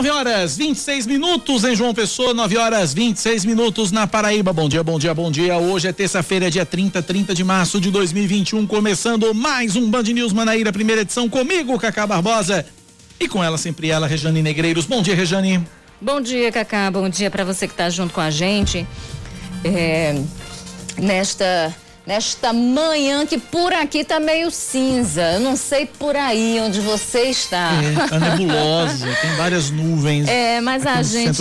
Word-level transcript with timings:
9 0.00 0.08
horas 0.12 0.56
26 0.56 1.06
minutos 1.06 1.62
em 1.62 1.76
João 1.76 1.92
Pessoa, 1.92 2.32
9 2.32 2.56
horas 2.56 2.94
26 2.94 3.44
minutos 3.44 3.92
na 3.92 4.06
Paraíba. 4.06 4.50
Bom 4.50 4.66
dia, 4.66 4.82
bom 4.82 4.98
dia, 4.98 5.12
bom 5.12 5.30
dia. 5.30 5.58
Hoje 5.58 5.88
é 5.88 5.92
terça-feira, 5.92 6.50
dia 6.50 6.64
30, 6.64 7.02
30 7.02 7.34
de 7.34 7.44
março 7.44 7.78
de 7.78 7.90
2021, 7.90 8.66
começando 8.66 9.34
mais 9.34 9.76
um 9.76 9.90
Band 9.90 10.04
News 10.04 10.32
Manaíra, 10.32 10.72
primeira 10.72 11.02
edição 11.02 11.28
comigo, 11.28 11.78
Cacá 11.78 12.06
Barbosa. 12.06 12.64
E 13.20 13.28
com 13.28 13.44
ela 13.44 13.58
sempre 13.58 13.90
ela, 13.90 14.06
Rejane 14.06 14.40
Negreiros. 14.40 14.86
Bom 14.86 15.02
dia, 15.02 15.14
Rejane. 15.14 15.62
Bom 16.00 16.18
dia, 16.18 16.50
Cacá. 16.50 16.90
Bom 16.90 17.06
dia 17.06 17.30
para 17.30 17.44
você 17.44 17.66
que 17.66 17.74
está 17.74 17.90
junto 17.90 18.14
com 18.14 18.22
a 18.22 18.30
gente. 18.30 18.86
É, 19.62 20.18
nesta 20.96 21.76
nesta 22.10 22.52
manhã 22.52 23.24
que 23.24 23.38
por 23.38 23.72
aqui 23.72 24.02
tá 24.02 24.18
meio 24.18 24.50
cinza. 24.50 25.34
Eu 25.34 25.40
não 25.40 25.54
sei 25.54 25.86
por 25.86 26.16
aí 26.16 26.58
onde 26.60 26.80
você 26.80 27.26
está. 27.26 27.70
É, 27.72 28.08
tá 28.08 28.18
nebulosa, 28.18 29.06
tem 29.22 29.30
várias 29.36 29.70
nuvens. 29.70 30.26
É, 30.26 30.60
mas 30.60 30.84
a 30.84 31.04
gente 31.04 31.40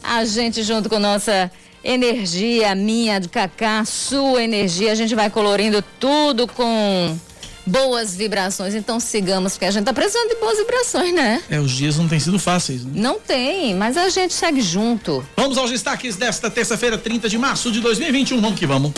a 0.00 0.24
gente 0.24 0.62
junto 0.62 0.88
com 0.88 1.00
nossa 1.00 1.50
energia, 1.82 2.72
minha, 2.76 3.18
do 3.18 3.28
Cacá, 3.28 3.84
sua 3.84 4.44
energia, 4.44 4.92
a 4.92 4.94
gente 4.94 5.12
vai 5.12 5.28
colorindo 5.28 5.82
tudo 5.98 6.46
com 6.46 7.18
boas 7.66 8.14
vibrações. 8.14 8.76
Então 8.76 9.00
sigamos, 9.00 9.54
porque 9.54 9.64
a 9.64 9.72
gente 9.72 9.84
tá 9.84 9.92
precisando 9.92 10.28
de 10.28 10.36
boas 10.36 10.56
vibrações, 10.56 11.12
né? 11.12 11.42
É, 11.50 11.58
os 11.58 11.72
dias 11.72 11.96
não 11.96 12.06
têm 12.06 12.20
sido 12.20 12.38
fáceis, 12.38 12.84
né? 12.84 12.92
Não 12.94 13.18
tem, 13.18 13.74
mas 13.74 13.96
a 13.96 14.08
gente 14.08 14.34
segue 14.34 14.60
junto. 14.60 15.26
Vamos 15.36 15.58
aos 15.58 15.72
destaques 15.72 16.14
desta 16.14 16.48
terça-feira, 16.48 16.96
30 16.96 17.28
de 17.28 17.38
março 17.38 17.72
de 17.72 17.80
2021. 17.80 18.40
Vamos 18.40 18.56
que 18.56 18.66
vamos. 18.68 18.92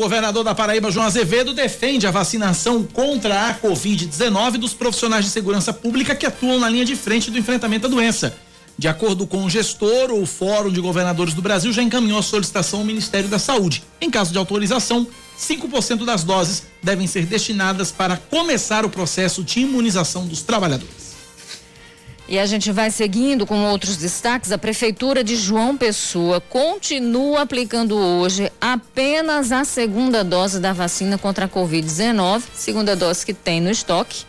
Governador 0.00 0.42
da 0.42 0.54
Paraíba, 0.54 0.90
João 0.90 1.04
Azevedo, 1.04 1.52
defende 1.52 2.06
a 2.06 2.10
vacinação 2.10 2.82
contra 2.82 3.50
a 3.50 3.54
Covid-19 3.54 4.52
dos 4.52 4.72
profissionais 4.72 5.26
de 5.26 5.30
segurança 5.30 5.74
pública 5.74 6.14
que 6.14 6.24
atuam 6.24 6.58
na 6.58 6.70
linha 6.70 6.86
de 6.86 6.96
frente 6.96 7.30
do 7.30 7.38
enfrentamento 7.38 7.86
à 7.86 7.90
doença. 7.90 8.34
De 8.78 8.88
acordo 8.88 9.26
com 9.26 9.44
o 9.44 9.50
gestor, 9.50 10.10
o 10.10 10.24
Fórum 10.24 10.72
de 10.72 10.80
Governadores 10.80 11.34
do 11.34 11.42
Brasil 11.42 11.70
já 11.70 11.82
encaminhou 11.82 12.18
a 12.18 12.22
solicitação 12.22 12.78
ao 12.78 12.86
Ministério 12.86 13.28
da 13.28 13.38
Saúde. 13.38 13.84
Em 14.00 14.10
caso 14.10 14.32
de 14.32 14.38
autorização, 14.38 15.06
5% 15.38 16.06
das 16.06 16.24
doses 16.24 16.62
devem 16.82 17.06
ser 17.06 17.26
destinadas 17.26 17.92
para 17.92 18.16
começar 18.16 18.86
o 18.86 18.88
processo 18.88 19.44
de 19.44 19.60
imunização 19.60 20.26
dos 20.26 20.40
trabalhadores. 20.40 21.09
E 22.30 22.38
a 22.38 22.46
gente 22.46 22.70
vai 22.70 22.92
seguindo 22.92 23.44
com 23.44 23.64
outros 23.64 23.96
destaques. 23.96 24.52
A 24.52 24.56
Prefeitura 24.56 25.24
de 25.24 25.34
João 25.34 25.76
Pessoa 25.76 26.40
continua 26.40 27.42
aplicando 27.42 27.96
hoje 27.96 28.52
apenas 28.60 29.50
a 29.50 29.64
segunda 29.64 30.22
dose 30.22 30.60
da 30.60 30.72
vacina 30.72 31.18
contra 31.18 31.46
a 31.46 31.48
Covid-19, 31.48 32.42
segunda 32.54 32.94
dose 32.94 33.26
que 33.26 33.34
tem 33.34 33.60
no 33.60 33.68
estoque. 33.68 34.24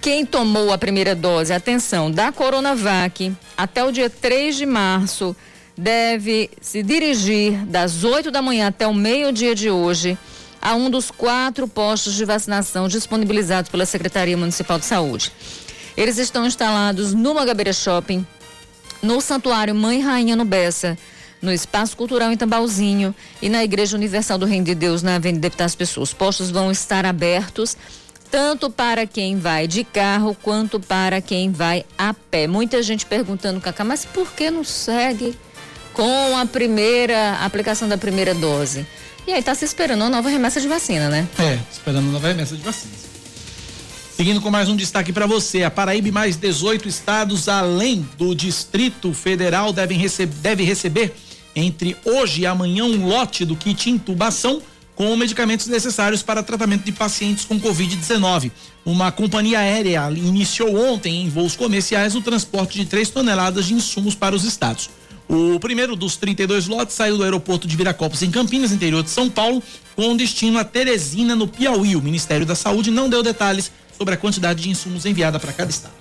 Quem 0.00 0.26
tomou 0.26 0.72
a 0.72 0.76
primeira 0.76 1.14
dose, 1.14 1.52
atenção, 1.52 2.10
da 2.10 2.32
Coronavac 2.32 3.32
até 3.56 3.84
o 3.84 3.92
dia 3.92 4.10
3 4.10 4.56
de 4.56 4.66
março, 4.66 5.36
deve 5.78 6.50
se 6.60 6.82
dirigir 6.82 7.64
das 7.64 8.02
8 8.02 8.28
da 8.32 8.42
manhã 8.42 8.66
até 8.66 8.88
o 8.88 8.92
meio-dia 8.92 9.54
de 9.54 9.70
hoje 9.70 10.18
a 10.60 10.74
um 10.74 10.90
dos 10.90 11.12
quatro 11.12 11.68
postos 11.68 12.14
de 12.14 12.24
vacinação 12.24 12.88
disponibilizados 12.88 13.70
pela 13.70 13.86
Secretaria 13.86 14.36
Municipal 14.36 14.80
de 14.80 14.84
Saúde. 14.84 15.30
Eles 15.96 16.18
estão 16.18 16.46
instalados 16.46 17.12
no 17.12 17.34
Magabeira 17.34 17.72
Shopping, 17.72 18.26
no 19.02 19.20
Santuário 19.20 19.74
Mãe 19.74 20.00
Rainha 20.00 20.36
no 20.36 20.44
Bessa, 20.44 20.96
no 21.40 21.52
Espaço 21.52 21.96
Cultural 21.96 22.30
em 22.30 22.36
Tambalzinho 22.36 23.14
e 23.42 23.48
na 23.48 23.64
Igreja 23.64 23.96
Universal 23.96 24.38
do 24.38 24.46
Reino 24.46 24.64
de 24.64 24.74
Deus, 24.74 25.02
na 25.02 25.16
Avenida 25.16 25.42
Deputadas 25.42 25.74
Pessoas. 25.74 26.10
Os 26.10 26.14
postos 26.14 26.50
vão 26.50 26.70
estar 26.70 27.04
abertos 27.04 27.76
tanto 28.30 28.70
para 28.70 29.06
quem 29.06 29.38
vai 29.38 29.68
de 29.68 29.84
carro 29.84 30.34
quanto 30.40 30.80
para 30.80 31.20
quem 31.20 31.52
vai 31.52 31.84
a 31.98 32.14
pé. 32.14 32.46
Muita 32.46 32.82
gente 32.82 33.04
perguntando, 33.04 33.60
Cacá, 33.60 33.84
mas 33.84 34.06
por 34.06 34.32
que 34.32 34.50
não 34.50 34.64
segue 34.64 35.36
com 35.92 36.36
a 36.38 36.46
primeira 36.46 37.34
aplicação 37.44 37.86
da 37.86 37.98
primeira 37.98 38.34
dose? 38.34 38.86
E 39.26 39.32
aí 39.32 39.38
está 39.38 39.54
se 39.54 39.66
esperando 39.66 40.00
uma 40.00 40.08
nova 40.08 40.30
remessa 40.30 40.60
de 40.60 40.66
vacina, 40.66 41.10
né? 41.10 41.28
É, 41.38 41.58
esperando 41.70 42.04
uma 42.04 42.12
nova 42.12 42.28
remessa 42.28 42.56
de 42.56 42.62
vacina. 42.62 43.11
Seguindo 44.14 44.42
com 44.42 44.50
mais 44.50 44.68
um 44.68 44.76
destaque 44.76 45.10
para 45.10 45.26
você, 45.26 45.62
a 45.62 45.70
Paraíba 45.70 46.08
e 46.08 46.12
mais 46.12 46.36
18 46.36 46.86
estados, 46.86 47.48
além 47.48 48.06
do 48.18 48.34
Distrito 48.34 49.14
Federal, 49.14 49.72
devem 49.72 49.98
receber, 49.98 50.34
deve 50.34 50.62
receber 50.62 51.14
entre 51.56 51.96
hoje 52.04 52.42
e 52.42 52.46
amanhã 52.46 52.84
um 52.84 53.06
lote 53.06 53.44
do 53.44 53.56
kit 53.56 53.88
intubação 53.88 54.60
com 54.94 55.16
medicamentos 55.16 55.66
necessários 55.66 56.22
para 56.22 56.42
tratamento 56.42 56.84
de 56.84 56.92
pacientes 56.92 57.46
com 57.46 57.58
Covid-19. 57.58 58.52
Uma 58.84 59.10
companhia 59.10 59.60
aérea 59.60 60.10
iniciou 60.14 60.76
ontem 60.76 61.22
em 61.22 61.30
voos 61.30 61.56
comerciais 61.56 62.14
o 62.14 62.20
transporte 62.20 62.78
de 62.78 62.84
3 62.84 63.08
toneladas 63.08 63.64
de 63.64 63.74
insumos 63.74 64.14
para 64.14 64.36
os 64.36 64.44
estados. 64.44 64.90
O 65.26 65.58
primeiro 65.58 65.96
dos 65.96 66.16
32 66.16 66.66
lotes 66.66 66.94
saiu 66.94 67.16
do 67.16 67.24
aeroporto 67.24 67.66
de 67.66 67.74
Viracopos, 67.74 68.22
em 68.22 68.30
Campinas, 68.30 68.72
interior 68.72 69.02
de 69.02 69.08
São 69.08 69.30
Paulo, 69.30 69.62
com 69.96 70.14
destino 70.14 70.58
a 70.58 70.64
Teresina, 70.64 71.34
no 71.34 71.48
Piauí. 71.48 71.96
O 71.96 72.02
Ministério 72.02 72.44
da 72.44 72.54
Saúde 72.54 72.90
não 72.90 73.08
deu 73.08 73.22
detalhes 73.22 73.72
sobre 73.96 74.14
a 74.14 74.16
quantidade 74.16 74.62
de 74.62 74.70
insumos 74.70 75.06
enviada 75.06 75.38
para 75.38 75.52
cada 75.52 75.70
estado. 75.70 75.94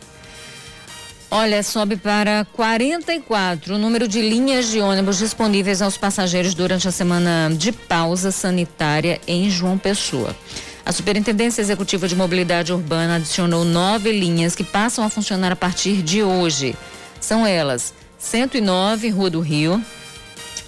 Olha, 1.34 1.64
sobe 1.64 1.96
para 1.96 2.46
44 2.52 3.76
o 3.76 3.78
número 3.78 4.06
de 4.06 4.22
linhas 4.22 4.70
de 4.70 4.82
ônibus 4.82 5.18
disponíveis 5.18 5.82
aos 5.82 5.96
passageiros 5.96 6.54
durante 6.54 6.90
a 6.90 6.92
semana 6.92 7.50
de 7.56 7.72
pausa 7.72 8.32
sanitária 8.32 9.22
em 9.26 9.50
João 9.50 9.78
Pessoa. 9.78 10.36
A 10.86 10.92
Superintendência 10.92 11.62
Executiva 11.62 12.06
de 12.06 12.18
Mobilidade 12.18 12.74
Urbana 12.74 13.16
adicionou 13.16 13.64
nove 13.64 14.12
linhas 14.12 14.56
que 14.56 14.64
passam 14.64 15.06
a 15.06 15.10
funcionar 15.10 15.54
a 15.54 15.56
partir 15.56 16.02
de 16.02 16.22
hoje. 16.22 16.76
São 17.22 17.48
elas: 17.48 17.94
109, 18.20 19.10
Rua 19.10 19.30
do 19.30 19.40
Rio, 19.40 19.82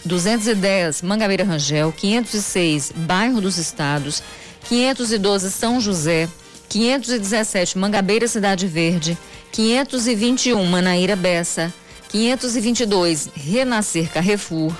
210, 0.05 1.01
Mangabeira 1.01 1.43
Rangel, 1.43 1.91
506, 1.91 2.93
Bairro 2.95 3.41
dos 3.41 3.57
Estados, 3.57 4.23
512, 4.69 5.51
São 5.51 5.81
José, 5.81 6.29
517 6.73 7.77
Mangabeira 7.77 8.27
Cidade 8.27 8.65
Verde, 8.65 9.15
521 9.51 10.65
Manaíra 10.65 11.15
Bessa, 11.15 11.71
522 12.09 13.29
Renascer 13.35 14.09
Carrefour, 14.09 14.73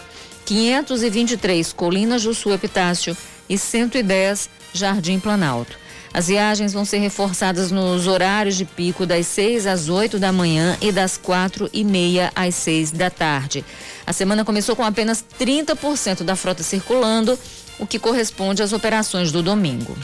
523 0.44 1.72
Colinas 1.72 2.24
do 2.24 2.34
Sul 2.34 2.56
Epitácio 2.56 3.16
e 3.48 3.60
110 3.60 4.50
Jardim 4.74 5.20
Planalto. 5.20 5.78
As 6.12 6.30
viagens 6.30 6.74
vão 6.74 6.84
ser 6.84 6.98
reforçadas 6.98 7.70
nos 7.70 8.08
horários 8.08 8.56
de 8.56 8.66
pico 8.66 9.06
das 9.06 9.28
6 9.28 9.68
às 9.68 9.88
8 9.88 10.18
da 10.18 10.32
manhã 10.32 10.76
e 10.82 10.92
das 10.92 11.16
quatro 11.16 11.70
e 11.72 11.84
meia 11.84 12.32
às 12.36 12.56
6 12.56 12.90
da 12.90 13.12
tarde. 13.12 13.64
A 14.04 14.12
semana 14.12 14.44
começou 14.44 14.76
com 14.76 14.84
apenas 14.84 15.24
30% 15.40 16.24
da 16.24 16.36
frota 16.36 16.64
circulando, 16.64 17.38
o 17.78 17.86
que 17.86 18.00
corresponde 18.00 18.64
às 18.64 18.74
operações 18.74 19.32
do 19.32 19.44
domingo. 19.44 19.96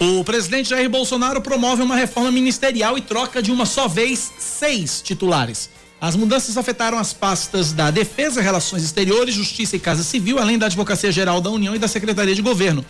O 0.00 0.24
presidente 0.24 0.70
Jair 0.70 0.90
Bolsonaro 0.90 1.40
promove 1.40 1.82
uma 1.82 1.94
reforma 1.94 2.30
ministerial 2.32 2.98
e 2.98 3.00
troca 3.00 3.40
de 3.40 3.52
uma 3.52 3.64
só 3.64 3.86
vez 3.86 4.32
seis 4.38 5.00
titulares. 5.00 5.70
As 6.00 6.16
mudanças 6.16 6.58
afetaram 6.58 6.98
as 6.98 7.12
pastas 7.12 7.72
da 7.72 7.90
Defesa, 7.90 8.42
Relações 8.42 8.82
Exteriores, 8.82 9.34
Justiça 9.34 9.76
e 9.76 9.78
Casa 9.78 10.02
Civil, 10.02 10.38
além 10.38 10.58
da 10.58 10.66
Advocacia 10.66 11.12
Geral 11.12 11.40
da 11.40 11.48
União 11.48 11.74
e 11.74 11.78
da 11.78 11.88
Secretaria 11.88 12.34
de 12.34 12.42
Governo. 12.42 12.84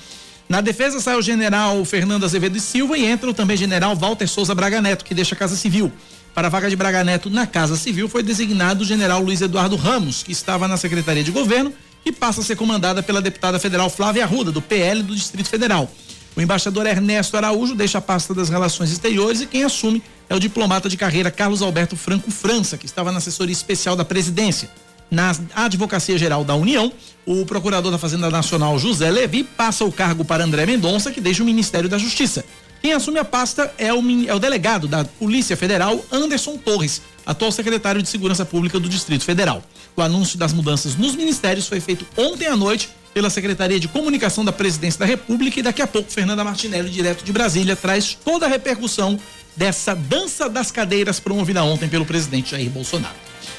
Na 0.48 0.60
defesa 0.60 1.00
sai 1.00 1.16
o 1.16 1.22
general 1.22 1.84
Fernando 1.84 2.24
Azevedo 2.24 2.56
e 2.56 2.60
Silva 2.60 2.98
e 2.98 3.04
entra 3.04 3.30
o 3.30 3.34
também 3.34 3.56
general 3.56 3.94
Walter 3.94 4.26
Souza 4.26 4.54
Braga 4.54 4.80
Neto, 4.80 5.04
que 5.04 5.14
deixa 5.14 5.34
a 5.34 5.38
Casa 5.38 5.56
Civil. 5.56 5.92
Para 6.34 6.48
a 6.48 6.50
vaga 6.50 6.68
de 6.68 6.74
Braga 6.74 7.04
Neto 7.04 7.30
na 7.30 7.46
Casa 7.46 7.76
Civil 7.76 8.08
foi 8.08 8.22
designado 8.22 8.82
o 8.82 8.86
general 8.86 9.22
Luiz 9.22 9.40
Eduardo 9.40 9.76
Ramos, 9.76 10.22
que 10.22 10.32
estava 10.32 10.66
na 10.66 10.76
Secretaria 10.76 11.22
de 11.22 11.30
Governo 11.30 11.72
e 12.04 12.10
passa 12.10 12.40
a 12.40 12.44
ser 12.44 12.56
comandada 12.56 13.02
pela 13.02 13.22
deputada 13.22 13.58
federal 13.58 13.88
Flávia 13.88 14.24
Arruda, 14.24 14.50
do 14.50 14.60
PL 14.60 15.02
do 15.02 15.14
Distrito 15.14 15.48
Federal. 15.48 15.90
O 16.36 16.40
embaixador 16.40 16.84
Ernesto 16.86 17.36
Araújo 17.36 17.74
deixa 17.74 17.98
a 17.98 18.00
pasta 18.00 18.34
das 18.34 18.48
relações 18.48 18.90
exteriores 18.90 19.40
e 19.40 19.46
quem 19.46 19.62
assume 19.62 20.02
é 20.28 20.34
o 20.34 20.40
diplomata 20.40 20.88
de 20.88 20.96
carreira 20.96 21.30
Carlos 21.30 21.62
Alberto 21.62 21.96
Franco 21.96 22.30
França, 22.30 22.76
que 22.76 22.86
estava 22.86 23.12
na 23.12 23.18
assessoria 23.18 23.52
especial 23.52 23.94
da 23.94 24.04
presidência. 24.04 24.68
Na 25.10 25.32
Advocacia 25.54 26.18
Geral 26.18 26.44
da 26.44 26.56
União, 26.56 26.92
o 27.24 27.46
procurador 27.46 27.92
da 27.92 27.98
Fazenda 27.98 28.28
Nacional 28.30 28.76
José 28.78 29.10
Levi 29.10 29.44
passa 29.44 29.84
o 29.84 29.92
cargo 29.92 30.24
para 30.24 30.42
André 30.42 30.66
Mendonça, 30.66 31.12
que 31.12 31.20
deixa 31.20 31.42
o 31.42 31.46
Ministério 31.46 31.88
da 31.88 31.98
Justiça. 31.98 32.44
Quem 32.82 32.92
assume 32.92 33.18
a 33.18 33.24
pasta 33.24 33.72
é 33.78 33.94
o, 33.94 34.02
é 34.26 34.34
o 34.34 34.38
delegado 34.38 34.88
da 34.88 35.04
Polícia 35.04 35.56
Federal, 35.56 36.04
Anderson 36.10 36.56
Torres, 36.56 37.00
atual 37.24 37.52
secretário 37.52 38.02
de 38.02 38.08
Segurança 38.08 38.44
Pública 38.44 38.80
do 38.80 38.88
Distrito 38.88 39.24
Federal. 39.24 39.62
O 39.96 40.02
anúncio 40.02 40.36
das 40.36 40.52
mudanças 40.52 40.96
nos 40.96 41.14
ministérios 41.14 41.68
foi 41.68 41.80
feito 41.80 42.04
ontem 42.16 42.46
à 42.46 42.56
noite 42.56 42.90
pela 43.14 43.30
Secretaria 43.30 43.78
de 43.78 43.86
Comunicação 43.86 44.44
da 44.44 44.52
Presidência 44.52 44.98
da 44.98 45.06
República 45.06 45.60
e 45.60 45.62
daqui 45.62 45.80
a 45.80 45.86
pouco 45.86 46.10
Fernanda 46.10 46.42
Martinelli, 46.42 46.90
direto 46.90 47.24
de 47.24 47.32
Brasília, 47.32 47.76
traz 47.76 48.18
toda 48.24 48.44
a 48.44 48.48
repercussão 48.48 49.18
dessa 49.56 49.94
dança 49.94 50.48
das 50.48 50.72
cadeiras 50.72 51.20
promovida 51.20 51.62
ontem 51.62 51.88
pelo 51.88 52.04
presidente 52.04 52.50
Jair 52.50 52.68
Bolsonaro. 52.68 53.14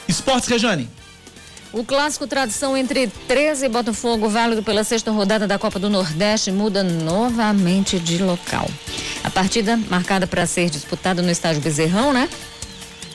Esportes, 0.08 0.50
Rejane. 0.50 0.90
O 1.72 1.84
clássico 1.84 2.28
tradição 2.28 2.76
entre 2.76 3.08
13 3.28 3.66
e 3.66 3.70
Botafogo, 3.70 4.30
válido 4.30 4.62
pela 4.62 4.84
sexta 4.84 5.12
rodada 5.12 5.48
da 5.48 5.58
Copa 5.58 5.80
do 5.80 5.90
Nordeste, 5.90 6.52
muda 6.52 6.84
novamente 6.84 8.00
de 8.00 8.18
local. 8.22 8.70
A 9.24 9.30
partida, 9.30 9.78
marcada 9.90 10.28
para 10.28 10.46
ser 10.46 10.70
disputada 10.70 11.22
no 11.22 11.32
estádio 11.32 11.62
Bezerrão, 11.62 12.14
né? 12.14 12.30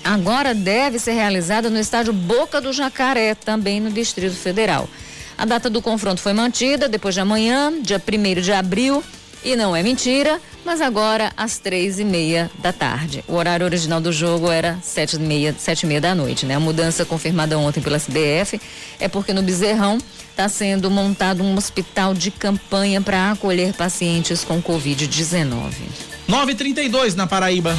Agora 0.03 0.55
deve 0.55 0.99
ser 0.99 1.13
realizada 1.13 1.71
no 1.71 1.79
estádio 1.79 2.13
Boca 2.13 2.61
do 2.61 2.73
Jacaré, 2.73 3.35
também 3.35 3.81
no 3.81 3.91
Distrito 3.91 4.37
Federal. 4.37 4.89
A 5.41 5.47
data 5.47 5.71
do 5.71 5.81
confronto 5.81 6.21
foi 6.21 6.35
mantida 6.35 6.87
depois 6.87 7.15
de 7.15 7.21
amanhã, 7.23 7.73
dia 7.81 7.97
1 7.99 8.43
de 8.43 8.53
abril, 8.53 9.03
e 9.43 9.57
não 9.57 9.75
é 9.75 9.83
mentira, 9.83 10.39
mas 10.67 10.83
agora 10.83 11.33
às 11.35 11.57
três 11.57 11.99
e 11.99 12.05
meia 12.05 12.51
da 12.59 12.75
tarde. 12.75 13.25
O 13.27 13.37
horário 13.37 13.65
original 13.65 14.03
do 14.03 14.13
jogo 14.13 14.51
era 14.51 14.79
sete 14.83 15.17
e 15.17 15.19
meia, 15.19 15.55
sete 15.59 15.85
e 15.85 15.87
meia 15.87 15.99
da 15.99 16.15
noite, 16.15 16.45
né? 16.45 16.57
A 16.57 16.61
mudança 16.61 17.07
confirmada 17.07 17.59
ontem 17.59 17.81
pela 17.81 17.99
CBF 17.99 18.61
é 18.99 19.09
porque 19.09 19.33
no 19.33 19.41
Bezerrão 19.41 19.97
está 20.31 20.47
sendo 20.47 20.91
montado 20.91 21.43
um 21.43 21.57
hospital 21.57 22.13
de 22.13 22.31
campanha 22.31 23.01
para 23.01 23.31
acolher 23.31 23.73
pacientes 23.73 24.45
com 24.45 24.63
Covid-19. 24.63 25.73
932 26.29 27.15
na 27.15 27.27
Paraíba. 27.27 27.75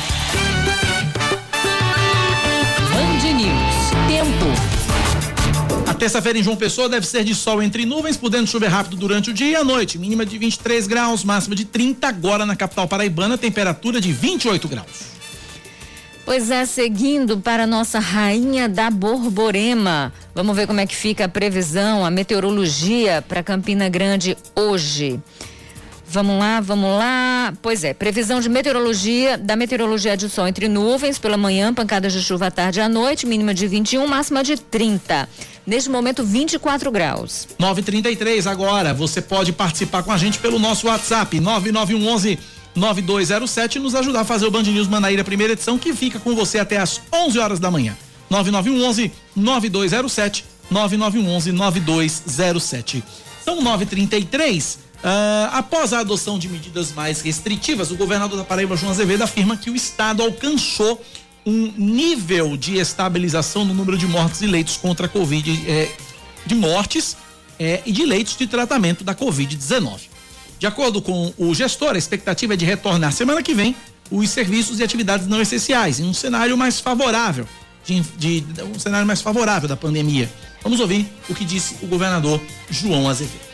Terça-feira 6.01 6.39
em 6.39 6.42
João 6.42 6.57
Pessoa 6.57 6.89
deve 6.89 7.06
ser 7.06 7.24
de 7.24 7.36
sol 7.36 7.62
entre 7.62 7.86
nuvens, 7.86 8.18
podendo 8.18 8.48
chover 8.48 8.69
rápido 8.69 8.98
durante 8.98 9.30
o 9.30 9.33
dia 9.36 9.50
e 9.50 9.56
a 9.56 9.63
noite. 9.63 10.00
Mínima 10.00 10.25
de 10.25 10.36
23 10.36 10.88
graus, 10.88 11.24
máxima 11.24 11.56
de 11.56 11.63
30. 11.63 12.07
Agora 12.07 12.44
na 12.44 12.56
capital 12.56 12.88
paraibana, 12.88 13.38
temperatura 13.38 14.01
de 14.01 14.12
28 14.12 14.68
graus. 14.68 15.12
Pois 16.25 16.50
é, 16.50 16.65
seguindo 16.65 17.38
para 17.38 17.68
nossa 17.68 18.00
rainha 18.00 18.68
da 18.68 18.89
Borborema. 18.89 20.12
Vamos 20.33 20.56
ver 20.56 20.65
como 20.65 20.80
é 20.80 20.88
que 20.88 20.95
fica 20.95 21.25
a 21.25 21.30
previsão, 21.30 22.04
a 22.04 22.09
meteorologia 22.09 23.24
para 23.27 23.44
Campina 23.44 23.88
Grande 23.88 24.36
hoje. 24.56 25.19
Vamos 26.12 26.38
lá, 26.40 26.60
vamos 26.60 26.90
lá. 26.98 27.54
Pois 27.62 27.86
é, 27.86 27.94
previsão 27.94 28.42
de 28.42 28.50
meteorologia, 28.50 29.38
da 29.38 29.56
meteorologia 29.56 30.18
de 30.18 30.28
sol 30.28 30.46
entre 30.46 30.68
nuvens 30.68 31.18
pela 31.18 31.38
manhã, 31.38 31.74
pancadas 31.74 32.12
de 32.12 32.22
chuva 32.22 32.48
à 32.48 32.52
tarde 32.52 32.80
e 32.80 32.81
à 32.81 32.90
noite, 32.90 33.25
mínima 33.25 33.54
de 33.54 33.66
21, 33.66 34.06
máxima 34.08 34.44
de 34.44 34.58
30. 34.58 35.30
Neste 35.66 35.90
momento, 35.90 36.22
24 36.22 36.92
graus. 36.92 37.48
933 37.58 38.46
agora. 38.46 38.94
Você 38.94 39.22
pode 39.22 39.54
participar 39.54 40.04
com 40.04 40.12
a 40.12 40.18
gente 40.18 40.38
pelo 40.40 40.60
nosso 40.60 40.88
WhatsApp 40.88 41.40
9911 41.40 42.38
9207 42.75 43.78
e 43.78 43.81
nos 43.81 43.96
ajudar 43.96 44.22
a 44.22 44.25
fazer 44.25 44.46
o 44.46 44.52
Band 44.52 44.64
News 44.64 44.90
Manaíra 44.90 45.24
primeira 45.24 45.54
edição 45.54 45.78
que 45.78 45.94
fica 45.94 46.19
com 46.19 46.36
você 46.36 46.60
até 46.60 46.75
às 46.75 47.02
11 47.14 47.40
horas 47.40 47.60
da 47.60 47.72
manhã. 47.72 47.96
9911 48.30 49.14
9207 49.34 50.44
9911 50.69 51.54
9207. 51.54 53.02
São 53.46 53.62
933 53.62 54.91
Uh, 55.01 55.50
após 55.51 55.94
a 55.94 56.00
adoção 56.00 56.38
de 56.38 56.48
medidas 56.48 56.92
mais 56.92 57.21
restritivas, 57.21 57.89
o 57.89 57.95
governador 57.95 58.38
da 58.38 58.44
Paraíba, 58.44 58.77
João 58.77 58.92
Azevedo, 58.92 59.24
afirma 59.24 59.57
que 59.57 59.69
o 59.69 59.75
estado 59.75 60.21
alcançou 60.21 61.03
um 61.44 61.74
nível 61.75 62.56
de 62.56 62.77
estabilização 62.77 63.65
no 63.65 63.74
número 63.74 63.98
de 63.98 64.06
mortes 64.06 64.42
e 64.42 64.45
leitos 64.45 64.77
contra 64.77 65.07
a 65.07 65.09
Covid, 65.09 65.63
eh, 65.68 65.89
de 66.45 66.53
mortes 66.53 67.18
eh, 67.59 67.81
e 67.83 67.92
de 67.92 68.06
leitos 68.06 68.38
de 68.38 68.45
tratamento 68.45 69.03
da 69.03 69.15
Covid-19. 69.15 70.01
De 70.59 70.68
acordo 70.68 71.01
com 71.01 71.33
o 71.36 71.56
gestor, 71.56 71.95
a 71.95 71.97
expectativa 71.97 72.54
é 72.54 72.57
de 72.57 72.63
retornar 72.63 73.12
semana 73.12 73.42
que 73.42 73.56
vem 73.56 73.75
os 74.12 74.30
serviços 74.30 74.80
e 74.80 74.83
atividades 74.83 75.25
não 75.25 75.42
essenciais, 75.42 76.00
em 76.00 76.04
um 76.04 76.13
cenário 76.13 76.56
mais 76.56 76.80
favorável, 76.80 77.47
de, 77.83 78.01
de, 78.42 78.62
um 78.62 78.77
cenário 78.77 79.07
mais 79.07 79.19
favorável 79.19 79.68
da 79.68 79.75
pandemia. 79.75 80.31
Vamos 80.62 80.80
ouvir 80.80 81.12
o 81.27 81.33
que 81.33 81.44
disse 81.44 81.75
o 81.81 81.88
governador 81.88 82.39
João 82.69 83.09
Azevedo 83.09 83.50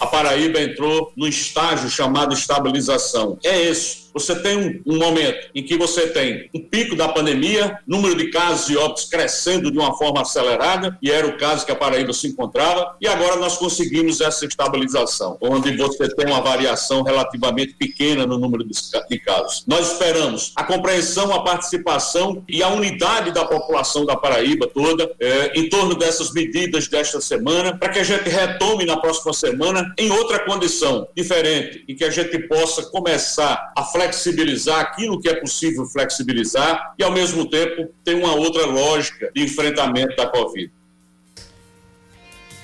a 0.00 0.06
Paraíba 0.06 0.60
entrou 0.60 1.12
no 1.16 1.26
estágio 1.26 1.88
chamado 1.88 2.34
estabilização. 2.34 3.38
É 3.44 3.62
esse 3.62 4.05
você 4.16 4.34
tem 4.36 4.56
um, 4.56 4.94
um, 4.94 4.98
momento 4.98 5.50
em 5.54 5.62
que 5.62 5.76
você 5.76 6.06
tem 6.06 6.48
um 6.54 6.60
pico 6.60 6.96
da 6.96 7.06
pandemia, 7.06 7.78
número 7.86 8.16
de 8.16 8.30
casos 8.30 8.70
e 8.70 8.76
óbitos 8.76 9.04
crescendo 9.04 9.70
de 9.70 9.78
uma 9.78 9.94
forma 9.98 10.22
acelerada, 10.22 10.96
e 11.02 11.10
era 11.10 11.26
o 11.26 11.36
caso 11.36 11.66
que 11.66 11.72
a 11.72 11.76
Paraíba 11.76 12.14
se 12.14 12.26
encontrava, 12.26 12.96
e 12.98 13.06
agora 13.06 13.36
nós 13.36 13.58
conseguimos 13.58 14.22
essa 14.22 14.46
estabilização, 14.46 15.36
onde 15.38 15.76
você 15.76 16.08
tem 16.08 16.26
uma 16.26 16.40
variação 16.40 17.02
relativamente 17.02 17.74
pequena 17.74 18.26
no 18.26 18.38
número 18.38 18.64
de, 18.64 18.72
de 19.10 19.18
casos. 19.18 19.64
Nós 19.66 19.92
esperamos 19.92 20.52
a 20.56 20.64
compreensão, 20.64 21.34
a 21.34 21.42
participação 21.42 22.42
e 22.48 22.62
a 22.62 22.68
unidade 22.68 23.32
da 23.32 23.44
população 23.44 24.06
da 24.06 24.16
Paraíba 24.16 24.66
toda 24.66 25.10
é, 25.20 25.52
em 25.58 25.68
torno 25.68 25.94
dessas 25.94 26.32
medidas 26.32 26.88
desta 26.88 27.20
semana, 27.20 27.76
para 27.76 27.90
que 27.90 27.98
a 27.98 28.04
gente 28.04 28.30
retome 28.30 28.86
na 28.86 28.96
próxima 28.96 29.34
semana 29.34 29.94
em 29.98 30.10
outra 30.10 30.38
condição 30.38 31.06
diferente 31.14 31.84
e 31.86 31.94
que 31.94 32.04
a 32.04 32.10
gente 32.10 32.38
possa 32.48 32.82
começar 32.86 33.72
a 33.76 33.82
flexibilizar 33.82 34.05
flexibilizar 34.06 34.80
aquilo 34.80 35.20
que 35.20 35.28
é 35.28 35.34
possível 35.34 35.84
flexibilizar 35.86 36.94
e, 36.98 37.02
ao 37.02 37.10
mesmo 37.10 37.48
tempo, 37.48 37.90
ter 38.04 38.14
uma 38.14 38.34
outra 38.34 38.66
lógica 38.66 39.30
de 39.34 39.42
enfrentamento 39.42 40.16
da 40.16 40.26
Covid. 40.26 40.70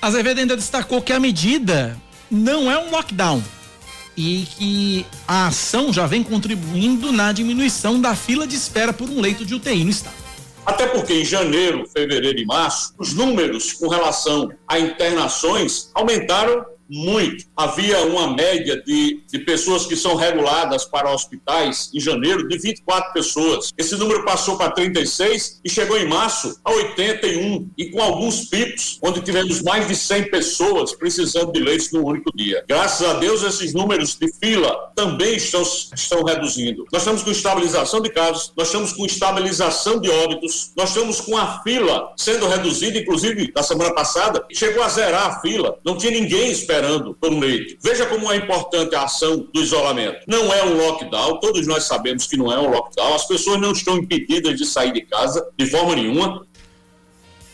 Azevedo 0.01 0.39
ainda 0.39 0.55
destacou 0.55 1.01
que 1.01 1.13
a 1.13 1.19
medida 1.19 1.97
não 2.29 2.71
é 2.71 2.77
um 2.77 2.91
lockdown 2.91 3.43
e 4.15 4.45
que 4.57 5.05
a 5.27 5.47
ação 5.47 5.91
já 5.91 6.05
vem 6.05 6.23
contribuindo 6.23 7.11
na 7.11 7.31
diminuição 7.31 7.99
da 7.99 8.15
fila 8.15 8.45
de 8.45 8.55
espera 8.55 8.93
por 8.93 9.09
um 9.09 9.19
leito 9.19 9.45
de 9.45 9.55
UTI 9.55 9.83
no 9.83 9.89
estado. 9.89 10.15
Até 10.65 10.87
porque 10.87 11.13
em 11.13 11.25
janeiro, 11.25 11.85
fevereiro 11.87 12.39
e 12.39 12.45
março, 12.45 12.93
os 12.97 13.13
números 13.13 13.73
com 13.73 13.87
relação 13.89 14.49
a 14.67 14.79
internações 14.79 15.91
aumentaram 15.93 16.65
muito. 16.93 17.45
Havia 17.57 18.05
uma 18.05 18.35
média 18.35 18.81
de, 18.85 19.23
de 19.27 19.39
pessoas 19.39 19.87
que 19.87 19.95
são 19.95 20.15
reguladas 20.15 20.85
para 20.85 21.11
hospitais 21.11 21.89
em 21.93 21.99
janeiro 21.99 22.47
de 22.47 22.57
24 22.59 23.11
pessoas. 23.13 23.71
Esse 23.75 23.95
número 23.95 24.23
passou 24.23 24.57
para 24.57 24.71
36 24.71 25.61
e 25.65 25.69
chegou 25.69 25.97
em 25.97 26.07
março 26.07 26.59
a 26.63 26.71
81, 26.71 27.69
e 27.75 27.89
com 27.89 28.01
alguns 28.01 28.45
picos, 28.45 28.99
onde 29.01 29.21
tivemos 29.21 29.61
mais 29.63 29.87
de 29.87 29.95
100 29.95 30.29
pessoas 30.29 30.93
precisando 30.93 31.51
de 31.51 31.59
leitos 31.59 31.91
no 31.91 32.05
único 32.05 32.35
dia. 32.35 32.63
Graças 32.67 33.07
a 33.07 33.13
Deus, 33.13 33.41
esses 33.41 33.73
números 33.73 34.15
de 34.15 34.31
fila 34.39 34.91
também 34.95 35.35
estão, 35.35 35.63
estão 35.95 36.23
reduzindo. 36.23 36.85
Nós 36.91 37.01
estamos 37.01 37.23
com 37.23 37.31
estabilização 37.31 38.01
de 38.01 38.11
casos, 38.11 38.53
nós 38.55 38.67
estamos 38.67 38.93
com 38.93 39.05
estabilização 39.05 39.99
de 39.99 40.09
óbitos, 40.09 40.71
nós 40.77 40.89
estamos 40.89 41.19
com 41.21 41.35
a 41.37 41.63
fila 41.63 42.13
sendo 42.17 42.47
reduzida, 42.47 42.99
inclusive 42.99 43.51
na 43.55 43.63
semana 43.63 43.93
passada, 43.95 44.45
chegou 44.51 44.83
a 44.83 44.89
zerar 44.89 45.27
a 45.27 45.41
fila. 45.41 45.79
Não 45.83 45.97
tinha 45.97 46.11
ninguém 46.11 46.51
esperando 46.51 46.82
esperando 46.83 47.15
por 47.19 47.31
um 47.31 47.39
leito. 47.39 47.77
Veja 47.81 48.05
como 48.05 48.31
é 48.31 48.37
importante 48.37 48.95
a 48.95 49.03
ação 49.03 49.47
do 49.53 49.61
isolamento. 49.61 50.19
Não 50.27 50.53
é 50.53 50.63
um 50.63 50.77
lockdown, 50.77 51.39
todos 51.39 51.65
nós 51.65 51.85
sabemos 51.85 52.27
que 52.27 52.35
não 52.35 52.51
é 52.51 52.59
um 52.59 52.69
lockdown, 52.69 53.15
as 53.15 53.25
pessoas 53.25 53.59
não 53.59 53.71
estão 53.71 53.97
impedidas 53.97 54.57
de 54.57 54.65
sair 54.65 54.91
de 54.91 55.01
casa 55.01 55.45
de 55.57 55.65
forma 55.67 55.95
nenhuma. 55.95 56.45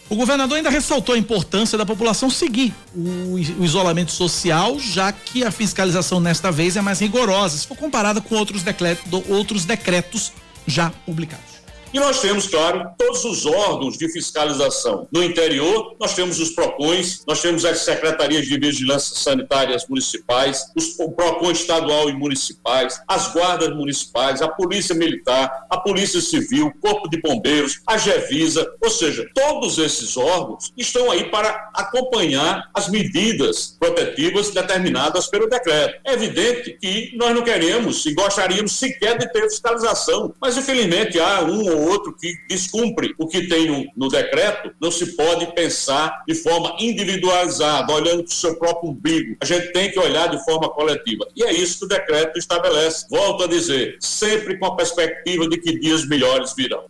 O 0.10 0.16
governador 0.16 0.58
ainda 0.58 0.72
ressaltou 0.72 1.14
a 1.14 1.18
importância 1.18 1.78
da 1.78 1.86
população 1.86 2.32
seguir 2.32 2.74
o, 2.96 3.38
isolamento 3.64 4.12
social, 4.12 4.80
já 4.80 5.12
que 5.12 5.44
a 5.44 5.52
fiscalização 5.52 6.20
nesta 6.20 6.52
vez 6.52 6.76
é 6.76 6.82
mais 6.82 7.00
rigorosa, 7.00 7.56
se 7.56 7.68
for 7.68 7.78
comparada 7.78 8.20
com 8.20 8.36
outros 8.36 9.66
decretos 9.66 10.32
já 10.66 10.90
publicados. 11.06 11.59
E 11.92 12.00
nós 12.00 12.22
temos, 12.22 12.48
claro, 12.48 12.88
todos 12.98 13.26
os 13.26 13.48
órgãos 13.48 13.98
de 13.98 14.08
fiscalização. 14.12 15.08
No 15.12 15.24
interior, 15.24 15.96
nós 16.00 16.14
temos 16.14 16.40
os 16.40 16.52
PROCONs, 16.52 17.24
nós 17.28 17.42
temos 17.42 17.66
as 17.66 17.80
secretarias 17.80 18.46
de 18.46 18.60
vigilância 18.60 19.16
sanitárias 19.16 19.88
municipais, 19.88 20.66
os, 20.76 21.00
o 21.00 21.12
PROCON 21.12 21.52
estadual 21.52 22.08
e 22.08 22.14
municipais, 22.14 23.02
as 23.08 23.34
guardas 23.34 23.76
municipais, 23.76 24.40
a 24.42 24.48
Polícia 24.48 24.94
Militar, 24.94 25.66
a 25.68 25.80
Polícia 25.80 26.22
Civil, 26.22 26.72
Corpo 26.80 27.10
de 27.10 27.20
Bombeiros, 27.22 27.82
a 27.88 27.98
GEVISA, 27.98 28.72
ou 28.80 28.90
seja, 28.92 29.28
todos 29.34 29.80
esses 29.80 30.16
órgãos 30.16 30.72
estão 30.78 31.10
aí 31.10 31.32
para 31.32 31.72
acompanhar 31.74 32.70
as 32.74 32.88
medidas 32.88 33.76
protetivas 33.80 34.52
determinadas 34.52 35.26
pelo 35.26 35.50
decreto. 35.50 36.00
É 36.06 36.14
evidente 36.14 36.78
que 36.80 37.16
nós 37.16 37.34
não 37.34 37.42
queremos 37.42 38.06
e 38.06 38.14
gostaríamos 38.14 38.74
sequer 38.74 39.18
de 39.18 39.32
ter 39.32 39.42
fiscalização, 39.50 40.32
mas 40.40 40.56
infelizmente 40.56 41.20
há 41.20 41.42
um 41.42 41.68
ou 41.68 41.79
ou 41.80 41.90
outro 41.90 42.14
que 42.14 42.34
descumpre 42.48 43.16
o 43.18 43.28
que 43.28 43.48
tem 43.48 43.68
no, 43.68 43.86
no 43.96 44.10
decreto, 44.10 44.72
não 44.82 44.92
se 44.92 45.16
pode 45.16 45.54
pensar 45.54 46.24
de 46.28 46.36
forma 46.36 46.76
individualizada, 46.80 47.92
olhando 47.94 48.24
para 48.24 48.32
o 48.32 48.36
seu 48.36 48.56
próprio 48.58 48.92
umbigo. 48.92 49.38
A 49.42 49.46
gente 49.46 49.72
tem 49.72 49.92
que 49.92 50.00
olhar 50.00 50.28
de 50.28 50.44
forma 50.44 50.70
coletiva. 50.70 51.26
E 51.36 51.44
é 51.44 51.54
isso 51.54 51.80
que 51.80 51.86
o 51.86 51.88
decreto 51.88 52.38
estabelece. 52.38 53.06
Volto 53.10 53.46
a 53.46 53.48
dizer, 53.48 53.98
sempre 54.00 54.58
com 54.60 54.66
a 54.66 54.76
perspectiva 54.76 55.48
de 55.48 55.58
que 55.58 55.80
dias 55.80 56.06
melhores 56.06 56.54
virão. 56.56 56.86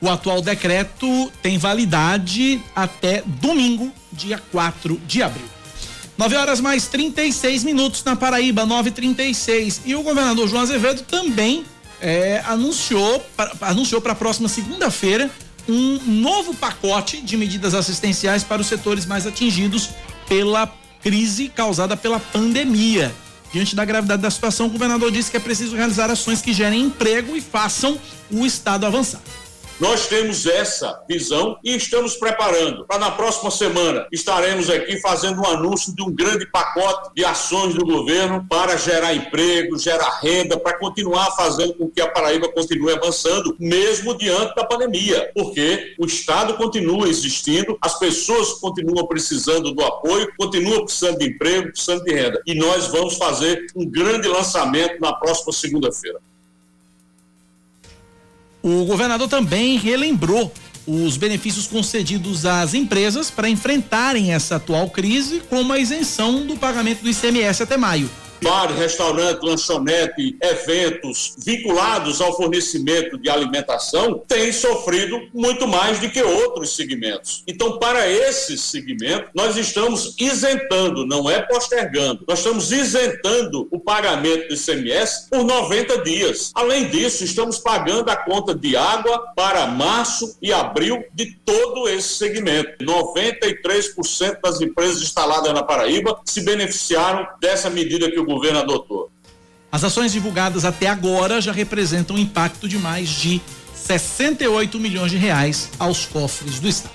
O 0.00 0.08
atual 0.08 0.42
decreto 0.42 1.32
tem 1.42 1.56
validade 1.56 2.60
até 2.76 3.22
domingo, 3.26 3.90
dia 4.12 4.40
4 4.52 5.00
de 5.06 5.22
abril. 5.22 5.48
9 6.16 6.36
horas 6.36 6.60
mais 6.60 6.86
36 6.86 7.64
minutos 7.64 8.04
na 8.04 8.14
Paraíba, 8.14 8.64
9:36. 8.64 9.80
E 9.84 9.96
o 9.96 10.02
governador 10.02 10.46
João 10.46 10.62
Azevedo 10.62 11.02
também 11.02 11.64
é, 12.04 12.42
anunciou 12.44 13.18
pra, 13.34 13.50
anunciou 13.62 13.98
para 13.98 14.12
a 14.12 14.14
próxima 14.14 14.46
segunda-feira 14.46 15.30
um 15.66 15.98
novo 16.20 16.52
pacote 16.52 17.22
de 17.22 17.34
medidas 17.34 17.72
assistenciais 17.72 18.44
para 18.44 18.60
os 18.60 18.66
setores 18.66 19.06
mais 19.06 19.26
atingidos 19.26 19.88
pela 20.28 20.70
crise 21.02 21.48
causada 21.48 21.96
pela 21.96 22.20
pandemia. 22.20 23.10
Diante 23.50 23.74
da 23.74 23.86
gravidade 23.86 24.20
da 24.20 24.30
situação, 24.30 24.66
o 24.66 24.70
governador 24.70 25.10
disse 25.10 25.30
que 25.30 25.38
é 25.38 25.40
preciso 25.40 25.76
realizar 25.76 26.10
ações 26.10 26.42
que 26.42 26.52
gerem 26.52 26.82
emprego 26.82 27.34
e 27.34 27.40
façam 27.40 27.98
o 28.30 28.44
Estado 28.44 28.84
avançar. 28.84 29.22
Nós 29.80 30.06
temos 30.06 30.46
essa 30.46 31.02
visão 31.08 31.58
e 31.64 31.74
estamos 31.74 32.14
preparando 32.14 32.86
para 32.86 33.00
na 33.00 33.10
próxima 33.10 33.50
semana 33.50 34.06
estaremos 34.12 34.70
aqui 34.70 35.00
fazendo 35.00 35.40
um 35.40 35.46
anúncio 35.46 35.92
de 35.96 36.00
um 36.00 36.14
grande 36.14 36.46
pacote 36.46 37.10
de 37.12 37.24
ações 37.24 37.74
do 37.74 37.84
governo 37.84 38.46
para 38.48 38.76
gerar 38.76 39.12
emprego, 39.14 39.76
gerar 39.76 40.20
renda, 40.22 40.56
para 40.56 40.78
continuar 40.78 41.32
fazendo 41.32 41.74
com 41.74 41.90
que 41.90 42.00
a 42.00 42.08
Paraíba 42.08 42.48
continue 42.52 42.92
avançando, 42.92 43.56
mesmo 43.58 44.16
diante 44.16 44.54
da 44.54 44.64
pandemia, 44.64 45.32
porque 45.34 45.96
o 45.98 46.06
Estado 46.06 46.54
continua 46.54 47.08
existindo, 47.08 47.76
as 47.82 47.98
pessoas 47.98 48.52
continuam 48.52 49.04
precisando 49.08 49.72
do 49.72 49.82
apoio, 49.82 50.32
continuam 50.38 50.84
precisando 50.84 51.18
de 51.18 51.26
emprego, 51.26 51.72
precisando 51.72 52.04
de 52.04 52.14
renda. 52.14 52.40
E 52.46 52.54
nós 52.54 52.86
vamos 52.86 53.16
fazer 53.16 53.66
um 53.74 53.84
grande 53.84 54.28
lançamento 54.28 55.00
na 55.00 55.12
próxima 55.12 55.52
segunda-feira. 55.52 56.20
O 58.64 58.86
governador 58.86 59.28
também 59.28 59.76
relembrou 59.76 60.50
os 60.86 61.18
benefícios 61.18 61.66
concedidos 61.66 62.46
às 62.46 62.72
empresas 62.72 63.30
para 63.30 63.46
enfrentarem 63.46 64.32
essa 64.32 64.56
atual 64.56 64.88
crise, 64.88 65.42
como 65.50 65.70
a 65.70 65.78
isenção 65.78 66.46
do 66.46 66.56
pagamento 66.56 67.02
do 67.02 67.10
ICMS 67.10 67.62
até 67.62 67.76
maio 67.76 68.08
bar, 68.42 68.72
restaurante, 68.72 69.42
lanchonete, 69.42 70.36
eventos 70.40 71.34
vinculados 71.38 72.20
ao 72.20 72.36
fornecimento 72.36 73.18
de 73.18 73.30
alimentação 73.30 74.22
têm 74.26 74.52
sofrido 74.52 75.20
muito 75.32 75.66
mais 75.66 75.98
do 75.98 76.10
que 76.10 76.22
outros 76.22 76.76
segmentos. 76.76 77.42
Então, 77.46 77.78
para 77.78 78.08
esses 78.08 78.60
segmentos, 78.60 79.30
nós 79.34 79.56
estamos 79.56 80.14
isentando, 80.18 81.06
não 81.06 81.30
é 81.30 81.40
postergando, 81.40 82.24
nós 82.28 82.38
estamos 82.38 82.72
isentando 82.72 83.68
o 83.70 83.78
pagamento 83.78 84.48
do 84.48 84.54
ICMS 84.54 85.28
por 85.30 85.44
90 85.44 86.02
dias. 86.02 86.50
Além 86.54 86.88
disso, 86.88 87.24
estamos 87.24 87.58
pagando 87.58 88.10
a 88.10 88.16
conta 88.16 88.54
de 88.54 88.76
água 88.76 89.18
para 89.34 89.66
março 89.66 90.36
e 90.40 90.52
abril 90.52 91.04
de 91.12 91.34
todo 91.44 91.88
esse 91.88 92.14
segmento. 92.14 92.84
93% 92.84 94.38
das 94.42 94.60
empresas 94.60 95.02
instaladas 95.02 95.52
na 95.52 95.62
Paraíba 95.62 96.20
se 96.24 96.42
beneficiaram 96.42 97.26
dessa 97.40 97.70
medida 97.70 98.10
que 98.10 98.18
o 98.18 98.23
governo 98.24 98.60
adotou. 98.60 99.10
As 99.70 99.82
ações 99.82 100.12
divulgadas 100.12 100.64
até 100.64 100.86
agora 100.86 101.40
já 101.40 101.52
representam 101.52 102.16
um 102.16 102.18
impacto 102.18 102.68
de 102.68 102.78
mais 102.78 103.08
de 103.08 103.40
68 103.74 104.78
milhões 104.78 105.10
de 105.10 105.16
reais 105.16 105.68
aos 105.78 106.06
cofres 106.06 106.60
do 106.60 106.68
Estado. 106.68 106.94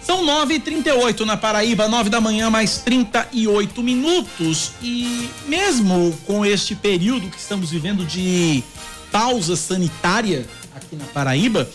São 0.00 0.24
9h38 0.24 1.20
na 1.20 1.36
Paraíba, 1.36 1.86
9 1.86 2.08
da 2.08 2.20
manhã, 2.20 2.48
mais 2.48 2.78
38 2.78 3.82
minutos. 3.82 4.72
E 4.82 5.28
mesmo 5.46 6.16
com 6.26 6.44
este 6.44 6.74
período 6.74 7.28
que 7.28 7.38
estamos 7.38 7.70
vivendo 7.70 8.04
de 8.04 8.64
pausa 9.12 9.56
sanitária 9.56 10.46
aqui 10.74 10.96
na 10.96 11.04
Paraíba, 11.06 11.68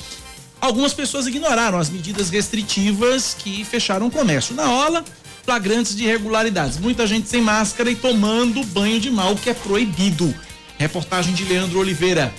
algumas 0.59 0.93
pessoas 0.93 1.27
ignoraram 1.27 1.77
as 1.77 1.89
medidas 1.89 2.29
restritivas 2.29 3.35
que 3.37 3.63
fecharam 3.63 4.07
o 4.07 4.11
comércio. 4.11 4.55
Na 4.55 4.71
Ola, 4.71 5.05
flagrantes 5.45 5.95
de 5.95 6.03
irregularidades. 6.03 6.79
Muita 6.79 7.05
gente 7.05 7.29
sem 7.29 7.41
máscara 7.41 7.89
e 7.91 7.95
tomando 7.95 8.63
banho 8.65 8.99
de 8.99 9.11
mal, 9.11 9.35
que 9.35 9.49
é 9.49 9.53
proibido. 9.53 10.33
Reportagem 10.77 11.33
de 11.33 11.45
Leandro 11.45 11.79
Oliveira. 11.79 12.33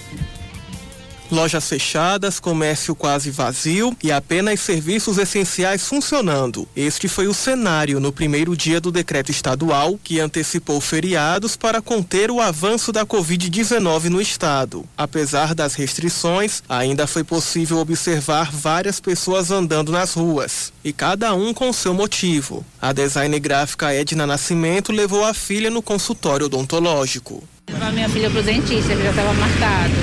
Lojas 1.30 1.68
fechadas, 1.68 2.38
comércio 2.38 2.94
quase 2.94 3.32
vazio 3.32 3.96
e 4.00 4.12
apenas 4.12 4.60
serviços 4.60 5.18
essenciais 5.18 5.84
funcionando. 5.86 6.68
Este 6.74 7.08
foi 7.08 7.26
o 7.26 7.34
cenário 7.34 7.98
no 7.98 8.12
primeiro 8.12 8.56
dia 8.56 8.80
do 8.80 8.92
decreto 8.92 9.32
estadual, 9.32 9.98
que 10.02 10.20
antecipou 10.20 10.80
feriados 10.80 11.56
para 11.56 11.82
conter 11.82 12.30
o 12.30 12.40
avanço 12.40 12.92
da 12.92 13.04
Covid-19 13.04 14.04
no 14.04 14.20
estado. 14.20 14.84
Apesar 14.96 15.52
das 15.52 15.74
restrições, 15.74 16.62
ainda 16.68 17.08
foi 17.08 17.24
possível 17.24 17.78
observar 17.78 18.52
várias 18.52 19.00
pessoas 19.00 19.50
andando 19.50 19.90
nas 19.90 20.14
ruas, 20.14 20.72
e 20.84 20.92
cada 20.92 21.34
um 21.34 21.52
com 21.52 21.72
seu 21.72 21.92
motivo. 21.92 22.64
A 22.80 22.92
design 22.92 23.36
gráfica 23.40 23.92
Edna 23.92 24.28
Nascimento 24.28 24.92
levou 24.92 25.24
a 25.24 25.34
filha 25.34 25.70
no 25.70 25.82
consultório 25.82 26.46
odontológico. 26.46 27.42
A 27.72 27.90
minha 27.90 28.08
filha 28.08 28.30
para 28.30 28.40
o 28.40 28.42
dentista, 28.42 28.92
ele 28.92 29.02
já 29.02 29.10
estava 29.10 29.32
marcado 29.34 29.94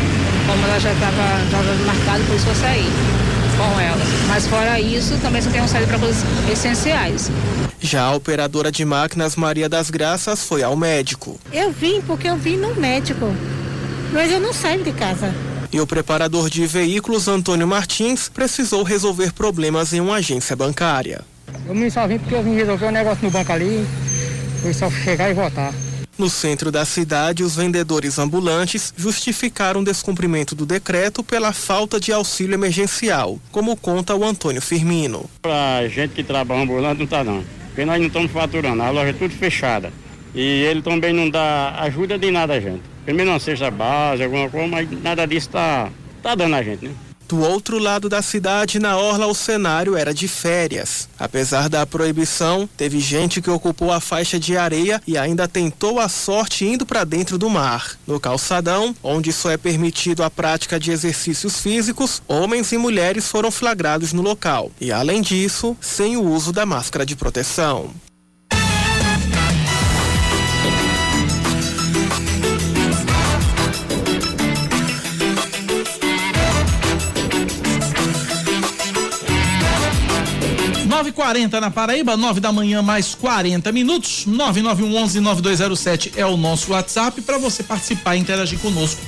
como 0.45 0.65
ela 0.65 0.79
já 0.79 0.91
estava 0.91 1.85
marcada, 1.85 2.23
por 2.25 2.35
isso 2.35 2.47
eu 2.47 2.55
saí 2.55 2.85
com 3.57 3.79
ela. 3.79 4.01
Mas 4.27 4.47
fora 4.47 4.79
isso, 4.79 5.17
também 5.21 5.41
só 5.41 5.49
tenho 5.49 5.67
saído 5.67 5.87
para 5.87 5.99
coisas 5.99 6.23
essenciais. 6.51 7.31
Já 7.79 8.03
a 8.03 8.15
operadora 8.15 8.71
de 8.71 8.83
máquinas 8.83 9.35
Maria 9.35 9.69
das 9.69 9.89
Graças 9.89 10.43
foi 10.43 10.63
ao 10.63 10.75
médico. 10.75 11.39
Eu 11.51 11.71
vim 11.71 12.01
porque 12.01 12.27
eu 12.27 12.35
vim 12.35 12.57
no 12.57 12.75
médico, 12.75 13.33
mas 14.11 14.31
eu 14.31 14.39
não 14.39 14.53
saio 14.53 14.83
de 14.83 14.91
casa. 14.91 15.33
E 15.71 15.79
o 15.79 15.87
preparador 15.87 16.49
de 16.49 16.65
veículos 16.67 17.27
Antônio 17.27 17.67
Martins 17.67 18.29
precisou 18.29 18.83
resolver 18.83 19.33
problemas 19.33 19.93
em 19.93 19.99
uma 19.99 20.15
agência 20.15 20.55
bancária. 20.55 21.21
Eu 21.65 21.73
me 21.73 21.89
só 21.89 22.07
vim 22.07 22.19
porque 22.19 22.35
eu 22.35 22.43
vim 22.43 22.55
resolver 22.55 22.87
um 22.87 22.91
negócio 22.91 23.23
no 23.23 23.31
banco 23.31 23.51
ali, 23.51 23.85
foi 24.61 24.73
só 24.73 24.89
chegar 24.91 25.29
e 25.29 25.33
voltar. 25.33 25.73
No 26.23 26.29
centro 26.29 26.71
da 26.71 26.85
cidade, 26.85 27.43
os 27.43 27.57
vendedores 27.57 28.17
ambulantes 28.17 28.93
justificaram 28.95 29.81
o 29.81 29.83
descumprimento 29.83 30.55
do 30.55 30.65
decreto 30.65 31.21
pela 31.21 31.51
falta 31.51 31.99
de 31.99 32.13
auxílio 32.13 32.53
emergencial, 32.53 33.37
como 33.51 33.75
conta 33.75 34.15
o 34.15 34.23
Antônio 34.23 34.61
Firmino. 34.61 35.29
Para 35.41 35.85
gente 35.89 36.13
que 36.13 36.23
trabalha 36.23 36.61
ambulante 36.61 36.99
não 36.99 37.03
está 37.03 37.25
não, 37.25 37.43
porque 37.65 37.83
nós 37.83 37.99
não 37.99 38.07
estamos 38.07 38.31
faturando, 38.31 38.81
a 38.81 38.89
loja 38.89 39.09
é 39.09 39.13
tudo 39.13 39.33
fechada. 39.33 39.91
E 40.33 40.39
ele 40.39 40.81
também 40.81 41.11
não 41.11 41.29
dá 41.29 41.75
ajuda 41.81 42.17
de 42.17 42.31
nada 42.31 42.53
a 42.53 42.59
gente. 42.61 42.83
Primeiro 43.03 43.31
uma 43.31 43.39
cesta 43.41 43.69
base, 43.69 44.23
alguma 44.23 44.49
coisa, 44.49 44.67
mas 44.67 44.89
nada 45.03 45.27
disso 45.27 45.47
está 45.47 45.89
tá 46.21 46.35
dando 46.35 46.55
a 46.55 46.63
gente, 46.63 46.85
né? 46.85 46.93
Do 47.27 47.39
outro 47.39 47.79
lado 47.79 48.09
da 48.09 48.21
cidade, 48.21 48.79
na 48.79 48.97
orla, 48.97 49.27
o 49.27 49.33
cenário 49.33 49.95
era 49.95 50.13
de 50.13 50.27
férias. 50.27 51.07
Apesar 51.17 51.69
da 51.69 51.85
proibição, 51.85 52.69
teve 52.77 52.99
gente 52.99 53.41
que 53.41 53.49
ocupou 53.49 53.91
a 53.91 53.99
faixa 53.99 54.39
de 54.39 54.57
areia 54.57 55.01
e 55.07 55.17
ainda 55.17 55.47
tentou 55.47 55.99
a 55.99 56.09
sorte 56.09 56.65
indo 56.65 56.85
para 56.85 57.03
dentro 57.03 57.37
do 57.37 57.49
mar. 57.49 57.97
No 58.05 58.19
calçadão, 58.19 58.95
onde 59.01 59.31
só 59.31 59.51
é 59.51 59.57
permitido 59.57 60.23
a 60.23 60.29
prática 60.29 60.79
de 60.79 60.91
exercícios 60.91 61.59
físicos, 61.59 62.21
homens 62.27 62.71
e 62.71 62.77
mulheres 62.77 63.27
foram 63.27 63.51
flagrados 63.51 64.13
no 64.13 64.21
local. 64.21 64.71
E 64.79 64.91
além 64.91 65.21
disso, 65.21 65.75
sem 65.81 66.17
o 66.17 66.23
uso 66.23 66.51
da 66.51 66.65
máscara 66.65 67.05
de 67.05 67.15
proteção. 67.15 67.91
9:40 81.13 81.59
na 81.59 81.69
Paraíba, 81.69 82.17
9 82.17 82.39
da 82.39 82.51
manhã 82.51 82.81
mais 82.81 83.13
40 83.15 83.71
minutos. 83.71 84.25
9911-9207 84.27 86.13
é 86.17 86.25
o 86.25 86.35
nosso 86.35 86.71
WhatsApp 86.71 87.21
para 87.21 87.37
você 87.37 87.63
participar 87.63 88.15
e 88.15 88.19
interagir 88.19 88.59
conosco 88.59 89.01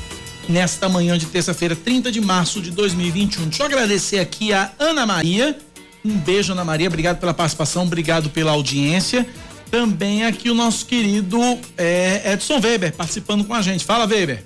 nesta 0.47 0.87
manhã 0.87 1.17
de 1.17 1.25
terça-feira, 1.25 1.75
30 1.75 2.11
de 2.11 2.21
março 2.21 2.61
de 2.61 2.69
2021. 2.71 3.45
Deixa 3.45 3.63
eu 3.63 3.67
agradecer 3.67 4.19
aqui 4.19 4.53
a 4.53 4.71
Ana 4.77 5.05
Maria. 5.05 5.57
Um 6.03 6.15
beijo, 6.17 6.53
Ana 6.53 6.63
Maria. 6.63 6.87
Obrigado 6.87 7.19
pela 7.19 7.33
participação, 7.33 7.83
obrigado 7.83 8.29
pela 8.29 8.51
audiência. 8.51 9.27
Também 9.71 10.23
aqui 10.23 10.49
o 10.51 10.53
nosso 10.53 10.85
querido 10.85 11.39
é, 11.75 12.33
Edson 12.33 12.59
Weber 12.59 12.93
participando 12.93 13.43
com 13.43 13.53
a 13.55 13.61
gente. 13.63 13.83
Fala, 13.83 14.05
Weber. 14.05 14.45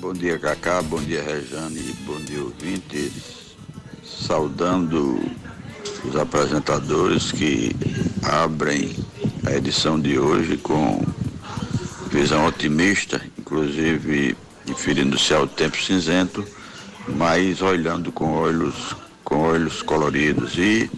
Bom 0.00 0.12
dia, 0.12 0.38
Cacá. 0.38 0.82
Bom 0.82 1.00
dia, 1.00 1.22
Rejane. 1.22 1.94
Bom 2.04 2.20
dia, 2.20 2.42
ouvintes. 2.42 3.12
Saudando 4.04 5.20
os 6.04 6.16
apresentadores 6.16 7.32
que 7.32 7.74
abrem 8.22 8.96
a 9.46 9.52
edição 9.52 9.98
de 9.98 10.18
hoje 10.18 10.56
com 10.56 11.04
visão 12.10 12.46
otimista, 12.46 13.20
inclusive 13.38 14.36
referindo-se 14.66 15.32
ao 15.34 15.46
tempo 15.46 15.80
cinzento, 15.82 16.44
mas 17.08 17.62
olhando 17.62 18.10
com 18.10 18.32
olhos, 18.32 18.96
com 19.24 19.42
olhos 19.42 19.82
coloridos. 19.82 20.56
E 20.56 20.90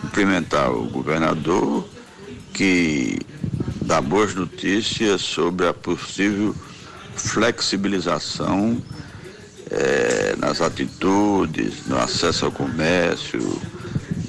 cumprimentar 0.00 0.72
o 0.72 0.84
governador 0.86 1.88
que 2.52 3.18
dá 3.82 4.00
boas 4.00 4.34
notícias 4.34 5.20
sobre 5.20 5.68
a 5.68 5.72
possível 5.72 6.54
flexibilização 7.14 8.82
eh, 9.70 10.34
nas 10.36 10.60
atitudes, 10.60 11.86
no 11.86 11.96
acesso 11.96 12.46
ao 12.46 12.52
comércio, 12.52 13.40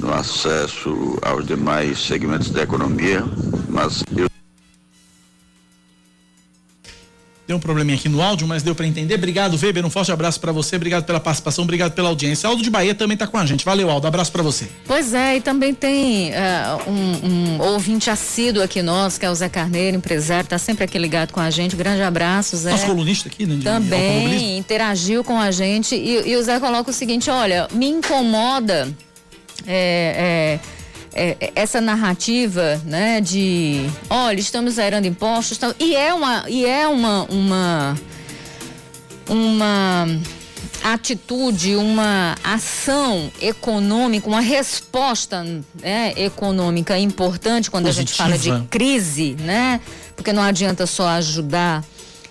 no 0.01 0.13
acesso 0.13 1.17
aos 1.21 1.45
demais 1.45 1.99
segmentos 1.99 2.49
da 2.49 2.63
economia, 2.63 3.23
Mas 3.69 4.03
eu 4.17 4.31
Deu 7.51 7.57
um 7.57 7.59
probleminha 7.59 7.97
aqui 7.97 8.07
no 8.07 8.21
áudio, 8.21 8.47
mas 8.47 8.63
deu 8.63 8.73
para 8.73 8.87
entender. 8.87 9.15
Obrigado, 9.15 9.57
Weber. 9.61 9.85
Um 9.85 9.89
forte 9.89 10.09
abraço 10.09 10.39
para 10.39 10.53
você. 10.53 10.77
Obrigado 10.77 11.03
pela 11.03 11.19
participação, 11.19 11.65
obrigado 11.65 11.91
pela 11.91 12.07
audiência. 12.07 12.47
Aldo 12.47 12.63
de 12.63 12.69
Bahia 12.69 12.95
também 12.95 13.17
tá 13.17 13.27
com 13.27 13.37
a 13.37 13.45
gente. 13.45 13.65
Valeu, 13.65 13.89
Aldo. 13.89 14.07
Abraço 14.07 14.31
para 14.31 14.41
você. 14.41 14.69
Pois 14.85 15.13
é, 15.13 15.35
e 15.35 15.41
também 15.41 15.73
tem 15.73 16.29
uh, 16.29 16.89
um, 16.89 17.27
um, 17.27 17.61
ouvinte 17.61 18.09
assíduo 18.09 18.63
aqui 18.63 18.81
nosso, 18.81 19.19
que 19.19 19.25
é 19.25 19.29
o 19.29 19.35
Zé 19.35 19.49
Carneiro, 19.49 19.97
empresário, 19.97 20.47
tá 20.47 20.57
sempre 20.57 20.85
aqui 20.85 20.97
ligado 20.97 21.33
com 21.33 21.41
a 21.41 21.49
gente. 21.49 21.75
Grande 21.75 22.01
abraço, 22.01 22.55
Zé. 22.55 22.71
Nosso 22.71 22.85
colunista 22.85 23.27
aqui, 23.27 23.45
né? 23.45 23.59
também 23.61 24.57
interagiu 24.57 25.21
com 25.21 25.37
a 25.37 25.51
gente. 25.51 25.93
E, 25.93 26.29
e, 26.29 26.37
o 26.37 26.43
Zé 26.43 26.57
coloca 26.57 26.89
o 26.89 26.93
seguinte: 26.93 27.29
olha, 27.29 27.67
me 27.73 27.87
incomoda. 27.87 28.87
É, 29.67 30.59
é, 31.13 31.37
é, 31.39 31.51
essa 31.55 31.81
narrativa, 31.81 32.81
né, 32.85 33.19
de, 33.19 33.85
olha, 34.09 34.39
estamos 34.39 34.75
zerando 34.75 35.07
impostos, 35.07 35.59
e 35.79 35.95
é 35.95 36.13
uma, 36.13 36.45
e 36.47 36.65
é 36.65 36.87
uma, 36.87 37.23
uma, 37.25 37.97
uma 39.27 40.07
atitude, 40.83 41.75
uma 41.75 42.35
ação 42.43 43.31
econômica, 43.41 44.27
uma 44.27 44.41
resposta 44.41 45.43
né, 45.81 46.13
econômica 46.15 46.97
importante 46.97 47.69
quando 47.69 47.85
Positiva. 47.85 48.23
a 48.25 48.29
gente 48.29 48.47
fala 48.47 48.61
de 48.61 48.67
crise, 48.67 49.35
né? 49.39 49.81
Porque 50.15 50.31
não 50.31 50.41
adianta 50.43 50.85
só 50.87 51.07
ajudar 51.09 51.83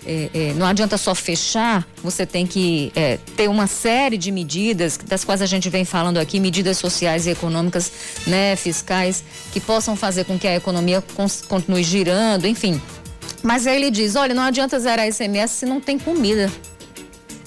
é, 0.05 0.29
é, 0.33 0.53
não 0.53 0.65
adianta 0.65 0.97
só 0.97 1.13
fechar, 1.13 1.87
você 2.03 2.25
tem 2.25 2.47
que 2.47 2.91
é, 2.95 3.17
ter 3.35 3.47
uma 3.47 3.67
série 3.67 4.17
de 4.17 4.31
medidas, 4.31 4.97
das 4.97 5.23
quais 5.23 5.41
a 5.41 5.45
gente 5.45 5.69
vem 5.69 5.85
falando 5.85 6.17
aqui, 6.17 6.39
medidas 6.39 6.77
sociais 6.77 7.27
e 7.27 7.29
econômicas, 7.29 7.91
né, 8.25 8.55
fiscais, 8.55 9.23
que 9.51 9.59
possam 9.59 9.95
fazer 9.95 10.25
com 10.25 10.39
que 10.39 10.47
a 10.47 10.55
economia 10.55 11.03
continue 11.47 11.83
girando, 11.83 12.47
enfim. 12.47 12.81
Mas 13.43 13.67
aí 13.67 13.75
ele 13.75 13.91
diz: 13.91 14.15
olha, 14.15 14.33
não 14.33 14.43
adianta 14.43 14.79
zerar 14.79 15.07
ICMS 15.07 15.53
se 15.53 15.65
não 15.65 15.79
tem 15.79 15.99
comida. 15.99 16.51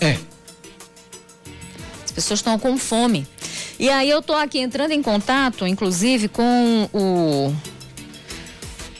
É. 0.00 0.16
As 2.04 2.12
pessoas 2.12 2.38
estão 2.38 2.58
com 2.58 2.78
fome. 2.78 3.26
E 3.78 3.88
aí 3.90 4.08
eu 4.08 4.20
estou 4.20 4.36
aqui 4.36 4.60
entrando 4.60 4.92
em 4.92 5.02
contato, 5.02 5.66
inclusive, 5.66 6.28
com 6.28 6.88
o, 6.92 7.52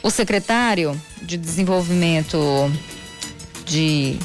o 0.02 0.10
secretário 0.10 1.00
de 1.22 1.36
Desenvolvimento 1.36 2.38
de 3.66 4.18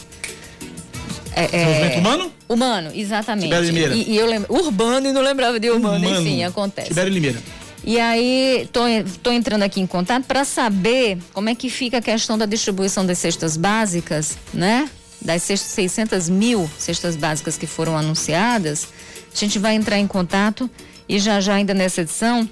é, 1.35 1.43
é, 1.43 1.47
Desenvolvimento 1.47 1.99
humano? 1.99 2.31
Humano, 2.49 2.91
exatamente. 2.93 3.45
Tibério 3.45 3.67
Limeira. 3.67 3.95
E, 3.95 4.11
e 4.11 4.17
eu 4.17 4.25
lembro, 4.25 4.53
urbano 4.53 5.07
e 5.07 5.13
não 5.13 5.21
lembrava 5.21 5.59
de 5.59 5.69
humano, 5.69 6.05
humano. 6.05 6.21
enfim, 6.21 6.43
acontece. 6.43 6.89
Tibério 6.89 7.11
Limeira. 7.11 7.39
E 7.83 7.99
aí, 7.99 8.67
tô, 8.73 8.81
tô 9.23 9.31
entrando 9.31 9.63
aqui 9.63 9.79
em 9.79 9.87
contato 9.87 10.25
para 10.25 10.43
saber 10.43 11.17
como 11.33 11.49
é 11.49 11.55
que 11.55 11.69
fica 11.69 11.99
a 11.99 12.01
questão 12.01 12.37
da 12.37 12.45
distribuição 12.45 13.05
das 13.05 13.17
cestas 13.17 13.55
básicas, 13.55 14.37
né? 14.53 14.89
Das 15.21 15.43
600 15.43 16.29
mil 16.29 16.69
cestas 16.77 17.15
básicas 17.15 17.57
que 17.57 17.67
foram 17.67 17.97
anunciadas. 17.97 18.87
A 19.33 19.37
gente 19.37 19.59
vai 19.59 19.75
entrar 19.75 19.97
em 19.97 20.07
contato 20.07 20.69
e 21.07 21.19
já 21.19 21.39
já 21.39 21.53
ainda 21.55 21.73
nessa 21.73 22.01
edição 22.01 22.49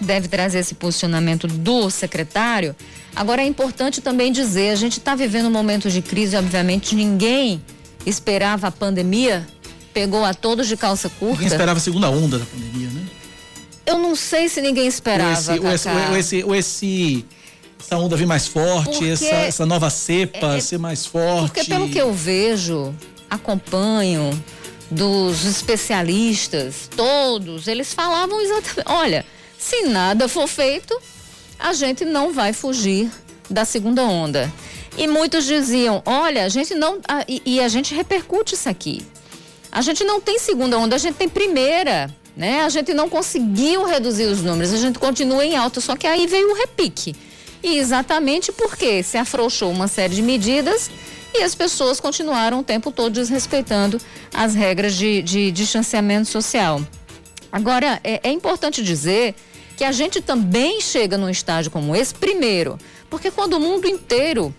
deve 0.00 0.28
trazer 0.28 0.58
esse 0.60 0.74
posicionamento 0.74 1.46
do 1.46 1.90
secretário 1.90 2.74
Agora 3.18 3.42
é 3.42 3.46
importante 3.46 4.00
também 4.00 4.30
dizer, 4.30 4.70
a 4.70 4.76
gente 4.76 5.00
está 5.00 5.16
vivendo 5.16 5.46
um 5.46 5.50
momento 5.50 5.90
de 5.90 6.00
crise, 6.00 6.36
obviamente 6.36 6.94
ninguém 6.94 7.60
esperava 8.06 8.68
a 8.68 8.70
pandemia, 8.70 9.44
pegou 9.92 10.24
a 10.24 10.32
todos 10.32 10.68
de 10.68 10.76
calça 10.76 11.08
curta. 11.08 11.34
Ninguém 11.34 11.48
esperava 11.48 11.78
a 11.78 11.80
segunda 11.80 12.08
onda 12.08 12.38
da 12.38 12.44
pandemia, 12.44 12.88
né? 12.90 13.06
Eu 13.84 13.98
não 13.98 14.14
sei 14.14 14.48
se 14.48 14.60
ninguém 14.60 14.86
esperava. 14.86 15.50
Ou 15.50 15.72
esse, 15.72 15.88
ou 15.88 16.16
esse, 16.16 16.44
ou 16.44 16.54
esse, 16.54 17.24
essa 17.80 17.96
onda 17.96 18.14
vir 18.16 18.26
mais 18.26 18.46
forte, 18.46 19.10
essa, 19.10 19.24
essa 19.24 19.66
nova 19.66 19.90
cepa 19.90 20.54
é, 20.54 20.60
ser 20.60 20.78
mais 20.78 21.04
forte. 21.04 21.54
Porque 21.54 21.64
pelo 21.64 21.88
que 21.88 21.98
eu 21.98 22.12
vejo, 22.12 22.94
acompanho 23.28 24.30
dos 24.88 25.44
especialistas, 25.44 26.88
todos, 26.94 27.66
eles 27.66 27.92
falavam 27.92 28.40
exatamente, 28.40 28.82
olha, 28.86 29.26
se 29.58 29.82
nada 29.82 30.28
for 30.28 30.46
feito, 30.46 30.96
a 31.58 31.72
gente 31.72 32.04
não 32.04 32.32
vai 32.32 32.52
fugir 32.52 33.10
da 33.50 33.64
segunda 33.64 34.04
onda. 34.04 34.50
E 34.96 35.06
muitos 35.06 35.44
diziam: 35.44 36.02
olha, 36.06 36.44
a 36.44 36.48
gente 36.48 36.74
não. 36.74 37.00
A, 37.08 37.24
e, 37.28 37.42
e, 37.44 37.60
a 37.60 37.68
gente 37.68 37.94
repercute 37.94 38.54
isso 38.54 38.68
aqui. 38.68 39.04
A 39.70 39.82
gente 39.82 40.04
não 40.04 40.20
tem 40.20 40.38
segunda 40.38 40.78
onda, 40.78 40.96
a 40.96 40.98
gente 40.98 41.16
tem 41.16 41.28
primeira. 41.28 42.08
Né? 42.36 42.62
A 42.62 42.68
gente 42.68 42.94
não 42.94 43.08
conseguiu 43.08 43.84
reduzir 43.84 44.26
os 44.26 44.42
números, 44.42 44.72
a 44.72 44.76
gente 44.76 44.96
continua 44.96 45.44
em 45.44 45.56
alta, 45.56 45.80
só 45.80 45.96
que 45.96 46.06
aí 46.06 46.24
veio 46.28 46.52
o 46.52 46.54
repique. 46.54 47.16
E 47.60 47.78
exatamente 47.78 48.52
porque 48.52 49.02
se 49.02 49.18
afrouxou 49.18 49.72
uma 49.72 49.88
série 49.88 50.14
de 50.14 50.22
medidas 50.22 50.88
e 51.34 51.42
as 51.42 51.56
pessoas 51.56 51.98
continuaram 51.98 52.60
o 52.60 52.62
tempo 52.62 52.92
todo 52.92 53.12
desrespeitando 53.12 54.00
as 54.32 54.54
regras 54.54 54.94
de, 54.94 55.20
de 55.20 55.50
distanciamento 55.50 56.28
social. 56.28 56.80
Agora, 57.50 58.00
é, 58.04 58.20
é 58.22 58.32
importante 58.32 58.82
dizer 58.82 59.34
que 59.76 59.84
a 59.84 59.92
gente 59.92 60.20
também 60.20 60.80
chega 60.80 61.16
num 61.16 61.28
estágio 61.28 61.70
como 61.70 61.94
esse, 61.94 62.14
primeiro, 62.14 62.76
porque 63.08 63.30
quando 63.30 63.54
o 63.54 63.60
mundo 63.60 63.86
inteiro, 63.86 64.54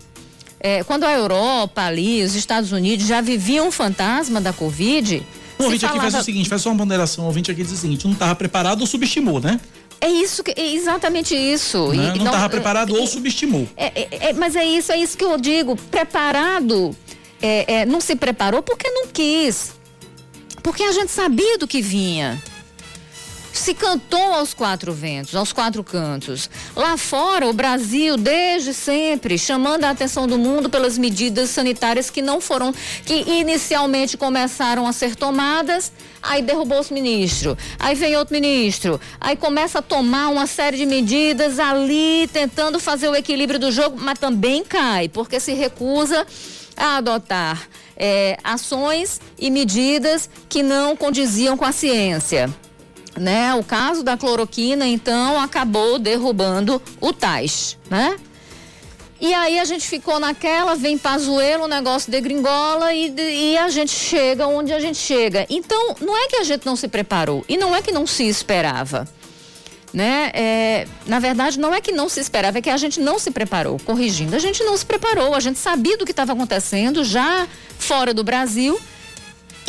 é, 0.59 0.83
quando 0.83 1.03
a 1.03 1.11
Europa 1.11 1.81
ali, 1.81 2.23
os 2.23 2.35
Estados 2.35 2.71
Unidos 2.71 3.05
já 3.05 3.21
viviam 3.21 3.67
um 3.67 3.71
fantasma 3.71 4.39
da 4.39 4.53
Covid. 4.53 5.21
O 5.57 5.63
ouvinte 5.63 5.81
falava... 5.81 5.99
aqui 5.99 6.11
faz 6.11 6.23
o 6.23 6.25
seguinte, 6.25 6.49
faz 6.49 6.61
só 6.61 6.69
uma 6.69 6.77
ponderação, 6.77 7.25
o 7.25 7.27
ouvinte 7.27 7.51
aqui 7.51 7.63
diz 7.63 7.73
o 7.73 7.77
seguinte, 7.77 8.05
não 8.05 8.13
estava 8.13 8.33
preparado 8.33 8.81
ou 8.81 8.87
subestimou, 8.87 9.41
né? 9.41 9.59
É 10.01 10.07
isso, 10.07 10.41
que, 10.41 10.53
é 10.55 10.73
exatamente 10.73 11.35
isso. 11.35 11.89
Né? 11.89 12.13
não 12.15 12.25
estava 12.25 12.49
preparado 12.49 12.95
é, 12.95 12.99
ou 12.99 13.05
subestimou. 13.05 13.67
É, 13.75 13.87
é, 13.87 14.29
é, 14.29 14.33
mas 14.33 14.55
é 14.55 14.63
isso, 14.63 14.93
é 14.93 14.97
isso 14.97 15.17
que 15.17 15.25
eu 15.25 15.37
digo. 15.37 15.75
Preparado, 15.91 16.95
é, 17.41 17.85
não 17.85 17.99
se 17.99 18.15
preparou 18.15 18.63
porque 18.63 18.89
não 18.89 19.07
quis. 19.07 19.73
Porque 20.63 20.83
a 20.83 20.93
gente 20.93 21.11
sabia 21.11 21.57
do 21.57 21.67
que 21.67 21.81
vinha 21.81 22.41
se 23.53 23.73
cantou 23.73 24.33
aos 24.33 24.53
quatro 24.53 24.93
ventos, 24.93 25.35
aos 25.35 25.51
quatro 25.51 25.83
cantos. 25.83 26.49
Lá 26.75 26.97
fora, 26.97 27.47
o 27.47 27.53
Brasil, 27.53 28.17
desde 28.17 28.73
sempre, 28.73 29.37
chamando 29.37 29.83
a 29.85 29.89
atenção 29.89 30.27
do 30.27 30.37
mundo 30.37 30.69
pelas 30.69 30.97
medidas 30.97 31.49
sanitárias 31.49 32.09
que 32.09 32.21
não 32.21 32.39
foram, 32.39 32.73
que 33.05 33.13
inicialmente 33.27 34.17
começaram 34.17 34.87
a 34.87 34.93
ser 34.93 35.15
tomadas, 35.15 35.91
aí 36.21 36.41
derrubou-se 36.41 36.93
ministro, 36.93 37.57
aí 37.77 37.95
vem 37.95 38.15
outro 38.15 38.33
ministro, 38.33 38.99
aí 39.19 39.35
começa 39.35 39.79
a 39.79 39.81
tomar 39.81 40.29
uma 40.29 40.47
série 40.47 40.77
de 40.77 40.85
medidas 40.85 41.59
ali, 41.59 42.29
tentando 42.31 42.79
fazer 42.79 43.09
o 43.09 43.15
equilíbrio 43.15 43.59
do 43.59 43.71
jogo, 43.71 43.97
mas 43.99 44.19
também 44.19 44.63
cai, 44.63 45.09
porque 45.09 45.39
se 45.39 45.53
recusa 45.53 46.25
a 46.75 46.97
adotar 46.97 47.67
é, 47.97 48.37
ações 48.43 49.19
e 49.37 49.51
medidas 49.51 50.29
que 50.47 50.63
não 50.63 50.95
condiziam 50.95 51.57
com 51.57 51.65
a 51.65 51.71
ciência 51.71 52.49
né? 53.17 53.53
O 53.55 53.63
caso 53.63 54.03
da 54.03 54.17
cloroquina, 54.17 54.87
então, 54.87 55.39
acabou 55.39 55.99
derrubando 55.99 56.81
o 56.99 57.13
Tais, 57.13 57.77
né? 57.89 58.17
E 59.21 59.33
aí 59.33 59.59
a 59.59 59.65
gente 59.65 59.85
ficou 59.85 60.17
naquela, 60.17 60.75
vem 60.75 60.97
Pazuelo, 60.97 61.65
o 61.65 61.67
negócio 61.67 62.09
de 62.09 62.21
gringola 62.21 62.93
e, 62.93 63.13
e 63.17 63.57
a 63.57 63.67
gente 63.67 63.91
chega 63.91 64.47
onde 64.47 64.71
a 64.71 64.79
gente 64.79 64.97
chega. 64.97 65.45
Então, 65.49 65.95
não 65.99 66.15
é 66.15 66.27
que 66.27 66.37
a 66.37 66.43
gente 66.43 66.65
não 66.65 66.75
se 66.77 66.87
preparou 66.87 67.43
e 67.47 67.57
não 67.57 67.75
é 67.75 67.81
que 67.81 67.91
não 67.91 68.07
se 68.07 68.23
esperava. 68.23 69.05
Né? 69.93 70.31
É, 70.33 70.87
na 71.05 71.19
verdade, 71.19 71.59
não 71.59 71.73
é 71.73 71.81
que 71.81 71.91
não 71.91 72.07
se 72.07 72.19
esperava, 72.19 72.59
é 72.59 72.61
que 72.61 72.69
a 72.69 72.77
gente 72.77 73.01
não 73.01 73.19
se 73.19 73.31
preparou. 73.31 73.77
Corrigindo, 73.79 74.35
a 74.35 74.39
gente 74.39 74.63
não 74.63 74.77
se 74.77 74.85
preparou, 74.85 75.35
a 75.35 75.39
gente 75.41 75.59
sabia 75.59 75.97
do 75.97 76.05
que 76.05 76.11
estava 76.11 76.31
acontecendo 76.31 77.03
já 77.03 77.45
fora 77.77 78.13
do 78.13 78.23
Brasil 78.23 78.79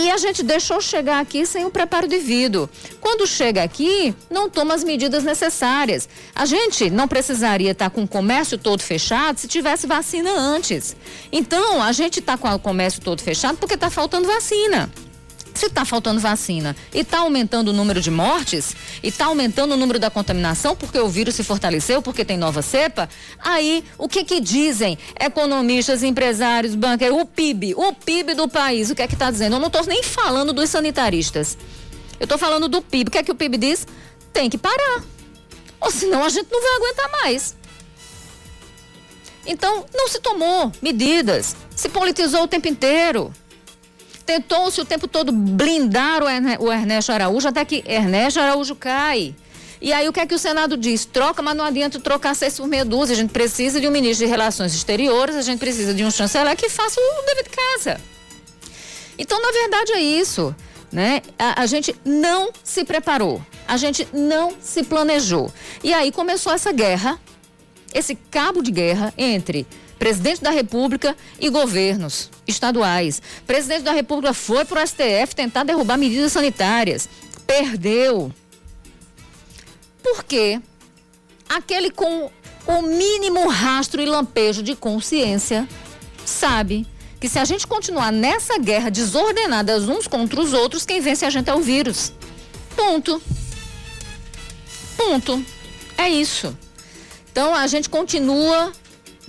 e 0.01 0.11
a 0.11 0.17
gente 0.17 0.43
deixou 0.43 0.81
chegar 0.81 1.21
aqui 1.21 1.45
sem 1.45 1.65
o 1.65 1.71
preparo 1.71 2.09
devido. 2.09 2.69
Quando 3.01 3.27
chega 3.27 3.63
aqui, 3.63 4.15
não 4.31 4.49
toma 4.49 4.75
as 4.75 4.83
medidas 4.83 5.23
necessárias. 5.23 6.09
A 6.35 6.47
gente 6.47 6.89
não 6.89 7.07
precisaria 7.07 7.73
estar 7.73 7.91
com 7.91 8.03
o 8.03 8.09
comércio 8.09 8.57
todo 8.57 8.83
fechado 8.83 9.39
se 9.39 9.47
tivesse 9.47 9.87
vacina 9.87 10.31
antes. 10.31 10.97
Então, 11.31 11.83
a 11.83 11.93
gente 11.93 12.21
está 12.21 12.39
com 12.39 12.49
o 12.49 12.59
comércio 12.59 13.01
todo 13.03 13.21
fechado 13.21 13.59
porque 13.59 13.75
está 13.75 13.91
faltando 13.91 14.27
vacina. 14.27 14.91
Se 15.55 15.67
está 15.67 15.85
faltando 15.85 16.21
vacina 16.21 16.77
e 16.95 17.01
está 17.01 17.19
aumentando 17.19 17.69
o 17.69 17.73
número 17.73 18.01
de 18.01 18.11
mortes, 18.11 18.75
e 19.03 19.09
está 19.09 19.27
aumentando 19.27 19.75
o 19.75 19.77
número 19.77 19.99
da 19.99 20.11
contaminação, 20.11 20.77
porque 20.77 20.99
o 20.99 21.09
vírus 21.09 21.35
se 21.35 21.45
fortaleceu, 21.45 22.01
porque 22.01 22.25
tem 22.25 22.39
nova 22.39 22.63
cepa, 22.63 23.09
aí 23.39 23.85
o 23.99 24.09
que 24.09 24.25
que 24.25 24.41
dizem 24.41 24.99
economistas, 25.19 26.03
empresários, 26.03 26.75
banqueiros, 26.75 27.21
o 27.21 27.27
PIB, 27.27 27.75
o 27.75 27.93
PIB 27.93 28.35
do 28.35 28.49
país, 28.49 28.91
o 28.91 28.95
que 28.95 29.03
é 29.03 29.09
que 29.09 29.15
está 29.15 29.31
dizendo? 29.31 29.57
Eu 29.57 29.61
não 29.61 29.67
estou 29.67 29.85
nem 29.87 30.03
falando 30.03 30.53
dos 30.53 30.71
sanitaristas. 30.71 31.59
Eu 32.19 32.25
estou 32.25 32.37
falando 32.37 32.69
do 32.69 32.83
PIB. 32.83 33.09
O 33.09 33.11
que 33.11 33.19
é 33.19 33.23
que 33.23 33.33
o 33.33 33.35
PIB 33.35 33.57
diz? 33.57 33.87
Tem 34.31 34.51
que 34.51 34.59
parar. 34.59 35.03
Ou 35.81 35.91
senão 35.91 36.23
a 36.23 36.29
gente 36.29 36.49
não 36.53 36.61
vai 36.61 36.77
aguentar 36.77 37.11
mais. 37.23 37.57
Então, 39.47 39.87
não 39.95 40.07
se 40.07 40.21
tomou 40.21 40.71
medidas, 40.83 41.57
se 41.75 41.89
politizou 41.89 42.43
o 42.43 42.49
tempo 42.49 42.69
inteiro. 42.69 43.33
Tentou-se 44.31 44.81
o 44.81 44.85
tempo 44.85 45.09
todo 45.09 45.33
blindar 45.33 46.23
o 46.23 46.71
Ernesto 46.71 47.11
Araújo, 47.11 47.49
até 47.49 47.64
que 47.64 47.83
Ernesto 47.85 48.38
Araújo 48.38 48.77
cai. 48.77 49.35
E 49.81 49.93
aí 49.93 50.09
o 50.09 50.12
que 50.12 50.21
é 50.21 50.27
que 50.27 50.33
o 50.33 50.38
Senado 50.38 50.77
diz? 50.77 51.05
Troca, 51.05 51.43
mas 51.43 51.57
não 51.57 51.64
adianta 51.64 51.99
trocar 51.99 52.37
seis 52.37 52.57
por 52.57 52.69
meia 52.69 52.85
dúzia. 52.85 53.14
A 53.14 53.16
gente 53.16 53.33
precisa 53.33 53.81
de 53.81 53.88
um 53.88 53.90
ministro 53.90 54.25
de 54.25 54.31
Relações 54.31 54.73
Exteriores, 54.73 55.35
a 55.35 55.43
gente 55.43 55.59
precisa 55.59 55.93
de 55.93 56.05
um 56.05 56.12
chanceler 56.12 56.57
que 56.57 56.69
faça 56.69 57.01
o 57.01 57.27
dever 57.27 57.43
de 57.43 57.51
casa. 57.51 58.01
Então, 59.19 59.43
na 59.43 59.51
verdade, 59.51 59.93
é 59.95 60.01
isso. 60.01 60.55
Né? 60.93 61.23
A, 61.37 61.62
a 61.62 61.66
gente 61.66 61.93
não 62.05 62.53
se 62.62 62.85
preparou, 62.85 63.45
a 63.66 63.77
gente 63.77 64.07
não 64.12 64.55
se 64.61 64.85
planejou. 64.85 65.53
E 65.83 65.93
aí 65.93 66.12
começou 66.12 66.53
essa 66.53 66.71
guerra, 66.71 67.21
esse 67.93 68.14
cabo 68.14 68.62
de 68.62 68.71
guerra 68.71 69.12
entre 69.19 69.66
presidente 70.01 70.43
da 70.43 70.51
República 70.51 71.15
e 71.39 71.51
governos 71.51 72.31
estaduais. 72.49 73.21
O 73.43 73.45
presidente 73.45 73.83
da 73.83 73.93
República 73.93 74.33
foi 74.33 74.65
para 74.65 74.83
o 74.83 74.87
STF 74.87 75.37
tentar 75.37 75.63
derrubar 75.63 75.99
medidas 75.99 76.33
sanitárias, 76.33 77.07
perdeu. 77.47 78.33
Por 80.03 80.25
quê? 80.25 80.59
Aquele 81.47 81.91
com 81.91 82.31
o 82.67 82.83
mínimo 82.83 83.47
rastro 83.49 84.01
e 84.01 84.07
lampejo 84.07 84.63
de 84.63 84.75
consciência 84.75 85.69
sabe 86.25 86.87
que 87.21 87.29
se 87.29 87.39
a 87.39 87.45
gente 87.45 87.67
continuar 87.67 88.11
nessa 88.11 88.59
guerra 88.59 88.91
desordenada 88.91 89.77
uns 89.81 90.07
contra 90.07 90.41
os 90.41 90.55
outros, 90.55 90.87
quem 90.87 91.03
vence 91.03 91.27
a 91.27 91.31
gente 91.31 91.51
é 91.51 91.55
o 91.55 91.61
vírus. 91.61 92.11
Ponto. 92.75 93.23
Ponto. 94.97 95.45
É 95.99 96.09
isso. 96.09 96.57
Então 97.31 97.55
a 97.55 97.67
gente 97.67 97.91
continua 97.91 98.73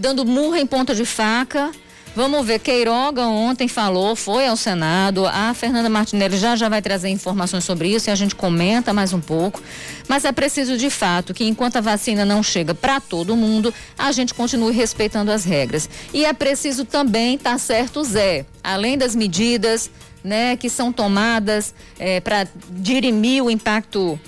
dando 0.01 0.25
murra 0.25 0.59
em 0.59 0.65
ponta 0.65 0.95
de 0.95 1.05
faca, 1.05 1.71
Vamos 2.13 2.45
ver, 2.45 2.59
Queiroga 2.59 3.25
ontem 3.25 3.69
falou, 3.69 4.17
foi 4.17 4.45
ao 4.45 4.57
Senado, 4.57 5.25
a 5.25 5.53
Fernanda 5.53 5.87
Martinelli 5.89 6.35
já 6.35 6.57
já 6.57 6.67
vai 6.67 6.81
trazer 6.81 7.07
informações 7.07 7.63
sobre 7.63 7.87
isso 7.87 8.09
e 8.09 8.11
a 8.11 8.15
gente 8.15 8.35
comenta 8.35 8.91
mais 8.91 9.13
um 9.13 9.21
pouco. 9.21 9.63
Mas 10.09 10.25
é 10.25 10.31
preciso 10.33 10.77
de 10.77 10.89
fato 10.89 11.33
que 11.33 11.45
enquanto 11.45 11.77
a 11.77 11.81
vacina 11.81 12.25
não 12.25 12.43
chega 12.43 12.75
para 12.75 12.99
todo 12.99 13.33
mundo, 13.37 13.73
a 13.97 14.11
gente 14.11 14.33
continue 14.33 14.73
respeitando 14.73 15.31
as 15.31 15.45
regras. 15.45 15.89
E 16.13 16.25
é 16.25 16.33
preciso 16.33 16.83
também, 16.83 17.37
tá 17.37 17.57
certo, 17.57 18.03
Zé, 18.03 18.45
além 18.61 18.97
das 18.97 19.15
medidas 19.15 19.89
né, 20.21 20.57
que 20.57 20.69
são 20.69 20.91
tomadas 20.91 21.73
é, 21.97 22.19
para 22.19 22.45
dirimir 22.71 23.41
o 23.41 23.49
impacto 23.49 24.19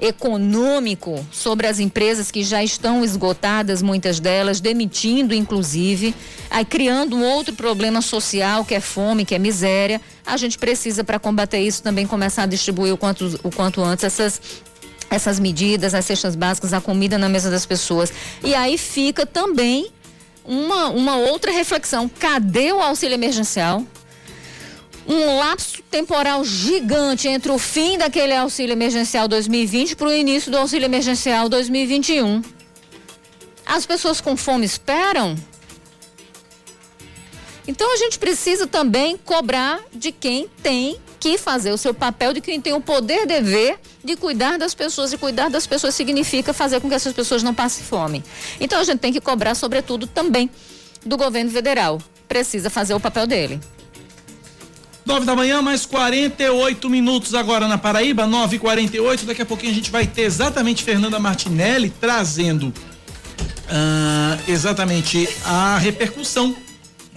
econômico 0.00 1.24
sobre 1.30 1.66
as 1.66 1.78
empresas 1.78 2.30
que 2.30 2.42
já 2.42 2.64
estão 2.64 3.04
esgotadas, 3.04 3.82
muitas 3.82 4.18
delas, 4.18 4.60
demitindo 4.60 5.34
inclusive, 5.34 6.14
aí 6.50 6.64
criando 6.64 7.16
um 7.16 7.24
outro 7.24 7.54
problema 7.54 8.00
social 8.00 8.64
que 8.64 8.74
é 8.74 8.80
fome, 8.80 9.24
que 9.24 9.34
é 9.34 9.38
miséria. 9.38 10.00
A 10.24 10.36
gente 10.36 10.58
precisa, 10.58 11.04
para 11.04 11.18
combater 11.18 11.60
isso, 11.60 11.82
também 11.82 12.06
começar 12.06 12.44
a 12.44 12.46
distribuir 12.46 12.94
o 12.94 12.96
quanto, 12.96 13.38
o 13.42 13.50
quanto 13.50 13.82
antes 13.82 14.04
essas 14.04 14.40
essas 15.10 15.40
medidas, 15.40 15.92
as 15.92 16.04
cestas 16.04 16.36
básicas, 16.36 16.72
a 16.72 16.80
comida 16.80 17.18
na 17.18 17.28
mesa 17.28 17.50
das 17.50 17.66
pessoas. 17.66 18.12
E 18.44 18.54
aí 18.54 18.78
fica 18.78 19.26
também 19.26 19.90
uma, 20.44 20.88
uma 20.88 21.16
outra 21.16 21.50
reflexão. 21.50 22.08
Cadê 22.08 22.72
o 22.72 22.80
auxílio 22.80 23.14
emergencial? 23.14 23.84
Um 25.10 25.38
lapso 25.38 25.82
temporal 25.90 26.44
gigante 26.44 27.26
entre 27.26 27.50
o 27.50 27.58
fim 27.58 27.98
daquele 27.98 28.32
auxílio 28.32 28.72
emergencial 28.72 29.26
2020 29.26 29.96
para 29.96 30.06
o 30.06 30.12
início 30.12 30.52
do 30.52 30.56
auxílio 30.56 30.86
emergencial 30.86 31.48
2021. 31.48 32.40
As 33.66 33.84
pessoas 33.84 34.20
com 34.20 34.36
fome 34.36 34.64
esperam? 34.64 35.34
Então 37.66 37.92
a 37.92 37.96
gente 37.96 38.20
precisa 38.20 38.68
também 38.68 39.16
cobrar 39.16 39.80
de 39.92 40.12
quem 40.12 40.48
tem 40.62 40.96
que 41.18 41.36
fazer 41.36 41.72
o 41.72 41.76
seu 41.76 41.92
papel, 41.92 42.32
de 42.32 42.40
quem 42.40 42.60
tem 42.60 42.72
o 42.72 42.80
poder 42.80 43.26
dever 43.26 43.80
de 44.02 44.14
cuidar 44.14 44.58
das 44.58 44.74
pessoas. 44.74 45.12
E 45.12 45.18
cuidar 45.18 45.50
das 45.50 45.66
pessoas 45.66 45.94
significa 45.94 46.52
fazer 46.52 46.80
com 46.80 46.88
que 46.88 46.94
essas 46.94 47.12
pessoas 47.12 47.42
não 47.42 47.52
passem 47.52 47.84
fome. 47.84 48.24
Então 48.60 48.78
a 48.78 48.84
gente 48.84 49.00
tem 49.00 49.12
que 49.12 49.20
cobrar, 49.20 49.56
sobretudo, 49.56 50.06
também 50.06 50.48
do 51.04 51.16
governo 51.16 51.50
federal. 51.50 52.00
Precisa 52.28 52.70
fazer 52.70 52.94
o 52.94 53.00
papel 53.00 53.26
dele. 53.26 53.60
9 55.04 55.26
da 55.26 55.34
manhã, 55.34 55.62
mais 55.62 55.86
48 55.86 56.88
minutos 56.90 57.34
agora 57.34 57.66
na 57.66 57.78
Paraíba, 57.78 58.26
9 58.26 58.56
e 58.56 58.58
48 58.58 59.26
Daqui 59.26 59.42
a 59.42 59.46
pouquinho 59.46 59.72
a 59.72 59.74
gente 59.74 59.90
vai 59.90 60.06
ter 60.06 60.22
exatamente 60.22 60.84
Fernanda 60.84 61.18
Martinelli 61.18 61.90
trazendo 62.00 62.68
uh, 62.68 64.50
exatamente 64.50 65.28
a 65.44 65.78
repercussão 65.78 66.54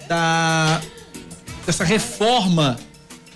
da 0.08 0.80
dessa 1.66 1.84
reforma 1.84 2.78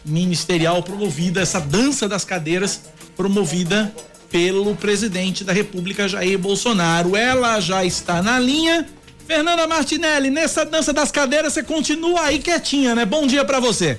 ministerial 0.04 0.82
promovida, 0.82 1.40
essa 1.40 1.60
dança 1.60 2.08
das 2.08 2.24
cadeiras 2.24 2.82
promovida 3.16 3.92
pelo 4.30 4.74
presidente 4.76 5.44
da 5.44 5.52
República, 5.52 6.06
Jair 6.06 6.38
Bolsonaro. 6.38 7.16
Ela 7.16 7.58
já 7.60 7.84
está 7.84 8.22
na 8.22 8.38
linha. 8.38 8.86
Fernanda 9.26 9.66
Martinelli, 9.66 10.30
nessa 10.30 10.64
dança 10.64 10.92
das 10.92 11.10
cadeiras 11.10 11.52
você 11.52 11.62
continua 11.62 12.22
aí 12.22 12.38
quietinha, 12.38 12.94
né? 12.94 13.04
Bom 13.04 13.26
dia 13.26 13.44
para 13.44 13.60
você. 13.60 13.98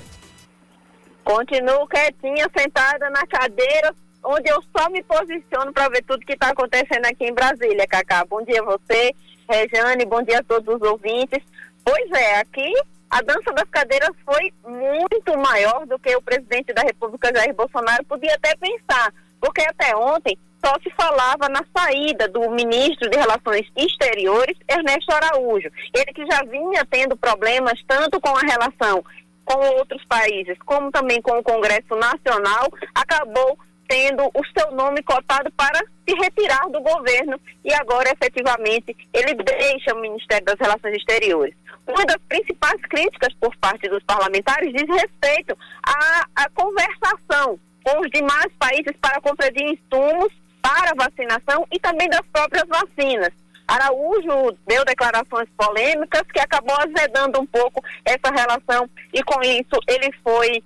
Continuo 1.29 1.85
quietinha, 1.85 2.49
sentada 2.57 3.07
na 3.11 3.23
cadeira, 3.27 3.93
onde 4.23 4.49
eu 4.49 4.63
só 4.75 4.89
me 4.89 5.03
posiciono 5.03 5.71
para 5.71 5.87
ver 5.87 6.03
tudo 6.03 6.25
que 6.25 6.33
está 6.33 6.49
acontecendo 6.49 7.05
aqui 7.05 7.25
em 7.25 7.33
Brasília, 7.35 7.85
Cacá. 7.87 8.25
Bom 8.27 8.41
dia 8.41 8.59
a 8.59 8.65
você, 8.65 9.13
Rejane, 9.47 10.07
bom 10.07 10.23
dia 10.23 10.39
a 10.39 10.43
todos 10.43 10.73
os 10.73 10.81
ouvintes. 10.81 11.43
Pois 11.85 12.11
é, 12.13 12.39
aqui 12.39 12.73
a 13.11 13.21
dança 13.21 13.53
das 13.53 13.69
cadeiras 13.69 14.09
foi 14.25 14.51
muito 14.67 15.37
maior 15.37 15.85
do 15.85 15.99
que 15.99 16.15
o 16.15 16.21
presidente 16.23 16.73
da 16.73 16.81
República, 16.81 17.31
Jair 17.31 17.53
Bolsonaro, 17.53 18.03
podia 18.05 18.33
até 18.33 18.55
pensar, 18.55 19.13
porque 19.39 19.61
até 19.61 19.95
ontem 19.95 20.35
só 20.65 20.73
se 20.81 20.89
falava 20.95 21.47
na 21.47 21.63
saída 21.77 22.27
do 22.27 22.49
ministro 22.49 23.07
de 23.07 23.17
Relações 23.17 23.67
Exteriores, 23.77 24.57
Ernesto 24.67 25.11
Araújo. 25.11 25.69
Ele 25.93 26.11
que 26.11 26.25
já 26.25 26.41
vinha 26.41 26.83
tendo 26.89 27.15
problemas 27.15 27.79
tanto 27.87 28.19
com 28.19 28.35
a 28.35 28.41
relação 28.41 29.03
com 29.49 29.59
outros 29.77 30.05
países, 30.05 30.55
como 30.63 30.91
também 30.91 31.19
com 31.23 31.31
o 31.39 31.43
Congresso 31.43 31.95
Nacional, 31.95 32.69
acabou 32.93 33.57
tendo 33.87 34.27
o 34.27 34.45
seu 34.55 34.71
nome 34.73 35.01
cotado 35.01 35.51
para 35.57 35.79
se 36.07 36.15
retirar 36.15 36.69
do 36.69 36.79
governo 36.79 37.41
e 37.65 37.73
agora 37.73 38.13
efetivamente 38.13 38.95
ele 39.11 39.33
deixa 39.33 39.95
o 39.95 40.01
Ministério 40.01 40.45
das 40.45 40.59
Relações 40.59 40.95
Exteriores. 40.95 41.55
Uma 41.87 42.05
das 42.05 42.17
principais 42.29 42.79
críticas 42.83 43.33
por 43.39 43.55
parte 43.57 43.89
dos 43.89 44.03
parlamentares 44.03 44.71
diz 44.71 44.87
respeito 44.87 45.57
à, 45.83 46.27
à 46.35 46.49
conversação 46.51 47.59
com 47.83 48.01
os 48.01 48.11
demais 48.11 48.53
países 48.59 48.93
para 49.01 49.19
compra 49.21 49.51
de 49.51 49.63
insumos 49.63 50.31
para 50.61 50.93
vacinação 50.95 51.65
e 51.73 51.79
também 51.79 52.07
das 52.09 52.25
próprias 52.31 52.67
vacinas. 52.67 53.31
Araújo 53.69 54.57
deu 54.65 54.83
declarações 54.83 55.47
polêmicas 55.55 56.23
que 56.33 56.39
acabou 56.39 56.75
azedando 56.79 57.39
um 57.39 57.45
pouco 57.45 57.83
essa 58.03 58.33
relação 58.33 58.89
e 59.13 59.21
com 59.23 59.39
isso 59.43 59.79
ele 59.87 60.11
foi 60.23 60.63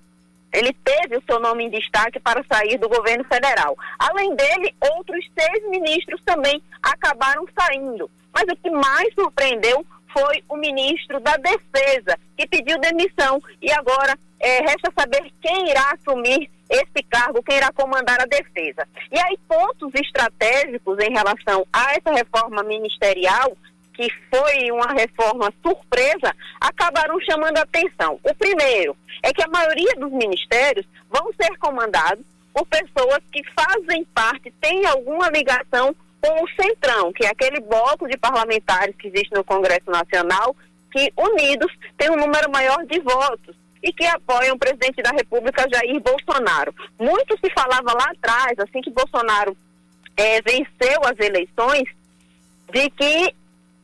ele 0.50 0.72
teve 0.84 1.16
o 1.16 1.22
seu 1.28 1.38
nome 1.40 1.64
em 1.64 1.70
destaque 1.70 2.18
para 2.20 2.44
sair 2.44 2.78
do 2.78 2.88
governo 2.88 3.24
federal. 3.24 3.76
Além 3.98 4.36
dele, 4.36 4.72
outros 4.96 5.28
seis 5.36 5.68
ministros 5.68 6.22
também 6.24 6.62
acabaram 6.80 7.44
saindo. 7.58 8.08
Mas 8.32 8.44
o 8.44 8.56
que 8.56 8.70
mais 8.70 9.12
surpreendeu 9.14 9.84
foi 10.12 10.44
o 10.48 10.56
ministro 10.56 11.18
da 11.18 11.36
Defesa, 11.36 12.16
que 12.36 12.46
pediu 12.46 12.78
demissão 12.78 13.42
e 13.60 13.72
agora 13.72 14.16
é, 14.38 14.60
resta 14.60 14.92
saber 14.96 15.28
quem 15.42 15.70
irá 15.70 15.92
assumir 15.92 16.48
esse 16.68 17.02
cargo, 17.08 17.42
quem 17.42 17.56
irá 17.56 17.70
comandar 17.72 18.20
a 18.20 18.26
defesa. 18.26 18.86
E 19.12 19.18
aí, 19.18 19.38
pontos 19.48 19.90
estratégicos 19.94 20.98
em 20.98 21.12
relação 21.12 21.66
a 21.72 21.92
essa 21.92 22.12
reforma 22.12 22.62
ministerial, 22.62 23.56
que 23.92 24.08
foi 24.30 24.70
uma 24.72 24.92
reforma 24.92 25.52
surpresa, 25.62 26.34
acabaram 26.60 27.18
chamando 27.20 27.58
a 27.58 27.62
atenção. 27.62 28.18
O 28.24 28.34
primeiro 28.34 28.96
é 29.22 29.32
que 29.32 29.42
a 29.42 29.48
maioria 29.48 29.94
dos 29.96 30.10
ministérios 30.10 30.86
vão 31.08 31.30
ser 31.40 31.56
comandados 31.58 32.24
por 32.52 32.66
pessoas 32.66 33.20
que 33.32 33.42
fazem 33.52 34.04
parte, 34.14 34.52
têm 34.60 34.84
alguma 34.86 35.28
ligação 35.28 35.94
com 36.20 36.42
o 36.42 36.48
Centrão, 36.60 37.12
que 37.12 37.24
é 37.24 37.28
aquele 37.28 37.60
bloco 37.60 38.08
de 38.08 38.16
parlamentares 38.16 38.96
que 38.96 39.08
existe 39.08 39.34
no 39.34 39.44
Congresso 39.44 39.90
Nacional, 39.90 40.56
que 40.90 41.12
unidos 41.16 41.72
têm 41.98 42.10
um 42.10 42.16
número 42.16 42.50
maior 42.50 42.84
de 42.86 42.98
votos 43.00 43.63
e 43.84 43.92
que 43.92 44.06
apoiam 44.06 44.56
o 44.56 44.58
presidente 44.58 45.02
da 45.02 45.10
República, 45.10 45.68
Jair 45.70 46.00
Bolsonaro. 46.00 46.74
Muito 46.98 47.38
se 47.38 47.52
falava 47.52 47.92
lá 47.92 48.10
atrás, 48.10 48.58
assim 48.58 48.80
que 48.80 48.90
Bolsonaro 48.90 49.54
é, 50.16 50.40
venceu 50.40 51.00
as 51.04 51.18
eleições, 51.20 51.84
de 52.72 52.90
que 52.90 53.34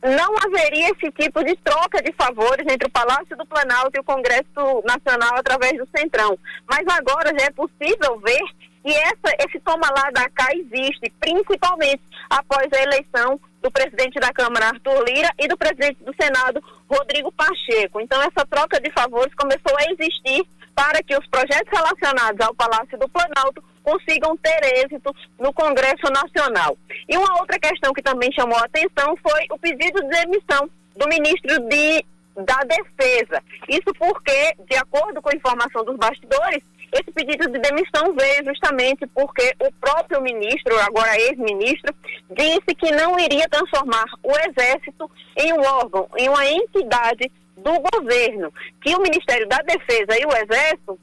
não 0.01 0.35
haveria 0.43 0.89
esse 0.89 1.11
tipo 1.11 1.43
de 1.43 1.55
troca 1.57 2.01
de 2.01 2.11
favores 2.13 2.65
entre 2.67 2.87
o 2.87 2.91
Palácio 2.91 3.37
do 3.37 3.45
Planalto 3.45 3.91
e 3.95 3.99
o 3.99 4.03
Congresso 4.03 4.83
Nacional 4.83 5.37
através 5.37 5.77
do 5.77 5.87
Centrão. 5.95 6.35
Mas 6.67 6.81
agora 6.87 7.31
já 7.37 7.45
é 7.45 7.51
possível 7.51 8.19
ver 8.19 8.41
que 8.83 8.91
essa, 8.91 9.35
esse 9.47 9.59
toma 9.59 9.87
lá 9.95 10.09
da 10.09 10.27
cá 10.29 10.47
existe, 10.55 11.13
principalmente 11.19 12.01
após 12.27 12.67
a 12.73 12.81
eleição 12.81 13.39
do 13.61 13.71
presidente 13.71 14.19
da 14.19 14.33
Câmara, 14.33 14.67
Arthur 14.67 15.03
Lira, 15.05 15.29
e 15.37 15.47
do 15.47 15.57
presidente 15.57 16.03
do 16.03 16.13
Senado, 16.19 16.61
Rodrigo 16.89 17.31
Pacheco. 17.31 18.01
Então, 18.01 18.21
essa 18.21 18.45
troca 18.45 18.79
de 18.79 18.89
favores 18.91 19.33
começou 19.35 19.77
a 19.77 19.91
existir 19.91 20.45
para 20.75 21.03
que 21.03 21.15
os 21.15 21.25
projetos 21.27 21.71
relacionados 21.71 22.41
ao 22.41 22.55
Palácio 22.55 22.97
do 22.97 23.07
Planalto 23.07 23.63
consigam 23.83 24.35
ter 24.37 24.85
êxito 24.85 25.13
no 25.39 25.53
Congresso 25.53 26.11
Nacional. 26.11 26.77
E 27.07 27.17
uma 27.17 27.39
outra 27.39 27.59
questão 27.59 27.93
que 27.93 28.01
também 28.01 28.31
chamou 28.31 28.57
a 28.57 28.65
atenção 28.65 29.15
foi 29.17 29.45
o 29.49 29.57
pedido 29.57 30.01
de 30.01 30.09
demissão 30.09 30.69
do 30.95 31.07
ministro 31.07 31.59
de, 31.67 32.05
da 32.35 32.59
Defesa. 32.63 33.43
Isso 33.67 33.93
porque, 33.97 34.55
de 34.69 34.75
acordo 34.77 35.21
com 35.21 35.29
a 35.29 35.35
informação 35.35 35.83
dos 35.83 35.97
bastidores, 35.97 36.63
esse 36.91 37.11
pedido 37.11 37.49
de 37.49 37.59
demissão 37.59 38.13
veio 38.13 38.45
justamente 38.45 39.07
porque 39.07 39.53
o 39.59 39.71
próprio 39.79 40.21
ministro, 40.21 40.77
agora 40.79 41.19
ex-ministro, 41.19 41.93
disse 42.29 42.75
que 42.75 42.91
não 42.91 43.19
iria 43.19 43.47
transformar 43.49 44.05
o 44.21 44.31
Exército 44.49 45.09
em 45.37 45.53
um 45.53 45.61
órgão, 45.61 46.07
em 46.17 46.27
uma 46.27 46.45
entidade 46.45 47.31
do 47.57 47.79
governo, 47.79 48.51
que 48.81 48.95
o 48.95 49.01
Ministério 49.01 49.47
da 49.47 49.57
Defesa 49.59 50.19
e 50.19 50.25
o 50.25 50.35
Exército 50.35 50.99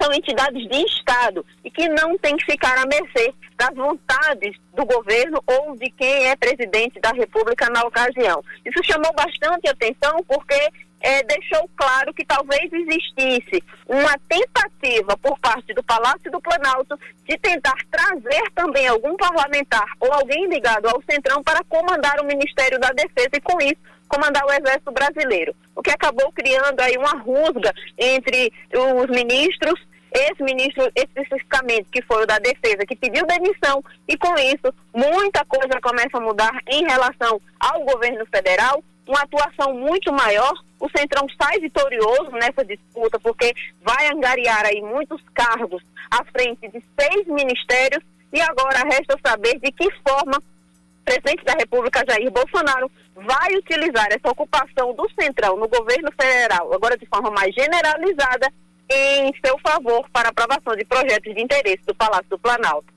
são 0.00 0.12
entidades 0.12 0.68
de 0.68 0.84
Estado 0.84 1.46
e 1.64 1.70
que 1.70 1.88
não 1.88 2.18
tem 2.18 2.36
que 2.36 2.44
ficar 2.44 2.76
à 2.78 2.86
mercê 2.86 3.32
das 3.56 3.74
vontades 3.74 4.56
do 4.74 4.84
governo 4.84 5.42
ou 5.46 5.76
de 5.76 5.90
quem 5.90 6.28
é 6.28 6.36
presidente 6.36 6.98
da 7.00 7.10
República 7.10 7.70
na 7.70 7.84
ocasião. 7.84 8.42
Isso 8.64 8.82
chamou 8.84 9.12
bastante 9.14 9.68
atenção 9.68 10.22
porque 10.26 10.68
é, 11.02 11.22
deixou 11.24 11.68
claro 11.76 12.14
que 12.14 12.24
talvez 12.24 12.72
existisse 12.72 13.62
uma 13.88 14.16
tentativa 14.28 15.16
por 15.18 15.38
parte 15.40 15.74
do 15.74 15.82
Palácio 15.82 16.30
do 16.30 16.40
Planalto 16.40 16.98
de 17.28 17.36
tentar 17.38 17.76
trazer 17.90 18.50
também 18.54 18.86
algum 18.86 19.16
parlamentar 19.16 19.84
ou 20.00 20.12
alguém 20.12 20.48
ligado 20.48 20.86
ao 20.86 21.02
Centrão 21.02 21.42
para 21.42 21.64
comandar 21.64 22.20
o 22.20 22.26
Ministério 22.26 22.78
da 22.78 22.90
Defesa 22.90 23.30
e, 23.34 23.40
com 23.40 23.60
isso, 23.60 23.80
comandar 24.08 24.44
o 24.44 24.52
Exército 24.52 24.92
Brasileiro. 24.92 25.54
O 25.74 25.82
que 25.82 25.90
acabou 25.90 26.30
criando 26.32 26.80
aí 26.80 26.96
uma 26.96 27.18
rusga 27.18 27.72
entre 27.98 28.52
os 28.72 29.06
ministros 29.08 29.80
esse 30.14 30.42
ministro 30.42 30.90
especificamente, 30.94 31.88
que 31.90 32.02
foi 32.02 32.22
o 32.22 32.26
da 32.26 32.38
defesa, 32.38 32.84
que 32.86 32.94
pediu 32.94 33.26
demissão, 33.26 33.82
e 34.06 34.16
com 34.18 34.34
isso 34.34 34.72
muita 34.94 35.44
coisa 35.46 35.80
começa 35.80 36.18
a 36.18 36.20
mudar 36.20 36.52
em 36.68 36.84
relação 36.84 37.40
ao 37.58 37.82
governo 37.84 38.26
federal, 38.26 38.84
uma 39.06 39.22
atuação 39.22 39.74
muito 39.74 40.12
maior. 40.12 40.52
O 40.82 40.90
Centrão 40.98 41.24
sai 41.40 41.60
vitorioso 41.60 42.32
nessa 42.32 42.64
disputa, 42.64 43.16
porque 43.20 43.54
vai 43.82 44.08
angariar 44.08 44.66
aí 44.66 44.82
muitos 44.82 45.22
cargos 45.32 45.80
à 46.10 46.24
frente 46.24 46.66
de 46.66 46.82
seis 46.98 47.24
ministérios, 47.28 48.02
e 48.32 48.40
agora 48.40 48.82
resta 48.90 49.16
saber 49.24 49.60
de 49.60 49.70
que 49.70 49.88
forma 50.06 50.38
o 50.38 51.04
presidente 51.04 51.44
da 51.44 51.52
República, 51.52 52.04
Jair 52.08 52.28
Bolsonaro, 52.32 52.90
vai 53.14 53.54
utilizar 53.54 54.08
essa 54.10 54.28
ocupação 54.28 54.92
do 54.92 55.08
Centrão 55.10 55.56
no 55.56 55.68
governo 55.68 56.10
federal, 56.20 56.74
agora 56.74 56.98
de 56.98 57.06
forma 57.06 57.30
mais 57.30 57.54
generalizada, 57.54 58.52
em 58.90 59.32
seu 59.44 59.56
favor 59.60 60.04
para 60.12 60.30
aprovação 60.30 60.74
de 60.74 60.84
projetos 60.84 61.32
de 61.32 61.42
interesse 61.42 61.82
do 61.86 61.94
Palácio 61.94 62.28
do 62.28 62.38
Planalto. 62.40 62.92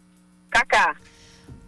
Cacá. 0.50 0.96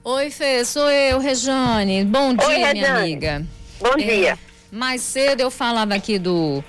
Oi, 0.03 0.31
Fê, 0.31 0.65
sou 0.65 0.89
eu, 0.89 1.19
Rejane. 1.19 2.03
Bom 2.05 2.33
dia, 2.33 2.47
Oi, 2.47 2.73
minha 2.73 2.95
amiga. 2.95 3.45
Bom 3.79 3.93
é, 3.99 4.03
dia. 4.03 4.39
Mais 4.71 5.01
cedo 5.01 5.41
eu 5.41 5.49
falava 5.49 5.93
aqui 5.95 6.19
do, 6.19 6.63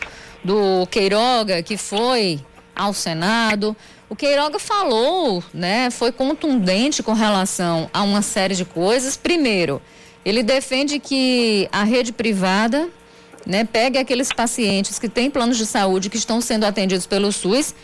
do 0.45 0.87
Queiroga, 0.91 1.63
que 1.63 1.77
foi 1.77 2.41
ao 2.75 2.95
Senado. 2.95 3.77
O 4.09 4.15
Queiroga 4.15 4.59
falou, 4.59 5.43
né, 5.53 5.91
foi 5.91 6.13
contundente 6.13 7.03
com 7.03 7.13
relação 7.13 7.91
a 7.93 8.03
uma 8.03 8.23
série 8.23 8.55
de 8.55 8.65
coisas. 8.65 9.17
Primeiro, 9.17 9.83
ele 10.25 10.43
defende 10.43 10.99
que 10.99 11.69
a 11.73 11.83
rede 11.83 12.13
privada 12.13 12.89
né, 13.45 13.65
pegue 13.65 13.99
aqueles 13.99 14.33
pacientes 14.33 14.99
que 14.99 15.09
têm 15.09 15.31
planos 15.31 15.57
de 15.57 15.67
saúde 15.67 16.09
que 16.09 16.17
estão 16.17 16.41
sendo 16.41 16.65
atendidos 16.65 17.07
pelo 17.07 17.33
SUS 17.33 17.75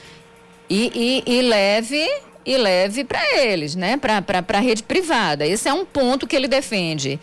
e, 0.71 1.23
e, 1.27 1.39
e 1.39 1.43
leve 1.43 2.07
e 2.47 2.59
leve 2.59 3.05
para 3.05 3.39
eles, 3.39 3.75
né, 3.75 3.97
para 3.97 4.23
a 4.49 4.61
rede 4.61 4.83
privada. 4.83 5.47
Esse 5.47 5.69
é 5.69 5.73
um 5.73 5.85
ponto 5.85 6.27
que 6.27 6.37
ele 6.37 6.47
defende. 6.47 7.19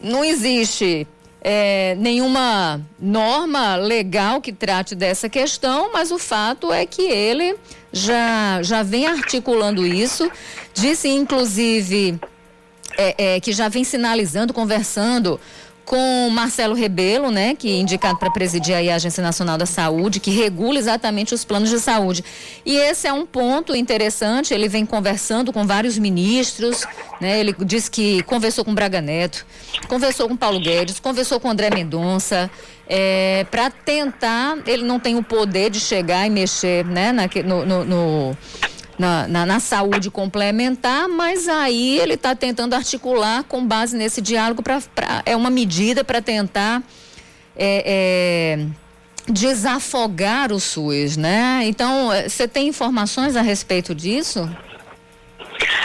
Não 0.00 0.24
existe 0.24 1.06
é, 1.44 1.96
nenhuma 1.98 2.80
norma 3.00 3.74
legal 3.74 4.40
que 4.40 4.52
trate 4.52 4.94
dessa 4.94 5.28
questão, 5.28 5.92
mas 5.92 6.12
o 6.12 6.18
fato 6.18 6.72
é 6.72 6.86
que 6.86 7.02
ele 7.02 7.56
já, 7.92 8.62
já 8.62 8.84
vem 8.84 9.06
articulando 9.06 9.84
isso, 9.84 10.30
disse 10.72 11.08
inclusive 11.08 12.20
é, 12.96 13.34
é, 13.34 13.40
que 13.40 13.52
já 13.52 13.68
vem 13.68 13.82
sinalizando, 13.82 14.54
conversando 14.54 15.40
com 15.84 16.30
Marcelo 16.30 16.74
Rebelo, 16.74 17.30
né, 17.30 17.54
que 17.54 17.68
é 17.68 17.76
indicado 17.76 18.18
para 18.18 18.30
presidir 18.30 18.74
a 18.74 18.94
Agência 18.94 19.22
Nacional 19.22 19.58
da 19.58 19.66
Saúde, 19.66 20.20
que 20.20 20.30
regula 20.30 20.78
exatamente 20.78 21.34
os 21.34 21.44
planos 21.44 21.70
de 21.70 21.78
saúde. 21.80 22.24
E 22.64 22.76
esse 22.76 23.06
é 23.06 23.12
um 23.12 23.26
ponto 23.26 23.74
interessante, 23.74 24.54
ele 24.54 24.68
vem 24.68 24.86
conversando 24.86 25.52
com 25.52 25.66
vários 25.66 25.98
ministros, 25.98 26.84
né, 27.20 27.40
ele 27.40 27.54
diz 27.60 27.88
que 27.88 28.22
conversou 28.22 28.64
com 28.64 28.74
Braga 28.74 29.00
Neto, 29.00 29.44
conversou 29.88 30.28
com 30.28 30.36
Paulo 30.36 30.60
Guedes, 30.60 31.00
conversou 31.00 31.40
com 31.40 31.50
André 31.50 31.70
Mendonça, 31.70 32.50
é, 32.88 33.46
para 33.50 33.70
tentar, 33.70 34.58
ele 34.66 34.84
não 34.84 35.00
tem 35.00 35.16
o 35.16 35.22
poder 35.22 35.70
de 35.70 35.80
chegar 35.80 36.26
e 36.26 36.30
mexer, 36.30 36.84
né, 36.84 37.12
na, 37.12 37.28
no, 37.44 37.64
no, 37.64 37.84
no 37.84 38.36
na, 39.02 39.26
na, 39.26 39.44
na 39.44 39.58
saúde 39.58 40.12
complementar, 40.12 41.08
mas 41.08 41.48
aí 41.48 41.98
ele 41.98 42.14
está 42.14 42.36
tentando 42.36 42.74
articular 42.74 43.42
com 43.42 43.66
base 43.66 43.96
nesse 43.96 44.20
diálogo 44.20 44.62
para 44.62 44.80
é 45.26 45.34
uma 45.34 45.50
medida 45.50 46.04
para 46.04 46.22
tentar 46.22 46.80
é, 47.56 48.56
é, 48.56 48.66
desafogar 49.28 50.52
o 50.52 50.60
SUS, 50.60 51.16
né? 51.16 51.62
Então, 51.64 52.12
é, 52.12 52.28
você 52.28 52.46
tem 52.46 52.68
informações 52.68 53.34
a 53.34 53.42
respeito 53.42 53.92
disso? 53.92 54.48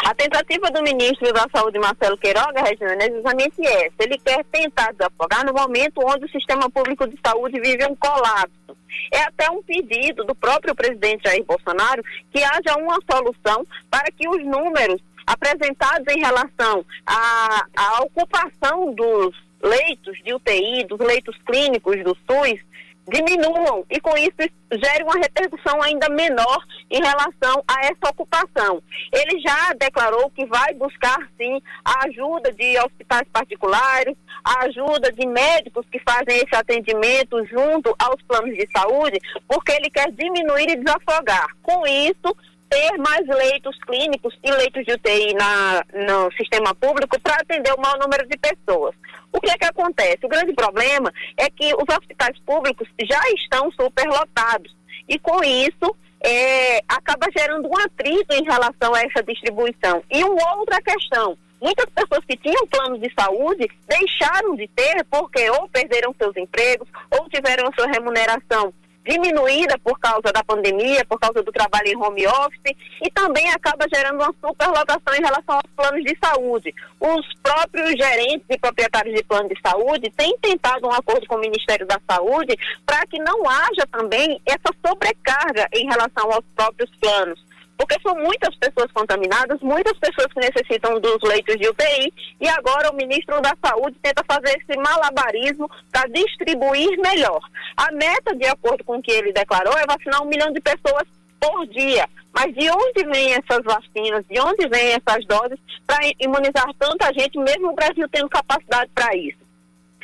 A 0.05 0.13
tentativa 0.13 0.71
do 0.71 0.81
ministro 0.81 1.31
da 1.33 1.45
Saúde, 1.53 1.79
Marcelo 1.79 2.17
Queiroga, 2.17 2.63
Regina, 2.63 3.03
é 3.03 3.07
exatamente 3.07 3.65
essa. 3.65 3.95
Ele 3.99 4.17
quer 4.17 4.43
tentar 4.45 4.91
desafogar 4.93 5.45
no 5.45 5.53
momento 5.53 6.01
onde 6.05 6.25
o 6.25 6.29
sistema 6.29 6.69
público 6.69 7.07
de 7.07 7.17
saúde 7.25 7.59
vive 7.59 7.85
um 7.85 7.95
colapso. 7.95 8.77
É 9.13 9.21
até 9.23 9.49
um 9.51 9.61
pedido 9.61 10.23
do 10.23 10.33
próprio 10.33 10.73
presidente 10.73 11.23
Jair 11.25 11.43
Bolsonaro 11.43 12.03
que 12.31 12.43
haja 12.43 12.77
uma 12.77 12.97
solução 13.09 13.65
para 13.89 14.09
que 14.11 14.27
os 14.27 14.43
números 14.45 15.01
apresentados 15.25 16.07
em 16.13 16.19
relação 16.19 16.85
à, 17.05 17.65
à 17.75 18.01
ocupação 18.01 18.93
dos 18.93 19.35
leitos 19.61 20.17
de 20.23 20.33
UTI, 20.33 20.85
dos 20.85 20.99
leitos 20.99 21.35
clínicos 21.45 22.01
do 22.03 22.15
SUS, 22.29 22.61
diminuam 23.08 23.86
e 23.89 24.00
com 24.00 24.17
isso 24.17 24.36
gere 24.72 25.04
uma 25.04 25.15
repercussão 25.15 25.82
ainda 25.82 26.10
menor 26.10 26.63
em 26.91 27.02
relação 27.02 27.63
a 27.67 27.86
essa 27.86 28.10
ocupação. 28.10 28.82
Ele 29.12 29.39
já 29.39 29.74
declarou 29.74 30.30
que 30.32 30.46
vai 30.46 30.74
buscar 30.74 31.17
sim 31.38 31.62
a 31.84 32.06
ajuda 32.08 32.52
de 32.52 32.78
hospitais 32.80 33.28
particulares, 33.32 34.15
a 34.43 34.65
ajuda 34.65 35.12
de 35.12 35.26
médicos 35.26 35.86
que 35.91 36.00
fazem 36.00 36.38
esse 36.38 36.56
atendimento 36.56 37.46
junto 37.46 37.96
aos 37.98 38.22
planos 38.24 38.56
de 38.56 38.67
saúde, 38.76 39.20
porque 39.48 39.72
ele 39.72 39.89
quer 39.89 40.12
diminuir 40.12 40.70
e 40.70 40.84
desafogar. 40.84 41.48
Com 41.62 41.86
isso, 41.88 42.36
ter 42.70 42.98
mais 42.98 43.26
leitos 43.28 43.78
clínicos 43.86 44.38
e 44.43 44.52
leitos 44.52 44.84
de 44.86 44.93
UTI 44.93 45.34
na, 45.34 45.84
no 45.93 46.32
sistema 46.34 46.76
público 46.76 47.20
para 47.22 47.36
atender 47.36 47.74
o 47.74 47.82
maior 47.82 47.98
número 48.00 48.28
de 48.28 48.38
pessoas. 48.38 48.93
O 49.38 49.39
que 49.39 49.52
é 49.52 49.58
que 49.58 49.65
acontece? 49.65 50.26
O 50.26 50.30
grande 50.30 50.52
problema 50.52 51.13
é 51.38 51.47
que 51.47 51.71
os 51.76 51.95
hospitais 51.95 52.36
públicos 52.39 52.88
já 53.00 53.21
estão 53.36 53.71
superlotados 53.71 54.76
e 55.08 55.19
com 55.19 55.43
isso 55.43 55.95
é, 56.26 56.80
acaba 56.88 57.28
gerando 57.38 57.69
um 57.69 57.78
atrito 57.78 58.34
em 58.34 58.43
relação 58.43 58.95
a 58.95 59.02
essa 59.02 59.21
distribuição. 59.21 60.04
E 60.10 60.23
uma 60.23 60.56
outra 60.56 60.82
questão, 60.82 61.38
muitas 61.62 61.86
pessoas 61.86 62.26
que 62.26 62.36
tinham 62.36 62.65
planos 62.65 63.00
de 63.00 63.13
saúde 63.13 63.69
deixaram 63.88 64.56
de 64.56 64.67
ter 64.69 65.06
porque 65.06 65.47
ou 65.52 65.69
perderam 65.69 66.15
seus 66.19 66.36
empregos 66.36 66.89
ou 67.12 67.30
tiveram 67.30 67.71
sua 67.78 67.91
remuneração 67.91 68.73
diminuída 69.08 69.78
por 69.80 69.98
causa 70.00 70.32
da 70.34 70.43
pandemia, 70.43 71.06
por 71.06 71.20
causa 71.20 71.41
do 71.41 71.52
trabalho 71.52 71.88
em 71.88 71.96
home 71.96 72.28
office 72.28 72.76
e 73.02 73.10
também 73.12 73.50
acaba 73.52 73.86
gerando 73.93 74.22
uma 74.22 74.34
superlotação 74.46 75.15
em 75.15 75.22
relação 75.22 75.56
aos 75.56 75.72
planos 75.76 76.04
de 76.04 76.17
saúde. 76.24 76.74
Os 77.00 77.26
próprios 77.41 77.91
gerentes 77.91 78.46
e 78.50 78.58
proprietários 78.58 79.15
de 79.15 79.24
planos 79.24 79.50
de 79.50 79.62
saúde 79.62 80.12
têm 80.15 80.38
tentado 80.39 80.88
um 80.88 80.91
acordo 80.91 81.26
com 81.28 81.36
o 81.36 81.39
Ministério 81.39 81.88
da 81.88 82.00
Saúde 82.10 82.58
para 82.86 83.06
que 83.08 83.20
não 83.20 83.48
haja 83.50 83.88
também 83.91 84.41
essa 84.46 84.74
sobrecarga 84.86 85.67
em 85.74 85.86
relação 85.86 86.32
aos 86.32 86.46
próprios 86.56 86.89
planos 87.00 87.46
porque 87.77 87.95
são 88.01 88.15
muitas 88.15 88.55
pessoas 88.55 88.91
contaminadas, 88.91 89.59
muitas 89.61 89.97
pessoas 89.99 90.27
que 90.33 90.39
necessitam 90.39 90.99
dos 90.99 91.17
leitos 91.23 91.55
de 91.57 91.69
UTI, 91.69 92.13
e 92.41 92.47
agora 92.49 92.89
o 92.91 92.95
ministro 92.95 93.39
da 93.41 93.53
Saúde 93.63 93.97
tenta 94.01 94.23
fazer 94.27 94.57
esse 94.57 94.79
malabarismo 94.79 95.69
para 95.91 96.09
distribuir 96.09 96.97
melhor. 96.99 97.39
A 97.75 97.91
meta, 97.91 98.35
de 98.35 98.47
acordo 98.47 98.83
com 98.83 98.97
o 98.97 99.01
que 99.01 99.11
ele 99.11 99.31
declarou, 99.31 99.77
é 99.77 99.85
vacinar 99.85 100.23
um 100.23 100.29
milhão 100.29 100.51
de 100.51 100.59
pessoas 100.59 101.03
por 101.39 101.67
dia. 101.67 102.07
Mas 102.33 102.53
de 102.53 102.69
onde 102.69 103.03
vêm 103.11 103.33
essas 103.33 103.63
vacinas? 103.63 104.25
De 104.29 104.39
onde 104.39 104.67
vêm 104.67 104.93
essas 104.93 105.25
doses 105.25 105.59
para 105.85 105.99
imunizar 106.19 106.67
tanta 106.77 107.11
gente, 107.13 107.37
mesmo 107.37 107.69
o 107.69 107.75
Brasil 107.75 108.07
tendo 108.11 108.29
capacidade 108.29 108.91
para 108.93 109.15
isso? 109.15 109.37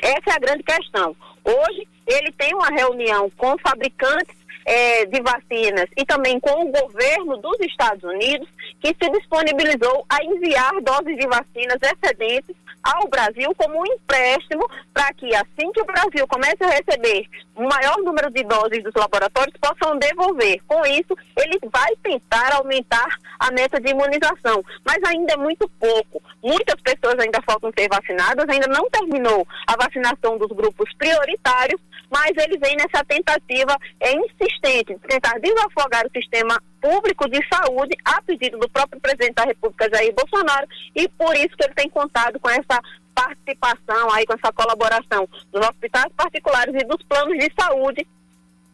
Essa 0.01 0.31
é 0.31 0.33
a 0.33 0.39
grande 0.39 0.63
questão. 0.63 1.15
Hoje, 1.43 1.88
ele 2.07 2.31
tem 2.33 2.53
uma 2.53 2.69
reunião 2.69 3.29
com 3.38 3.57
fabricantes 3.59 4.36
eh, 4.65 5.06
de 5.06 5.21
vacinas 5.21 5.86
e 5.97 6.06
também 6.06 6.39
com 6.39 6.65
o 6.65 6.71
governo 6.71 7.38
dos 7.38 7.60
Estados 7.62 8.04
Unidos, 8.04 8.47
que 8.82 8.95
se 9.02 9.10
disponibilizou 9.12 10.06
a 10.10 10.23
enviar 10.23 10.71
doses 10.82 11.17
de 11.17 11.28
vacinas 11.28 11.78
excedentes 11.82 12.56
ao 12.84 13.08
Brasil 13.08 13.54
como 13.56 13.80
um 13.80 13.86
empréstimo 13.86 14.69
para 14.93 15.13
que 15.13 15.34
assim 15.34 15.72
que 15.72 15.82
o 15.82 15.86
Brasil 15.86 16.28
comece 16.28 16.63
a 16.63 16.69
receber 16.69 17.28
um 17.56 17.67
maior 17.67 17.98
número 18.00 18.30
de 18.32 18.43
doses 18.43 18.84
dos 18.84 18.93
laboratórios 18.96 19.56
possam 19.60 19.98
devolver. 19.98 20.60
Com 20.67 20.86
isso, 20.86 21.15
ele 21.38 21.60
vai 21.72 21.96
tentar 22.04 22.54
aumentar 22.56 23.08
a 23.39 23.52
meta 23.52 23.80
de 23.80 23.91
imunização, 23.91 24.63
mas 24.86 24.98
ainda 25.06 25.34
é 25.34 25.38
muito 25.38 25.69
pouco. 25.80 26.22
Muitas 26.43 26.80
pessoas 26.82 27.17
ainda 27.19 27.41
faltam 27.46 27.72
ser 27.78 27.88
vacinadas, 27.88 28.50
ainda 28.50 28.67
não 28.67 28.89
terminou 28.89 29.48
a 29.67 29.76
vacinação 29.78 30.38
dos 30.38 30.50
grupos 30.50 30.91
prioritários, 30.98 31.80
mas 32.10 32.32
ele 32.38 32.58
vem 32.58 32.76
nessa 32.76 33.04
tentativa 33.06 33.78
é, 34.00 34.13
insistente 34.13 34.93
de 34.93 35.08
tentar 35.08 35.39
desafogar 35.39 36.06
o 36.06 36.12
sistema 36.12 36.62
público 36.84 37.30
de 37.30 37.39
saúde 37.48 37.96
a 38.04 38.22
pedido 38.22 38.58
do 38.58 38.69
próprio 38.69 39.00
presidente 39.00 39.36
da 39.36 39.46
República, 39.46 39.89
Jair 39.89 40.13
Bolsonaro, 40.13 40.67
e 40.93 41.08
por 41.08 41.34
isso 41.38 41.56
que 41.56 41.63
ele 41.63 41.74
tem 41.74 41.88
contado 41.88 42.38
com 42.41 42.50
essa 42.50 42.82
participação 43.15 44.12
aí, 44.12 44.26
com 44.26 44.34
essa 44.34 44.52
colaboração 44.52 45.30
dos 45.50 45.65
hospitais 45.65 46.12
particulares 46.17 46.76
e 46.76 46.86
dos 46.86 47.02
planos 47.04 47.38
de 47.38 47.50
saúde 47.58 48.06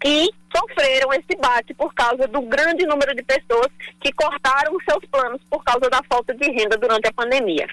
que 0.02 0.30
sofreram 0.56 1.13
esse 1.13 1.38
bate 1.39 1.74
por 1.76 1.93
causa 1.93 2.28
do 2.28 2.41
grande 2.41 2.86
número 2.88 3.13
de 3.13 3.22
pessoas 3.22 3.67
que 4.00 4.12
cortaram 4.13 4.76
seus 4.89 5.06
planos 5.06 5.41
por 5.50 5.63
causa 5.63 5.89
da 5.89 6.02
falta 6.10 6.34
de 6.34 6.50
renda 6.50 6.78
durante 6.78 7.08
a 7.08 7.13
pandemia. 7.13 7.67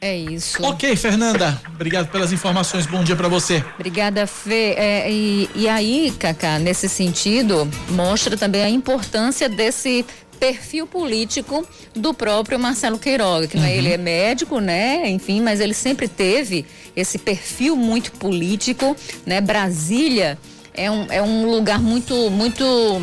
É 0.00 0.16
isso. 0.16 0.62
Ok, 0.62 0.94
Fernanda. 0.94 1.60
Obrigado 1.74 2.08
pelas 2.08 2.32
informações. 2.32 2.86
Bom 2.86 3.02
dia 3.02 3.16
para 3.16 3.28
você. 3.28 3.64
Obrigada, 3.74 4.26
Fê. 4.26 4.74
É, 4.76 5.10
e, 5.10 5.50
e 5.56 5.68
aí, 5.68 6.12
Cacá, 6.18 6.58
nesse 6.58 6.88
sentido, 6.88 7.68
mostra 7.90 8.36
também 8.36 8.62
a 8.62 8.70
importância 8.70 9.48
desse 9.48 10.06
perfil 10.38 10.86
político 10.86 11.66
do 11.94 12.14
próprio 12.14 12.60
Marcelo 12.60 12.96
Queiroga, 12.96 13.48
que 13.48 13.56
uhum. 13.56 13.66
ele 13.66 13.92
é 13.92 13.98
médico, 13.98 14.60
né? 14.60 15.10
Enfim, 15.10 15.40
mas 15.40 15.58
ele 15.58 15.74
sempre 15.74 16.06
teve 16.06 16.64
esse 16.94 17.18
perfil 17.18 17.74
muito 17.74 18.12
político, 18.12 18.96
né? 19.26 19.40
Brasília 19.40 20.38
é 20.74 20.88
um, 20.88 21.06
é 21.10 21.20
um 21.20 21.50
lugar 21.50 21.80
muito, 21.80 22.30
muito 22.30 23.02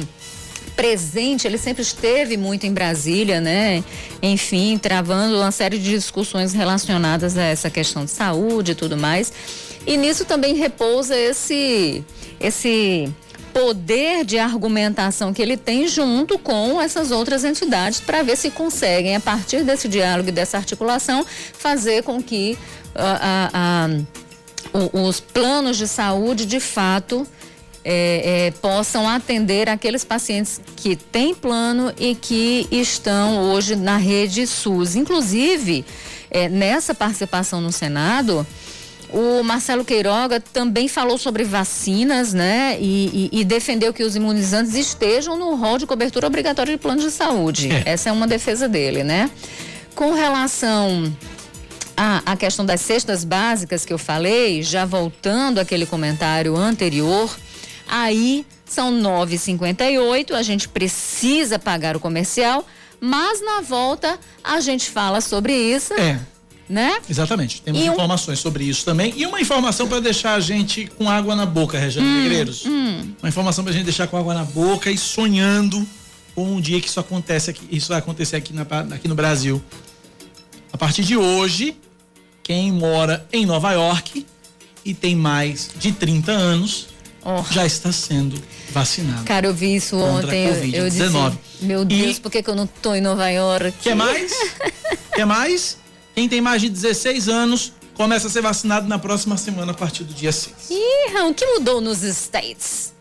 presente, 0.75 1.47
ele 1.47 1.57
sempre 1.57 1.81
esteve 1.81 2.37
muito 2.37 2.65
em 2.65 2.73
Brasília, 2.73 3.39
né? 3.39 3.83
Enfim, 4.21 4.77
travando 4.77 5.35
uma 5.35 5.51
série 5.51 5.77
de 5.77 5.89
discussões 5.89 6.53
relacionadas 6.53 7.37
a 7.37 7.43
essa 7.43 7.69
questão 7.69 8.05
de 8.05 8.11
saúde 8.11 8.71
e 8.71 8.75
tudo 8.75 8.97
mais. 8.97 9.31
E 9.87 9.97
nisso 9.97 10.25
também 10.25 10.55
repousa 10.55 11.15
esse 11.15 12.03
esse 12.39 13.11
poder 13.53 14.25
de 14.25 14.37
argumentação 14.37 15.33
que 15.33 15.41
ele 15.41 15.55
tem 15.55 15.87
junto 15.87 16.37
com 16.37 16.81
essas 16.81 17.09
outras 17.09 17.45
entidades 17.45 18.01
para 18.01 18.21
ver 18.21 18.35
se 18.35 18.51
conseguem, 18.51 19.15
a 19.15 19.19
partir 19.21 19.63
desse 19.63 19.87
diálogo 19.87 20.27
e 20.27 20.31
dessa 20.33 20.57
articulação, 20.57 21.25
fazer 21.53 22.03
com 22.03 22.21
que 22.21 22.57
uh, 22.93 24.05
uh, 24.75 24.87
uh, 24.97 25.07
os 25.07 25.21
planos 25.21 25.77
de 25.77 25.87
saúde 25.87 26.45
de 26.45 26.59
fato 26.59 27.25
é, 27.87 28.47
é, 28.47 28.51
possam 28.51 29.07
atender 29.07 29.69
aqueles 29.69 30.03
pacientes 30.03 30.59
que 30.75 30.95
têm 30.95 31.35
plano 31.35 31.93
e 31.99 32.15
que 32.15 32.67
estão 32.71 33.51
hoje 33.51 33.75
na 33.75 33.95
rede 33.95 34.47
SUS. 34.47 34.95
Inclusive, 34.95 35.85
é, 36.31 36.49
nessa 36.49 36.95
participação 36.95 37.61
no 37.61 37.71
Senado, 37.71 38.45
o 39.09 39.43
Marcelo 39.43 39.85
Queiroga 39.85 40.39
também 40.41 40.87
falou 40.87 41.19
sobre 41.19 41.43
vacinas, 41.43 42.33
né? 42.33 42.75
E, 42.81 43.29
e, 43.31 43.41
e, 43.41 43.45
defendeu 43.45 43.93
que 43.93 44.03
os 44.03 44.15
imunizantes 44.15 44.73
estejam 44.73 45.37
no 45.37 45.53
rol 45.53 45.77
de 45.77 45.85
cobertura 45.85 46.25
obrigatória 46.25 46.75
de 46.75 46.81
plano 46.81 47.01
de 47.01 47.11
saúde. 47.11 47.69
É. 47.71 47.83
Essa 47.91 48.09
é 48.09 48.11
uma 48.11 48.25
defesa 48.25 48.67
dele, 48.67 49.03
né? 49.03 49.29
Com 49.93 50.11
relação 50.11 51.15
à, 51.95 52.23
à 52.25 52.35
questão 52.35 52.65
das 52.65 52.81
cestas 52.81 53.23
básicas 53.23 53.85
que 53.85 53.93
eu 53.93 53.99
falei, 53.99 54.63
já 54.63 54.85
voltando 54.85 55.59
àquele 55.59 55.85
comentário 55.85 56.57
anterior, 56.57 57.29
Aí 57.87 58.45
são 58.65 58.91
9,58, 58.91 60.31
a 60.31 60.41
gente 60.41 60.67
precisa 60.67 61.59
pagar 61.59 61.95
o 61.95 61.99
comercial, 61.99 62.65
mas 62.99 63.43
na 63.43 63.61
volta 63.61 64.19
a 64.43 64.59
gente 64.59 64.89
fala 64.89 65.21
sobre 65.21 65.53
isso. 65.53 65.93
É. 65.93 66.19
Né? 66.67 66.99
Exatamente. 67.07 67.61
Temos 67.61 67.79
e 67.79 67.85
informações 67.85 68.39
um... 68.39 68.41
sobre 68.41 68.63
isso 68.63 68.83
também. 68.83 69.13
E 69.15 69.25
uma 69.27 69.39
informação 69.39 69.87
para 69.87 69.99
deixar 69.99 70.33
a 70.33 70.39
gente 70.39 70.87
com 70.87 71.07
água 71.07 71.35
na 71.35 71.45
boca, 71.45 71.77
Regiane 71.77 72.07
hum, 72.07 72.21
Negreiros. 72.23 72.65
Hum. 72.65 73.13
Uma 73.21 73.29
informação 73.29 73.63
para 73.63 73.71
a 73.71 73.75
gente 73.75 73.85
deixar 73.85 74.07
com 74.07 74.17
água 74.17 74.33
na 74.33 74.43
boca 74.43 74.89
e 74.89 74.97
sonhando 74.97 75.87
com 76.33 76.55
um 76.55 76.59
dia 76.59 76.81
que 76.81 76.87
isso 76.87 76.99
acontece 76.99 77.51
aqui, 77.51 77.67
isso 77.71 77.89
vai 77.89 77.99
acontecer 77.99 78.35
aqui, 78.35 78.51
na, 78.51 78.63
aqui 78.93 79.07
no 79.07 79.13
Brasil. 79.13 79.63
A 80.73 80.77
partir 80.77 81.03
de 81.03 81.15
hoje, 81.15 81.77
quem 82.41 82.71
mora 82.71 83.25
em 83.31 83.45
Nova 83.45 83.71
York 83.71 84.25
e 84.83 84.93
tem 84.93 85.15
mais 85.15 85.69
de 85.77 85.91
30 85.91 86.31
anos 86.31 86.87
oh. 87.25 87.43
já 87.51 87.65
está 87.65 87.91
sendo 87.91 88.41
vacinado. 88.71 89.25
Cara, 89.25 89.47
eu 89.47 89.53
vi 89.53 89.75
isso 89.75 89.97
ontem. 89.97 90.45
Eu 90.73 90.89
disse, 90.89 91.03
meu 91.61 91.83
Deus, 91.83 92.17
e... 92.17 92.21
por 92.21 92.31
que, 92.31 92.41
que 92.41 92.49
eu 92.49 92.55
não 92.55 92.65
estou 92.65 92.95
em 92.95 93.01
Nova 93.01 93.27
York? 93.29 93.73
Quer 93.81 93.95
mais? 93.95 94.31
Quer 95.13 95.25
mais? 95.25 95.77
Quem 96.13 96.29
tem 96.29 96.39
mais 96.39 96.61
de 96.61 96.69
16 96.69 97.27
anos 97.27 97.73
começa 97.95 98.27
a 98.27 98.29
ser 98.29 98.41
vacinado 98.41 98.87
na 98.87 98.99
próxima 98.99 99.35
semana 99.37 99.71
a 99.71 99.75
partir 99.75 100.03
do 100.03 100.13
dia 100.13 100.31
6. 100.31 100.69
Ih, 100.69 101.21
o 101.29 101.33
que 101.33 101.45
mudou 101.45 101.81
nos 101.81 102.03
States? 102.03 102.93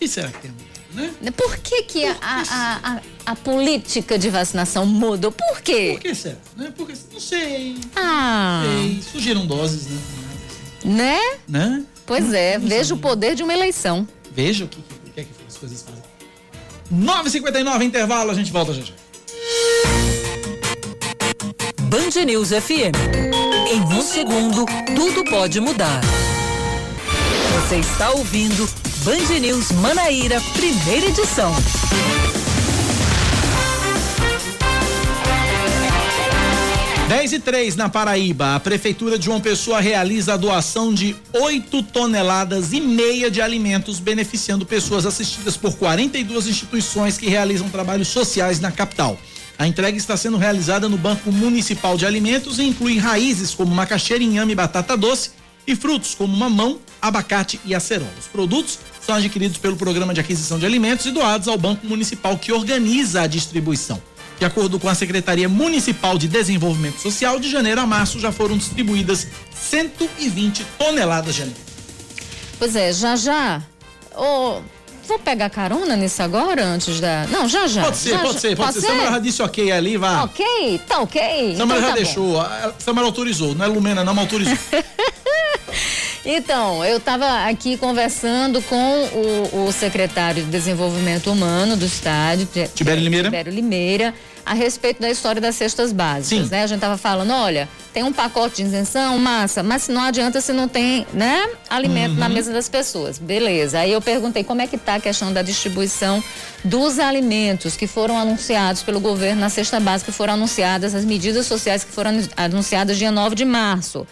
E 0.00 0.08
será 0.08 0.28
que 0.28 0.38
tem 0.38 0.52
né? 0.92 1.12
Por 1.36 1.56
que, 1.58 1.82
que 1.84 2.04
a, 2.04 2.16
a, 2.20 2.80
a, 2.82 3.00
a, 3.26 3.36
política 3.36 4.18
de 4.18 4.28
vacinação 4.28 4.84
mudou? 4.84 5.30
Por 5.30 5.60
quê? 5.60 5.92
Por 5.92 6.00
que 6.00 6.14
será? 6.14 6.36
Né? 6.56 6.72
Porque, 6.76 6.94
não 7.12 7.20
sei. 7.20 7.78
Ah. 7.94 8.64
Sei. 8.64 9.02
Surgiram 9.02 9.46
doses, 9.46 9.86
né? 9.86 10.00
Né? 10.84 11.20
Né? 11.46 11.84
Pois 12.10 12.34
é, 12.34 12.58
veja 12.58 12.92
o 12.92 12.98
poder 12.98 13.36
de 13.36 13.44
uma 13.44 13.52
eleição. 13.52 14.04
Veja 14.32 14.64
o 14.64 14.66
que, 14.66 14.82
que, 14.82 15.10
que, 15.12 15.20
é 15.20 15.22
que 15.22 15.30
as 15.46 15.56
coisas 15.56 15.84
fazem. 15.84 16.02
9h59, 16.92 17.84
intervalo, 17.84 18.32
a 18.32 18.34
gente 18.34 18.50
volta 18.50 18.74
já 18.74 18.82
já. 18.82 18.94
Band 21.82 22.24
News 22.26 22.48
FM. 22.48 22.98
Em 23.72 23.80
um 23.96 24.02
segundo, 24.02 24.66
tudo 24.96 25.24
pode 25.30 25.60
mudar. 25.60 26.00
Você 27.68 27.76
está 27.76 28.10
ouvindo 28.10 28.68
Band 29.04 29.38
News 29.38 29.70
Manaíra, 29.70 30.40
primeira 30.56 31.06
edição. 31.06 31.54
10 37.10 37.32
e 37.32 37.40
3 37.40 37.74
na 37.74 37.88
Paraíba. 37.88 38.54
A 38.54 38.60
Prefeitura 38.60 39.18
de 39.18 39.24
João 39.24 39.40
Pessoa 39.40 39.80
realiza 39.80 40.34
a 40.34 40.36
doação 40.36 40.94
de 40.94 41.16
8 41.32 41.82
toneladas 41.82 42.72
e 42.72 42.80
meia 42.80 43.28
de 43.28 43.42
alimentos, 43.42 43.98
beneficiando 43.98 44.64
pessoas 44.64 45.04
assistidas 45.04 45.56
por 45.56 45.74
42 45.74 46.46
instituições 46.46 47.18
que 47.18 47.28
realizam 47.28 47.68
trabalhos 47.68 48.06
sociais 48.06 48.60
na 48.60 48.70
capital. 48.70 49.18
A 49.58 49.66
entrega 49.66 49.98
está 49.98 50.16
sendo 50.16 50.36
realizada 50.36 50.88
no 50.88 50.96
Banco 50.96 51.32
Municipal 51.32 51.96
de 51.96 52.06
Alimentos 52.06 52.60
e 52.60 52.62
inclui 52.62 52.96
raízes 52.96 53.56
como 53.56 53.74
macaxeira, 53.74 54.22
inhame 54.22 54.54
batata 54.54 54.96
doce 54.96 55.32
e 55.66 55.74
frutos 55.74 56.14
como 56.14 56.36
mamão, 56.36 56.78
abacate 57.02 57.58
e 57.64 57.74
acerola. 57.74 58.14
Os 58.20 58.28
produtos 58.28 58.78
são 59.04 59.16
adquiridos 59.16 59.58
pelo 59.58 59.76
Programa 59.76 60.14
de 60.14 60.20
Aquisição 60.20 60.60
de 60.60 60.66
Alimentos 60.66 61.06
e 61.06 61.10
doados 61.10 61.48
ao 61.48 61.58
Banco 61.58 61.88
Municipal 61.88 62.38
que 62.38 62.52
organiza 62.52 63.22
a 63.22 63.26
distribuição. 63.26 64.00
De 64.40 64.46
acordo 64.46 64.80
com 64.80 64.88
a 64.88 64.94
Secretaria 64.94 65.50
Municipal 65.50 66.16
de 66.16 66.26
Desenvolvimento 66.26 66.98
Social, 66.98 67.38
de 67.38 67.50
janeiro 67.50 67.78
a 67.78 67.86
março 67.86 68.18
já 68.18 68.32
foram 68.32 68.56
distribuídas 68.56 69.26
120 69.54 70.64
toneladas 70.78 71.34
de 71.34 71.42
alimentos. 71.42 71.62
Pois 72.58 72.74
é, 72.74 72.90
já 72.90 73.16
já. 73.16 73.62
Oh, 74.16 74.62
vou 75.06 75.18
pegar 75.18 75.50
carona 75.50 75.94
nisso 75.94 76.22
agora 76.22 76.64
antes 76.64 77.00
da. 77.00 77.26
Não, 77.26 77.46
já 77.46 77.66
já. 77.66 77.82
Pode 77.82 77.98
ser, 77.98 78.10
já, 78.12 78.18
pode 78.20 78.32
já. 78.32 78.40
ser, 78.40 78.56
pode, 78.56 78.72
ser. 78.72 78.86
Samara 78.86 79.10
já 79.10 79.18
disse 79.18 79.42
ok 79.42 79.72
ali, 79.72 79.98
vá. 79.98 80.22
Ok, 80.22 80.80
tá 80.88 81.00
ok. 81.00 81.54
Samara 81.54 81.78
então, 81.78 81.80
já 81.80 81.88
tá 81.88 82.02
deixou. 82.02 82.32
Bom. 82.32 82.72
Samara 82.78 83.06
autorizou, 83.06 83.54
não 83.54 83.66
é 83.66 83.68
Lumena, 83.68 84.02
não, 84.02 84.14
mas 84.14 84.24
autorizou. 84.24 84.56
Então, 86.24 86.84
eu 86.84 86.98
estava 86.98 87.48
aqui 87.48 87.78
conversando 87.78 88.60
com 88.62 88.76
o, 88.76 89.66
o, 89.66 89.72
secretário 89.72 90.44
de 90.44 90.50
Desenvolvimento 90.50 91.30
Humano 91.32 91.76
do 91.76 91.86
estádio, 91.86 92.46
Tibério 92.74 93.02
Limeira. 93.02 93.28
Tibério 93.28 93.52
Limeira, 93.52 94.14
a 94.44 94.54
respeito 94.54 95.00
da 95.00 95.10
história 95.10 95.40
das 95.40 95.54
cestas 95.54 95.92
básicas, 95.92 96.46
Sim. 96.46 96.50
né? 96.50 96.62
A 96.62 96.66
gente 96.66 96.78
estava 96.78 96.96
falando, 96.96 97.32
olha, 97.32 97.68
tem 97.92 98.02
um 98.02 98.12
pacote 98.12 98.56
de 98.56 98.62
isenção, 98.62 99.18
massa, 99.18 99.62
mas 99.62 99.88
não 99.88 100.02
adianta 100.02 100.40
se 100.40 100.52
não 100.52 100.68
tem, 100.68 101.06
né, 101.12 101.48
alimento 101.68 102.12
uhum. 102.12 102.18
na 102.18 102.28
mesa 102.28 102.52
das 102.52 102.68
pessoas. 102.68 103.18
Beleza. 103.18 103.80
Aí 103.80 103.92
eu 103.92 104.00
perguntei 104.00 104.44
como 104.44 104.62
é 104.62 104.66
que 104.66 104.76
está 104.76 104.96
a 104.96 105.00
questão 105.00 105.32
da 105.32 105.42
distribuição 105.42 106.22
dos 106.64 106.98
alimentos 106.98 107.76
que 107.76 107.86
foram 107.86 108.18
anunciados 108.18 108.82
pelo 108.82 109.00
governo 109.00 109.40
na 109.40 109.48
cesta 109.48 109.78
básica, 109.80 110.10
que 110.10 110.16
foram 110.16 110.34
anunciadas 110.34 110.94
as 110.94 111.04
medidas 111.04 111.46
sociais 111.46 111.84
que 111.84 111.92
foram 111.92 112.10
anunciadas 112.36 112.98
dia 112.98 113.10
9 113.10 113.34
de 113.34 113.44
março 113.44 114.06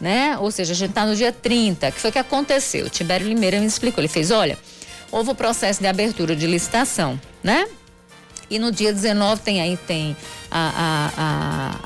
né? 0.00 0.36
Ou 0.38 0.50
seja, 0.50 0.72
a 0.72 0.76
gente 0.76 0.90
está 0.90 1.06
no 1.06 1.14
dia 1.14 1.32
30. 1.32 1.88
O 1.88 1.92
que 1.92 2.00
foi 2.00 2.12
que 2.12 2.18
aconteceu? 2.18 2.86
O 2.86 2.90
Tibério 2.90 3.26
Limeira 3.26 3.58
me 3.58 3.66
explicou. 3.66 4.00
Ele 4.00 4.08
fez: 4.08 4.30
olha, 4.30 4.58
houve 5.10 5.30
o 5.30 5.34
processo 5.34 5.80
de 5.80 5.86
abertura 5.86 6.34
de 6.34 6.46
licitação, 6.46 7.18
né? 7.42 7.66
E 8.50 8.58
no 8.58 8.70
dia 8.70 8.92
19 8.92 9.40
tem 9.42 9.60
aí 9.60 9.76
tem 9.76 10.16
a, 10.50 11.10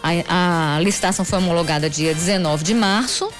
a, 0.02 0.10
a, 0.10 0.76
a, 0.76 0.80
licitação 0.80 1.24
foi 1.24 1.38
homologada 1.38 1.88
dia 1.88 2.14
19 2.14 2.64
de 2.64 2.74
março. 2.74 3.30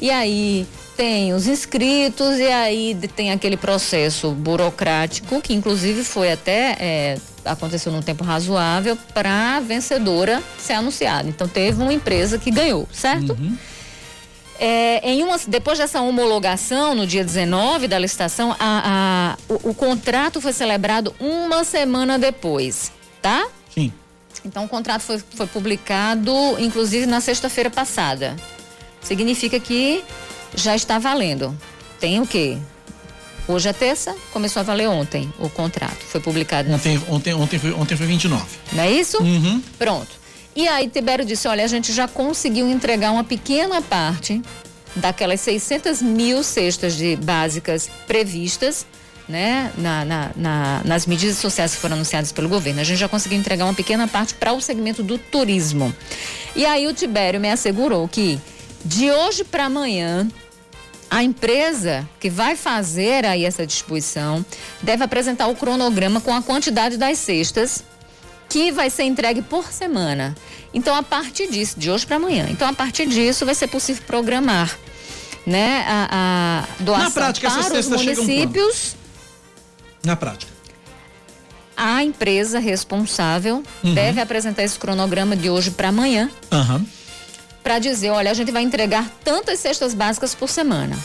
E 0.00 0.10
aí 0.10 0.66
tem 0.96 1.32
os 1.32 1.46
inscritos 1.46 2.38
e 2.38 2.46
aí 2.46 2.96
tem 3.16 3.32
aquele 3.32 3.56
processo 3.56 4.30
burocrático 4.30 5.40
que 5.40 5.54
inclusive 5.54 6.04
foi 6.04 6.30
até 6.32 6.76
é, 6.78 7.18
aconteceu 7.44 7.90
num 7.92 8.02
tempo 8.02 8.24
razoável 8.24 8.96
para 9.12 9.60
vencedora 9.60 10.42
ser 10.58 10.74
anunciada. 10.74 11.28
Então 11.28 11.48
teve 11.48 11.82
uma 11.82 11.92
empresa 11.92 12.38
que 12.38 12.50
ganhou, 12.50 12.88
certo? 12.92 13.32
Uhum. 13.32 13.56
É, 14.58 15.00
em 15.10 15.22
uma, 15.22 15.36
depois 15.48 15.78
dessa 15.78 16.00
homologação, 16.00 16.94
no 16.94 17.06
dia 17.06 17.24
19 17.24 17.88
da 17.88 17.98
licitação, 17.98 18.54
a, 18.58 19.36
a, 19.48 19.52
o, 19.52 19.70
o, 19.70 19.74
contrato 19.74 20.40
foi 20.40 20.52
celebrado 20.52 21.14
uma 21.18 21.64
semana 21.64 22.18
depois, 22.18 22.92
tá? 23.20 23.48
Sim. 23.74 23.92
Então 24.44 24.64
o 24.64 24.68
contrato 24.68 25.02
foi, 25.02 25.18
foi 25.34 25.46
publicado, 25.46 26.32
inclusive, 26.58 27.06
na 27.06 27.20
sexta-feira 27.20 27.68
passada. 27.68 28.36
Significa 29.00 29.58
que 29.58 30.04
já 30.54 30.76
está 30.76 30.98
valendo. 30.98 31.56
Tem 31.98 32.20
o 32.20 32.26
quê? 32.26 32.58
Hoje 33.46 33.68
é 33.68 33.72
terça, 33.72 34.16
começou 34.32 34.60
a 34.60 34.62
valer 34.62 34.88
ontem 34.88 35.32
o 35.38 35.50
contrato. 35.50 35.98
Foi 35.98 36.20
publicado. 36.20 36.72
Ontem, 36.72 37.00
ontem, 37.08 37.34
ontem, 37.34 37.58
foi, 37.58 37.72
ontem 37.72 37.96
foi 37.96 38.06
29. 38.06 38.44
Não 38.72 38.82
é 38.82 38.90
isso? 38.90 39.22
Uhum. 39.22 39.62
Pronto. 39.78 40.23
E 40.56 40.68
aí 40.68 40.88
Tibério 40.88 41.24
disse: 41.24 41.48
olha, 41.48 41.64
a 41.64 41.68
gente 41.68 41.92
já 41.92 42.06
conseguiu 42.06 42.68
entregar 42.68 43.10
uma 43.10 43.24
pequena 43.24 43.82
parte 43.82 44.40
daquelas 44.94 45.40
600 45.40 46.00
mil 46.00 46.42
cestas 46.42 46.96
de 46.96 47.16
básicas 47.16 47.90
previstas. 48.06 48.86
Né, 49.26 49.72
na, 49.78 50.04
na, 50.04 50.30
na, 50.36 50.82
nas 50.84 51.06
medidas 51.06 51.38
sociais 51.38 51.74
que 51.74 51.80
foram 51.80 51.96
anunciadas 51.96 52.30
pelo 52.30 52.46
governo. 52.46 52.82
A 52.82 52.84
gente 52.84 52.98
já 52.98 53.08
conseguiu 53.08 53.38
entregar 53.38 53.64
uma 53.64 53.72
pequena 53.72 54.06
parte 54.06 54.34
para 54.34 54.52
o 54.52 54.60
segmento 54.60 55.02
do 55.02 55.16
turismo. 55.16 55.94
E 56.54 56.66
aí 56.66 56.86
o 56.86 56.92
Tibério 56.92 57.40
me 57.40 57.50
assegurou 57.50 58.06
que 58.06 58.38
de 58.84 59.10
hoje 59.10 59.42
para 59.42 59.64
amanhã 59.64 60.28
a 61.10 61.22
empresa 61.22 62.06
que 62.20 62.28
vai 62.28 62.54
fazer 62.54 63.24
aí 63.24 63.46
essa 63.46 63.66
distribuição 63.66 64.44
deve 64.82 65.02
apresentar 65.02 65.46
o 65.46 65.54
cronograma 65.54 66.20
com 66.20 66.34
a 66.34 66.42
quantidade 66.42 66.98
das 66.98 67.16
cestas 67.18 67.82
que 68.54 68.70
vai 68.70 68.88
ser 68.88 69.02
entregue 69.02 69.42
por 69.42 69.72
semana. 69.72 70.32
Então, 70.72 70.94
a 70.94 71.02
partir 71.02 71.50
disso, 71.50 71.74
de 71.76 71.90
hoje 71.90 72.06
para 72.06 72.14
amanhã, 72.14 72.46
então 72.48 72.68
a 72.68 72.72
partir 72.72 73.04
disso 73.04 73.44
vai 73.44 73.52
ser 73.52 73.66
possível 73.66 74.04
programar, 74.06 74.78
né, 75.44 75.84
a, 75.88 76.68
a 76.78 76.82
doação 76.84 77.04
Na 77.06 77.10
prática, 77.10 77.50
para 77.50 77.80
os 77.80 77.88
municípios. 77.88 78.94
Na 80.04 80.14
prática. 80.14 80.52
A 81.76 82.04
empresa 82.04 82.60
responsável 82.60 83.64
uhum. 83.82 83.92
deve 83.92 84.20
apresentar 84.20 84.62
esse 84.62 84.78
cronograma 84.78 85.34
de 85.34 85.50
hoje 85.50 85.72
para 85.72 85.88
amanhã. 85.88 86.30
Uhum. 86.52 86.86
Para 87.60 87.80
dizer, 87.80 88.10
olha, 88.10 88.30
a 88.30 88.34
gente 88.34 88.52
vai 88.52 88.62
entregar 88.62 89.10
tantas 89.24 89.58
cestas 89.58 89.94
básicas 89.94 90.32
por 90.32 90.48
semana 90.48 90.96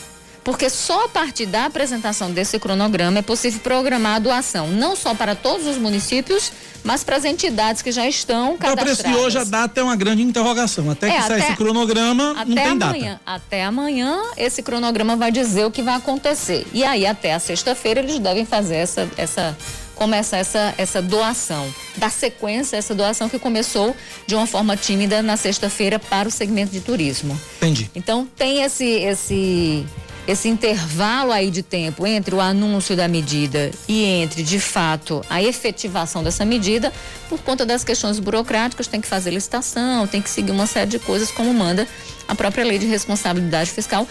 porque 0.43 0.69
só 0.69 1.05
a 1.05 1.09
partir 1.09 1.45
da 1.45 1.65
apresentação 1.65 2.31
desse 2.31 2.59
cronograma 2.59 3.19
é 3.19 3.21
possível 3.21 3.59
programar 3.59 4.15
a 4.15 4.19
doação, 4.19 4.67
não 4.67 4.95
só 4.95 5.13
para 5.13 5.35
todos 5.35 5.67
os 5.67 5.77
municípios, 5.77 6.51
mas 6.83 7.03
para 7.03 7.17
as 7.17 7.25
entidades 7.25 7.81
que 7.81 7.91
já 7.91 8.07
estão 8.07 8.57
cadastradas. 8.57 8.99
Então, 8.99 9.21
hoje 9.21 9.37
a 9.37 9.43
data 9.43 9.79
é 9.79 9.83
uma 9.83 9.95
grande 9.95 10.21
interrogação. 10.21 10.89
Até 10.89 11.09
é, 11.09 11.17
que 11.17 11.27
sair 11.27 11.39
esse 11.41 11.55
cronograma, 11.55 12.31
até 12.31 12.45
não 12.45 12.55
tem 12.55 12.65
amanhã, 12.65 13.11
data. 13.11 13.21
Até 13.25 13.63
amanhã, 13.65 14.21
esse 14.37 14.63
cronograma 14.63 15.15
vai 15.15 15.31
dizer 15.31 15.65
o 15.65 15.71
que 15.71 15.81
vai 15.81 15.95
acontecer. 15.95 16.65
E 16.73 16.83
aí, 16.83 17.05
até 17.05 17.33
a 17.33 17.39
sexta-feira, 17.39 17.99
eles 17.99 18.19
devem 18.19 18.45
fazer 18.45 18.75
essa, 18.75 19.09
essa 19.17 19.57
começar 19.99 20.37
essa, 20.37 20.73
essa 20.77 21.01
doação, 21.01 21.67
dar 21.97 22.09
sequência 22.09 22.77
a 22.77 22.79
essa 22.79 22.95
doação 22.95 23.27
que 23.27 23.37
começou 23.37 23.93
de 24.25 24.33
uma 24.33 24.47
forma 24.47 24.77
tímida 24.77 25.21
na 25.21 25.35
sexta-feira 25.35 25.99
para 25.99 26.29
o 26.29 26.31
segmento 26.31 26.71
de 26.71 26.79
turismo. 26.79 27.37
Entendi. 27.57 27.91
Então 27.93 28.25
tem 28.37 28.63
esse, 28.63 28.85
esse 28.85 29.85
esse 30.29 30.47
intervalo 30.47 31.31
aí 31.31 31.49
de 31.49 31.63
tempo 31.63 32.05
entre 32.05 32.35
o 32.35 32.39
anúncio 32.39 32.95
da 32.95 33.07
medida 33.07 33.71
e 33.87 34.03
entre, 34.03 34.43
de 34.43 34.59
fato, 34.59 35.23
a 35.27 35.41
efetivação 35.41 36.23
dessa 36.23 36.45
medida, 36.45 36.93
por 37.27 37.39
conta 37.39 37.65
das 37.65 37.83
questões 37.83 38.19
burocráticas, 38.19 38.85
tem 38.85 39.01
que 39.01 39.07
fazer 39.07 39.31
licitação, 39.31 40.05
tem 40.05 40.21
que 40.21 40.29
seguir 40.29 40.51
uma 40.51 40.67
série 40.67 40.91
de 40.91 40.99
coisas, 40.99 41.31
como 41.31 41.51
manda 41.51 41.87
a 42.27 42.35
própria 42.35 42.63
lei 42.63 42.77
de 42.77 42.85
responsabilidade 42.85 43.71
fiscal. 43.71 44.07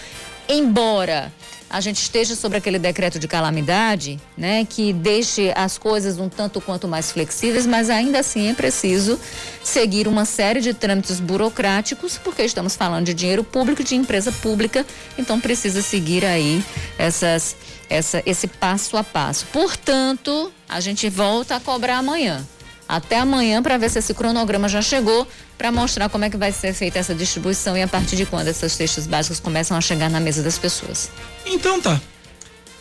Embora 0.48 1.32
a 1.70 1.80
gente 1.80 1.96
esteja 1.96 2.34
sobre 2.34 2.58
aquele 2.58 2.78
decreto 2.78 3.18
de 3.18 3.28
calamidade, 3.28 4.18
né, 4.36 4.64
que 4.64 4.92
deixe 4.92 5.52
as 5.54 5.76
coisas 5.76 6.18
um 6.18 6.28
tanto 6.28 6.60
quanto 6.60 6.88
mais 6.88 7.12
flexíveis, 7.12 7.66
mas 7.66 7.90
ainda 7.90 8.20
assim 8.20 8.48
é 8.48 8.54
preciso 8.54 9.18
seguir 9.62 10.08
uma 10.08 10.24
série 10.24 10.60
de 10.60 10.72
trâmites 10.72 11.20
burocráticos, 11.20 12.18
porque 12.18 12.42
estamos 12.42 12.74
falando 12.74 13.06
de 13.06 13.14
dinheiro 13.14 13.44
público, 13.44 13.84
de 13.84 13.94
empresa 13.94 14.32
pública, 14.32 14.86
então 15.18 15.38
precisa 15.38 15.82
seguir 15.82 16.24
aí 16.24 16.64
essas, 16.96 17.56
essa, 17.90 18.22
esse 18.24 18.46
passo 18.46 18.96
a 18.96 19.04
passo. 19.04 19.46
Portanto, 19.52 20.52
a 20.68 20.80
gente 20.80 21.08
volta 21.08 21.56
a 21.56 21.60
cobrar 21.60 21.98
amanhã 21.98 22.46
até 22.88 23.18
amanhã 23.18 23.62
para 23.62 23.76
ver 23.76 23.90
se 23.90 23.98
esse 23.98 24.14
cronograma 24.14 24.68
já 24.68 24.80
chegou 24.80 25.28
para 25.58 25.70
mostrar 25.70 26.08
como 26.08 26.24
é 26.24 26.30
que 26.30 26.36
vai 26.36 26.52
ser 26.52 26.72
feita 26.72 26.98
essa 26.98 27.14
distribuição 27.14 27.76
e 27.76 27.82
a 27.82 27.88
partir 27.88 28.16
de 28.16 28.24
quando 28.24 28.48
essas 28.48 28.72
cestas 28.72 29.06
básicas 29.06 29.38
começam 29.38 29.76
a 29.76 29.80
chegar 29.80 30.08
na 30.08 30.20
mesa 30.20 30.42
das 30.42 30.56
pessoas. 30.58 31.10
Então 31.44 31.80
tá. 31.80 32.00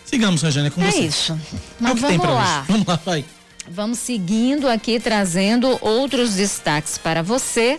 Sigamos, 0.05 0.41
Regina, 0.41 0.71
com 0.71 0.81
é 0.81 0.89
você. 0.89 0.99
É 0.99 1.01
isso. 1.01 1.39
Mas 1.79 2.01
é 2.01 2.17
vamos 2.17 2.25
lá. 2.25 2.65
Vamos 2.67 2.87
lá, 2.87 2.99
vai. 3.05 3.25
Vamos 3.69 3.99
seguindo 3.99 4.69
aqui, 4.69 4.99
trazendo 4.99 5.77
outros 5.81 6.35
destaques 6.35 6.97
para 6.97 7.21
você. 7.21 7.77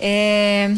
É... 0.00 0.74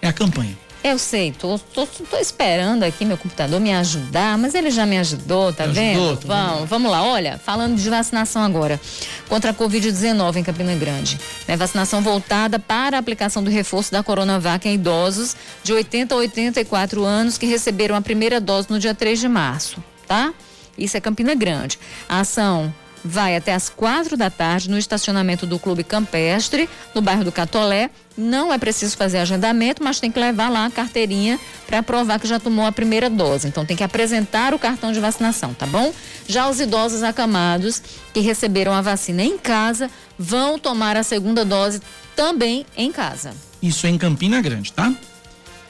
é 0.00 0.08
a 0.08 0.12
campanha. 0.12 0.61
Eu 0.84 0.98
sei, 0.98 1.30
tô, 1.30 1.60
tô, 1.72 1.86
tô, 1.86 2.16
esperando 2.18 2.82
aqui 2.82 3.04
meu 3.04 3.16
computador 3.16 3.60
me 3.60 3.72
ajudar, 3.72 4.36
mas 4.36 4.52
ele 4.52 4.68
já 4.68 4.84
me 4.84 4.98
ajudou, 4.98 5.52
tá 5.52 5.64
me 5.64 5.74
vendo? 5.74 6.00
Ajudou, 6.00 6.26
vamos, 6.26 6.68
vamos 6.68 6.90
lá, 6.90 7.04
olha, 7.04 7.38
falando 7.38 7.76
de 7.76 7.88
vacinação 7.88 8.42
agora, 8.42 8.80
contra 9.28 9.52
a 9.52 9.54
Covid-19 9.54 10.36
em 10.36 10.42
Campina 10.42 10.74
Grande. 10.74 11.20
Né, 11.46 11.56
vacinação 11.56 12.02
voltada 12.02 12.58
para 12.58 12.96
a 12.96 13.00
aplicação 13.00 13.44
do 13.44 13.50
reforço 13.50 13.92
da 13.92 14.02
Coronavac 14.02 14.68
em 14.68 14.74
idosos 14.74 15.36
de 15.62 15.72
80 15.72 16.14
a 16.14 16.18
84 16.18 17.04
anos 17.04 17.38
que 17.38 17.46
receberam 17.46 17.94
a 17.94 18.00
primeira 18.00 18.40
dose 18.40 18.68
no 18.68 18.80
dia 18.80 18.94
3 18.94 19.20
de 19.20 19.28
março, 19.28 19.82
tá? 20.08 20.34
Isso 20.76 20.96
é 20.96 21.00
Campina 21.00 21.34
Grande. 21.34 21.78
A 22.08 22.20
ação 22.20 22.74
vai 23.04 23.36
até 23.36 23.54
às 23.54 23.68
quatro 23.68 24.16
da 24.16 24.30
tarde 24.30 24.70
no 24.70 24.78
estacionamento 24.78 25.46
do 25.46 25.58
Clube 25.58 25.84
Campestre, 25.84 26.68
no 26.94 27.02
bairro 27.02 27.24
do 27.24 27.32
Catolé. 27.32 27.90
Não 28.16 28.52
é 28.52 28.58
preciso 28.58 28.96
fazer 28.96 29.18
agendamento, 29.18 29.82
mas 29.82 29.98
tem 29.98 30.10
que 30.10 30.20
levar 30.20 30.48
lá 30.48 30.66
a 30.66 30.70
carteirinha 30.70 31.40
para 31.66 31.82
provar 31.82 32.20
que 32.20 32.26
já 32.26 32.38
tomou 32.38 32.66
a 32.66 32.72
primeira 32.72 33.08
dose. 33.08 33.48
Então 33.48 33.64
tem 33.64 33.76
que 33.76 33.82
apresentar 33.82 34.54
o 34.54 34.58
cartão 34.58 34.92
de 34.92 35.00
vacinação, 35.00 35.54
tá 35.54 35.66
bom? 35.66 35.92
Já 36.28 36.48
os 36.48 36.60
idosos 36.60 37.02
acamados 37.02 37.82
que 38.12 38.20
receberam 38.20 38.72
a 38.72 38.82
vacina 38.82 39.22
em 39.22 39.38
casa 39.38 39.90
vão 40.18 40.58
tomar 40.58 40.96
a 40.96 41.02
segunda 41.02 41.44
dose 41.44 41.80
também 42.14 42.66
em 42.76 42.92
casa. 42.92 43.34
Isso 43.62 43.86
é 43.86 43.90
em 43.90 43.98
Campina 43.98 44.40
Grande, 44.40 44.72
tá? 44.72 44.92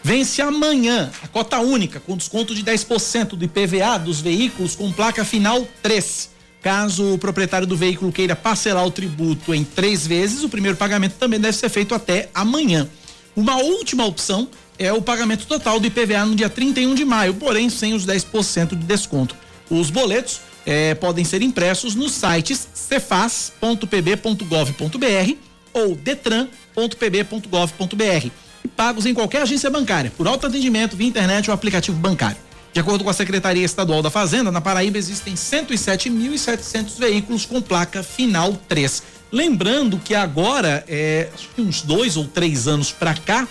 Vence 0.02 0.42
amanhã 0.42 1.12
a 1.22 1.28
cota 1.28 1.60
única 1.60 2.00
com 2.00 2.16
desconto 2.16 2.54
de 2.54 2.64
10% 2.64 3.36
do 3.36 3.44
IPVA 3.44 3.98
dos 3.98 4.20
veículos 4.20 4.74
com 4.74 4.90
placa 4.90 5.24
final 5.24 5.64
3. 5.80 6.31
Caso 6.62 7.14
o 7.14 7.18
proprietário 7.18 7.66
do 7.66 7.76
veículo 7.76 8.12
queira 8.12 8.36
parcelar 8.36 8.86
o 8.86 8.90
tributo 8.90 9.52
em 9.52 9.64
três 9.64 10.06
vezes, 10.06 10.44
o 10.44 10.48
primeiro 10.48 10.76
pagamento 10.76 11.14
também 11.14 11.40
deve 11.40 11.56
ser 11.56 11.68
feito 11.68 11.92
até 11.92 12.28
amanhã. 12.32 12.88
Uma 13.34 13.56
última 13.56 14.06
opção 14.06 14.48
é 14.78 14.92
o 14.92 15.02
pagamento 15.02 15.44
total 15.46 15.80
do 15.80 15.88
IPVA 15.88 16.24
no 16.24 16.36
dia 16.36 16.48
31 16.48 16.94
de 16.94 17.04
maio, 17.04 17.34
porém 17.34 17.68
sem 17.68 17.94
os 17.94 18.06
10% 18.06 18.68
de 18.70 18.84
desconto. 18.84 19.34
Os 19.68 19.90
boletos 19.90 20.40
eh, 20.64 20.94
podem 20.94 21.24
ser 21.24 21.42
impressos 21.42 21.96
nos 21.96 22.12
sites 22.12 22.68
cefaz.pb.gov.br 22.72 25.36
ou 25.72 25.96
detran.pb.gov.br 25.96 28.30
e 28.64 28.68
pagos 28.68 29.04
em 29.06 29.14
qualquer 29.14 29.42
agência 29.42 29.68
bancária, 29.68 30.12
por 30.16 30.28
alto 30.28 30.46
atendimento 30.46 30.96
via 30.96 31.08
internet 31.08 31.50
ou 31.50 31.54
aplicativo 31.54 31.98
bancário. 31.98 32.51
De 32.72 32.80
acordo 32.80 33.04
com 33.04 33.10
a 33.10 33.12
Secretaria 33.12 33.64
Estadual 33.64 34.00
da 34.00 34.08
Fazenda, 34.08 34.50
na 34.50 34.60
Paraíba 34.60 34.96
existem 34.96 35.34
107.700 35.34 36.98
veículos 36.98 37.44
com 37.44 37.60
placa 37.60 38.02
final 38.02 38.58
3. 38.66 39.02
Lembrando 39.30 39.98
que 39.98 40.14
agora, 40.14 40.82
é, 40.88 41.28
uns 41.58 41.82
dois 41.82 42.16
ou 42.16 42.26
três 42.26 42.66
anos 42.66 42.90
para 42.90 43.12
cá, 43.12 43.46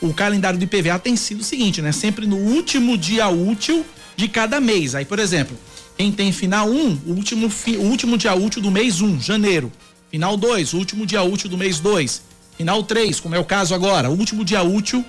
o 0.00 0.12
calendário 0.12 0.58
do 0.58 0.64
IPVA 0.64 0.98
tem 0.98 1.14
sido 1.14 1.40
o 1.40 1.44
seguinte, 1.44 1.80
né? 1.80 1.92
Sempre 1.92 2.26
no 2.26 2.36
último 2.36 2.98
dia 2.98 3.28
útil 3.28 3.86
de 4.16 4.26
cada 4.26 4.60
mês. 4.60 4.96
Aí, 4.96 5.04
por 5.04 5.20
exemplo, 5.20 5.56
quem 5.96 6.10
tem 6.10 6.32
final 6.32 6.68
1, 6.68 6.72
um, 6.72 7.00
o 7.06 7.10
último, 7.12 7.48
fi, 7.48 7.76
o 7.76 7.82
último 7.82 8.18
dia 8.18 8.34
útil 8.34 8.60
do 8.60 8.72
mês 8.72 9.00
1, 9.00 9.06
um, 9.06 9.20
janeiro. 9.20 9.70
Final 10.10 10.36
2, 10.36 10.74
o 10.74 10.78
último 10.78 11.06
dia 11.06 11.22
útil 11.22 11.48
do 11.48 11.56
mês 11.56 11.78
2. 11.78 12.22
Final 12.58 12.82
3, 12.82 13.20
como 13.20 13.36
é 13.36 13.38
o 13.38 13.44
caso 13.44 13.72
agora, 13.72 14.10
o 14.10 14.18
último 14.18 14.44
dia 14.44 14.64
útil 14.64 15.04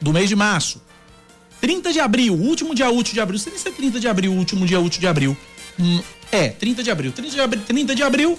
do 0.00 0.14
mês 0.14 0.30
de 0.30 0.36
março 0.36 0.80
30 1.60 1.92
de 1.92 2.00
abril, 2.00 2.34
último 2.34 2.74
dia 2.74 2.90
útil 2.90 3.14
de 3.14 3.20
abril. 3.20 3.38
Você 3.38 3.50
nem 3.50 3.58
ser 3.58 3.72
30 3.72 4.00
de 4.00 4.08
abril, 4.08 4.32
último 4.32 4.66
dia 4.66 4.80
útil 4.80 5.00
de 5.00 5.06
abril. 5.06 5.36
Hum, 5.78 6.00
é, 6.32 6.48
30 6.48 6.82
de 6.82 6.90
abril. 6.90 7.12
30 7.12 7.30
de 7.30 7.40
abril, 7.40 7.62
30 7.66 7.94
de 7.94 8.02
abril, 8.02 8.38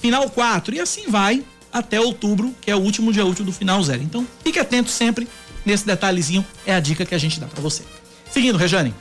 final 0.00 0.28
4. 0.30 0.74
E 0.74 0.80
assim 0.80 1.04
vai 1.08 1.44
até 1.72 2.00
outubro, 2.00 2.54
que 2.60 2.70
é 2.70 2.76
o 2.76 2.80
último 2.80 3.12
dia 3.12 3.24
útil 3.24 3.44
do 3.44 3.52
final 3.52 3.82
zero. 3.82 4.02
Então, 4.02 4.26
fique 4.42 4.58
atento 4.58 4.90
sempre 4.90 5.28
nesse 5.64 5.86
detalhezinho. 5.86 6.44
É 6.66 6.74
a 6.74 6.80
dica 6.80 7.04
que 7.04 7.14
a 7.14 7.18
gente 7.18 7.40
dá 7.40 7.46
para 7.46 7.60
você. 7.62 7.82
Seguindo, 8.30 8.56
Rejane. 8.56 8.94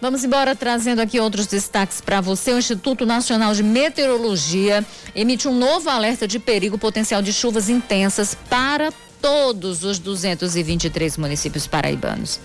Vamos 0.00 0.24
embora 0.24 0.54
trazendo 0.54 1.00
aqui 1.00 1.18
outros 1.18 1.46
destaques 1.46 2.00
para 2.00 2.20
você. 2.20 2.52
O 2.52 2.58
Instituto 2.58 3.06
Nacional 3.06 3.54
de 3.54 3.62
Meteorologia 3.62 4.84
emite 5.14 5.48
um 5.48 5.56
novo 5.56 5.88
alerta 5.88 6.28
de 6.28 6.38
perigo 6.38 6.76
potencial 6.76 7.22
de 7.22 7.32
chuvas 7.32 7.70
intensas 7.70 8.36
para 8.48 8.92
todos 9.20 9.84
os 9.84 9.98
223 9.98 11.16
municípios 11.16 11.66
paraibanos. 11.66 12.40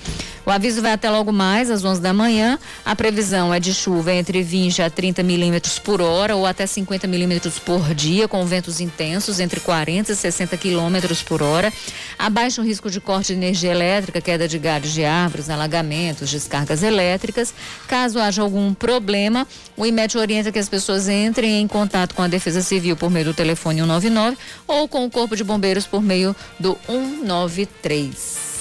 O 0.46 0.50
aviso 0.50 0.82
vai 0.82 0.94
até 0.94 1.10
logo 1.10 1.32
mais, 1.32 1.70
às 1.70 1.84
11 1.84 2.02
da 2.02 2.14
manhã. 2.14 2.58
A 2.84 2.96
previsão 2.96 3.54
é 3.54 3.60
de 3.60 3.74
chuva 3.74 4.12
entre 4.14 4.42
20 4.42 4.82
a 4.82 4.90
30 4.90 5.22
milímetros 5.22 5.78
por 5.78 6.02
hora 6.02 6.36
ou 6.36 6.46
até 6.46 6.66
50 6.66 7.08
milímetros 7.08 7.60
por 7.60 7.94
dia, 7.94 8.28
com 8.28 8.44
ventos 8.46 8.80
intensos 8.80 9.40
entre 9.40 9.60
40 9.60 10.12
e 10.12 10.16
60 10.16 10.58
quilômetros 10.58 11.22
por 11.22 11.44
hora. 11.44 11.72
Há 12.18 12.30
baixo 12.30 12.62
risco 12.62 12.90
de 12.90 13.00
corte 13.00 13.28
de 13.28 13.34
energia 13.34 13.72
elétrica, 13.72 14.20
queda 14.20 14.48
de 14.48 14.58
galhos 14.58 14.92
de 14.92 15.06
árvores, 15.06 15.50
alagamentos, 15.50 16.30
descargas 16.30 16.82
elétricas. 16.82 17.54
Caso 17.88 18.20
haja 18.20 18.42
algum 18.42 18.74
problema, 18.74 19.48
o 19.78 19.86
IMET 19.86 20.18
orienta 20.18 20.52
que 20.52 20.60
as 20.60 20.70
pessoas 20.70 21.08
entrem 21.08 21.62
em 21.62 21.68
contato 21.68 22.16
com 22.16 22.22
a 22.22 22.28
Defesa 22.28 22.62
Civil 22.62 22.96
por 22.96 23.12
meio 23.12 23.26
do 23.26 23.34
telefone 23.34 23.80
199 23.80 24.38
ou 24.68 24.88
com 24.88 25.06
o 25.06 25.10
Corpo 25.10 25.36
de 25.36 25.44
Bombeiros 25.44 25.86
por 25.86 26.02
meio 26.02 26.36
do 26.62 26.78
193. 26.88 28.52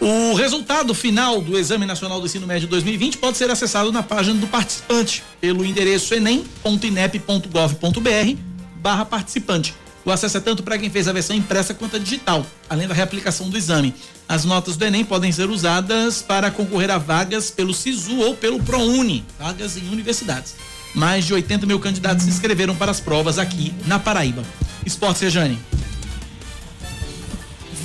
O 0.00 0.34
resultado 0.34 0.94
final 0.94 1.42
do 1.42 1.58
Exame 1.58 1.84
Nacional 1.84 2.20
do 2.20 2.26
Ensino 2.26 2.46
Médio 2.46 2.66
2020 2.66 3.18
pode 3.18 3.36
ser 3.36 3.50
acessado 3.50 3.92
na 3.92 4.02
página 4.02 4.40
do 4.40 4.46
participante 4.46 5.22
pelo 5.40 5.62
endereço 5.64 6.14
enem.inep.gov.br 6.14 8.40
barra 8.76 9.04
participante. 9.04 9.74
O 10.02 10.10
acesso 10.10 10.38
é 10.38 10.40
tanto 10.40 10.62
para 10.62 10.78
quem 10.78 10.88
fez 10.88 11.06
a 11.06 11.12
versão 11.12 11.36
impressa 11.36 11.74
quanto 11.74 11.96
a 11.96 11.98
digital, 11.98 12.46
além 12.68 12.88
da 12.88 12.94
reaplicação 12.94 13.50
do 13.50 13.58
exame. 13.58 13.94
As 14.26 14.46
notas 14.46 14.76
do 14.76 14.84
Enem 14.84 15.04
podem 15.04 15.30
ser 15.30 15.50
usadas 15.50 16.22
para 16.22 16.50
concorrer 16.50 16.90
a 16.90 16.96
vagas 16.96 17.50
pelo 17.50 17.74
SISU 17.74 18.18
ou 18.20 18.34
pelo 18.34 18.62
ProUni, 18.62 19.22
vagas 19.38 19.76
em 19.76 19.86
universidades. 19.90 20.54
Mais 20.94 21.26
de 21.26 21.34
80 21.34 21.66
mil 21.66 21.78
candidatos 21.78 22.24
se 22.24 22.30
inscreveram 22.30 22.74
para 22.74 22.90
as 22.90 23.00
provas 23.00 23.38
aqui 23.38 23.74
na 23.86 23.98
Paraíba. 23.98 24.42
Esporte 24.86 25.24
Rejane. 25.24 25.58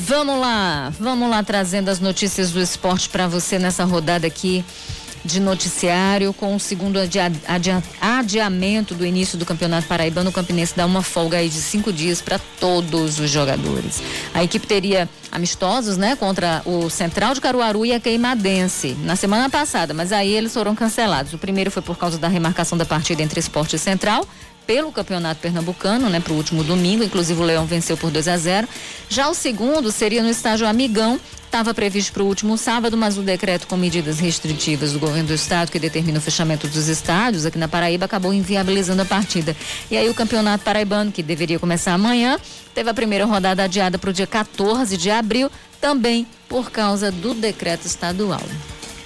Vamos 0.07 0.39
lá, 0.39 0.93
vamos 0.99 1.27
lá 1.27 1.41
trazendo 1.41 1.89
as 1.89 1.99
notícias 1.99 2.51
do 2.51 2.61
esporte 2.61 3.09
para 3.09 3.27
você 3.27 3.57
nessa 3.57 3.83
rodada 3.85 4.27
aqui 4.27 4.63
de 5.23 5.39
noticiário 5.39 6.31
com 6.31 6.55
o 6.55 6.59
segundo 6.59 6.99
adia, 6.99 7.31
adia, 7.47 7.83
adiamento 7.99 8.93
do 8.93 9.03
início 9.03 9.35
do 9.35 9.43
Campeonato 9.47 9.87
Paraibano. 9.87 10.29
O 10.29 10.33
Campinense 10.33 10.75
dá 10.77 10.85
uma 10.85 11.01
folga 11.01 11.39
aí 11.39 11.49
de 11.49 11.59
cinco 11.59 11.91
dias 11.91 12.21
para 12.21 12.37
todos 12.59 13.19
os 13.19 13.31
jogadores. 13.31 14.03
A 14.31 14.43
equipe 14.43 14.67
teria 14.67 15.09
amistosos, 15.31 15.97
né, 15.97 16.15
contra 16.15 16.61
o 16.65 16.87
Central 16.87 17.33
de 17.33 17.41
Caruaru 17.41 17.83
e 17.83 17.91
a 17.91 17.99
Queimadense 17.99 18.95
na 19.01 19.15
semana 19.15 19.49
passada, 19.49 19.91
mas 19.91 20.11
aí 20.11 20.31
eles 20.31 20.53
foram 20.53 20.75
cancelados. 20.75 21.33
O 21.33 21.39
primeiro 21.39 21.71
foi 21.71 21.81
por 21.81 21.97
causa 21.97 22.19
da 22.19 22.27
remarcação 22.27 22.77
da 22.77 22.85
partida 22.85 23.23
entre 23.23 23.39
Esporte 23.39 23.75
e 23.75 23.79
Central 23.79 24.23
pelo 24.65 24.91
Campeonato 24.91 25.41
Pernambucano, 25.41 26.09
né, 26.09 26.19
para 26.19 26.33
o 26.33 26.35
último 26.35 26.63
domingo. 26.63 27.03
Inclusive 27.03 27.39
o 27.39 27.43
Leão 27.43 27.65
venceu 27.65 27.97
por 27.97 28.11
2 28.11 28.27
a 28.27 28.37
0. 28.37 28.67
Já 29.09 29.29
o 29.29 29.33
segundo 29.33 29.91
seria 29.91 30.21
no 30.21 30.29
estágio 30.29 30.67
Amigão. 30.67 31.19
Estava 31.45 31.73
previsto 31.73 32.11
para 32.11 32.21
o 32.21 32.25
último 32.25 32.57
sábado, 32.57 32.97
mas 32.97 33.17
o 33.17 33.21
decreto 33.21 33.65
com 33.65 33.77
medidas 33.77 34.19
restritivas 34.19 34.91
do 34.91 34.99
governo 34.99 35.29
do 35.29 35.33
estado 35.33 35.71
que 35.71 35.79
determina 35.79 36.17
o 36.17 36.21
fechamento 36.21 36.67
dos 36.67 36.89
estádios 36.89 37.45
aqui 37.45 37.57
na 37.57 37.67
Paraíba 37.67 38.05
acabou 38.05 38.33
inviabilizando 38.33 39.01
a 39.01 39.05
partida. 39.05 39.55
E 39.89 39.95
aí 39.95 40.09
o 40.09 40.13
Campeonato 40.13 40.65
Paraibano, 40.65 41.13
que 41.13 41.23
deveria 41.23 41.57
começar 41.57 41.93
amanhã, 41.93 42.37
teve 42.73 42.89
a 42.89 42.93
primeira 42.93 43.23
rodada 43.25 43.63
adiada 43.63 43.97
para 43.97 44.09
o 44.09 44.13
dia 44.13 44.27
14 44.27 44.97
de 44.97 45.09
abril, 45.09 45.49
também 45.79 46.27
por 46.49 46.71
causa 46.71 47.09
do 47.09 47.33
decreto 47.33 47.85
estadual. 47.85 48.41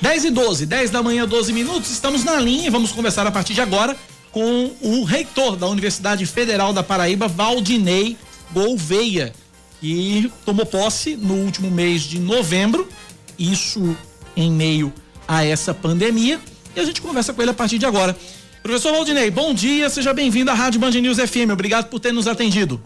10 0.02 0.26
e 0.26 0.32
12, 0.32 0.66
10 0.66 0.90
da 0.90 1.04
manhã, 1.04 1.28
12 1.28 1.54
minutos. 1.54 1.92
Estamos 1.92 2.24
na 2.24 2.38
linha 2.38 2.72
vamos 2.72 2.92
conversar 2.92 3.28
a 3.28 3.32
partir 3.32 3.54
de 3.54 3.62
agora 3.62 3.96
com 4.32 4.72
o 4.82 5.04
reitor 5.04 5.56
da 5.56 5.68
Universidade 5.68 6.26
Federal 6.26 6.74
da 6.74 6.84
Paraíba, 6.84 7.28
Valdinei 7.28 8.18
Gouveia, 8.52 9.34
que 9.80 10.32
tomou 10.46 10.66
posse 10.66 11.16
no 11.16 11.36
último 11.36 11.72
mês 11.72 12.02
de 12.04 12.20
novembro, 12.20 12.88
isso 13.38 13.96
em 14.36 14.52
meio 14.52 14.94
a 15.28 15.46
essa 15.46 15.74
pandemia, 15.74 16.40
e 16.76 16.80
a 16.80 16.84
gente 16.84 17.02
conversa 17.02 17.34
com 17.34 17.42
ele 17.42 17.52
a 17.52 17.54
partir 17.54 17.78
de 17.78 17.86
agora. 17.86 18.16
Professor 18.62 18.92
Valdinei, 18.92 19.32
bom 19.32 19.54
dia, 19.54 19.90
seja 19.90 20.14
bem-vindo 20.14 20.52
à 20.52 20.54
Rádio 20.54 20.80
Band 20.80 20.92
News 20.92 21.18
FM, 21.18 21.52
obrigado 21.52 21.88
por 21.88 22.00
ter 22.00 22.12
nos 22.12 22.28
atendido. 22.28 22.82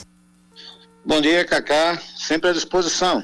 Bom 1.06 1.20
dia, 1.20 1.44
Cacá, 1.44 2.00
sempre 2.16 2.50
à 2.50 2.54
disposição. 2.54 3.24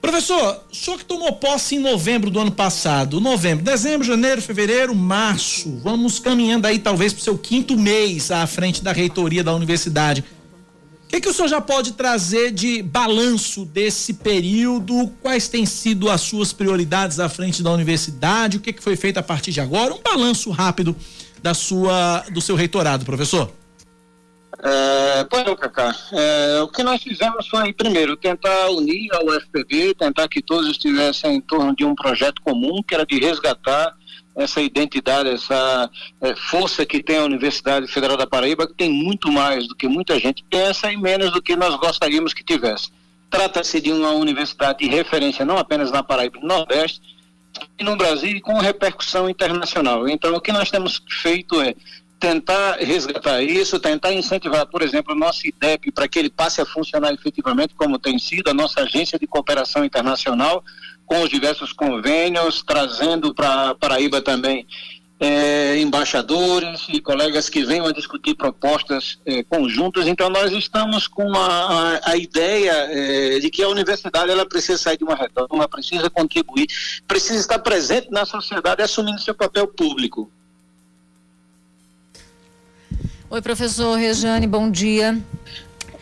Professor, 0.00 0.64
o 0.70 0.74
senhor 0.74 0.96
que 0.96 1.04
tomou 1.04 1.32
posse 1.32 1.74
em 1.74 1.80
novembro 1.80 2.30
do 2.30 2.38
ano 2.38 2.52
passado, 2.52 3.20
novembro, 3.20 3.64
dezembro, 3.64 4.06
janeiro, 4.06 4.40
fevereiro, 4.40 4.94
março, 4.94 5.76
vamos 5.82 6.20
caminhando 6.20 6.66
aí 6.66 6.78
talvez 6.78 7.12
para 7.12 7.20
o 7.20 7.24
seu 7.24 7.36
quinto 7.36 7.76
mês 7.76 8.30
à 8.30 8.46
frente 8.46 8.82
da 8.82 8.92
reitoria 8.92 9.42
da 9.42 9.52
universidade. 9.52 10.24
O 11.04 11.08
que, 11.08 11.20
que 11.20 11.28
o 11.28 11.32
senhor 11.32 11.48
já 11.48 11.60
pode 11.60 11.92
trazer 11.92 12.52
de 12.52 12.82
balanço 12.82 13.64
desse 13.64 14.14
período? 14.14 15.10
Quais 15.20 15.48
têm 15.48 15.66
sido 15.66 16.08
as 16.08 16.20
suas 16.20 16.52
prioridades 16.52 17.18
à 17.18 17.28
frente 17.28 17.62
da 17.62 17.72
universidade? 17.72 18.58
O 18.58 18.60
que, 18.60 18.72
que 18.72 18.82
foi 18.82 18.94
feito 18.94 19.18
a 19.18 19.22
partir 19.22 19.50
de 19.50 19.60
agora? 19.60 19.92
Um 19.92 20.02
balanço 20.02 20.50
rápido 20.50 20.94
da 21.42 21.54
sua, 21.54 22.24
do 22.30 22.40
seu 22.40 22.54
reitorado, 22.54 23.04
professor. 23.04 23.50
É, 24.60 25.24
pois 25.24 25.44
não, 25.44 25.54
Cacá. 25.54 25.94
É, 26.12 26.60
o 26.62 26.68
que 26.68 26.82
nós 26.82 27.02
fizemos 27.02 27.46
foi, 27.46 27.72
primeiro, 27.72 28.16
tentar 28.16 28.70
unir 28.70 29.08
a 29.14 29.24
UFPB, 29.24 29.94
tentar 29.94 30.28
que 30.28 30.42
todos 30.42 30.68
estivessem 30.68 31.36
em 31.36 31.40
torno 31.40 31.74
de 31.74 31.84
um 31.84 31.94
projeto 31.94 32.42
comum, 32.42 32.82
que 32.82 32.94
era 32.94 33.06
de 33.06 33.18
resgatar 33.18 33.94
essa 34.34 34.60
identidade, 34.60 35.30
essa 35.30 35.90
é, 36.20 36.34
força 36.34 36.84
que 36.86 37.02
tem 37.02 37.18
a 37.18 37.24
Universidade 37.24 37.86
Federal 37.88 38.16
da 38.16 38.26
Paraíba, 38.26 38.66
que 38.66 38.74
tem 38.74 38.90
muito 38.90 39.30
mais 39.30 39.66
do 39.66 39.74
que 39.74 39.88
muita 39.88 40.18
gente 40.18 40.44
pensa 40.48 40.92
e 40.92 40.96
menos 40.96 41.32
do 41.32 41.42
que 41.42 41.56
nós 41.56 41.74
gostaríamos 41.76 42.34
que 42.34 42.44
tivesse. 42.44 42.90
Trata-se 43.30 43.80
de 43.80 43.92
uma 43.92 44.12
universidade 44.12 44.78
de 44.78 44.86
referência 44.86 45.44
não 45.44 45.58
apenas 45.58 45.90
na 45.90 46.02
Paraíba 46.02 46.38
no 46.40 46.46
Nordeste, 46.46 47.00
e 47.78 47.84
no 47.84 47.96
Brasil 47.96 48.30
e 48.30 48.40
com 48.40 48.58
repercussão 48.58 49.28
internacional. 49.28 50.08
Então, 50.08 50.34
o 50.34 50.40
que 50.40 50.52
nós 50.52 50.70
temos 50.70 51.02
feito 51.22 51.60
é 51.60 51.74
tentar 52.18 52.78
resgatar 52.78 53.42
isso, 53.42 53.78
tentar 53.78 54.12
incentivar, 54.12 54.66
por 54.66 54.82
exemplo, 54.82 55.14
o 55.14 55.18
nosso 55.18 55.46
IDEP 55.46 55.92
para 55.92 56.08
que 56.08 56.18
ele 56.18 56.30
passe 56.30 56.60
a 56.60 56.66
funcionar 56.66 57.12
efetivamente 57.12 57.74
como 57.74 57.98
tem 57.98 58.18
sido, 58.18 58.48
a 58.48 58.54
nossa 58.54 58.82
agência 58.82 59.18
de 59.18 59.26
cooperação 59.26 59.84
internacional, 59.84 60.64
com 61.06 61.22
os 61.22 61.30
diversos 61.30 61.72
convênios, 61.72 62.62
trazendo 62.62 63.34
para 63.34 63.74
Paraíba 63.76 64.20
também 64.20 64.66
é, 65.20 65.80
embaixadores 65.80 66.86
e 66.88 67.00
colegas 67.00 67.48
que 67.48 67.64
venham 67.64 67.86
a 67.86 67.92
discutir 67.92 68.34
propostas 68.34 69.18
é, 69.26 69.42
conjuntas. 69.42 70.06
Então, 70.06 70.28
nós 70.28 70.52
estamos 70.52 71.08
com 71.08 71.34
a, 71.34 71.96
a, 71.96 72.10
a 72.12 72.16
ideia 72.16 72.72
é, 72.72 73.38
de 73.40 73.50
que 73.50 73.62
a 73.62 73.68
universidade 73.68 74.30
ela 74.30 74.46
precisa 74.46 74.78
sair 74.78 74.96
de 74.96 75.04
uma 75.04 75.16
retoma, 75.16 75.68
precisa 75.68 76.08
contribuir, 76.08 76.66
precisa 77.06 77.40
estar 77.40 77.58
presente 77.58 78.10
na 78.10 78.24
sociedade, 78.24 78.82
assumindo 78.82 79.20
seu 79.20 79.34
papel 79.34 79.66
público. 79.66 80.30
Oi, 83.30 83.42
professor 83.42 83.94
Rejane, 83.98 84.46
bom 84.46 84.70
dia. 84.70 85.18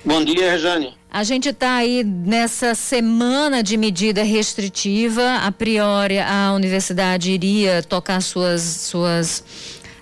Bom 0.04 0.22
dia, 0.24 0.52
Rejane. 0.52 0.94
A 1.10 1.24
gente 1.24 1.48
está 1.48 1.74
aí 1.74 2.04
nessa 2.04 2.72
semana 2.72 3.64
de 3.64 3.76
medida 3.76 4.22
restritiva. 4.22 5.38
A 5.42 5.50
priori, 5.50 6.20
a 6.20 6.52
universidade 6.54 7.32
iria 7.32 7.82
tocar 7.82 8.22
suas, 8.22 8.62
suas 8.62 9.42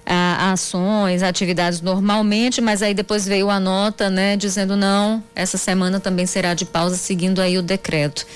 ações, 0.07 1.23
atividades 1.23 1.81
normalmente, 1.81 2.61
mas 2.61 2.83
aí 2.83 2.93
depois 2.93 3.27
veio 3.27 3.49
a 3.49 3.59
nota, 3.59 4.11
né, 4.11 4.37
dizendo 4.37 4.77
não, 4.77 5.23
essa 5.35 5.57
semana 5.57 5.99
também 5.99 6.27
será 6.27 6.53
de 6.53 6.65
pausa, 6.65 6.97
seguindo 6.97 7.41
aí 7.41 7.57
o 7.57 7.63
decreto. 7.63 8.27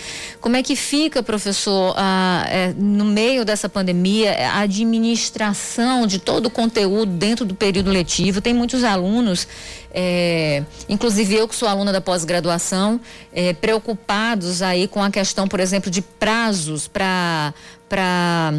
Como 0.40 0.56
é 0.56 0.62
que 0.62 0.74
fica, 0.74 1.22
professor, 1.22 1.94
é, 2.48 2.72
no 2.76 3.04
meio 3.04 3.44
dessa 3.44 3.68
pandemia, 3.68 4.32
a 4.48 4.60
administração 4.60 6.06
de 6.06 6.18
todo 6.18 6.46
o 6.46 6.50
conteúdo 6.50 7.12
dentro 7.12 7.44
do 7.44 7.54
período 7.54 7.90
letivo? 7.90 8.40
Tem 8.40 8.54
muitos 8.54 8.82
alunos, 8.82 9.46
é, 9.92 10.62
inclusive 10.88 11.34
eu 11.34 11.46
que 11.46 11.54
sou 11.54 11.68
aluna 11.68 11.92
da 11.92 12.00
pós-graduação, 12.00 13.00
é, 13.32 13.52
preocupados 13.52 14.62
aí 14.62 14.88
com 14.88 15.02
a 15.02 15.10
questão, 15.10 15.46
por 15.46 15.60
exemplo, 15.60 15.90
de 15.90 16.00
prazos 16.00 16.88
para 16.88 17.52
para 17.88 18.52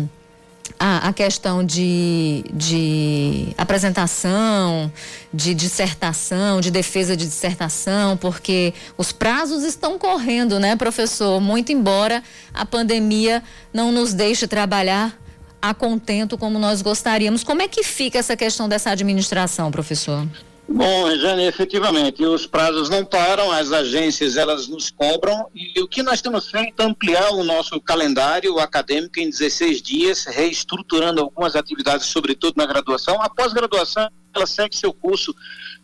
a, 0.80 1.10
a 1.10 1.14
questão 1.14 1.64
de, 1.64 2.46
de 2.54 3.50
apresentação, 3.58 4.92
de 5.34 5.54
dissertação, 5.54 6.62
de 6.62 6.72
defesa 6.72 7.18
de 7.18 7.26
dissertação, 7.26 8.16
porque 8.16 8.74
os 8.98 9.12
prazos 9.12 9.64
estão 9.64 10.00
correndo, 10.00 10.58
né, 10.58 10.78
professor? 10.78 11.42
Muito 11.42 11.74
embora 11.74 12.24
a 12.54 12.66
pandemia 12.66 13.44
não 13.74 13.92
nos 13.92 14.14
deixe 14.14 14.48
trabalhar 14.48 15.20
a 15.62 15.74
contento 15.74 16.38
como 16.38 16.58
nós 16.58 16.82
gostaríamos. 16.82 17.44
Como 17.44 17.62
é 17.62 17.68
que 17.68 17.84
fica 17.84 18.18
essa 18.18 18.38
questão 18.38 18.70
dessa 18.70 18.92
administração, 18.92 19.70
professor? 19.70 20.26
Bom, 20.72 21.10
Jane, 21.16 21.46
efetivamente, 21.46 22.24
os 22.24 22.46
prazos 22.46 22.90
não 22.90 23.04
param, 23.04 23.52
as 23.52 23.72
agências 23.72 24.38
elas 24.38 24.68
nos 24.68 24.92
cobram 24.92 25.48
e 25.54 25.82
o 25.82 25.88
que 25.88 26.04
nós 26.04 26.22
temos 26.22 26.48
feito 26.52 26.84
é 26.84 26.86
ampliar 26.86 27.32
o 27.32 27.44
nosso 27.44 27.82
calendário 27.82 28.60
acadêmico 28.60 29.20
em 29.20 29.32
16 29.32 29.82
dias, 29.82 30.26
reestruturando 30.26 31.22
algumas 31.22 31.56
atividades, 31.56 32.06
sobretudo 32.06 32.54
na 32.56 32.68
graduação. 32.68 33.20
A 33.20 33.28
pós-graduação, 33.28 34.12
ela 34.34 34.46
segue 34.46 34.76
seu 34.76 34.94
curso 34.94 35.34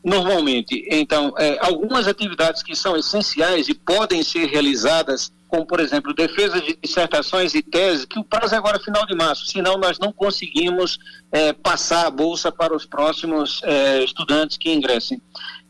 normalmente. 0.04 0.88
Então, 0.92 1.34
é, 1.40 1.58
algumas 1.66 2.08
atividades 2.08 2.62
que 2.62 2.76
são 2.76 2.96
essenciais 2.96 3.68
e 3.68 3.74
podem 3.74 4.22
ser 4.22 4.46
realizadas 4.46 5.34
como, 5.56 5.66
por 5.66 5.80
exemplo, 5.80 6.14
defesa 6.14 6.60
de 6.60 6.78
dissertações 6.84 7.56
e 7.56 7.62
teses, 7.62 8.04
que 8.04 8.20
o 8.20 8.24
prazo 8.26 8.54
é 8.54 8.58
agora 8.58 8.78
final 8.78 9.06
de 9.06 9.16
março, 9.16 9.46
senão 9.46 9.78
nós 9.78 9.98
não 9.98 10.12
conseguimos 10.12 11.00
é, 11.32 11.54
passar 11.54 12.08
a 12.08 12.12
bolsa 12.12 12.52
para 12.52 12.76
os 12.76 12.86
próximos 12.86 13.62
é, 13.64 14.04
estudantes 14.04 14.58
que 14.58 14.70
ingressem. 14.70 15.22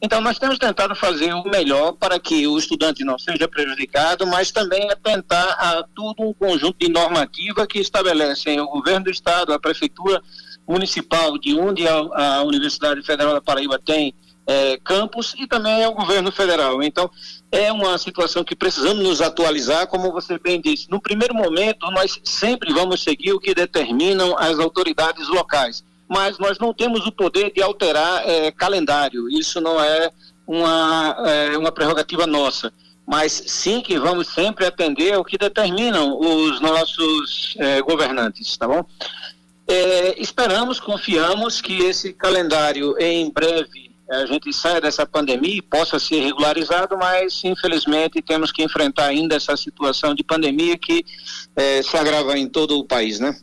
Então, 0.01 0.19
nós 0.21 0.39
temos 0.39 0.57
tentado 0.57 0.95
fazer 0.95 1.33
o 1.33 1.43
melhor 1.43 1.93
para 1.93 2.19
que 2.19 2.47
o 2.47 2.57
estudante 2.57 3.03
não 3.03 3.19
seja 3.19 3.47
prejudicado, 3.47 4.25
mas 4.25 4.51
também 4.51 4.89
atentar 4.89 5.55
a 5.59 5.83
todo 5.95 6.23
um 6.23 6.33
conjunto 6.33 6.77
de 6.79 6.89
normativa 6.89 7.67
que 7.67 7.79
estabelecem 7.79 8.59
o 8.59 8.67
governo 8.67 9.05
do 9.05 9.11
estado, 9.11 9.53
a 9.53 9.59
prefeitura 9.59 10.21
municipal, 10.67 11.37
de 11.37 11.57
onde 11.57 11.87
a, 11.87 11.93
a 11.93 12.43
Universidade 12.43 13.03
Federal 13.03 13.33
da 13.35 13.41
Paraíba 13.41 13.79
tem 13.79 14.15
é, 14.47 14.77
campus 14.77 15.33
e 15.37 15.47
também 15.47 15.81
é 15.81 15.87
o 15.87 15.93
governo 15.93 16.31
federal. 16.31 16.83
Então, 16.83 17.09
é 17.51 17.71
uma 17.71 17.97
situação 17.97 18.43
que 18.43 18.55
precisamos 18.55 19.03
nos 19.03 19.21
atualizar, 19.21 19.87
como 19.87 20.11
você 20.11 20.37
bem 20.37 20.61
disse. 20.61 20.89
No 20.89 21.01
primeiro 21.01 21.33
momento, 21.33 21.89
nós 21.91 22.19
sempre 22.23 22.73
vamos 22.73 23.01
seguir 23.01 23.33
o 23.33 23.39
que 23.39 23.55
determinam 23.55 24.37
as 24.37 24.59
autoridades 24.59 25.27
locais, 25.27 25.83
mas 26.07 26.37
nós 26.37 26.59
não 26.59 26.73
temos 26.73 27.07
o 27.07 27.11
poder 27.11 27.51
de 27.51 27.61
alterar 27.61 28.27
é, 28.27 28.51
calendário. 28.51 29.29
Isso 29.29 29.59
não 29.59 29.81
é 29.81 30.11
uma, 30.45 31.15
é, 31.25 31.57
uma 31.57 31.71
prerrogativa 31.71 32.27
nossa. 32.27 32.71
Mas 33.07 33.31
sim 33.45 33.81
que 33.81 33.99
vamos 33.99 34.27
sempre 34.29 34.65
atender 34.65 35.15
o 35.17 35.23
que 35.23 35.37
determinam 35.37 36.19
os 36.19 36.59
nossos 36.59 37.55
é, 37.59 37.79
governantes, 37.81 38.57
tá 38.57 38.67
bom? 38.67 38.83
É, 39.67 40.19
esperamos, 40.19 40.79
confiamos 40.79 41.61
que 41.61 41.83
esse 41.83 42.13
calendário 42.13 42.95
em 42.99 43.31
breve 43.31 43.94
a 44.09 44.25
gente 44.25 44.53
saia 44.53 44.79
dessa 44.79 45.05
pandemia 45.05 45.57
e 45.57 45.61
possa 45.61 45.99
ser 45.99 46.21
regularizado, 46.21 46.97
mas 46.97 47.41
infelizmente 47.43 48.21
temos 48.21 48.51
que 48.51 48.63
enfrentar 48.63 49.05
ainda 49.05 49.35
essa 49.35 49.57
situação 49.57 50.13
de 50.13 50.23
pandemia 50.23 50.77
que 50.77 51.03
eh, 51.55 51.81
se 51.81 51.97
agrava 51.97 52.37
em 52.37 52.47
todo 52.47 52.77
o 52.77 52.85
país, 52.85 53.19
né? 53.19 53.35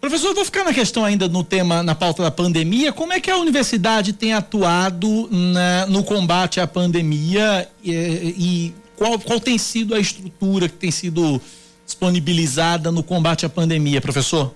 Professor, 0.00 0.34
vou 0.34 0.44
ficar 0.44 0.64
na 0.64 0.74
questão 0.74 1.02
ainda 1.02 1.26
no 1.28 1.42
tema, 1.42 1.82
na 1.82 1.94
pauta 1.94 2.22
da 2.22 2.30
pandemia. 2.30 2.92
Como 2.92 3.12
é 3.12 3.18
que 3.18 3.30
a 3.30 3.38
universidade 3.38 4.12
tem 4.12 4.34
atuado 4.34 5.28
na, 5.30 5.86
no 5.86 6.04
combate 6.04 6.60
à 6.60 6.66
pandemia 6.66 7.66
e, 7.82 7.92
e 7.92 8.74
qual, 8.96 9.18
qual 9.18 9.40
tem 9.40 9.56
sido 9.56 9.94
a 9.94 9.98
estrutura 9.98 10.68
que 10.68 10.76
tem 10.76 10.90
sido 10.90 11.40
disponibilizada 11.86 12.92
no 12.92 13.02
combate 13.02 13.46
à 13.46 13.48
pandemia, 13.48 14.00
professor? 14.00 14.54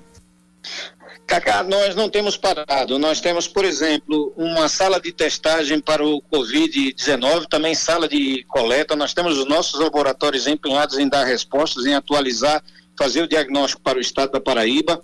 Cacá, 1.28 1.62
nós 1.62 1.94
não 1.94 2.08
temos 2.08 2.38
parado. 2.38 2.98
Nós 2.98 3.20
temos, 3.20 3.46
por 3.46 3.62
exemplo, 3.62 4.32
uma 4.34 4.66
sala 4.66 4.98
de 4.98 5.12
testagem 5.12 5.78
para 5.78 6.02
o 6.02 6.22
Covid-19, 6.22 7.46
também 7.46 7.74
sala 7.74 8.08
de 8.08 8.42
coleta. 8.48 8.96
Nós 8.96 9.12
temos 9.12 9.36
os 9.36 9.46
nossos 9.46 9.78
laboratórios 9.78 10.46
empenhados 10.46 10.96
em 10.96 11.06
dar 11.06 11.24
respostas, 11.24 11.84
em 11.84 11.94
atualizar 11.94 12.64
fazer 12.98 13.22
o 13.22 13.28
diagnóstico 13.28 13.80
para 13.80 13.96
o 13.96 14.00
estado 14.00 14.32
da 14.32 14.40
Paraíba. 14.40 15.00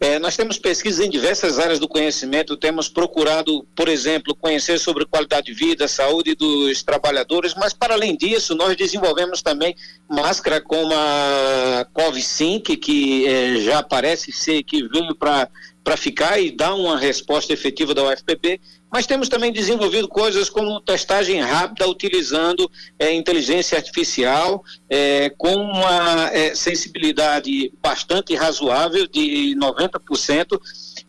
É, 0.00 0.18
nós 0.18 0.36
temos 0.36 0.58
pesquisas 0.58 1.04
em 1.04 1.08
diversas 1.08 1.58
áreas 1.58 1.78
do 1.78 1.88
conhecimento, 1.88 2.56
temos 2.56 2.88
procurado, 2.88 3.64
por 3.74 3.88
exemplo, 3.88 4.34
conhecer 4.34 4.78
sobre 4.78 5.06
qualidade 5.06 5.46
de 5.46 5.54
vida, 5.54 5.86
saúde 5.86 6.34
dos 6.34 6.82
trabalhadores, 6.82 7.54
mas 7.54 7.72
para 7.72 7.94
além 7.94 8.16
disso, 8.16 8.54
nós 8.54 8.76
desenvolvemos 8.76 9.40
também 9.40 9.74
máscara 10.08 10.60
como 10.60 10.92
a 10.92 11.86
Cov-Sync, 11.92 12.76
que 12.76 13.26
é, 13.26 13.56
já 13.60 13.82
parece 13.82 14.32
ser 14.32 14.62
que 14.64 14.86
veio 14.88 15.14
para 15.14 15.48
para 15.88 15.96
ficar 15.96 16.38
e 16.38 16.50
dar 16.50 16.74
uma 16.74 16.98
resposta 16.98 17.50
efetiva 17.50 17.94
da 17.94 18.04
UFPB, 18.04 18.60
mas 18.90 19.06
temos 19.06 19.28
também 19.28 19.52
desenvolvido 19.52 20.08
coisas 20.08 20.48
como 20.48 20.80
testagem 20.80 21.40
rápida 21.40 21.88
utilizando 21.88 22.70
é, 22.98 23.12
inteligência 23.12 23.76
artificial 23.76 24.64
é, 24.88 25.30
com 25.36 25.54
uma 25.54 26.30
é, 26.32 26.54
sensibilidade 26.54 27.72
bastante 27.82 28.34
razoável 28.34 29.06
de 29.06 29.54
90%. 29.56 30.58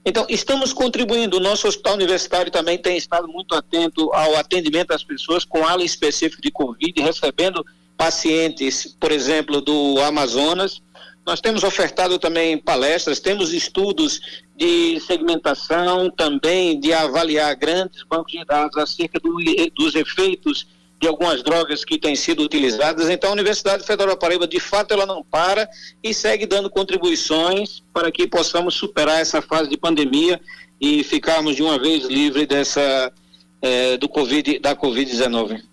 Então, 0.06 0.26
estamos 0.30 0.74
contribuindo. 0.74 1.38
O 1.38 1.40
nosso 1.40 1.68
hospital 1.68 1.94
universitário 1.94 2.52
também 2.52 2.78
tem 2.78 2.98
estado 2.98 3.28
muito 3.28 3.56
atento 3.56 4.12
ao 4.14 4.36
atendimento 4.36 4.90
das 4.90 5.04
pessoas 5.04 5.46
com 5.46 5.66
ala 5.66 5.84
específica 5.84 6.42
de 6.42 6.52
Covid, 6.52 7.02
recebendo 7.02 7.66
pacientes, 7.98 8.96
por 9.00 9.12
exemplo, 9.12 9.60
do 9.60 10.00
Amazonas, 10.02 10.82
nós 11.30 11.40
temos 11.40 11.64
ofertado 11.64 12.18
também 12.18 12.58
palestras, 12.58 13.20
temos 13.20 13.54
estudos 13.54 14.20
de 14.58 15.00
segmentação, 15.00 16.10
também 16.10 16.80
de 16.80 16.92
avaliar 16.92 17.56
grandes 17.56 18.04
bancos 18.10 18.32
de 18.32 18.44
dados 18.44 18.76
acerca 18.78 19.20
do, 19.20 19.38
dos 19.76 19.94
efeitos 19.94 20.66
de 21.00 21.08
algumas 21.08 21.44
drogas 21.44 21.86
que 21.86 22.00
têm 22.00 22.16
sido 22.16 22.42
utilizadas. 22.42 23.12
Então, 23.12 23.30
a 23.30 23.34
Universidade 23.34 23.86
Federal 23.86 24.16
da 24.16 24.20
Paraíba, 24.20 24.48
de 24.48 24.60
fato, 24.60 24.92
ela 24.92 25.06
não 25.06 25.24
para 25.24 25.70
e 26.04 26.16
segue 26.16 26.48
dando 26.48 26.68
contribuições 26.68 27.84
para 27.94 28.12
que 28.12 28.28
possamos 28.28 28.74
superar 28.74 29.22
essa 29.22 29.40
fase 29.40 29.70
de 29.70 29.78
pandemia 29.78 30.42
e 30.82 31.04
ficarmos 31.04 31.56
de 31.56 31.62
uma 31.62 31.78
vez 31.78 32.06
livre 32.06 32.48
dessa 32.48 33.14
eh, 33.62 33.98
do 33.98 34.10
COVID, 34.10 34.58
da 34.58 34.76
Covid-19. 34.76 35.69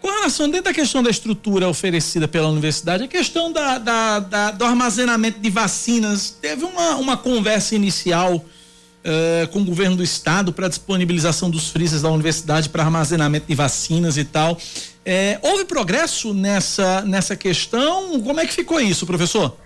Com 0.00 0.08
relação, 0.08 0.48
dentro 0.48 0.64
da 0.64 0.72
questão 0.72 1.02
da 1.02 1.10
estrutura 1.10 1.68
oferecida 1.68 2.28
pela 2.28 2.48
universidade, 2.48 3.04
a 3.04 3.08
questão 3.08 3.52
da, 3.52 3.78
da, 3.78 4.20
da 4.20 4.50
do 4.52 4.64
armazenamento 4.64 5.40
de 5.40 5.50
vacinas, 5.50 6.30
teve 6.30 6.64
uma, 6.64 6.96
uma 6.96 7.16
conversa 7.16 7.74
inicial 7.74 8.36
uh, 8.36 9.48
com 9.48 9.60
o 9.60 9.64
governo 9.64 9.96
do 9.96 10.04
estado 10.04 10.52
para 10.52 10.68
disponibilização 10.68 11.50
dos 11.50 11.70
freezers 11.70 12.02
da 12.02 12.10
universidade 12.10 12.68
para 12.68 12.84
armazenamento 12.84 13.46
de 13.46 13.54
vacinas 13.54 14.16
e 14.16 14.24
tal. 14.24 14.58
É, 15.04 15.38
houve 15.42 15.64
progresso 15.64 16.32
nessa, 16.32 17.00
nessa 17.02 17.34
questão? 17.34 18.20
Como 18.20 18.38
é 18.38 18.46
que 18.46 18.52
ficou 18.52 18.80
isso, 18.80 19.06
professor? 19.06 19.56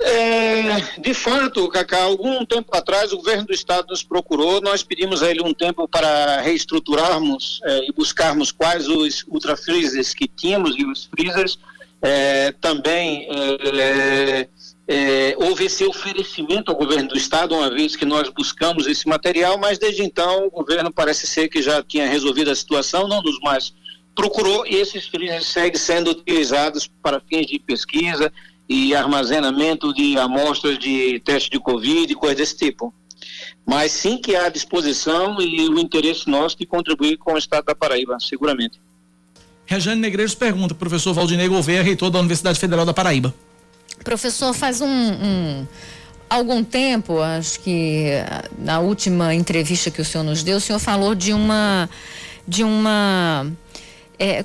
É, 0.00 1.00
de 1.00 1.14
fato, 1.14 1.68
Cacá, 1.68 2.02
algum 2.02 2.44
tempo 2.44 2.76
atrás 2.76 3.12
o 3.12 3.18
governo 3.18 3.46
do 3.46 3.52
estado 3.52 3.86
nos 3.88 4.02
procurou, 4.02 4.60
nós 4.60 4.82
pedimos 4.82 5.22
a 5.22 5.30
ele 5.30 5.42
um 5.42 5.54
tempo 5.54 5.86
para 5.86 6.40
reestruturarmos 6.40 7.60
é, 7.64 7.88
e 7.88 7.92
buscarmos 7.92 8.50
quais 8.50 8.88
os 8.88 9.24
ultra 9.28 9.56
freezers 9.56 10.12
que 10.12 10.26
tínhamos 10.26 10.76
e 10.76 10.84
os 10.84 11.04
freezers. 11.04 11.58
É, 12.04 12.50
também 12.60 13.28
é, 13.30 14.48
é, 14.88 15.36
houve 15.38 15.66
esse 15.66 15.84
oferecimento 15.84 16.70
ao 16.70 16.76
governo 16.76 17.10
do 17.10 17.16
estado, 17.16 17.54
uma 17.54 17.70
vez 17.70 17.94
que 17.94 18.04
nós 18.04 18.28
buscamos 18.28 18.88
esse 18.88 19.06
material, 19.06 19.56
mas 19.56 19.78
desde 19.78 20.02
então 20.02 20.46
o 20.46 20.50
governo 20.50 20.92
parece 20.92 21.26
ser 21.28 21.48
que 21.48 21.62
já 21.62 21.82
tinha 21.82 22.08
resolvido 22.08 22.50
a 22.50 22.56
situação, 22.56 23.06
não 23.06 23.22
nos 23.22 23.38
mais 23.40 23.72
procurou 24.14 24.66
e 24.66 24.74
esses 24.74 25.06
freezers 25.06 25.46
seguem 25.46 25.78
sendo 25.78 26.10
utilizados 26.10 26.90
para 27.02 27.20
fins 27.20 27.46
de 27.46 27.58
pesquisa, 27.58 28.32
e 28.72 28.94
armazenamento 28.94 29.92
de 29.92 30.16
amostras 30.16 30.78
de 30.78 31.20
teste 31.20 31.50
de 31.50 31.60
Covid 31.60 32.10
e 32.10 32.14
coisas 32.14 32.38
desse 32.38 32.56
tipo. 32.56 32.92
Mas 33.66 33.92
sim 33.92 34.16
que 34.16 34.34
há 34.34 34.48
disposição 34.48 35.40
e 35.40 35.68
o 35.68 35.78
interesse 35.78 36.28
nosso 36.28 36.56
de 36.56 36.64
contribuir 36.64 37.18
com 37.18 37.34
o 37.34 37.38
Estado 37.38 37.66
da 37.66 37.74
Paraíba, 37.74 38.18
seguramente. 38.18 38.80
Rejane 39.66 40.00
Negreiros 40.00 40.34
pergunta, 40.34 40.74
professor 40.74 41.12
Valdinei 41.12 41.48
Gouveia, 41.48 41.82
reitor 41.82 42.10
da 42.10 42.18
Universidade 42.18 42.58
Federal 42.58 42.84
da 42.84 42.94
Paraíba. 42.94 43.32
Professor, 44.02 44.52
faz 44.54 44.80
um, 44.80 44.86
um 44.86 45.66
algum 46.28 46.64
tempo, 46.64 47.20
acho 47.20 47.60
que 47.60 48.10
na 48.58 48.80
última 48.80 49.34
entrevista 49.34 49.90
que 49.90 50.00
o 50.00 50.04
senhor 50.04 50.24
nos 50.24 50.42
deu, 50.42 50.56
o 50.56 50.60
senhor 50.60 50.78
falou 50.78 51.14
de 51.14 51.32
uma 51.32 51.88
de 52.48 52.64
uma 52.64 53.46
é, 54.22 54.44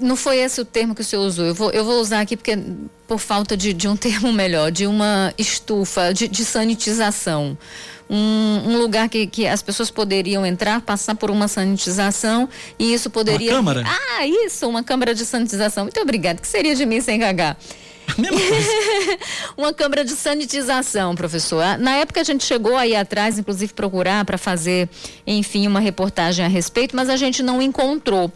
não 0.00 0.16
foi 0.16 0.38
esse 0.38 0.62
o 0.62 0.64
termo 0.64 0.94
que 0.94 1.02
o 1.02 1.04
senhor 1.04 1.22
usou. 1.22 1.44
Eu 1.44 1.54
vou, 1.54 1.70
eu 1.70 1.84
vou 1.84 2.00
usar 2.00 2.20
aqui 2.20 2.38
porque 2.38 2.58
por 3.06 3.18
falta 3.18 3.54
de, 3.54 3.74
de 3.74 3.86
um 3.86 3.94
termo 3.96 4.32
melhor, 4.32 4.70
de 4.70 4.86
uma 4.86 5.34
estufa 5.36 6.14
de, 6.14 6.26
de 6.26 6.42
sanitização. 6.42 7.56
Um, 8.08 8.72
um, 8.72 8.78
lugar 8.78 9.08
que, 9.08 9.26
que 9.26 9.46
as 9.46 9.62
pessoas 9.62 9.88
poderiam 9.88 10.44
entrar, 10.44 10.80
passar 10.80 11.14
por 11.14 11.30
uma 11.30 11.46
sanitização 11.46 12.48
e 12.78 12.92
isso 12.92 13.10
poderia. 13.10 13.52
Uma 13.52 13.74
câmara? 13.74 13.84
Ah, 13.86 14.26
isso, 14.26 14.66
uma 14.66 14.82
câmara 14.82 15.14
de 15.14 15.24
sanitização. 15.24 15.84
Muito 15.84 16.00
obrigada. 16.00 16.40
que 16.40 16.48
seria 16.48 16.74
de 16.74 16.86
mim 16.86 17.00
sem 17.00 17.20
cagar? 17.20 17.56
uma 19.56 19.72
câmara 19.72 20.04
de 20.04 20.12
sanitização, 20.12 21.14
professor. 21.14 21.78
Na 21.78 21.96
época 21.96 22.20
a 22.20 22.24
gente 22.24 22.44
chegou 22.44 22.76
aí 22.76 22.96
atrás, 22.96 23.38
inclusive 23.38 23.72
procurar 23.74 24.24
para 24.24 24.38
fazer, 24.38 24.88
enfim, 25.26 25.66
uma 25.66 25.78
reportagem 25.78 26.44
a 26.44 26.48
respeito, 26.48 26.96
mas 26.96 27.08
a 27.08 27.16
gente 27.16 27.42
não 27.42 27.60
encontrou. 27.62 28.32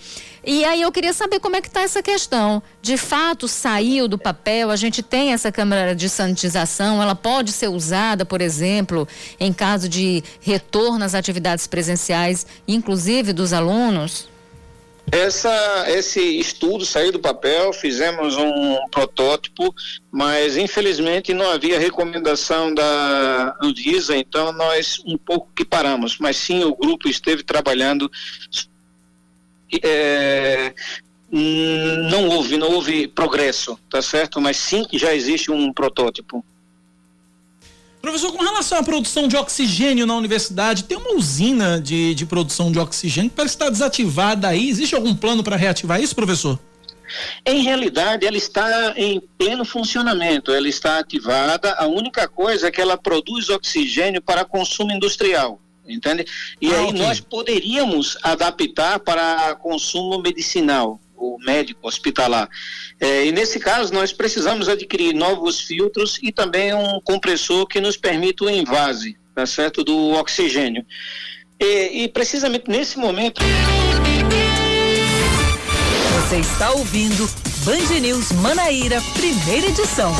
E 0.47 0.65
aí 0.65 0.83
eu 0.83 0.93
queria 0.93 1.13
saber 1.13 1.41
como 1.41 1.57
é 1.57 1.61
que 1.61 1.69
está 1.69 1.81
essa 1.81 2.03
questão. 2.03 2.63
De 2.83 2.97
fato, 2.97 3.49
saiu 3.49 4.07
do 4.07 4.19
papel, 4.19 4.71
a 4.71 4.77
gente 4.77 5.03
tem 5.03 5.33
essa 5.33 5.51
câmara 5.51 5.95
de 5.95 6.09
sanitização, 6.09 7.03
ela 7.03 7.15
pode 7.15 7.51
ser 7.51 7.69
usada, 7.69 8.27
por 8.27 8.43
exemplo, 8.43 9.09
em 9.41 9.53
caso 9.53 9.89
de 9.89 10.23
retorno 10.41 11.05
às 11.05 11.15
atividades 11.15 11.67
presenciais, 11.67 12.47
inclusive 12.69 13.33
dos 13.33 13.53
alunos? 13.53 14.29
Essa, 15.13 15.85
esse 15.89 16.21
estudo 16.21 16.85
saiu 16.85 17.13
do 17.13 17.21
papel, 17.21 17.73
fizemos 17.73 18.37
um 18.37 18.89
protótipo, 18.91 19.75
mas 20.11 20.57
infelizmente 20.57 21.35
não 21.35 21.51
havia 21.51 21.79
recomendação 21.79 22.73
da 22.75 23.55
Anvisa, 23.63 24.17
então 24.17 24.51
nós 24.53 24.99
um 25.07 25.19
pouco 25.19 25.49
que 25.55 25.65
paramos, 25.65 26.19
mas 26.19 26.37
sim 26.37 26.65
o 26.65 26.75
grupo 26.75 27.09
esteve 27.09 27.43
trabalhando 27.43 28.11
é, 29.83 30.75
não 31.31 32.29
houve, 32.29 32.57
não 32.57 32.71
houve 32.71 33.09
progresso, 33.09 33.79
tá 33.91 34.01
certo? 34.01 34.41
Mas 34.41 34.57
sim 34.57 34.85
que 34.85 34.99
já 34.99 35.15
existe 35.15 35.51
um 35.51 35.73
protótipo. 35.73 36.45
Professor, 38.01 38.33
com 38.33 38.45
relação 38.45 38.79
à 38.79 38.83
produção 38.83 39.27
de 39.27 39.37
oxigênio 39.37 40.07
na 40.07 40.15
universidade, 40.15 40.85
tem 40.85 40.97
uma 40.97 41.15
usina 41.15 41.81
de, 41.81 42.15
de 42.15 42.27
produção 42.27 42.71
de 42.71 42.79
oxigênio 42.79 43.31
que 43.31 43.37
parece 43.37 43.55
estar 43.55 43.71
desativada 43.71 44.47
aí. 44.47 44.69
Existe 44.69 44.95
algum 44.95 45.15
plano 45.15 45.43
para 45.43 45.57
reativar 45.57 46.01
isso, 46.01 46.15
professor? 46.15 46.59
Em 47.47 47.63
realidade, 47.63 48.27
ela 48.27 48.37
está 48.37 48.93
em 48.97 49.21
pleno 49.39 49.65
funcionamento, 49.65 50.53
ela 50.53 50.69
está 50.69 50.99
ativada. 50.99 51.73
A 51.75 51.87
única 51.87 52.29
coisa 52.29 52.69
é 52.69 52.71
que 52.71 52.81
ela 52.81 52.99
produz 52.99 53.49
oxigênio 53.49 54.21
para 54.21 54.45
consumo 54.45 54.93
industrial 54.93 55.59
entende? 55.87 56.25
E 56.61 56.73
ah, 56.73 56.79
aí 56.79 56.87
okay. 56.87 56.99
nós 57.01 57.21
poderíamos 57.21 58.17
adaptar 58.23 58.99
para 59.01 59.55
consumo 59.57 60.21
medicinal, 60.21 61.01
o 61.17 61.39
médico 61.39 61.87
hospitalar. 61.87 62.49
É, 63.01 63.27
e 63.27 63.33
nesse 63.33 63.59
caso 63.59 63.93
nós 63.93 64.13
precisamos 64.13 64.69
adquirir 64.69 65.15
novos 65.15 65.61
filtros 65.61 66.19
e 66.23 66.33
também 66.33 66.75
um 66.75 67.01
compressor 67.01 67.67
que 67.67 67.81
nos 67.81 67.97
permita 67.97 68.45
o 68.45 68.51
invase, 68.51 69.17
tá 69.35 69.47
certo, 69.47 69.83
do 69.83 70.13
oxigênio. 70.13 70.85
E, 71.61 72.05
e 72.05 72.09
precisamente 72.09 72.69
nesse 72.69 72.99
momento. 72.99 73.43
Você 76.29 76.37
está 76.39 76.71
ouvindo 76.73 77.29
Band 77.65 78.01
News 78.01 78.33
Manaíra, 78.33 79.01
primeira 79.15 79.67
edição. 79.67 80.13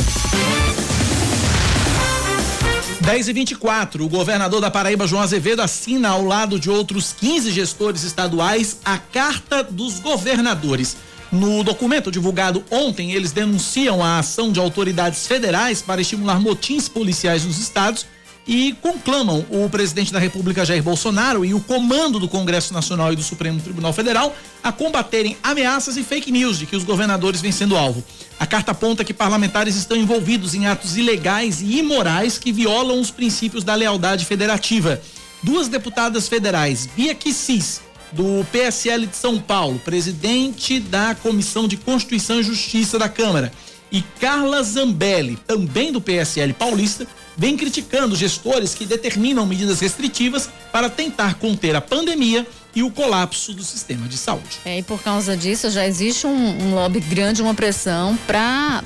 10 3.05 3.27
e 3.27 3.33
24 3.33 4.03
o 4.03 4.09
governador 4.09 4.59
da 4.59 4.71
Paraíba, 4.71 5.05
João 5.05 5.21
Azevedo, 5.21 5.61
assina 5.61 6.09
ao 6.09 6.25
lado 6.25 6.59
de 6.59 6.71
outros 6.71 7.13
15 7.13 7.51
gestores 7.51 8.01
estaduais 8.01 8.79
a 8.83 8.97
Carta 8.97 9.63
dos 9.63 9.99
Governadores. 9.99 10.97
No 11.31 11.63
documento 11.63 12.09
divulgado 12.09 12.63
ontem, 12.71 13.11
eles 13.11 13.31
denunciam 13.31 14.03
a 14.03 14.17
ação 14.17 14.51
de 14.51 14.59
autoridades 14.59 15.27
federais 15.27 15.83
para 15.83 16.01
estimular 16.01 16.39
motins 16.41 16.89
policiais 16.89 17.45
nos 17.45 17.59
estados 17.59 18.07
e 18.47 18.73
conclamam 18.81 19.45
o 19.51 19.69
presidente 19.69 20.11
da 20.11 20.17
República 20.17 20.65
Jair 20.65 20.81
Bolsonaro 20.81 21.45
e 21.45 21.53
o 21.53 21.59
comando 21.59 22.19
do 22.19 22.27
Congresso 22.27 22.73
Nacional 22.73 23.13
e 23.13 23.15
do 23.15 23.23
Supremo 23.23 23.61
Tribunal 23.61 23.93
Federal 23.93 24.35
a 24.63 24.71
combaterem 24.71 25.37
ameaças 25.43 25.95
e 25.95 26.03
fake 26.03 26.31
news 26.31 26.57
de 26.57 26.65
que 26.65 26.75
os 26.75 26.83
governadores 26.83 27.39
vêm 27.39 27.51
sendo 27.51 27.77
alvo. 27.77 28.03
A 28.39 28.45
carta 28.45 28.71
aponta 28.71 29.03
que 29.03 29.13
parlamentares 29.13 29.75
estão 29.75 29.95
envolvidos 29.95 30.53
em 30.53 30.67
atos 30.67 30.97
ilegais 30.97 31.61
e 31.61 31.79
imorais 31.79 32.37
que 32.37 32.51
violam 32.51 32.99
os 32.99 33.09
princípios 33.09 33.63
da 33.63 33.75
lealdade 33.75 34.25
federativa. 34.25 35.01
Duas 35.41 35.67
deputadas 35.67 36.27
federais, 36.27 36.85
Bia 36.85 37.15
Kicis, 37.15 37.81
do 38.11 38.45
PSL 38.51 39.07
de 39.07 39.15
São 39.15 39.39
Paulo, 39.39 39.79
presidente 39.79 40.79
da 40.79 41.15
Comissão 41.15 41.67
de 41.67 41.77
Constituição 41.77 42.39
e 42.39 42.43
Justiça 42.43 42.99
da 42.99 43.07
Câmara, 43.07 43.51
e 43.91 44.01
Carla 44.19 44.61
Zambelli, 44.63 45.37
também 45.47 45.91
do 45.91 46.01
PSL 46.01 46.53
paulista, 46.53 47.07
vem 47.37 47.57
criticando 47.57 48.15
gestores 48.15 48.73
que 48.73 48.85
determinam 48.85 49.45
medidas 49.45 49.79
restritivas 49.79 50.49
para 50.71 50.89
tentar 50.89 51.35
conter 51.35 51.75
a 51.75 51.81
pandemia 51.81 52.45
e 52.75 52.83
o 52.83 52.91
colapso 52.91 53.53
do 53.53 53.63
sistema 53.63 54.05
de 54.07 54.17
saúde. 54.17 54.59
É, 54.65 54.79
e 54.79 54.83
por 54.83 55.01
causa 55.01 55.35
disso 55.37 55.69
já 55.69 55.87
existe 55.87 56.27
um, 56.27 56.31
um 56.31 56.75
lobby 56.75 56.99
grande, 56.99 57.41
uma 57.41 57.53
pressão 57.53 58.17
para 58.27 58.83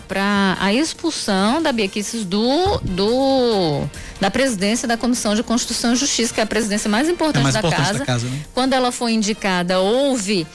a 0.59 0.71
expulsão 0.71 1.61
da 1.61 1.71
Biequices 1.71 2.23
do, 2.23 2.77
do 2.83 3.87
da 4.21 4.29
presidência 4.29 4.87
da 4.87 4.95
Comissão 4.95 5.33
de 5.33 5.41
Constituição 5.41 5.93
e 5.93 5.95
Justiça, 5.95 6.33
que 6.33 6.39
é 6.39 6.43
a 6.43 6.47
presidência 6.47 6.87
mais 6.87 7.09
importante, 7.09 7.39
é 7.39 7.43
mais 7.43 7.53
da, 7.53 7.59
importante 7.61 7.87
casa. 7.87 7.99
da 7.99 8.05
casa. 8.05 8.27
Né? 8.27 8.41
Quando 8.53 8.73
ela 8.73 8.91
foi 8.91 9.13
indicada, 9.13 9.79
houve 9.79 10.45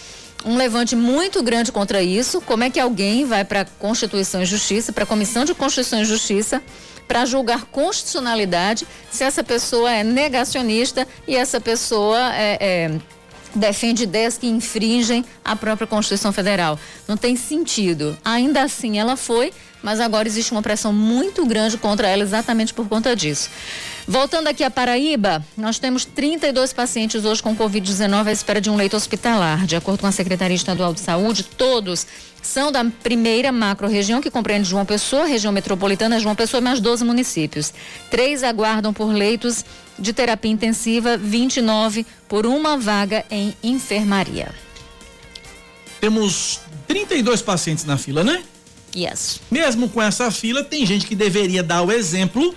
um 0.44 0.56
levante 0.56 0.94
muito 0.94 1.42
grande 1.42 1.72
contra 1.72 2.02
isso. 2.02 2.40
Como 2.40 2.64
é 2.64 2.70
que 2.70 2.78
alguém 2.78 3.24
vai 3.24 3.44
para 3.44 3.64
Constituição 3.64 4.42
e 4.42 4.46
Justiça, 4.46 4.92
para 4.92 5.04
a 5.04 5.06
Comissão 5.06 5.44
de 5.44 5.54
Constituição 5.54 6.02
e 6.02 6.04
Justiça, 6.04 6.62
para 7.08 7.24
julgar 7.24 7.64
constitucionalidade 7.66 8.86
se 9.10 9.24
essa 9.24 9.44
pessoa 9.44 9.90
é 9.90 10.02
negacionista 10.02 11.06
e 11.28 11.36
essa 11.36 11.60
pessoa 11.60 12.34
é, 12.34 12.58
é 12.60 12.98
defende 13.54 14.02
ideias 14.02 14.36
que 14.36 14.46
infringem 14.46 15.24
a 15.44 15.54
própria 15.54 15.86
Constituição 15.86 16.32
Federal. 16.32 16.78
Não 17.06 17.16
tem 17.16 17.36
sentido. 17.36 18.18
Ainda 18.24 18.62
assim, 18.62 18.98
ela 18.98 19.16
foi, 19.16 19.52
mas 19.82 20.00
agora 20.00 20.26
existe 20.26 20.52
uma 20.52 20.62
pressão 20.62 20.92
muito 20.92 21.46
grande 21.46 21.78
contra 21.78 22.08
ela 22.08 22.22
exatamente 22.22 22.74
por 22.74 22.88
conta 22.88 23.14
disso. 23.14 23.48
Voltando 24.06 24.48
aqui 24.48 24.62
a 24.62 24.70
Paraíba, 24.70 25.42
nós 25.56 25.78
temos 25.78 26.04
32 26.04 26.74
pacientes 26.74 27.24
hoje 27.24 27.42
com 27.42 27.56
Covid-19 27.56 28.26
à 28.26 28.32
espera 28.32 28.60
de 28.60 28.68
um 28.68 28.76
leito 28.76 28.94
hospitalar. 28.94 29.64
De 29.64 29.76
acordo 29.76 30.00
com 30.00 30.06
a 30.06 30.12
Secretaria 30.12 30.54
Estadual 30.54 30.92
de 30.92 31.00
Saúde, 31.00 31.42
todos 31.42 32.06
são 32.42 32.70
da 32.70 32.84
primeira 32.84 33.50
macro-região, 33.50 34.20
que 34.20 34.30
compreende 34.30 34.68
João 34.68 34.84
Pessoa, 34.84 35.24
região 35.24 35.50
metropolitana 35.50 36.20
João 36.20 36.34
Pessoa 36.34 36.60
e 36.60 36.64
mais 36.64 36.80
12 36.80 37.02
municípios. 37.02 37.72
Três 38.10 38.42
aguardam 38.42 38.92
por 38.92 39.06
leitos 39.06 39.64
de 39.98 40.12
terapia 40.12 40.50
intensiva, 40.50 41.16
29 41.16 42.04
por 42.28 42.44
uma 42.44 42.76
vaga 42.76 43.24
em 43.30 43.56
enfermaria. 43.62 44.54
Temos 45.98 46.60
32 46.86 47.40
pacientes 47.40 47.86
na 47.86 47.96
fila, 47.96 48.22
né? 48.22 48.42
Yes. 48.94 49.40
Mesmo 49.50 49.88
com 49.88 50.02
essa 50.02 50.30
fila, 50.30 50.62
tem 50.62 50.84
gente 50.84 51.06
que 51.06 51.16
deveria 51.16 51.62
dar 51.62 51.80
o 51.82 51.90
exemplo 51.90 52.54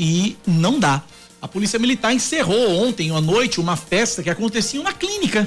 e 0.00 0.38
não 0.46 0.80
dá. 0.80 1.02
A 1.42 1.46
Polícia 1.46 1.78
Militar 1.78 2.14
encerrou 2.14 2.70
ontem 2.82 3.14
à 3.14 3.20
noite 3.20 3.60
uma 3.60 3.76
festa 3.76 4.22
que 4.22 4.30
acontecia 4.30 4.78
em 4.78 4.82
uma 4.82 4.94
clínica. 4.94 5.46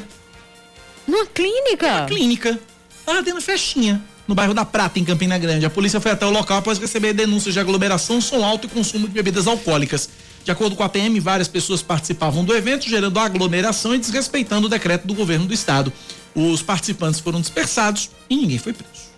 Numa 1.08 1.26
clínica? 1.26 1.88
Uma 1.88 2.06
clínica. 2.06 2.60
Tava 3.04 3.24
tendo 3.24 3.42
festinha 3.42 4.00
no 4.28 4.36
bairro 4.36 4.54
da 4.54 4.64
Prata, 4.64 5.00
em 5.00 5.04
Campina 5.04 5.40
Grande. 5.40 5.66
A 5.66 5.72
polícia 5.72 6.00
foi 6.00 6.12
até 6.12 6.26
o 6.26 6.30
local 6.30 6.60
após 6.60 6.78
receber 6.78 7.14
denúncias 7.14 7.54
de 7.54 7.60
aglomeração, 7.60 8.22
som 8.22 8.46
alto 8.46 8.68
e 8.68 8.70
consumo 8.70 9.08
de 9.08 9.14
bebidas 9.14 9.48
alcoólicas. 9.48 10.08
De 10.44 10.52
acordo 10.52 10.76
com 10.76 10.84
a 10.84 10.90
PM, 10.90 11.20
várias 11.20 11.48
pessoas 11.48 11.82
participavam 11.82 12.46
do 12.46 12.56
evento, 12.56 12.88
gerando 12.88 13.18
aglomeração 13.18 13.96
e 13.96 13.98
desrespeitando 13.98 14.68
o 14.68 14.70
decreto 14.70 15.08
do 15.08 15.16
governo 15.16 15.48
do 15.48 15.54
estado. 15.54 15.92
Os 16.36 16.62
participantes 16.62 17.20
foram 17.20 17.42
dispersados 17.42 18.12
e 18.30 18.36
ninguém 18.36 18.60
foi 18.60 18.74
preso. 18.74 19.13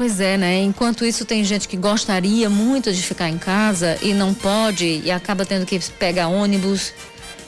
Pois 0.00 0.18
é, 0.18 0.38
né? 0.38 0.62
Enquanto 0.62 1.04
isso, 1.04 1.26
tem 1.26 1.44
gente 1.44 1.68
que 1.68 1.76
gostaria 1.76 2.48
muito 2.48 2.90
de 2.90 3.02
ficar 3.02 3.28
em 3.28 3.36
casa 3.36 3.98
e 4.00 4.14
não 4.14 4.32
pode 4.32 5.02
e 5.04 5.10
acaba 5.10 5.44
tendo 5.44 5.66
que 5.66 5.78
pegar 5.98 6.28
ônibus, 6.28 6.94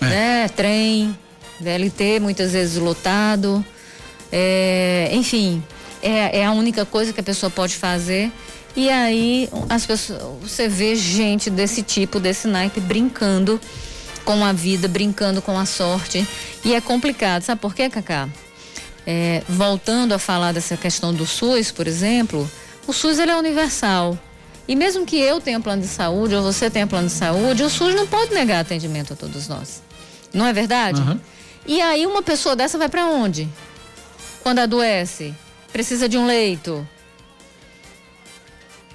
é. 0.03 0.05
né? 0.05 0.49
Trem, 0.55 1.19
VLT, 1.59 2.21
muitas 2.21 2.53
vezes 2.53 2.77
lotado. 2.77 3.65
É, 4.31 5.09
enfim, 5.15 5.65
é, 6.03 6.41
é 6.41 6.45
a 6.45 6.53
única 6.53 6.85
coisa 6.85 7.11
que 7.11 7.21
a 7.21 7.23
pessoa 7.23 7.49
pode 7.49 7.75
fazer. 7.75 8.31
E 8.77 8.91
aí 8.91 9.49
as 9.71 9.87
pessoas, 9.87 10.21
você 10.43 10.69
vê 10.69 10.95
gente 10.95 11.49
desse 11.49 11.83
tipo, 11.83 12.21
desse 12.21 12.47
naipe, 12.47 12.81
brincando 12.81 13.59
com 14.27 14.45
a 14.45 14.53
vida, 14.53 14.87
brincando 14.89 15.41
com 15.41 15.59
a 15.59 15.65
sorte. 15.65 16.29
E 16.63 16.75
é 16.75 16.83
complicado. 16.83 17.45
Sabe 17.45 17.63
por 17.63 17.75
quê, 17.75 17.89
Cacá? 17.89 18.29
É, 19.07 19.43
voltando 19.49 20.13
a 20.13 20.19
falar 20.19 20.53
dessa 20.53 20.77
questão 20.77 21.13
do 21.13 21.27
SUS, 21.27 21.73
por 21.73 21.87
exemplo, 21.87 22.49
o 22.87 22.93
SUS 22.93 23.19
ele 23.19 23.31
é 23.31 23.37
universal. 23.37 24.19
E 24.67 24.77
mesmo 24.77 25.05
que 25.05 25.19
eu 25.19 25.41
tenha 25.41 25.61
plano 25.61 25.83
de 25.83 25.89
saúde 25.89 26.35
ou 26.35 26.43
você 26.43 26.71
tenha 26.71 26.87
plano 26.87 27.09
de 27.09 27.15
saúde, 27.15 27.65
o 27.65 27.71
SUS 27.71 27.95
não 27.95 28.07
pode 28.07 28.33
negar 28.33 28.61
atendimento 28.61 29.13
a 29.13 29.17
todos 29.17 29.49
nós. 29.49 29.83
Não 30.33 30.47
é 30.47 30.53
verdade? 30.53 31.01
Uhum. 31.01 31.21
E 31.67 31.81
aí 31.81 32.07
uma 32.07 32.23
pessoa 32.23 32.55
dessa 32.55 32.79
vai 32.79 32.89
para 32.89 33.07
onde? 33.07 33.49
Quando 34.43 34.61
adoece, 34.61 35.35
precisa 35.73 36.09
de 36.09 36.17
um 36.17 36.27
leito, 36.27 36.87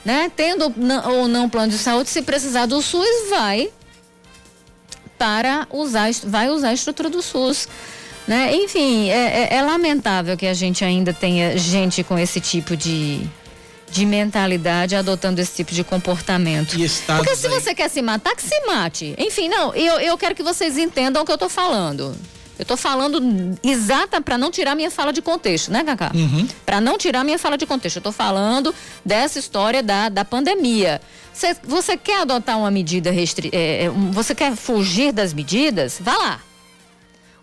né? 0.04 0.32
Tendo 0.34 0.74
ou 1.06 1.28
não 1.28 1.50
plano 1.50 1.72
de 1.72 1.78
saúde, 1.78 2.10
se 2.10 2.22
precisar 2.22 2.66
do 2.66 2.82
SUS, 2.82 3.30
vai 3.30 3.70
para 5.18 5.68
usar, 5.70 6.10
vai 6.24 6.50
usar 6.50 6.70
a 6.70 6.74
estrutura 6.74 7.10
do 7.10 7.22
SUS. 7.22 7.68
Né? 8.28 8.54
Enfim, 8.56 9.10
é, 9.10 9.48
é, 9.52 9.56
é 9.56 9.62
lamentável 9.62 10.36
que 10.36 10.46
a 10.46 10.54
gente 10.54 10.84
ainda 10.84 11.14
tenha 11.14 11.58
gente 11.58 12.04
com 12.04 12.20
esse 12.20 12.42
tipo 12.42 12.76
de, 12.76 13.22
de 13.90 14.06
mentalidade 14.06 14.96
adotando 14.96 15.40
esse 15.40 15.56
tipo 15.56 15.74
de 15.74 15.84
comportamento. 15.84 16.76
Porque 17.24 17.36
se 17.36 17.48
aí... 17.48 17.54
você 17.54 17.74
quer 17.74 17.90
se 17.90 18.02
matar, 18.02 18.36
que 18.36 18.44
se 18.44 18.60
mate. 18.66 19.16
Enfim, 19.18 19.48
não, 19.48 19.74
eu, 19.74 20.00
eu 20.00 20.18
quero 20.18 20.36
que 20.36 20.44
vocês 20.44 20.78
entendam 20.78 21.24
o 21.24 21.26
que 21.26 21.32
eu 21.32 21.36
estou 21.36 21.50
falando. 21.50 22.14
Eu 22.60 22.64
estou 22.64 22.76
falando 22.76 23.22
exata 23.64 24.20
para 24.20 24.38
não 24.38 24.50
tirar 24.50 24.76
minha 24.76 24.90
fala 24.90 25.14
de 25.14 25.22
contexto, 25.22 25.72
né, 25.72 25.84
Cacá? 25.84 26.12
Uhum. 26.14 26.48
Para 26.66 26.82
não 26.82 26.98
tirar 26.98 27.24
minha 27.24 27.38
fala 27.38 27.56
de 27.56 27.68
contexto. 27.68 27.98
Eu 27.98 28.00
estou 28.00 28.12
falando 28.12 28.74
dessa 29.06 29.38
história 29.38 29.84
da, 29.84 30.10
da 30.10 30.26
pandemia. 30.26 31.00
Você, 31.32 31.56
você 31.64 31.96
quer 31.96 32.22
adotar 32.22 32.58
uma 32.58 32.72
medida 32.72 33.12
restritiva? 33.12 33.56
É, 33.56 33.86
é 33.86 33.90
você 33.90 34.34
quer 34.34 34.56
fugir 34.56 35.14
das 35.14 35.34
medidas? 35.34 35.98
Vá 36.02 36.18
lá. 36.18 36.42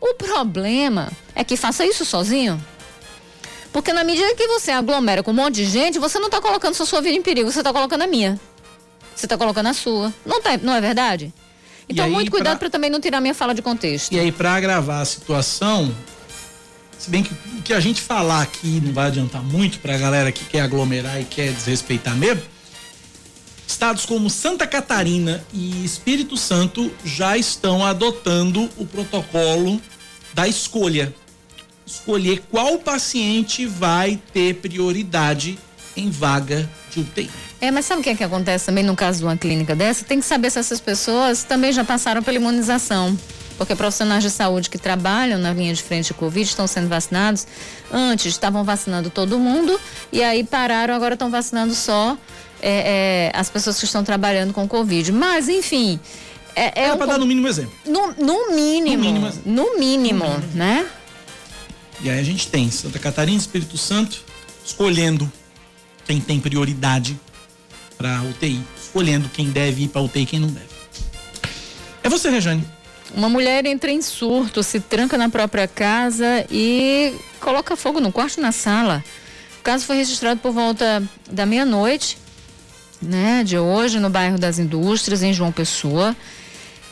O 0.05 0.13
problema 0.13 1.11
é 1.35 1.43
que 1.43 1.57
faça 1.57 1.87
isso 1.87 2.05
sozinho. 2.05 2.63
Porque 3.73 3.91
na 3.91 4.05
medida 4.05 4.35
que 4.35 4.47
você 4.47 4.71
aglomera 4.71 5.23
com 5.23 5.31
um 5.31 5.35
monte 5.35 5.55
de 5.55 5.65
gente, 5.65 5.99
você 5.99 6.19
não 6.19 6.27
está 6.27 6.43
colocando 6.43 6.75
sua, 6.75 6.85
sua 6.85 7.01
vida 7.01 7.17
em 7.17 7.23
perigo, 7.23 7.51
você 7.51 7.61
está 7.61 7.73
colocando 7.73 8.03
a 8.03 8.07
minha. 8.07 8.39
Você 9.17 9.25
está 9.25 9.39
colocando 9.39 9.71
a 9.71 9.73
sua. 9.73 10.13
Não, 10.27 10.43
tá, 10.43 10.59
não 10.59 10.75
é 10.75 10.81
verdade? 10.83 11.33
Então, 11.89 12.05
aí, 12.05 12.11
muito 12.11 12.31
cuidado 12.31 12.59
para 12.59 12.69
também 12.69 12.91
não 12.91 13.01
tirar 13.01 13.19
minha 13.19 13.33
fala 13.33 13.55
de 13.55 13.63
contexto. 13.63 14.13
E 14.13 14.21
aí, 14.21 14.31
para 14.31 14.55
agravar 14.55 15.01
a 15.01 15.05
situação, 15.07 15.95
se 16.99 17.09
bem 17.09 17.23
que 17.23 17.33
o 17.33 17.63
que 17.63 17.73
a 17.73 17.81
gente 17.81 18.03
falar 18.03 18.43
aqui 18.43 18.83
não 18.85 18.93
vai 18.93 19.07
adiantar 19.07 19.43
muito 19.43 19.79
para 19.79 19.95
a 19.95 19.99
galera 19.99 20.31
que 20.31 20.45
quer 20.45 20.61
aglomerar 20.61 21.19
e 21.19 21.25
quer 21.25 21.51
desrespeitar 21.51 22.15
mesmo. 22.15 22.43
Estados 23.67 24.05
como 24.05 24.29
Santa 24.29 24.67
Catarina 24.67 25.43
e 25.51 25.83
Espírito 25.83 26.37
Santo 26.37 26.93
já 27.03 27.39
estão 27.39 27.83
adotando 27.83 28.69
o 28.77 28.85
protocolo 28.85 29.81
da 30.35 30.49
escolha. 30.49 31.15
Escolher 31.87 32.43
qual 32.51 32.79
paciente 32.79 33.67
vai 33.67 34.21
ter 34.33 34.55
prioridade 34.55 35.59
em 35.97 36.11
vaga 36.11 36.69
de 36.91 37.01
UTI. 37.01 37.31
É, 37.61 37.71
mas 37.71 37.87
sabe 37.87 38.01
o 38.01 38.05
que 38.05 38.11
é 38.11 38.15
que 38.15 38.25
acontece 38.25 38.67
também 38.67 38.85
no 38.85 38.97
caso 38.97 39.19
de 39.19 39.25
uma 39.25 39.37
clínica 39.37 39.75
dessa? 39.75 40.05
Tem 40.05 40.21
que 40.21 40.27
saber 40.27 40.51
se 40.51 40.59
essas 40.59 40.81
pessoas 40.81 41.45
também 41.45 41.73
já 41.73 41.85
passaram 41.85 42.23
pela 42.23 42.37
imunização. 42.37 43.17
Porque 43.57 43.75
profissionais 43.77 44.23
de 44.23 44.31
saúde 44.31 44.69
que 44.69 44.79
trabalham 44.79 45.39
na 45.39 45.53
linha 45.53 45.73
de 45.73 45.83
frente 45.83 46.09
de 46.09 46.15
Covid 46.15 46.43
estão 46.43 46.67
sendo 46.67 46.89
vacinados. 46.89 47.47
Antes 47.93 48.27
estavam 48.27 48.65
vacinando 48.65 49.11
todo 49.11 49.39
mundo 49.39 49.81
e 50.13 50.23
aí 50.23 50.43
pararam, 50.43 50.95
agora 50.95 51.15
estão 51.15 51.31
vacinando 51.31 51.75
só 51.75 52.19
é, 52.61 53.31
é, 53.33 53.39
as 53.39 53.49
pessoas 53.51 53.79
que 53.79 53.85
estão 53.85 54.03
trabalhando 54.03 54.53
com 54.53 54.67
Covid. 54.67 55.13
Mas, 55.13 55.49
enfim. 55.49 56.01
É, 56.55 56.87
é 56.87 56.93
um, 56.93 56.97
para 56.97 57.07
dar 57.07 57.19
no 57.19 57.27
mínimo 57.27 57.49
exemplo. 57.49 57.73
No, 57.85 58.13
no 58.13 58.55
mínimo. 58.55 58.97
No 58.97 59.03
mínimo, 59.03 59.33
no 59.45 59.77
mínimo, 59.79 60.25
no 60.25 60.29
mínimo 60.29 60.43
né? 60.55 60.87
E 62.01 62.11
aí 62.11 62.19
a 62.19 62.23
gente 62.23 62.49
tem 62.49 62.71
Santa 62.71 62.99
Catarina, 62.99 63.39
Espírito 63.39 63.79
Santo, 63.79 64.23
escolhendo 64.65 65.31
quem 66.05 66.21
tem 66.21 66.39
prioridade 66.39 67.19
para 67.97 68.23
UTI, 68.23 68.61
escolhendo 68.77 69.29
quem 69.29 69.51
deve 69.51 69.85
ir 69.85 69.89
para 69.89 70.03
UTI 70.03 70.23
e 70.23 70.27
quem 70.27 70.41
não 70.41 70.49
deve. 70.49 70.67
É 72.03 72.09
você, 72.09 72.29
Rejane. 72.29 72.65
Uma 73.15 73.29
mulher 73.29 73.65
entra 73.65 73.91
em 73.91 74.03
surto, 74.03 74.63
se 74.63 74.81
tranca 74.81 75.17
na 75.17 75.29
própria 75.29 75.69
casa 75.69 76.45
e 76.51 77.15
coloca 77.41 77.77
fogo 77.77 78.01
no 78.01 78.13
quarto 78.13 78.41
na 78.41 78.53
sala. 78.53 79.05
O 79.61 79.63
caso 79.63 79.87
foi 79.87 79.97
registrado 79.97 80.41
por 80.41 80.53
volta 80.53 81.03
da 81.31 81.47
meia-noite, 81.47 82.19
né, 83.01 83.43
de 83.45 83.57
hoje, 83.59 84.01
no 84.01 84.11
bairro 84.11 84.39
das 84.39 84.59
Indústrias, 84.59 85.23
em 85.23 85.33
João 85.33 85.53
Pessoa. 85.53 86.15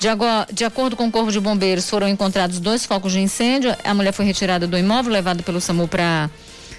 De, 0.03 0.09
agora, 0.09 0.49
de, 0.53 0.65
acordo 0.65 0.97
com 0.97 1.07
o 1.07 1.13
Corpo 1.13 1.31
de 1.31 1.39
Bombeiros, 1.39 1.89
foram 1.89 2.09
encontrados 2.09 2.59
dois 2.59 2.85
focos 2.85 3.13
de 3.13 3.21
incêndio. 3.21 3.73
A 3.85 3.95
mulher 3.95 4.11
foi 4.11 4.25
retirada 4.25 4.67
do 4.67 4.77
imóvel, 4.77 5.13
levada 5.13 5.45
pelo 5.45 5.61
SAMU 5.61 5.87
para 5.87 6.29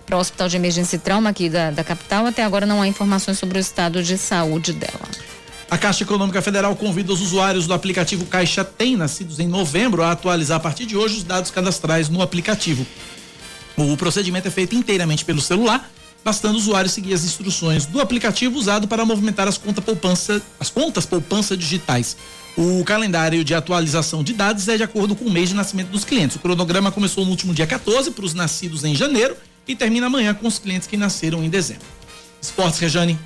para 0.06 0.18
o 0.18 0.20
Hospital 0.20 0.50
de 0.50 0.58
Emergência 0.58 0.98
e 0.98 1.00
Trauma 1.00 1.30
aqui 1.30 1.48
da, 1.48 1.72
da 1.72 1.86
capital. 1.86 2.26
Até 2.26 2.44
agora 2.44 2.66
não 2.66 2.82
há 2.82 2.88
informações 2.90 3.40
sobre 3.40 3.58
o 3.58 3.62
estado 3.62 4.04
de 4.04 4.18
saúde 4.18 4.74
dela. 4.74 5.08
A 5.72 5.78
Caixa 5.78 6.04
Econômica 6.04 6.42
Federal 6.42 6.76
convida 6.76 7.14
os 7.14 7.22
usuários 7.22 7.66
do 7.66 7.74
aplicativo 7.74 8.26
Caixa 8.26 8.66
Tem, 8.66 8.98
nascidos 8.98 9.40
em 9.40 9.48
novembro, 9.48 10.04
a 10.04 10.12
atualizar 10.12 10.58
a 10.58 10.60
partir 10.60 10.86
de 10.86 10.98
hoje 10.98 11.16
os 11.16 11.24
dados 11.24 11.50
cadastrais 11.50 12.10
no 12.10 12.22
aplicativo. 12.22 12.86
O 13.78 13.96
procedimento 13.96 14.50
é 14.50 14.52
feito 14.52 14.76
inteiramente 14.76 15.24
pelo 15.24 15.40
celular, 15.40 15.90
bastando 16.26 16.56
o 16.56 16.58
usuário 16.58 16.90
seguir 16.90 17.14
as 17.14 17.24
instruções 17.24 17.86
do 17.86 18.02
aplicativo 18.02 18.60
usado 18.60 18.86
para 18.86 19.06
movimentar 19.06 19.48
as, 19.48 19.58
conta 19.58 19.82
poupança, 19.82 20.42
as 20.60 20.70
contas 20.70 21.06
poupança 21.06 21.56
digitais. 21.56 22.18
O 22.56 22.84
calendário 22.84 23.43
de 23.43 23.56
atualização 23.56 24.24
de 24.24 24.34
dados 24.34 24.68
é 24.68 24.78
de 24.78 24.84
acordo 24.84 25.16
com 25.16 25.26
o 25.26 25.32
mês 25.32 25.49
de 25.49 25.56
nascimento 25.56 25.89
dos 25.89 26.06
clientes. 26.06 26.36
O 26.36 26.39
cronograma 26.39 26.91
começou 26.91 27.26
no 27.26 27.32
último 27.32 27.54
dia 27.54 27.66
14 27.66 28.12
para 28.12 28.26
os 28.26 28.34
nascidos 28.34 28.84
em 28.84 28.93
janeiro 28.93 29.36
e 29.68 29.76
termina 29.76 30.06
amanhã 30.06 30.34
com 30.34 30.47
os 30.47 30.60
clientes 30.60 30.88
que 30.88 30.95
nasceram 30.95 31.43
em 31.43 31.49
dezembro. 31.49 31.86
Esportes, 32.39 32.80
Rejane. 32.80 33.18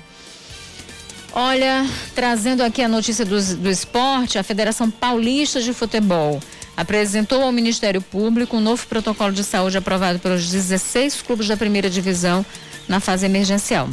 Olha, 1.32 1.86
trazendo 2.14 2.62
aqui 2.62 2.82
a 2.82 2.88
notícia 2.88 3.24
do, 3.24 3.56
do 3.56 3.68
esporte, 3.68 4.38
a 4.38 4.42
Federação 4.42 4.90
Paulista 4.90 5.60
de 5.60 5.74
Futebol 5.74 6.40
apresentou 6.74 7.42
ao 7.42 7.52
Ministério 7.52 8.00
Público 8.00 8.56
um 8.56 8.60
novo 8.60 8.86
protocolo 8.86 9.32
de 9.32 9.44
saúde 9.44 9.76
aprovado 9.76 10.20
pelos 10.20 10.48
16 10.48 11.20
clubes 11.22 11.48
da 11.48 11.56
primeira 11.56 11.90
divisão 11.90 12.46
na 12.88 12.98
fase 12.98 13.26
emergencial. 13.26 13.90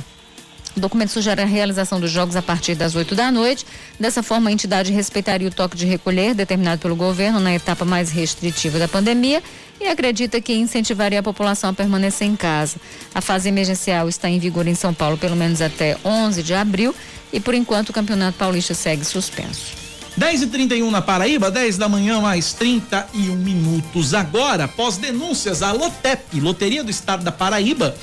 O 0.75 0.79
documento 0.79 1.09
sugere 1.09 1.41
a 1.41 1.45
realização 1.45 1.99
dos 2.01 2.11
jogos 2.11 2.35
a 2.35 2.41
partir 2.41 2.75
das 2.75 2.95
8 2.95 3.15
da 3.15 3.31
noite. 3.31 3.65
Dessa 3.97 4.21
forma, 4.21 4.49
a 4.49 4.53
entidade 4.53 4.91
respeitaria 4.91 5.47
o 5.47 5.51
toque 5.51 5.77
de 5.77 5.85
recolher 5.85 6.33
determinado 6.33 6.81
pelo 6.81 6.95
governo 6.97 7.39
na 7.39 7.55
etapa 7.55 7.85
mais 7.85 8.11
restritiva 8.11 8.77
da 8.77 8.87
pandemia 8.87 9.41
e 9.79 9.87
acredita 9.87 10.41
que 10.41 10.53
incentivaria 10.53 11.19
a 11.19 11.23
população 11.23 11.69
a 11.69 11.73
permanecer 11.73 12.27
em 12.27 12.35
casa. 12.35 12.75
A 13.13 13.21
fase 13.21 13.47
emergencial 13.47 14.09
está 14.09 14.29
em 14.29 14.37
vigor 14.37 14.67
em 14.67 14.75
São 14.75 14.93
Paulo 14.93 15.17
pelo 15.17 15.35
menos 15.35 15.61
até 15.61 15.97
11 16.03 16.43
de 16.43 16.53
abril 16.53 16.93
e, 17.31 17.39
por 17.39 17.53
enquanto, 17.53 17.89
o 17.89 17.93
Campeonato 17.93 18.37
Paulista 18.37 18.73
segue 18.73 19.05
suspenso. 19.05 19.85
10 20.17 20.43
e 20.43 20.47
31 20.47 20.91
na 20.91 21.01
Paraíba, 21.01 21.51
10 21.51 21.77
da 21.77 21.89
manhã, 21.89 22.21
mais 22.21 22.53
31 22.53 23.35
minutos. 23.35 24.13
Agora, 24.13 24.67
pós 24.67 24.95
denúncias, 24.97 25.61
a 25.61 25.73
Lotep, 25.73 26.39
Loteria 26.39 26.83
do 26.83 26.91
Estado 26.91 27.23
da 27.23 27.33
Paraíba, 27.33 27.95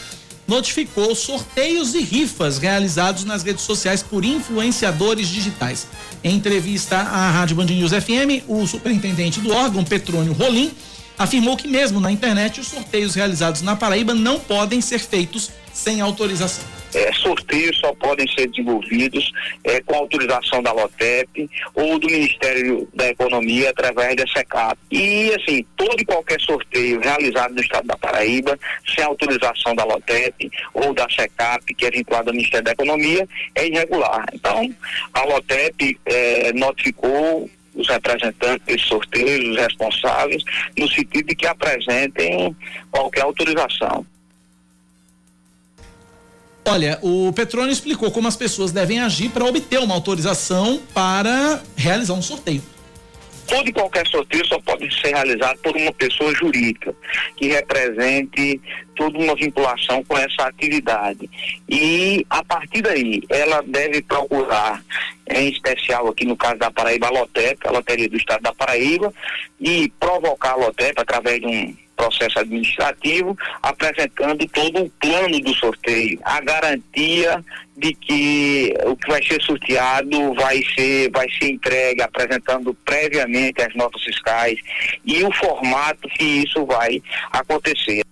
notificou 0.47 1.15
sorteios 1.15 1.95
e 1.95 2.01
rifas 2.01 2.59
realizados 2.59 3.25
nas 3.25 3.43
redes 3.43 3.65
sociais 3.65 4.03
por 4.03 4.25
influenciadores 4.25 5.29
digitais. 5.29 5.87
Em 6.23 6.37
entrevista 6.37 6.97
à 6.97 7.31
Rádio 7.31 7.57
Band 7.57 7.67
News 7.67 7.93
FM, 7.93 8.45
o 8.49 8.67
superintendente 8.67 9.41
do 9.41 9.51
órgão, 9.53 9.85
Petrônio 9.85 10.33
Rolim, 10.33 10.73
afirmou 11.19 11.57
que 11.57 11.69
mesmo 11.69 12.01
na 12.01 12.11
internet 12.11 12.61
os 12.61 12.69
sorteios 12.69 13.15
realizados 13.15 13.63
na 13.63 13.77
Paraíba 13.77 14.15
não 14.15 14.41
podem 14.41 14.81
ser 14.81 14.99
feitos 14.99 15.51
sem 15.73 16.01
autorização. 16.01 16.65
É, 16.95 17.11
sorteios 17.15 17.79
só 17.79 17.95
podem 17.95 18.29
ser 18.29 18.49
desenvolvidos 18.49 19.33
é, 19.65 19.81
com 19.81 19.95
autorização 19.95 20.63
da 20.63 20.73
LOTEP 20.73 21.49
ou 21.75 21.99
do 21.99 22.07
Ministério 22.07 22.87
da 22.93 23.09
Economia 23.09 23.71
através 23.71 24.15
da 24.15 24.27
SECAP. 24.27 24.79
E, 24.91 25.33
assim, 25.35 25.65
todo 25.75 25.99
e 25.99 26.05
qualquer 26.05 26.39
sorteio 26.39 27.01
realizado 27.01 27.55
no 27.55 27.63
estado 27.63 27.87
da 27.87 27.97
Paraíba, 27.97 28.59
sem 28.95 29.03
autorização 29.03 29.75
da 29.75 29.85
LOTEP 29.85 30.51
ou 30.75 30.93
da 30.93 31.09
SECAP, 31.09 31.75
que 31.75 31.87
é 31.87 31.91
vinculada 31.91 32.31
ao 32.31 32.35
Ministério 32.35 32.65
da 32.65 32.73
Economia, 32.73 33.27
é 33.55 33.67
irregular. 33.67 34.27
Então, 34.35 34.71
a 35.15 35.25
LOTEP 35.25 35.99
é, 36.05 36.53
notificou 36.53 37.49
os 37.75 37.89
representantes 37.89 38.67
desses 38.67 38.87
sorteios, 38.87 39.49
os 39.49 39.57
responsáveis, 39.57 40.43
no 40.77 40.87
sentido 40.89 41.27
de 41.29 41.35
que 41.35 41.47
apresentem 41.47 42.55
qualquer 42.91 43.23
autorização. 43.23 44.05
Olha, 46.65 46.99
o 47.03 47.33
Petrônio 47.33 47.73
explicou 47.73 48.11
como 48.11 48.29
as 48.29 48.37
pessoas 48.37 48.71
devem 48.71 49.01
agir 49.01 49.31
para 49.31 49.45
obter 49.45 49.81
uma 49.81 49.95
autorização 49.95 50.81
para 50.95 51.61
realizar 51.77 52.15
um 52.15 52.23
sorteio. 52.23 52.63
Todo 53.47 53.69
e 53.69 53.73
qualquer 53.73 54.07
sorteio 54.07 54.47
só 54.47 54.59
pode 54.61 54.89
ser 55.01 55.09
realizado 55.09 55.59
por 55.59 55.77
uma 55.77 55.93
pessoa 55.93 56.33
jurídica 56.33 56.95
que 57.37 57.49
represente 57.49 58.61
toda 58.95 59.19
uma 59.19 59.35
vinculação 59.35 60.03
com 60.05 60.17
essa 60.17 60.45
atividade. 60.47 61.29
E 61.69 62.25
a 62.31 62.45
partir 62.45 62.81
daí, 62.81 63.23
ela 63.29 63.63
deve 63.67 64.01
procurar, 64.03 64.83
em 65.29 65.51
especial 65.51 66.09
aqui 66.09 66.25
no 66.25 66.37
caso 66.37 66.59
da 66.59 66.71
Paraíba, 66.71 67.09
a 67.09 67.11
LOTEP, 67.11 67.67
a 67.67 67.73
Loteria 67.73 68.09
do 68.09 68.17
Estado 68.17 68.43
da 68.43 68.55
Paraíba, 68.55 69.13
e 69.61 69.93
provocar 69.99 70.53
a 70.53 70.57
LOTEP 70.57 70.95
através 70.97 71.41
de 71.41 71.47
um 71.47 71.82
processo 72.03 72.41
administrativo, 72.41 73.39
apresentando 73.63 74.47
todo 74.49 74.83
o 74.83 74.91
plano 74.91 75.41
do 75.41 75.55
sorteio, 75.55 76.19
a 76.25 76.41
garantia 76.41 77.45
de 77.77 77.95
que 77.95 78.75
o 78.85 78.97
que 78.97 79.09
vai 79.09 79.23
ser 79.23 79.41
sorteado 79.41 80.35
vai 80.35 80.63
ser, 80.75 81.11
vai 81.13 81.29
ser 81.31 81.51
entregue, 81.51 82.03
apresentando 82.03 82.75
previamente 82.85 83.63
as 83.63 83.75
notas 83.77 84.03
fiscais 84.03 84.59
e 85.05 85.23
o 85.23 85.33
formato 85.33 86.09
que 86.09 86.25
isso 86.25 86.67
vai 86.67 87.01
acontecer. 87.31 88.03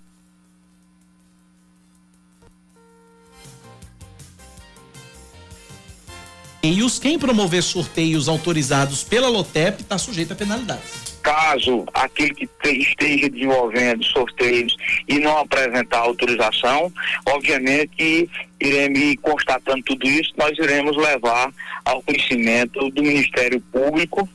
E 6.62 6.82
os 6.82 6.98
quem 6.98 7.18
promover 7.18 7.62
sorteios 7.62 8.28
autorizados 8.28 9.02
pela 9.02 9.28
LOTEP 9.28 9.80
está 9.80 9.96
sujeito 9.96 10.34
a 10.34 10.36
penalidades 10.36 11.09
caso 11.22 11.84
aquele 11.94 12.34
que 12.34 12.46
te- 12.62 12.78
esteja 12.80 13.28
desenvolvendo 13.28 14.04
sorteios 14.04 14.76
e 15.08 15.18
não 15.18 15.38
apresentar 15.38 15.98
autorização, 15.98 16.92
obviamente 17.26 18.28
iremos 18.60 18.98
e 18.98 19.16
constatando 19.16 19.82
tudo 19.82 20.06
isso, 20.08 20.32
nós 20.36 20.56
iremos 20.58 20.96
levar 20.96 21.52
ao 21.84 22.02
conhecimento 22.02 22.90
do 22.90 23.02
Ministério 23.02 23.60
Público 23.72 24.28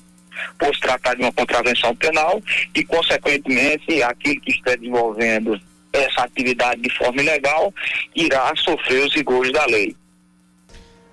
por 0.60 0.74
se 0.74 0.82
tratar 0.82 1.16
de 1.16 1.22
uma 1.22 1.32
contravenção 1.32 1.96
penal 1.96 2.42
e, 2.76 2.84
consequentemente, 2.84 4.02
aquele 4.04 4.40
que 4.40 4.52
estiver 4.52 4.78
desenvolvendo 4.78 5.60
essa 5.94 6.24
atividade 6.24 6.82
de 6.82 6.90
forma 6.98 7.22
ilegal 7.22 7.74
irá 8.16 8.54
sofrer 8.58 9.06
os 9.06 9.14
rigores 9.14 9.52
da 9.54 9.66
lei. 9.66 9.96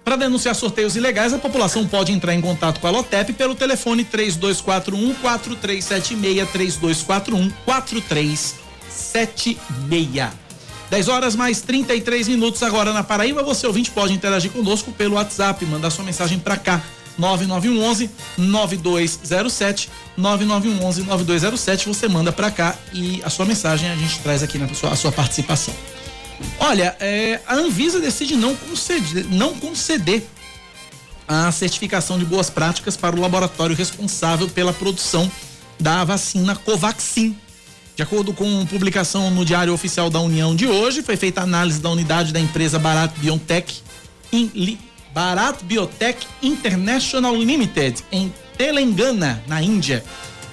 Para 0.05 0.17
denunciar 0.17 0.55
sorteios 0.55 0.97
ilegais, 0.97 1.33
a 1.33 1.39
população 1.39 1.87
pode 1.87 2.13
entrar 2.13 2.35
em 2.35 2.41
contato 2.41 2.81
com 2.81 2.89
a 2.89 2.91
Lotep 2.91 3.33
pelo 3.35 3.55
telefone 3.55 4.05
3241 4.05 5.15
4376 5.15 6.51
3241 6.51 7.51
4376. 7.65 10.43
10 10.91 11.09
horas 11.09 11.37
mais 11.37 11.63
33 11.63 12.29
minutos 12.29 12.63
agora 12.63 12.93
na 12.93 13.03
Paraíba. 13.03 13.43
Você 13.43 13.67
ouvinte 13.67 13.91
pode 13.91 14.13
interagir 14.13 14.51
conosco 14.51 14.93
pelo 14.93 15.15
WhatsApp, 15.15 15.65
mandar 15.65 15.89
sua 15.91 16.05
mensagem 16.05 16.39
para 16.39 16.57
cá. 16.57 16.83
9911 17.19 18.11
9207 18.39 19.91
9911 20.17 21.03
9207 21.03 21.87
você 21.87 22.09
manda 22.09 22.33
para 22.33 22.51
cá 22.51 22.75
e 22.93 23.21
a 23.23 23.31
sua 23.31 23.45
mensagem 23.45 23.91
a 23.91 23.97
gente 23.97 24.19
traz 24.21 24.43
aqui 24.43 24.59
na 24.59 24.73
sua, 24.75 24.91
a 24.91 24.97
sua 24.97 25.13
participação. 25.13 25.75
Olha, 26.59 26.97
é, 27.01 27.41
a 27.47 27.55
Anvisa 27.55 28.01
decide 28.01 28.37
não 28.37 28.55
conceder, 28.55 29.27
não 29.29 29.55
conceder 29.55 30.27
a 31.27 31.51
certificação 31.53 32.19
de 32.19 32.25
boas 32.25 32.51
práticas 32.51 32.97
para 32.97 33.17
o 33.17 33.21
laboratório 33.21 33.75
responsável 33.75 34.49
pela 34.49 34.73
produção 34.73 35.31
da 35.79 36.05
vacina 36.05 36.55
Covaxin. 36.55 37.37
De 37.97 38.03
acordo 38.03 38.33
com 38.33 38.65
publicação 38.67 39.31
no 39.31 39.45
Diário 39.45 39.73
Oficial 39.73 40.09
da 40.09 40.21
União 40.21 40.55
de 40.57 40.67
hoje, 40.67 41.03
foi 41.03 41.17
feita 41.17 41.43
análise 41.43 41.81
da 41.81 41.91
unidade 41.91 42.33
da 42.33 42.41
empresa 42.41 42.79
Bharat 42.79 43.13
Biotech, 43.19 43.83
em 44.33 44.51
Li- 44.55 44.79
Bharat 45.13 45.63
Biotech 45.63 46.27
International 46.43 47.37
Limited, 47.37 48.03
em 48.11 48.33
Telangana, 48.57 49.43
na 49.47 49.63
Índia. 49.63 50.03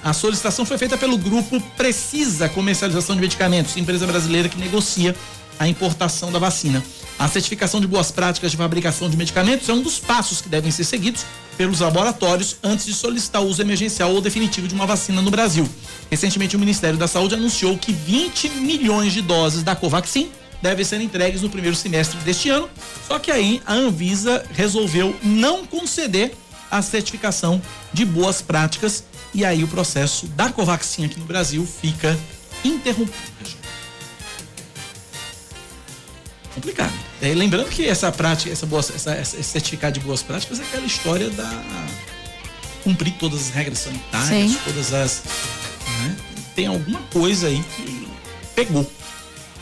A 0.02 0.12
solicitação 0.12 0.64
foi 0.64 0.76
feita 0.78 0.98
pelo 0.98 1.16
grupo 1.16 1.60
Precisa 1.76 2.48
Comercialização 2.48 3.14
de 3.16 3.22
Medicamentos, 3.22 3.76
empresa 3.76 4.06
brasileira 4.06 4.48
que 4.48 4.58
negocia 4.58 5.14
a 5.60 5.68
importação 5.68 6.32
da 6.32 6.38
vacina. 6.38 6.82
A 7.18 7.28
certificação 7.28 7.82
de 7.82 7.86
boas 7.86 8.10
práticas 8.10 8.50
de 8.50 8.56
fabricação 8.56 9.10
de 9.10 9.16
medicamentos 9.16 9.68
é 9.68 9.72
um 9.74 9.82
dos 9.82 9.98
passos 9.98 10.40
que 10.40 10.48
devem 10.48 10.70
ser 10.70 10.84
seguidos 10.84 11.26
pelos 11.58 11.80
laboratórios 11.80 12.56
antes 12.62 12.86
de 12.86 12.94
solicitar 12.94 13.42
o 13.42 13.44
uso 13.44 13.60
emergencial 13.60 14.10
ou 14.14 14.22
definitivo 14.22 14.66
de 14.66 14.74
uma 14.74 14.86
vacina 14.86 15.20
no 15.20 15.30
Brasil. 15.30 15.68
Recentemente, 16.10 16.56
o 16.56 16.58
Ministério 16.58 16.98
da 16.98 17.06
Saúde 17.06 17.34
anunciou 17.34 17.76
que 17.76 17.92
20 17.92 18.48
milhões 18.48 19.12
de 19.12 19.20
doses 19.20 19.62
da 19.62 19.76
Covaxin 19.76 20.30
devem 20.62 20.82
ser 20.82 20.98
entregues 21.02 21.42
no 21.42 21.50
primeiro 21.50 21.76
semestre 21.76 22.18
deste 22.20 22.48
ano. 22.48 22.68
Só 23.06 23.18
que 23.18 23.30
aí 23.30 23.60
a 23.66 23.74
Anvisa 23.74 24.42
resolveu 24.54 25.14
não 25.22 25.66
conceder 25.66 26.34
a 26.70 26.80
certificação 26.80 27.60
de 27.92 28.06
boas 28.06 28.40
práticas 28.40 29.04
e 29.34 29.44
aí 29.44 29.62
o 29.62 29.68
processo 29.68 30.26
da 30.28 30.48
Covaxin 30.48 31.04
aqui 31.04 31.20
no 31.20 31.26
Brasil 31.26 31.66
fica 31.66 32.18
interrompido. 32.64 33.59
Complicado. 36.60 36.92
É, 37.22 37.34
lembrando 37.34 37.68
que 37.70 37.86
essa 37.86 38.12
prática, 38.12 38.52
essa 38.52 38.66
boa, 38.66 38.80
essa, 38.80 39.18
esse 39.18 39.42
certificado 39.42 39.98
de 39.98 40.04
boas 40.04 40.22
práticas 40.22 40.60
é 40.60 40.62
aquela 40.62 40.86
história 40.86 41.30
da 41.30 41.50
cumprir 42.84 43.14
todas 43.18 43.40
as 43.40 43.50
regras 43.50 43.78
sanitárias, 43.78 44.50
Sim. 44.50 44.58
todas 44.64 44.92
as. 44.92 45.22
né? 46.02 46.16
Tem 46.54 46.66
alguma 46.66 47.00
coisa 47.12 47.48
aí 47.48 47.62
que 47.76 48.08
pegou 48.54 48.90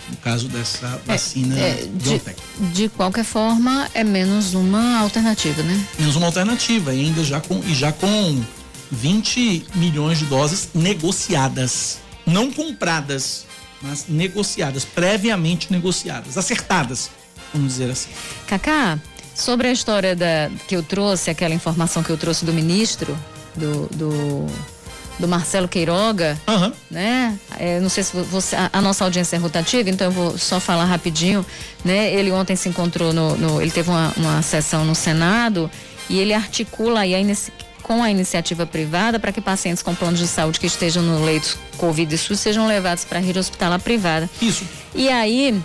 no 0.08 0.16
caso 0.16 0.48
dessa 0.48 1.00
vacina 1.04 1.58
é, 1.58 1.82
de, 1.82 1.88
Biotech. 1.88 2.40
de 2.72 2.88
qualquer 2.88 3.24
forma, 3.24 3.90
é 3.92 4.02
menos 4.02 4.54
uma 4.54 5.00
alternativa, 5.00 5.62
né? 5.62 5.86
Menos 5.98 6.16
uma 6.16 6.26
alternativa, 6.26 6.94
e 6.94 7.00
ainda 7.00 7.22
já 7.22 7.40
com, 7.40 7.62
e 7.66 7.74
já 7.74 7.92
com 7.92 8.42
20 8.90 9.66
milhões 9.74 10.18
de 10.18 10.24
doses 10.24 10.70
negociadas. 10.74 11.98
Não 12.26 12.50
compradas, 12.50 13.44
mas 13.82 14.06
negociadas, 14.08 14.84
previamente 14.84 15.70
negociadas, 15.72 16.36
acertadas, 16.38 17.10
vamos 17.52 17.68
dizer 17.72 17.90
assim. 17.90 18.10
Cacá, 18.46 18.98
sobre 19.34 19.68
a 19.68 19.72
história 19.72 20.16
da, 20.16 20.50
que 20.66 20.74
eu 20.76 20.82
trouxe, 20.82 21.30
aquela 21.30 21.54
informação 21.54 22.02
que 22.02 22.10
eu 22.10 22.16
trouxe 22.16 22.44
do 22.44 22.52
ministro, 22.52 23.16
do, 23.54 23.86
do, 23.94 24.46
do 25.18 25.28
Marcelo 25.28 25.68
Queiroga, 25.68 26.36
né? 26.90 27.38
É, 27.58 27.78
não 27.80 27.88
sei 27.88 28.02
se 28.04 28.16
você, 28.16 28.56
a, 28.56 28.70
a 28.72 28.80
nossa 28.80 29.04
audiência 29.04 29.36
é 29.36 29.38
rotativa, 29.38 29.88
então 29.90 30.06
eu 30.08 30.12
vou 30.12 30.36
só 30.38 30.58
falar 30.60 30.84
rapidinho, 30.84 31.44
né? 31.84 32.12
Ele 32.12 32.30
ontem 32.32 32.56
se 32.56 32.68
encontrou 32.68 33.12
no, 33.12 33.36
no- 33.36 33.60
ele 33.62 33.70
teve 33.70 33.90
uma, 33.90 34.12
uma 34.16 34.42
sessão 34.42 34.84
no 34.84 34.94
Senado 34.94 35.70
e 36.10 36.18
ele 36.18 36.32
articula 36.34 37.00
aí 37.00 37.14
a 37.14 37.18
inici- 37.20 37.52
com 37.88 38.02
a 38.02 38.10
iniciativa 38.10 38.66
privada 38.66 39.18
para 39.18 39.32
que 39.32 39.40
pacientes 39.40 39.82
com 39.82 39.94
planos 39.94 40.20
de 40.20 40.26
saúde 40.28 40.60
que 40.60 40.66
estejam 40.66 41.02
no 41.02 41.24
leito 41.24 41.58
Covid 41.78 42.14
e 42.14 42.18
SUS 42.18 42.38
sejam 42.38 42.66
levados 42.66 43.06
para 43.06 43.18
a 43.18 43.22
rede 43.22 43.38
hospitalar 43.38 43.80
privada. 43.80 44.28
Isso. 44.42 44.66
E 44.94 45.08
aí, 45.08 45.58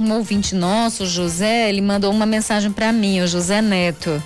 um 0.00 0.12
ouvinte 0.14 0.54
nosso, 0.54 1.04
o 1.04 1.06
José, 1.06 1.68
ele 1.68 1.82
mandou 1.82 2.10
uma 2.10 2.24
mensagem 2.24 2.72
para 2.72 2.90
mim, 2.90 3.20
o 3.20 3.28
José 3.28 3.60
Neto. 3.60 4.20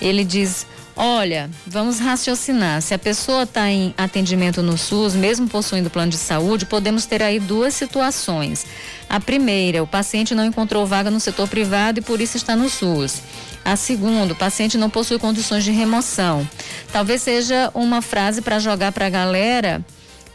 Ele 0.00 0.24
diz: 0.24 0.66
Olha, 0.96 1.48
vamos 1.66 1.98
raciocinar. 1.98 2.82
Se 2.82 2.92
a 2.92 2.98
pessoa 2.98 3.44
está 3.44 3.70
em 3.70 3.94
atendimento 3.96 4.62
no 4.62 4.76
SUS, 4.76 5.14
mesmo 5.14 5.48
possuindo 5.48 5.88
plano 5.88 6.10
de 6.10 6.18
saúde, 6.18 6.66
podemos 6.66 7.06
ter 7.06 7.22
aí 7.22 7.38
duas 7.40 7.74
situações. 7.74 8.66
A 9.08 9.18
primeira, 9.18 9.82
o 9.82 9.86
paciente 9.86 10.34
não 10.34 10.44
encontrou 10.44 10.86
vaga 10.86 11.10
no 11.10 11.20
setor 11.20 11.48
privado 11.48 12.00
e 12.00 12.02
por 12.02 12.20
isso 12.20 12.36
está 12.36 12.54
no 12.54 12.68
SUS. 12.68 13.22
A 13.64 13.76
segunda, 13.76 14.32
o 14.32 14.36
paciente 14.36 14.76
não 14.76 14.90
possui 14.90 15.18
condições 15.18 15.64
de 15.64 15.70
remoção. 15.70 16.48
Talvez 16.92 17.22
seja 17.22 17.70
uma 17.74 18.02
frase 18.02 18.42
para 18.42 18.58
jogar 18.58 18.92
para 18.92 19.06
a 19.06 19.10
galera 19.10 19.84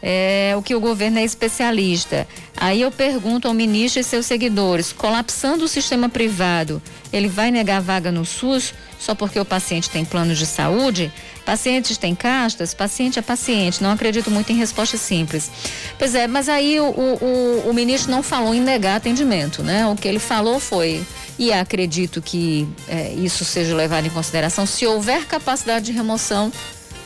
é, 0.02 0.54
o 0.56 0.62
que 0.62 0.74
o 0.74 0.80
governo 0.80 1.18
é 1.18 1.24
especialista. 1.24 2.26
Aí 2.56 2.80
eu 2.82 2.90
pergunto 2.90 3.48
ao 3.48 3.54
ministro 3.54 4.00
e 4.00 4.04
seus 4.04 4.26
seguidores: 4.26 4.92
colapsando 4.92 5.64
o 5.64 5.68
sistema 5.68 6.08
privado, 6.08 6.82
ele 7.12 7.28
vai 7.28 7.50
negar 7.50 7.80
vaga 7.80 8.10
no 8.12 8.24
SUS 8.24 8.72
só 8.98 9.14
porque 9.14 9.38
o 9.38 9.44
paciente 9.44 9.90
tem 9.90 10.04
plano 10.04 10.34
de 10.34 10.46
saúde? 10.46 11.12
Pacientes 11.44 11.96
têm 11.96 12.14
castas? 12.14 12.74
Paciente 12.74 13.18
é 13.18 13.22
paciente. 13.22 13.82
Não 13.82 13.90
acredito 13.92 14.30
muito 14.30 14.50
em 14.50 14.56
resposta 14.56 14.96
simples. 14.96 15.50
Pois 15.98 16.14
é, 16.14 16.26
mas 16.26 16.48
aí 16.48 16.80
o, 16.80 16.86
o, 16.86 17.24
o- 17.66 17.70
o 17.70 17.74
ministro 17.74 18.10
não 18.10 18.22
falou 18.22 18.54
em 18.54 18.60
negar 18.60 18.96
atendimento, 18.96 19.62
né? 19.62 19.86
O 19.86 19.94
que 19.94 20.08
ele 20.08 20.18
falou 20.18 20.58
foi. 20.58 21.04
E 21.38 21.52
acredito 21.52 22.20
que 22.22 22.66
é, 22.88 23.12
isso 23.12 23.44
seja 23.44 23.76
levado 23.76 24.06
em 24.06 24.10
consideração 24.10 24.64
se 24.66 24.86
houver 24.86 25.26
capacidade 25.26 25.84
de 25.86 25.92
remoção, 25.92 26.50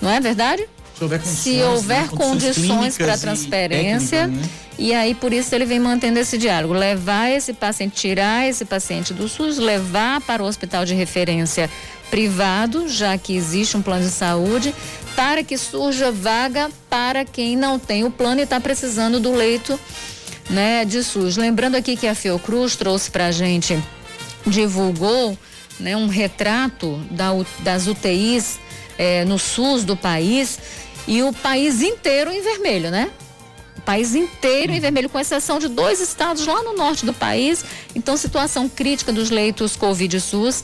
não 0.01 0.09
é 0.09 0.20
verdade? 0.20 0.66
Se 1.01 1.03
houver 1.03 1.20
condições, 1.20 1.38
Se 1.38 1.62
houver 1.62 2.03
né, 2.03 2.09
condições 2.09 2.55
clínicas 2.55 2.96
para 2.96 3.14
e 3.14 3.18
transferência. 3.18 4.18
técnicas, 4.18 4.48
né? 4.48 4.55
E 4.78 4.94
aí, 4.94 5.14
por 5.14 5.32
isso, 5.32 5.55
ele 5.55 5.66
vem 5.66 5.78
mantendo 5.78 6.18
esse 6.18 6.38
diálogo. 6.38 6.72
Levar 6.72 7.30
esse 7.30 7.53
paciente, 7.53 7.94
tirar 7.94 8.48
esse 8.48 8.64
paciente 8.64 9.12
do 9.12 9.28
SUS, 9.28 9.59
levar 9.59 10.20
para 10.22 10.42
o 10.42 10.46
hospital 10.46 10.84
de 10.84 10.94
referência 10.94 11.68
privado, 12.11 12.88
já 12.88 13.16
que 13.16 13.36
existe 13.36 13.76
um 13.76 13.82
plano 13.82 14.05
de 14.05 14.11
saúde, 14.11 14.74
para 15.14 15.44
que 15.44 15.57
surja 15.57 16.11
vaga 16.11 16.70
para 16.88 17.24
quem 17.24 17.57
não 17.57 17.78
tem 17.78 18.05
o 18.05 18.11
plano 18.11 18.40
e 18.40 18.44
está 18.44 18.59
precisando 18.59 19.20
do 19.20 19.32
leito 19.32 19.78
né, 20.48 20.84
de 20.84 21.03
SUS. 21.05 21.36
Lembrando 21.36 21.76
aqui 21.76 21.96
que 21.96 22.07
a 22.07 22.14
Fiocruz 22.14 22.74
trouxe 22.74 23.11
para 23.11 23.26
a 23.26 23.32
gente, 23.32 23.78
divulgou 24.46 25.38
né, 25.78 25.96
um 25.96 26.09
retrato 26.09 26.96
da 27.11 27.30
das 27.61 27.86
UTIs 27.86 28.59
eh, 28.98 29.24
no 29.24 29.38
SUS 29.38 29.84
do 29.84 29.96
país 29.96 30.59
e 31.11 31.24
o 31.24 31.32
país 31.32 31.82
inteiro 31.82 32.30
em 32.30 32.40
vermelho, 32.40 32.88
né? 32.88 33.11
O 33.76 33.80
país 33.80 34.14
inteiro 34.14 34.70
em 34.70 34.78
vermelho, 34.78 35.08
com 35.08 35.18
exceção 35.18 35.58
de 35.58 35.66
dois 35.66 36.00
estados 36.00 36.46
lá 36.46 36.62
no 36.62 36.72
norte 36.72 37.04
do 37.04 37.12
país. 37.12 37.64
Então, 37.96 38.16
situação 38.16 38.68
crítica 38.68 39.12
dos 39.12 39.28
leitos 39.28 39.74
Covid 39.74 40.16
e 40.16 40.20
SUS. 40.20 40.62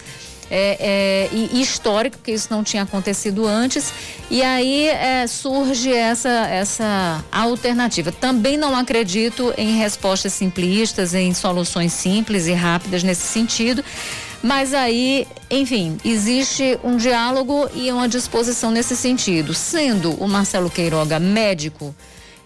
É, 0.49 0.79
é, 0.79 1.37
e 1.37 1.61
histórico, 1.61 2.19
porque 2.19 2.31
isso 2.31 2.47
não 2.49 2.63
tinha 2.63 2.85
acontecido 2.85 3.45
antes. 3.49 3.93
E 4.31 4.41
aí 4.41 4.87
é, 4.87 5.27
surge 5.27 5.93
essa, 5.93 6.47
essa 6.47 7.25
alternativa. 7.33 8.13
Também 8.13 8.57
não 8.57 8.77
acredito 8.77 9.53
em 9.59 9.77
respostas 9.77 10.33
simplistas, 10.33 11.13
em 11.13 11.35
soluções 11.35 11.93
simples 11.93 12.47
e 12.47 12.53
rápidas 12.53 13.03
nesse 13.03 13.27
sentido. 13.27 13.85
Mas 14.47 14.73
aí, 14.73 15.27
enfim, 15.51 15.99
existe 16.05 16.79
um 16.85 16.97
diálogo 16.97 17.69
e 17.75 17.91
uma 17.91 18.09
disposição 18.09 18.71
nesse 18.71 18.95
sentido. 18.95 19.53
Sendo 19.53 20.13
o 20.23 20.29
Marcelo 20.29 20.71
Queiroga 20.71 21.19
médico, 21.19 21.93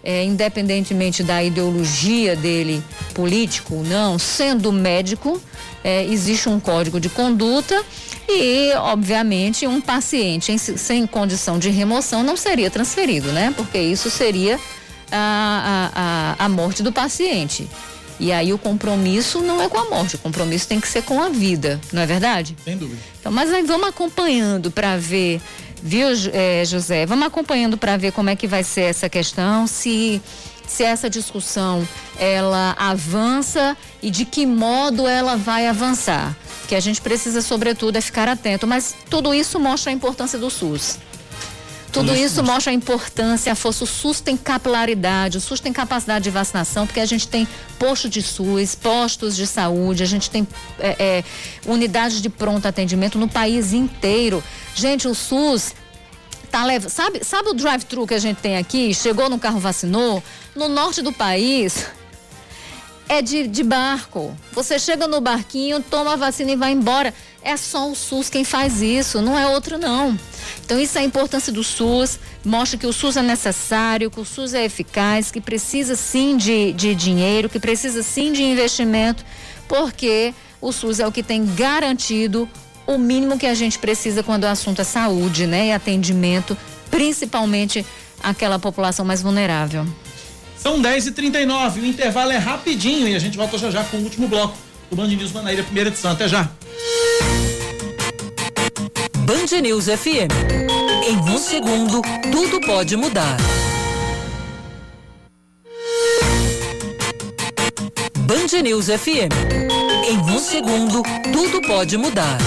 é, 0.03 0.23
independentemente 0.23 1.21
da 1.21 1.43
ideologia 1.43 2.35
dele, 2.35 2.83
político 3.13 3.75
ou 3.75 3.83
não, 3.83 4.17
sendo 4.17 4.71
médico, 4.71 5.39
é, 5.83 6.03
existe 6.05 6.49
um 6.49 6.59
código 6.59 6.99
de 6.99 7.07
conduta 7.07 7.79
E, 8.27 8.73
obviamente, 8.77 9.67
um 9.67 9.81
paciente 9.81 10.51
em, 10.51 10.57
sem 10.57 11.05
condição 11.05 11.59
de 11.59 11.69
remoção 11.69 12.23
não 12.23 12.37
seria 12.37 12.71
transferido, 12.71 13.31
né? 13.31 13.53
Porque 13.55 13.77
isso 13.77 14.09
seria 14.09 14.59
a, 15.11 15.91
a, 15.93 16.41
a, 16.41 16.45
a 16.45 16.49
morte 16.49 16.81
do 16.81 16.91
paciente. 16.91 17.67
E 18.21 18.31
aí 18.31 18.53
o 18.53 18.57
compromisso 18.59 19.41
não 19.41 19.59
é 19.59 19.67
com 19.67 19.79
a 19.79 19.89
morte, 19.89 20.15
o 20.15 20.19
compromisso 20.19 20.67
tem 20.67 20.79
que 20.79 20.87
ser 20.87 21.01
com 21.01 21.19
a 21.19 21.29
vida, 21.29 21.81
não 21.91 22.03
é 22.03 22.05
verdade? 22.05 22.55
Sem 22.63 22.77
dúvida. 22.77 23.01
Então, 23.19 23.31
mas 23.31 23.51
aí 23.51 23.63
vamos 23.63 23.87
acompanhando 23.89 24.69
para 24.69 24.95
ver, 24.95 25.41
viu, 25.81 26.07
é, 26.31 26.63
José? 26.63 27.07
Vamos 27.07 27.25
acompanhando 27.25 27.79
para 27.79 27.97
ver 27.97 28.11
como 28.11 28.29
é 28.29 28.35
que 28.35 28.45
vai 28.45 28.63
ser 28.63 28.81
essa 28.81 29.09
questão, 29.09 29.65
se 29.65 30.21
se 30.67 30.83
essa 30.83 31.09
discussão 31.09 31.85
ela 32.17 32.75
avança 32.77 33.75
e 34.01 34.09
de 34.09 34.23
que 34.23 34.45
modo 34.45 35.07
ela 35.07 35.35
vai 35.35 35.67
avançar. 35.67 36.37
Que 36.67 36.75
a 36.75 36.79
gente 36.79 37.01
precisa, 37.01 37.41
sobretudo, 37.41 37.97
é 37.97 38.01
ficar 38.01 38.29
atento. 38.29 38.65
Mas 38.65 38.95
tudo 39.09 39.33
isso 39.33 39.59
mostra 39.59 39.91
a 39.91 39.93
importância 39.93 40.39
do 40.39 40.49
SUS. 40.49 40.97
Tudo 41.91 42.15
isso 42.15 42.41
mostra 42.43 42.71
a 42.71 42.73
importância, 42.73 43.51
a 43.51 43.55
força. 43.55 43.83
O 43.83 43.87
SUS 43.87 44.21
tem 44.21 44.37
capilaridade, 44.37 45.37
o 45.37 45.41
SUS 45.41 45.59
tem 45.59 45.73
capacidade 45.73 46.23
de 46.23 46.29
vacinação, 46.29 46.87
porque 46.87 46.99
a 46.99 47.05
gente 47.05 47.27
tem 47.27 47.47
posto 47.77 48.07
de 48.09 48.21
SUS, 48.21 48.75
postos 48.75 49.35
de 49.35 49.45
saúde, 49.45 50.01
a 50.01 50.05
gente 50.05 50.29
tem 50.29 50.47
é, 50.79 50.95
é, 50.97 51.23
unidades 51.65 52.21
de 52.21 52.29
pronto 52.29 52.65
atendimento 52.65 53.17
no 53.17 53.27
país 53.27 53.73
inteiro. 53.73 54.43
Gente, 54.73 55.07
o 55.07 55.13
SUS 55.13 55.73
tá 56.49 56.63
levando. 56.65 56.89
Sabe, 56.89 57.23
sabe 57.23 57.49
o 57.49 57.53
drive-thru 57.53 58.07
que 58.07 58.13
a 58.13 58.19
gente 58.19 58.37
tem 58.37 58.57
aqui? 58.57 58.93
Chegou 58.93 59.29
no 59.29 59.39
carro, 59.39 59.59
vacinou? 59.59 60.23
No 60.55 60.67
norte 60.67 61.01
do 61.01 61.11
país, 61.11 61.87
é 63.11 63.21
de, 63.21 63.45
de 63.45 63.61
barco. 63.61 64.33
Você 64.53 64.79
chega 64.79 65.05
no 65.05 65.19
barquinho, 65.19 65.81
toma 65.81 66.13
a 66.13 66.15
vacina 66.15 66.51
e 66.51 66.55
vai 66.55 66.71
embora. 66.71 67.13
É 67.43 67.57
só 67.57 67.91
o 67.91 67.95
SUS 67.95 68.29
quem 68.29 68.45
faz 68.45 68.81
isso, 68.81 69.21
não 69.21 69.37
é 69.37 69.45
outro 69.47 69.77
não. 69.77 70.17
Então 70.63 70.79
isso 70.79 70.97
é 70.97 71.01
a 71.01 71.03
importância 71.03 71.51
do 71.51 71.61
SUS, 71.61 72.17
mostra 72.45 72.79
que 72.79 72.87
o 72.87 72.93
SUS 72.93 73.17
é 73.17 73.21
necessário, 73.21 74.09
que 74.09 74.19
o 74.19 74.23
SUS 74.23 74.53
é 74.53 74.63
eficaz, 74.63 75.29
que 75.29 75.41
precisa 75.41 75.93
sim 75.97 76.37
de, 76.37 76.71
de 76.71 76.95
dinheiro, 76.95 77.49
que 77.49 77.59
precisa 77.59 78.01
sim 78.01 78.31
de 78.31 78.43
investimento, 78.43 79.25
porque 79.67 80.33
o 80.61 80.71
SUS 80.71 81.01
é 81.01 81.05
o 81.05 81.11
que 81.11 81.21
tem 81.21 81.45
garantido 81.45 82.47
o 82.87 82.97
mínimo 82.97 83.37
que 83.37 83.45
a 83.45 83.53
gente 83.53 83.77
precisa 83.77 84.23
quando 84.23 84.45
o 84.45 84.47
assunto 84.47 84.79
é 84.79 84.85
saúde, 84.85 85.45
né? 85.47 85.67
E 85.67 85.71
atendimento, 85.73 86.57
principalmente 86.89 87.85
aquela 88.23 88.57
população 88.57 89.03
mais 89.03 89.21
vulnerável. 89.21 89.85
São 90.61 90.79
10h39, 90.79 91.81
o 91.81 91.85
intervalo 91.85 92.31
é 92.31 92.37
rapidinho 92.37 93.07
e 93.07 93.15
a 93.15 93.19
gente 93.19 93.35
volta 93.35 93.57
já 93.57 93.71
já 93.71 93.83
com 93.83 93.97
o 93.97 94.03
último 94.03 94.27
bloco 94.27 94.55
do 94.91 94.95
Band 94.95 95.07
News 95.07 95.31
Manaíra, 95.31 95.63
primeira 95.63 95.89
edição. 95.89 96.11
Até 96.11 96.27
já. 96.27 96.47
Band 99.17 99.59
News 99.59 99.85
FM. 99.85 100.29
Em 101.07 101.17
um 101.17 101.37
segundo, 101.39 101.99
tudo 102.31 102.61
pode 102.61 102.95
mudar. 102.95 103.37
Band 108.19 108.61
News 108.61 108.85
FM. 108.85 109.33
Em 110.07 110.17
um 110.17 110.37
segundo, 110.37 111.01
tudo 111.33 111.59
pode 111.67 111.97
mudar. 111.97 112.37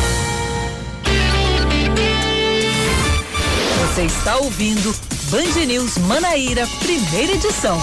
Você 3.81 4.03
está 4.05 4.37
ouvindo 4.37 4.95
Band 5.31 5.65
News 5.67 5.99
Manaíra, 5.99 6.67
primeira 6.81 7.33
edição. 7.33 7.79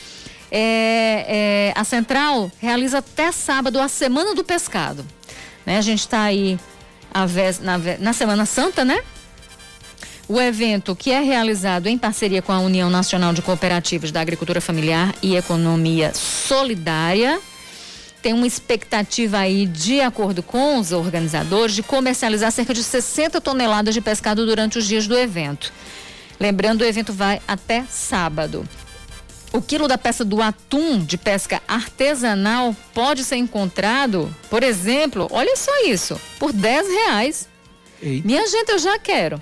É, 0.51 1.71
é, 1.73 1.79
a 1.79 1.83
central 1.83 2.51
realiza 2.59 2.99
até 2.99 3.31
sábado 3.31 3.79
a 3.79 3.87
Semana 3.87 4.33
do 4.33 4.43
Pescado. 4.43 5.05
Né? 5.65 5.77
A 5.77 5.81
gente 5.81 5.99
está 5.99 6.23
aí 6.23 6.59
vez, 7.27 7.59
na, 7.59 7.77
na 7.99 8.13
Semana 8.13 8.45
Santa, 8.45 8.83
né? 8.83 8.99
O 10.27 10.39
evento, 10.39 10.95
que 10.95 11.11
é 11.11 11.21
realizado 11.21 11.87
em 11.87 11.97
parceria 11.97 12.41
com 12.41 12.51
a 12.51 12.59
União 12.59 12.87
Nacional 12.89 13.33
de 13.33 13.41
Cooperativas 13.41 14.11
da 14.11 14.21
Agricultura 14.21 14.61
Familiar 14.61 15.13
e 15.23 15.35
Economia 15.35 16.11
Solidária, 16.13 17.39
tem 18.21 18.33
uma 18.33 18.45
expectativa 18.45 19.39
aí, 19.39 19.65
de 19.65 20.01
acordo 20.01 20.43
com 20.43 20.77
os 20.77 20.91
organizadores, 20.91 21.73
de 21.73 21.81
comercializar 21.81 22.51
cerca 22.51 22.73
de 22.73 22.83
60 22.83 23.41
toneladas 23.41 23.93
de 23.93 24.01
pescado 24.01 24.45
durante 24.45 24.77
os 24.77 24.85
dias 24.85 25.07
do 25.07 25.17
evento. 25.17 25.73
Lembrando, 26.39 26.81
o 26.81 26.85
evento 26.85 27.11
vai 27.11 27.41
até 27.47 27.83
sábado. 27.89 28.67
O 29.51 29.61
quilo 29.61 29.87
da 29.87 29.97
peça 29.97 30.23
do 30.23 30.41
atum 30.41 31.03
de 31.03 31.17
pesca 31.17 31.61
artesanal 31.67 32.75
pode 32.93 33.23
ser 33.23 33.37
encontrado, 33.37 34.33
por 34.49 34.61
exemplo, 34.61 35.27
olha 35.31 35.55
só 35.55 35.71
isso, 35.85 36.19
por 36.37 36.53
10 36.53 36.87
reais. 36.87 37.49
Eita. 38.01 38.27
Minha 38.27 38.47
gente, 38.47 38.69
eu 38.69 38.79
já 38.79 38.99
quero. 38.99 39.41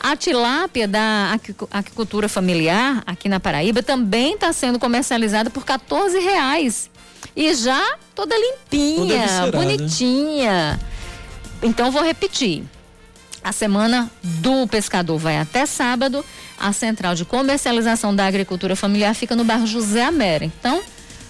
A 0.00 0.14
tilápia 0.14 0.86
da 0.86 1.36
aquicultura 1.72 2.28
familiar 2.28 3.02
aqui 3.04 3.28
na 3.28 3.40
Paraíba 3.40 3.82
também 3.82 4.34
está 4.34 4.52
sendo 4.52 4.78
comercializada 4.78 5.50
por 5.50 5.64
14 5.64 6.18
reais. 6.20 6.88
E 7.34 7.52
já 7.52 7.96
toda 8.14 8.36
limpinha, 8.38 9.26
toda 9.46 9.58
bonitinha. 9.58 10.78
Então 11.60 11.90
vou 11.90 12.02
repetir. 12.02 12.62
A 13.48 13.52
semana 13.52 14.10
do 14.22 14.66
pescador 14.66 15.16
vai 15.16 15.38
até 15.38 15.64
sábado. 15.64 16.22
A 16.58 16.70
central 16.70 17.14
de 17.14 17.24
comercialização 17.24 18.14
da 18.14 18.26
agricultura 18.26 18.76
familiar 18.76 19.14
fica 19.14 19.34
no 19.34 19.42
bairro 19.42 19.66
José 19.66 20.04
América. 20.04 20.52
Então, 20.60 20.82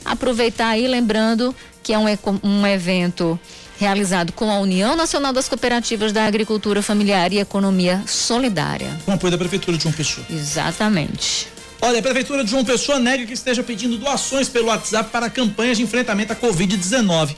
aproveitar 0.04 0.70
aí, 0.70 0.88
lembrando 0.88 1.54
que 1.80 1.92
é 1.92 1.98
um, 1.98 2.06
um 2.42 2.66
evento 2.66 3.38
realizado 3.78 4.32
com 4.32 4.50
a 4.50 4.58
União 4.58 4.96
Nacional 4.96 5.32
das 5.32 5.48
Cooperativas 5.48 6.10
da 6.10 6.24
Agricultura 6.24 6.82
Familiar 6.82 7.32
e 7.32 7.38
Economia 7.38 8.02
Solidária. 8.04 8.98
Com 9.04 9.12
apoio 9.12 9.30
da 9.30 9.38
Prefeitura 9.38 9.76
de 9.76 9.84
João 9.84 9.94
Pessoa. 9.94 10.26
Exatamente. 10.28 11.46
Olha, 11.80 12.00
a 12.00 12.02
Prefeitura 12.02 12.42
de 12.42 12.50
João 12.50 12.64
Pessoa 12.64 12.98
nega 12.98 13.26
que 13.26 13.34
esteja 13.34 13.62
pedindo 13.62 13.96
doações 13.96 14.48
pelo 14.48 14.66
WhatsApp 14.66 15.10
para 15.12 15.30
campanhas 15.30 15.76
de 15.76 15.84
enfrentamento 15.84 16.32
à 16.32 16.36
Covid-19. 16.36 17.36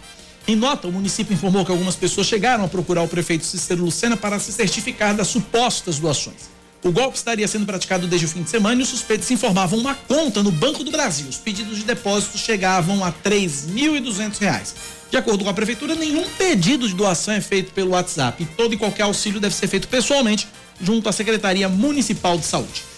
Em 0.51 0.56
nota, 0.56 0.89
o 0.89 0.93
município 0.93 1.32
informou 1.32 1.64
que 1.64 1.70
algumas 1.70 1.94
pessoas 1.94 2.27
chegaram 2.27 2.64
a 2.64 2.68
procurar 2.68 3.02
o 3.02 3.09
prefeito 3.09 3.44
Cícero 3.44 3.85
Lucena 3.85 4.16
para 4.16 4.36
se 4.40 4.51
certificar 4.51 5.14
das 5.14 5.28
supostas 5.28 6.01
doações. 6.01 6.51
O 6.82 6.90
golpe 6.90 7.16
estaria 7.16 7.47
sendo 7.47 7.64
praticado 7.64 8.09
desde 8.09 8.27
o 8.27 8.28
fim 8.28 8.43
de 8.43 8.51
semana 8.51 8.81
e 8.81 8.82
os 8.82 8.89
suspeitos 8.89 9.31
informavam 9.31 9.78
uma 9.78 9.94
conta 9.94 10.43
no 10.43 10.51
Banco 10.51 10.82
do 10.82 10.90
Brasil. 10.90 11.28
Os 11.28 11.36
pedidos 11.36 11.78
de 11.78 11.85
depósito 11.85 12.36
chegavam 12.36 13.05
a 13.05 13.10
R$ 13.10 13.14
3.200. 13.24 14.74
De 15.09 15.16
acordo 15.16 15.44
com 15.44 15.51
a 15.51 15.55
prefeitura, 15.55 15.94
nenhum 15.94 16.28
pedido 16.31 16.89
de 16.89 16.97
doação 16.97 17.35
é 17.35 17.40
feito 17.40 17.72
pelo 17.72 17.90
WhatsApp 17.90 18.43
e 18.43 18.47
todo 18.47 18.74
e 18.74 18.77
qualquer 18.77 19.05
auxílio 19.05 19.39
deve 19.39 19.55
ser 19.55 19.68
feito 19.68 19.86
pessoalmente 19.86 20.48
junto 20.81 21.09
à 21.09 21.12
Secretaria 21.12 21.68
Municipal 21.68 22.36
de 22.36 22.44
Saúde. 22.44 22.90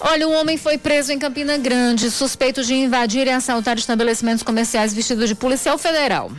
Olha, 0.00 0.28
um 0.28 0.34
homem 0.34 0.56
foi 0.56 0.78
preso 0.78 1.12
em 1.12 1.18
Campina 1.18 1.56
Grande, 1.56 2.10
suspeito 2.10 2.62
de 2.62 2.72
invadir 2.72 3.26
e 3.26 3.30
assaltar 3.30 3.76
estabelecimentos 3.78 4.44
comerciais 4.44 4.94
vestido 4.94 5.26
de 5.26 5.34
policial 5.34 5.76
federal. 5.76 6.30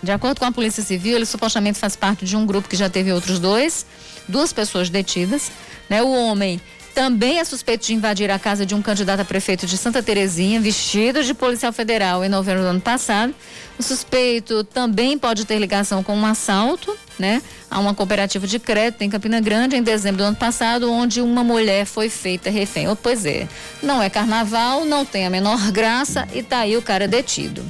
De 0.00 0.12
acordo 0.12 0.38
com 0.38 0.44
a 0.44 0.52
Polícia 0.52 0.82
Civil, 0.82 1.16
ele 1.16 1.26
supostamente 1.26 1.76
faz 1.76 1.96
parte 1.96 2.24
de 2.24 2.36
um 2.36 2.46
grupo 2.46 2.68
que 2.68 2.76
já 2.76 2.88
teve 2.88 3.12
outros 3.12 3.40
dois, 3.40 3.84
duas 4.28 4.52
pessoas 4.52 4.88
detidas. 4.88 5.50
Né? 5.90 6.00
O 6.02 6.10
homem 6.10 6.60
também 6.94 7.38
é 7.38 7.44
suspeito 7.44 7.86
de 7.86 7.94
invadir 7.94 8.30
a 8.30 8.38
casa 8.38 8.66
de 8.66 8.74
um 8.74 8.82
candidato 8.82 9.20
a 9.20 9.24
prefeito 9.24 9.66
de 9.66 9.76
Santa 9.76 10.02
Terezinha, 10.02 10.60
vestido 10.60 11.22
de 11.22 11.34
policial 11.34 11.72
federal 11.72 12.24
em 12.24 12.28
novembro 12.28 12.62
do 12.62 12.68
ano 12.68 12.80
passado. 12.80 13.34
O 13.78 13.82
suspeito 13.82 14.64
também 14.64 15.18
pode 15.18 15.44
ter 15.44 15.58
ligação 15.58 16.02
com 16.02 16.16
um 16.16 16.26
assalto 16.26 16.96
né, 17.18 17.42
a 17.70 17.78
uma 17.78 17.94
cooperativa 17.94 18.46
de 18.46 18.58
crédito 18.58 19.02
em 19.02 19.10
Campina 19.10 19.40
Grande 19.40 19.76
em 19.76 19.82
dezembro 19.82 20.18
do 20.18 20.24
ano 20.24 20.36
passado, 20.36 20.90
onde 20.90 21.20
uma 21.20 21.42
mulher 21.42 21.84
foi 21.84 22.08
feita 22.08 22.50
refém. 22.50 22.88
Oh, 22.88 22.96
pois 22.96 23.26
é, 23.26 23.48
não 23.82 24.02
é 24.02 24.08
carnaval, 24.08 24.84
não 24.84 25.04
tem 25.04 25.26
a 25.26 25.30
menor 25.30 25.70
graça 25.72 26.26
e 26.32 26.42
tá 26.42 26.58
aí 26.58 26.76
o 26.76 26.82
cara 26.82 27.08
detido. 27.08 27.64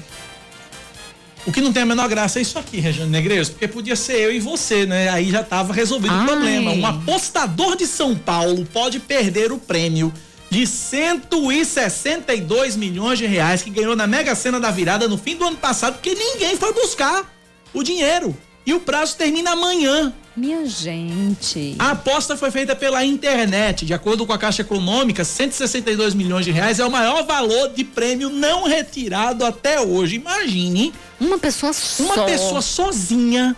O 1.48 1.52
que 1.52 1.62
não 1.62 1.72
tem 1.72 1.82
a 1.82 1.86
menor 1.86 2.06
graça 2.08 2.38
é 2.38 2.42
isso 2.42 2.58
aqui, 2.58 2.78
Regiane 2.78 3.10
Negreiros, 3.10 3.48
porque 3.48 3.66
podia 3.66 3.96
ser 3.96 4.20
eu 4.20 4.30
e 4.30 4.38
você, 4.38 4.84
né? 4.84 5.08
Aí 5.08 5.30
já 5.30 5.42
tava 5.42 5.72
resolvido 5.72 6.12
Ai. 6.12 6.24
o 6.24 6.26
problema. 6.26 6.72
Um 6.72 6.84
apostador 6.84 7.74
de 7.74 7.86
São 7.86 8.14
Paulo 8.14 8.68
pode 8.70 9.00
perder 9.00 9.50
o 9.50 9.56
prêmio 9.56 10.12
de 10.50 10.66
162 10.66 12.76
milhões 12.76 13.18
de 13.18 13.24
reais 13.24 13.62
que 13.62 13.70
ganhou 13.70 13.96
na 13.96 14.06
Mega 14.06 14.34
Sena 14.34 14.60
da 14.60 14.70
virada 14.70 15.08
no 15.08 15.16
fim 15.16 15.36
do 15.36 15.46
ano 15.46 15.56
passado, 15.56 15.94
porque 15.94 16.14
ninguém 16.14 16.54
foi 16.54 16.74
buscar 16.74 17.24
o 17.72 17.82
dinheiro. 17.82 18.36
E 18.66 18.74
o 18.74 18.80
prazo 18.80 19.16
termina 19.16 19.52
amanhã. 19.52 20.12
Minha 20.38 20.64
gente. 20.66 21.74
A 21.80 21.90
aposta 21.90 22.36
foi 22.36 22.52
feita 22.52 22.76
pela 22.76 23.04
internet. 23.04 23.84
De 23.84 23.92
acordo 23.92 24.24
com 24.24 24.32
a 24.32 24.38
Caixa 24.38 24.62
Econômica, 24.62 25.24
162 25.24 26.14
milhões 26.14 26.44
de 26.44 26.52
reais 26.52 26.78
é 26.78 26.86
o 26.86 26.90
maior 26.90 27.24
valor 27.24 27.70
de 27.70 27.82
prêmio 27.82 28.30
não 28.30 28.64
retirado 28.64 29.44
até 29.44 29.80
hoje. 29.80 30.14
Imagine 30.14 30.94
Uma 31.20 31.40
pessoa 31.40 31.72
só. 31.72 32.04
uma 32.04 32.24
pessoa 32.24 32.62
sozinha 32.62 33.56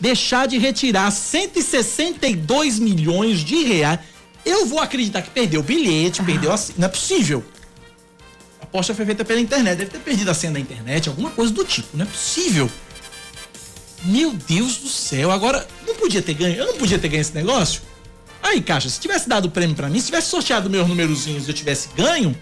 deixar 0.00 0.48
de 0.48 0.58
retirar 0.58 1.08
162 1.12 2.80
milhões 2.80 3.38
de 3.38 3.62
reais. 3.62 4.00
Eu 4.44 4.66
vou 4.66 4.80
acreditar 4.80 5.22
que 5.22 5.30
perdeu 5.30 5.60
o 5.60 5.62
bilhete, 5.62 6.20
perdeu 6.24 6.52
a. 6.52 6.56
Não 6.76 6.86
é 6.86 6.90
possível. 6.90 7.44
A 8.60 8.64
aposta 8.64 8.92
foi 8.92 9.06
feita 9.06 9.24
pela 9.24 9.40
internet. 9.40 9.78
Deve 9.78 9.90
ter 9.92 10.00
perdido 10.00 10.32
a 10.32 10.34
senha 10.34 10.52
da 10.52 10.58
internet, 10.58 11.08
alguma 11.08 11.30
coisa 11.30 11.52
do 11.52 11.64
tipo. 11.64 11.96
Não 11.96 12.04
é 12.04 12.08
possível. 12.08 12.68
Meu 14.06 14.32
Deus 14.32 14.78
do 14.78 14.88
céu. 14.88 15.30
Agora, 15.30 15.66
não 15.86 15.94
podia 15.94 16.22
ter 16.22 16.34
ganho. 16.34 16.56
Eu 16.56 16.66
não 16.66 16.74
podia 16.74 16.98
ter 16.98 17.08
ganho 17.08 17.20
esse 17.20 17.34
negócio? 17.34 17.82
Aí, 18.42 18.60
Caixa, 18.60 18.88
se 18.88 19.00
tivesse 19.00 19.28
dado 19.28 19.46
o 19.46 19.50
prêmio 19.50 19.74
pra 19.74 19.88
mim, 19.88 19.98
se 19.98 20.06
tivesse 20.06 20.28
sorteado 20.28 20.70
meus 20.70 20.86
numerozinhos 20.86 21.46
e 21.46 21.50
eu 21.50 21.54
tivesse 21.54 21.88
ganho, 21.96 22.36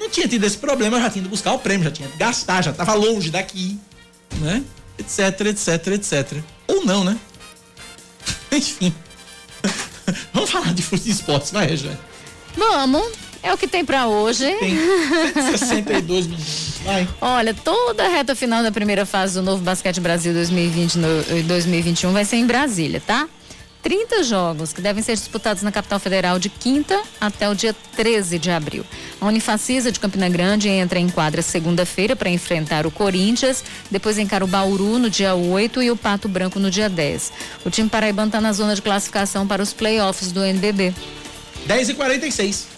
não 0.00 0.08
tinha 0.08 0.26
tido 0.26 0.44
esse 0.44 0.56
problema, 0.56 0.96
eu 0.96 1.02
já 1.02 1.10
tinha 1.10 1.20
ido 1.20 1.28
buscar 1.28 1.52
o 1.52 1.58
prêmio, 1.58 1.84
já 1.84 1.90
tinha 1.90 2.08
ido 2.08 2.16
gastar, 2.16 2.62
já 2.62 2.72
tava 2.72 2.94
longe 2.94 3.30
daqui, 3.30 3.78
né? 4.38 4.64
Etc, 4.98 5.18
etc, 5.46 5.86
etc. 5.88 6.38
Ou 6.66 6.84
não, 6.86 7.04
né? 7.04 7.18
Enfim. 8.50 8.94
Vamos 10.32 10.50
falar 10.50 10.72
de 10.72 10.82
futebol 10.82 11.12
esportes, 11.12 11.50
vai, 11.50 11.66
Regiane. 11.66 11.98
Vamos. 12.56 13.12
É 13.42 13.52
o 13.52 13.58
que 13.58 13.66
tem 13.66 13.84
pra 13.84 14.06
hoje. 14.06 14.50
Tem 14.60 14.76
162 15.34 16.26
milhões. 16.26 16.71
Vai. 16.84 17.08
Olha, 17.20 17.54
toda 17.54 18.04
a 18.04 18.08
reta 18.08 18.34
final 18.34 18.62
da 18.62 18.72
primeira 18.72 19.06
fase 19.06 19.34
do 19.34 19.42
Novo 19.42 19.62
Basquete 19.62 20.00
Brasil 20.00 20.32
2020 20.32 20.96
no- 20.98 21.42
2021 21.44 22.12
vai 22.12 22.24
ser 22.24 22.36
em 22.36 22.46
Brasília, 22.46 23.00
tá? 23.04 23.28
30 23.82 24.22
jogos 24.22 24.72
que 24.72 24.80
devem 24.80 25.02
ser 25.02 25.14
disputados 25.16 25.62
na 25.64 25.72
capital 25.72 25.98
federal 25.98 26.38
de 26.38 26.48
quinta 26.48 27.02
até 27.20 27.48
o 27.50 27.54
dia 27.54 27.74
13 27.96 28.38
de 28.38 28.48
abril. 28.48 28.84
A 29.20 29.26
Unifacisa 29.26 29.90
de 29.90 29.98
Campina 29.98 30.28
Grande 30.28 30.68
entra 30.68 31.00
em 31.00 31.08
quadra 31.08 31.42
segunda-feira 31.42 32.14
para 32.14 32.30
enfrentar 32.30 32.86
o 32.86 32.92
Corinthians, 32.92 33.64
depois 33.90 34.18
encara 34.18 34.44
o 34.44 34.46
Bauru 34.46 35.00
no 35.00 35.10
dia 35.10 35.34
8 35.34 35.82
e 35.82 35.90
o 35.90 35.96
Pato 35.96 36.28
Branco 36.28 36.60
no 36.60 36.70
dia 36.70 36.88
10. 36.88 37.32
O 37.64 37.70
time 37.70 37.88
paraibano 37.88 38.28
está 38.28 38.40
na 38.40 38.52
zona 38.52 38.76
de 38.76 38.82
classificação 38.82 39.48
para 39.48 39.60
os 39.62 39.72
playoffs 39.72 40.30
do 40.30 40.44
NBB. 40.44 40.94
10 41.66 41.88
e 41.88 41.94
46 41.94 42.68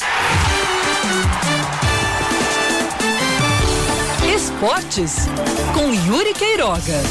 Esportes 4.54 5.16
com 5.74 5.92
Yuri 5.92 6.32
Queiroga. 6.32 7.02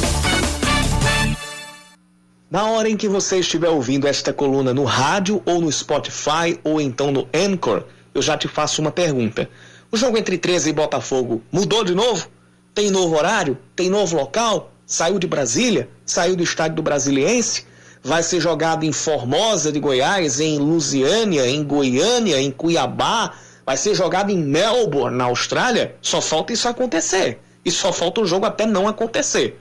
Na 2.49 2.67
hora 2.71 2.89
em 2.89 2.95
que 2.95 3.09
você 3.09 3.39
estiver 3.39 3.67
ouvindo 3.67 4.07
esta 4.07 4.31
coluna 4.31 4.73
no 4.73 4.85
rádio 4.85 5.41
ou 5.45 5.59
no 5.59 5.69
Spotify 5.69 6.57
ou 6.63 6.79
então 6.79 7.11
no 7.11 7.27
Anchor, 7.33 7.83
eu 8.15 8.21
já 8.21 8.37
te 8.37 8.47
faço 8.47 8.81
uma 8.81 8.91
pergunta. 8.91 9.49
O 9.91 9.97
jogo 9.97 10.17
entre 10.17 10.37
13 10.37 10.69
e 10.69 10.73
Botafogo 10.73 11.41
mudou 11.51 11.83
de 11.83 11.93
novo? 11.93 12.29
Tem 12.73 12.89
novo 12.89 13.17
horário? 13.17 13.57
Tem 13.75 13.89
novo 13.89 14.15
local? 14.15 14.71
Saiu 14.85 15.19
de 15.19 15.27
Brasília? 15.27 15.89
Saiu 16.05 16.37
do 16.37 16.43
estádio 16.43 16.77
do 16.77 16.81
Brasiliense? 16.81 17.65
Vai 18.01 18.23
ser 18.23 18.39
jogado 18.39 18.85
em 18.85 18.93
Formosa 18.93 19.69
de 19.69 19.81
Goiás, 19.81 20.39
em 20.39 20.59
Lusiânia, 20.59 21.45
em 21.45 21.61
Goiânia, 21.61 22.39
em 22.39 22.51
Cuiabá? 22.51 23.33
Vai 23.65 23.77
ser 23.77 23.95
jogado 23.95 24.31
em 24.31 24.37
Melbourne, 24.37 25.17
na 25.17 25.25
Austrália? 25.25 25.95
Só 26.01 26.21
falta 26.21 26.53
isso 26.53 26.67
acontecer. 26.67 27.39
E 27.63 27.71
só 27.71 27.93
falta 27.93 28.21
o 28.21 28.25
jogo 28.25 28.45
até 28.45 28.65
não 28.65 28.87
acontecer 28.87 29.59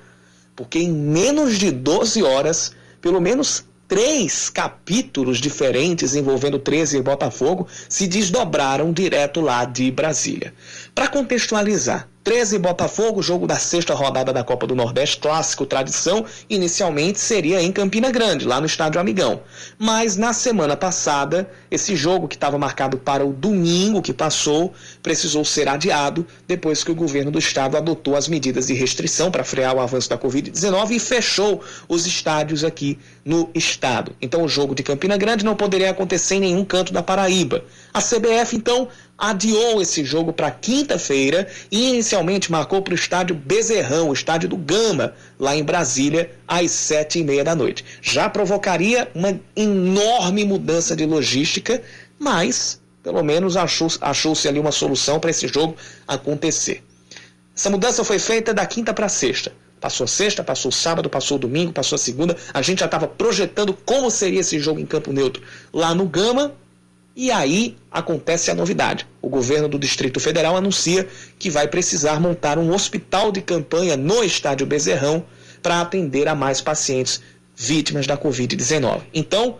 porque 0.55 0.79
em 0.79 0.93
menos 0.93 1.59
de 1.59 1.71
12 1.71 2.23
horas, 2.23 2.73
pelo 3.01 3.21
menos 3.21 3.65
três 3.89 4.49
capítulos 4.49 5.39
diferentes 5.39 6.15
envolvendo 6.15 6.59
13 6.59 6.99
e 6.99 7.03
Botafogo 7.03 7.67
se 7.89 8.07
desdobraram 8.07 8.93
direto 8.93 9.41
lá 9.41 9.65
de 9.65 9.91
Brasília. 9.91 10.55
Para 10.95 11.09
contextualizar, 11.09 12.09
13 12.25 12.55
e 12.55 12.59
Botafogo, 12.61 13.21
jogo 13.21 13.49
da 13.49 13.59
sexta 13.59 13.95
rodada 13.95 14.33
da 14.33 14.45
Copa 14.45 14.65
do 14.65 14.77
Nordeste, 14.77 15.19
clássico 15.19 15.67
tradição, 15.67 16.25
inicialmente 16.49 17.19
seria 17.19 17.61
em 17.61 17.73
Campina 17.73 18.13
Grande, 18.13 18.47
lá 18.47 18.61
no 18.61 18.67
Estádio 18.67 19.01
Amigão. 19.01 19.41
Mas 19.77 20.17
na 20.17 20.33
semana 20.33 20.77
passada, 20.77 21.51
esse 21.69 21.97
jogo 21.97 22.29
que 22.29 22.37
estava 22.37 22.57
marcado 22.57 22.97
para 22.97 23.27
o 23.27 23.33
domingo 23.33 24.01
que 24.01 24.13
passou, 24.13 24.73
precisou 25.03 25.45
ser 25.45 25.67
adiado 25.69 26.25
depois 26.47 26.85
que 26.85 26.93
o 26.93 26.95
governo 26.95 27.33
do 27.33 27.41
estado 27.41 27.77
adotou 27.77 28.15
as 28.15 28.29
medidas 28.29 28.69
de 28.69 28.75
restrição 28.75 29.29
para 29.29 29.43
frear 29.43 29.75
o 29.75 29.81
avanço 29.81 30.09
da 30.09 30.17
Covid-19 30.17 30.93
e 30.93 31.01
fechou 31.01 31.61
os 31.89 32.07
estádios 32.07 32.63
aqui 32.63 33.01
no 33.25 33.51
estado. 33.53 34.15
Então 34.23 34.45
o 34.45 34.49
jogo 34.49 34.77
de 34.77 34.85
Campina 34.85 35.17
Grande 35.17 35.45
não 35.45 35.57
poderia 35.57 35.91
acontecer 35.91 36.37
em 36.37 36.41
nenhum 36.41 36.65
canto 36.65 36.93
da 36.93 37.03
Paraíba. 37.03 37.65
A 37.93 38.01
CBF 38.01 38.55
então 38.57 38.89
adiou 39.23 39.81
esse 39.81 40.05
jogo 40.05 40.33
para 40.33 40.51
quinta-feira 40.51 41.47
e 41.71 41.91
inicialmente 41.91 42.51
marcou 42.51 42.83
para 42.83 42.91
o 42.91 42.97
estádio 42.97 43.37
Bezerrão, 43.37 44.09
o 44.09 44.13
estádio 44.13 44.49
do 44.49 44.57
Gama, 44.57 45.15
lá 45.39 45.55
em 45.55 45.63
Brasília, 45.63 46.33
às 46.47 46.73
sete 46.73 47.21
e 47.21 47.23
meia 47.25 47.45
da 47.45 47.55
noite. 47.55 47.85
Já 48.03 48.29
provocaria 48.29 49.09
uma 49.15 49.39
enorme 49.55 50.45
mudança 50.45 50.97
de 50.97 51.07
logística, 51.07 51.81
mas 52.19 52.81
pelo 53.01 53.23
menos 53.23 53.57
achou- 53.57 53.93
achou-se 54.01 54.49
ali 54.49 54.59
uma 54.59 54.73
solução 54.73 55.21
para 55.21 55.31
esse 55.31 55.47
jogo 55.47 55.77
acontecer. 56.07 56.83
Essa 57.57 57.71
mudança 57.71 58.03
foi 58.03 58.19
feita 58.19 58.53
da 58.53 58.67
quinta 58.67 58.93
para 58.93 59.09
sexta. 59.09 59.53
Passou 59.81 60.07
sexta, 60.07 60.43
passou 60.43 60.73
sábado, 60.73 61.09
passou 61.09 61.39
domingo, 61.39 61.73
passou 61.73 61.97
segunda. 61.97 62.37
A 62.53 62.61
gente 62.61 62.81
já 62.81 62.87
estava 62.87 63.07
projetando 63.07 63.73
como 63.73 64.11
seria 64.11 64.41
esse 64.41 64.59
jogo 64.59 64.81
em 64.81 64.87
campo 64.87 65.13
neutro 65.13 65.43
lá 65.73 65.95
no 65.95 66.07
Gama. 66.07 66.55
E 67.15 67.31
aí 67.31 67.77
acontece 67.91 68.51
a 68.51 68.55
novidade. 68.55 69.07
O 69.21 69.29
governo 69.29 69.69
do 69.69 69.79
Distrito 69.79 70.19
Federal 70.19 70.57
anuncia 70.57 71.07
que 71.39 71.51
vai 71.51 71.69
precisar 71.69 72.19
montar 72.19 72.59
um 72.59 72.73
hospital 72.73 73.31
de 73.31 73.43
campanha 73.43 73.97
no 73.97 74.25
estádio 74.25 74.67
Bezerrão 74.67 75.25
para 75.63 75.81
atender 75.81 76.27
a 76.27 76.35
mais 76.35 76.61
pacientes 76.61 77.21
vítimas 77.55 78.07
da 78.07 78.17
Covid-19. 78.17 79.03
Então, 79.13 79.59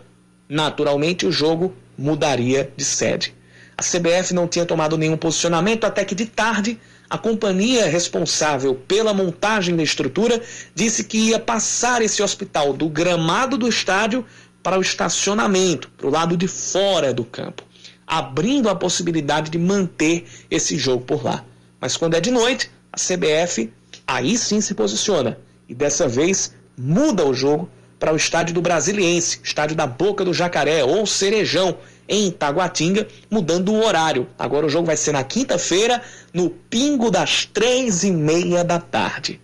naturalmente, 0.49 1.27
o 1.27 1.31
jogo 1.31 1.73
mudaria 1.95 2.71
de 2.75 2.83
sede. 2.83 3.35
A 3.77 3.83
CBF 3.83 4.33
não 4.33 4.47
tinha 4.47 4.65
tomado 4.65 4.97
nenhum 4.97 5.17
posicionamento 5.17 5.83
até 5.83 6.03
que 6.03 6.15
de 6.15 6.25
tarde 6.25 6.79
a 7.09 7.17
companhia 7.17 7.85
responsável 7.85 8.73
pela 8.73 9.13
montagem 9.13 9.75
da 9.75 9.83
estrutura 9.83 10.41
disse 10.73 11.03
que 11.03 11.29
ia 11.29 11.39
passar 11.39 12.01
esse 12.01 12.23
hospital 12.23 12.73
do 12.73 12.89
gramado 12.89 13.57
do 13.57 13.67
estádio 13.67 14.25
para 14.63 14.79
o 14.79 14.81
estacionamento, 14.81 15.89
para 15.89 16.07
o 16.07 16.09
lado 16.09 16.35
de 16.37 16.47
fora 16.47 17.13
do 17.13 17.25
campo, 17.25 17.63
abrindo 18.07 18.69
a 18.69 18.75
possibilidade 18.75 19.51
de 19.51 19.59
manter 19.59 20.25
esse 20.49 20.77
jogo 20.77 21.03
por 21.03 21.23
lá. 21.23 21.43
Mas 21.79 21.97
quando 21.97 22.15
é 22.15 22.21
de 22.21 22.31
noite, 22.31 22.71
a 22.91 22.97
CBF 22.97 23.71
aí 24.07 24.37
sim 24.37 24.61
se 24.61 24.73
posiciona 24.73 25.37
e 25.67 25.75
dessa 25.75 26.07
vez 26.07 26.53
muda 26.77 27.25
o 27.25 27.33
jogo 27.33 27.69
para 27.99 28.13
o 28.13 28.17
estádio 28.17 28.53
do 28.53 28.61
Brasiliense, 28.61 29.39
estádio 29.43 29.75
da 29.75 29.87
Boca 29.87 30.25
do 30.25 30.33
Jacaré 30.33 30.83
ou 30.83 31.05
Cerejão, 31.05 31.77
em 32.07 32.27
Itaguatinga, 32.27 33.07
mudando 33.29 33.71
o 33.71 33.81
horário. 33.83 34.27
Agora 34.37 34.65
o 34.65 34.69
jogo 34.69 34.87
vai 34.87 34.97
ser 34.97 35.13
na 35.13 35.23
quinta-feira, 35.23 36.01
no 36.33 36.49
pingo 36.49 37.09
das 37.09 37.45
três 37.45 38.03
e 38.03 38.11
meia 38.11 38.63
da 38.63 38.77
tarde. 38.77 39.39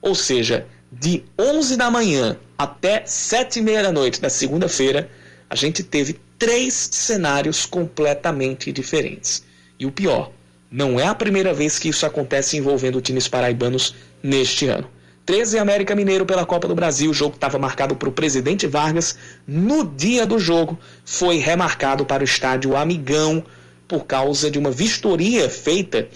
Ou 0.00 0.14
seja, 0.14 0.66
de 0.92 1.24
11 1.38 1.76
da 1.76 1.90
manhã 1.90 2.36
até 2.58 3.02
sete 3.06 3.58
e 3.58 3.62
meia 3.62 3.82
da 3.82 3.90
noite 3.90 4.20
da 4.20 4.28
segunda-feira, 4.28 5.10
a 5.48 5.56
gente 5.56 5.82
teve 5.82 6.20
três 6.38 6.90
cenários 6.92 7.64
completamente 7.64 8.70
diferentes. 8.70 9.42
E 9.78 9.86
o 9.86 9.90
pior, 9.90 10.30
não 10.70 11.00
é 11.00 11.06
a 11.06 11.14
primeira 11.14 11.54
vez 11.54 11.78
que 11.78 11.88
isso 11.88 12.04
acontece 12.04 12.56
envolvendo 12.56 13.00
times 13.00 13.26
paraibanos 13.26 13.94
neste 14.22 14.66
ano. 14.68 14.88
13 15.24 15.58
América 15.58 15.94
Mineiro 15.94 16.26
pela 16.26 16.44
Copa 16.44 16.66
do 16.68 16.74
Brasil, 16.74 17.10
o 17.10 17.14
jogo 17.14 17.36
estava 17.36 17.58
marcado 17.58 17.94
para 17.94 18.08
o 18.08 18.12
presidente 18.12 18.66
Vargas. 18.66 19.16
No 19.46 19.84
dia 19.84 20.26
do 20.26 20.38
jogo, 20.38 20.78
foi 21.04 21.38
remarcado 21.38 22.04
para 22.04 22.22
o 22.22 22.24
estádio 22.24 22.76
Amigão 22.76 23.44
por 23.86 24.04
causa 24.04 24.50
de 24.50 24.58
uma 24.58 24.70
vistoria 24.70 25.48
feita 25.48 26.08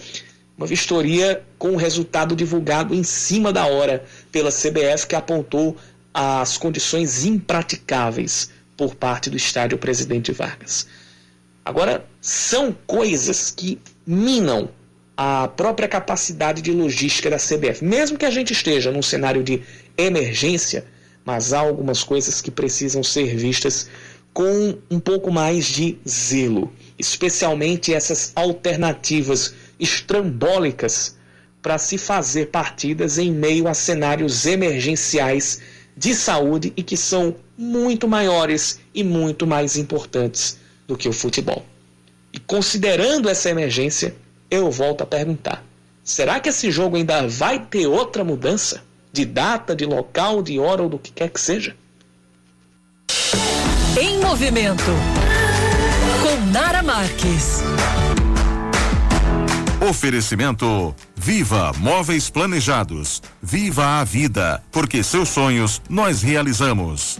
Uma 0.57 0.65
vistoria 0.65 1.43
com 1.59 1.73
o 1.73 1.77
resultado 1.77 2.35
divulgado 2.35 2.95
em 2.95 3.03
cima 3.03 3.53
da 3.53 3.67
hora 3.67 4.03
pela 4.31 4.51
CBF, 4.51 5.05
que 5.07 5.15
apontou 5.15 5.77
as 6.11 6.57
condições 6.57 7.25
impraticáveis 7.25 8.49
por 8.75 8.95
parte 8.95 9.29
do 9.29 9.37
estádio 9.37 9.77
Presidente 9.77 10.31
Vargas. 10.31 10.87
Agora, 11.63 12.05
são 12.19 12.75
coisas 12.87 13.51
que 13.51 13.79
minam 14.05 14.69
a 15.15 15.47
própria 15.47 15.87
capacidade 15.87 16.61
de 16.61 16.71
logística 16.71 17.29
da 17.29 17.37
CBF. 17.37 17.83
Mesmo 17.83 18.17
que 18.17 18.25
a 18.25 18.31
gente 18.31 18.53
esteja 18.53 18.91
num 18.91 19.01
cenário 19.01 19.43
de 19.43 19.61
emergência, 19.97 20.85
mas 21.25 21.53
há 21.53 21.59
algumas 21.59 22.03
coisas 22.03 22.39
que 22.41 22.49
precisam 22.49 23.03
ser 23.03 23.35
vistas 23.35 23.89
com 24.31 24.77
um 24.89 24.99
pouco 24.99 25.31
mais 25.31 25.65
de 25.65 25.97
zelo, 26.07 26.71
especialmente 26.97 27.93
essas 27.93 28.31
alternativas 28.35 29.53
estrambólicas 29.79 31.17
para 31.61 31.77
se 31.77 31.97
fazer 31.97 32.47
partidas 32.47 33.17
em 33.17 33.31
meio 33.31 33.67
a 33.67 33.73
cenários 33.73 34.45
emergenciais 34.45 35.61
de 35.95 36.13
saúde 36.13 36.71
e 36.77 36.83
que 36.83 36.95
são 36.95 37.35
muito 37.57 38.07
maiores 38.07 38.79
e 38.93 39.03
muito 39.03 39.47
mais 39.47 39.75
importantes 39.75 40.59
do 40.87 40.95
que 40.95 41.09
o 41.09 41.13
futebol. 41.13 41.65
E 42.31 42.39
considerando 42.39 43.27
essa 43.27 43.49
emergência, 43.49 44.15
eu 44.49 44.69
volto 44.69 45.01
a 45.01 45.05
perguntar: 45.05 45.63
será 46.03 46.39
que 46.39 46.49
esse 46.49 46.69
jogo 46.69 46.95
ainda 46.95 47.27
vai 47.27 47.65
ter 47.65 47.87
outra 47.87 48.23
mudança? 48.23 48.85
De 49.11 49.25
data, 49.25 49.75
de 49.75 49.85
local, 49.85 50.43
de 50.43 50.59
hora 50.59 50.83
ou 50.83 50.89
do 50.89 50.99
que 50.99 51.11
quer 51.11 51.29
que 51.29 51.41
seja? 51.41 51.75
Em 53.99 54.19
movimento. 54.19 54.83
Com 56.21 56.51
Nara 56.51 56.83
Marques. 56.83 57.63
Oferecimento 59.79 60.95
Viva 61.15 61.71
Móveis 61.77 62.31
Planejados. 62.31 63.21
Viva 63.41 63.99
a 63.99 64.03
vida, 64.03 64.63
porque 64.71 65.03
seus 65.03 65.29
sonhos 65.29 65.81
nós 65.87 66.23
realizamos. 66.23 67.19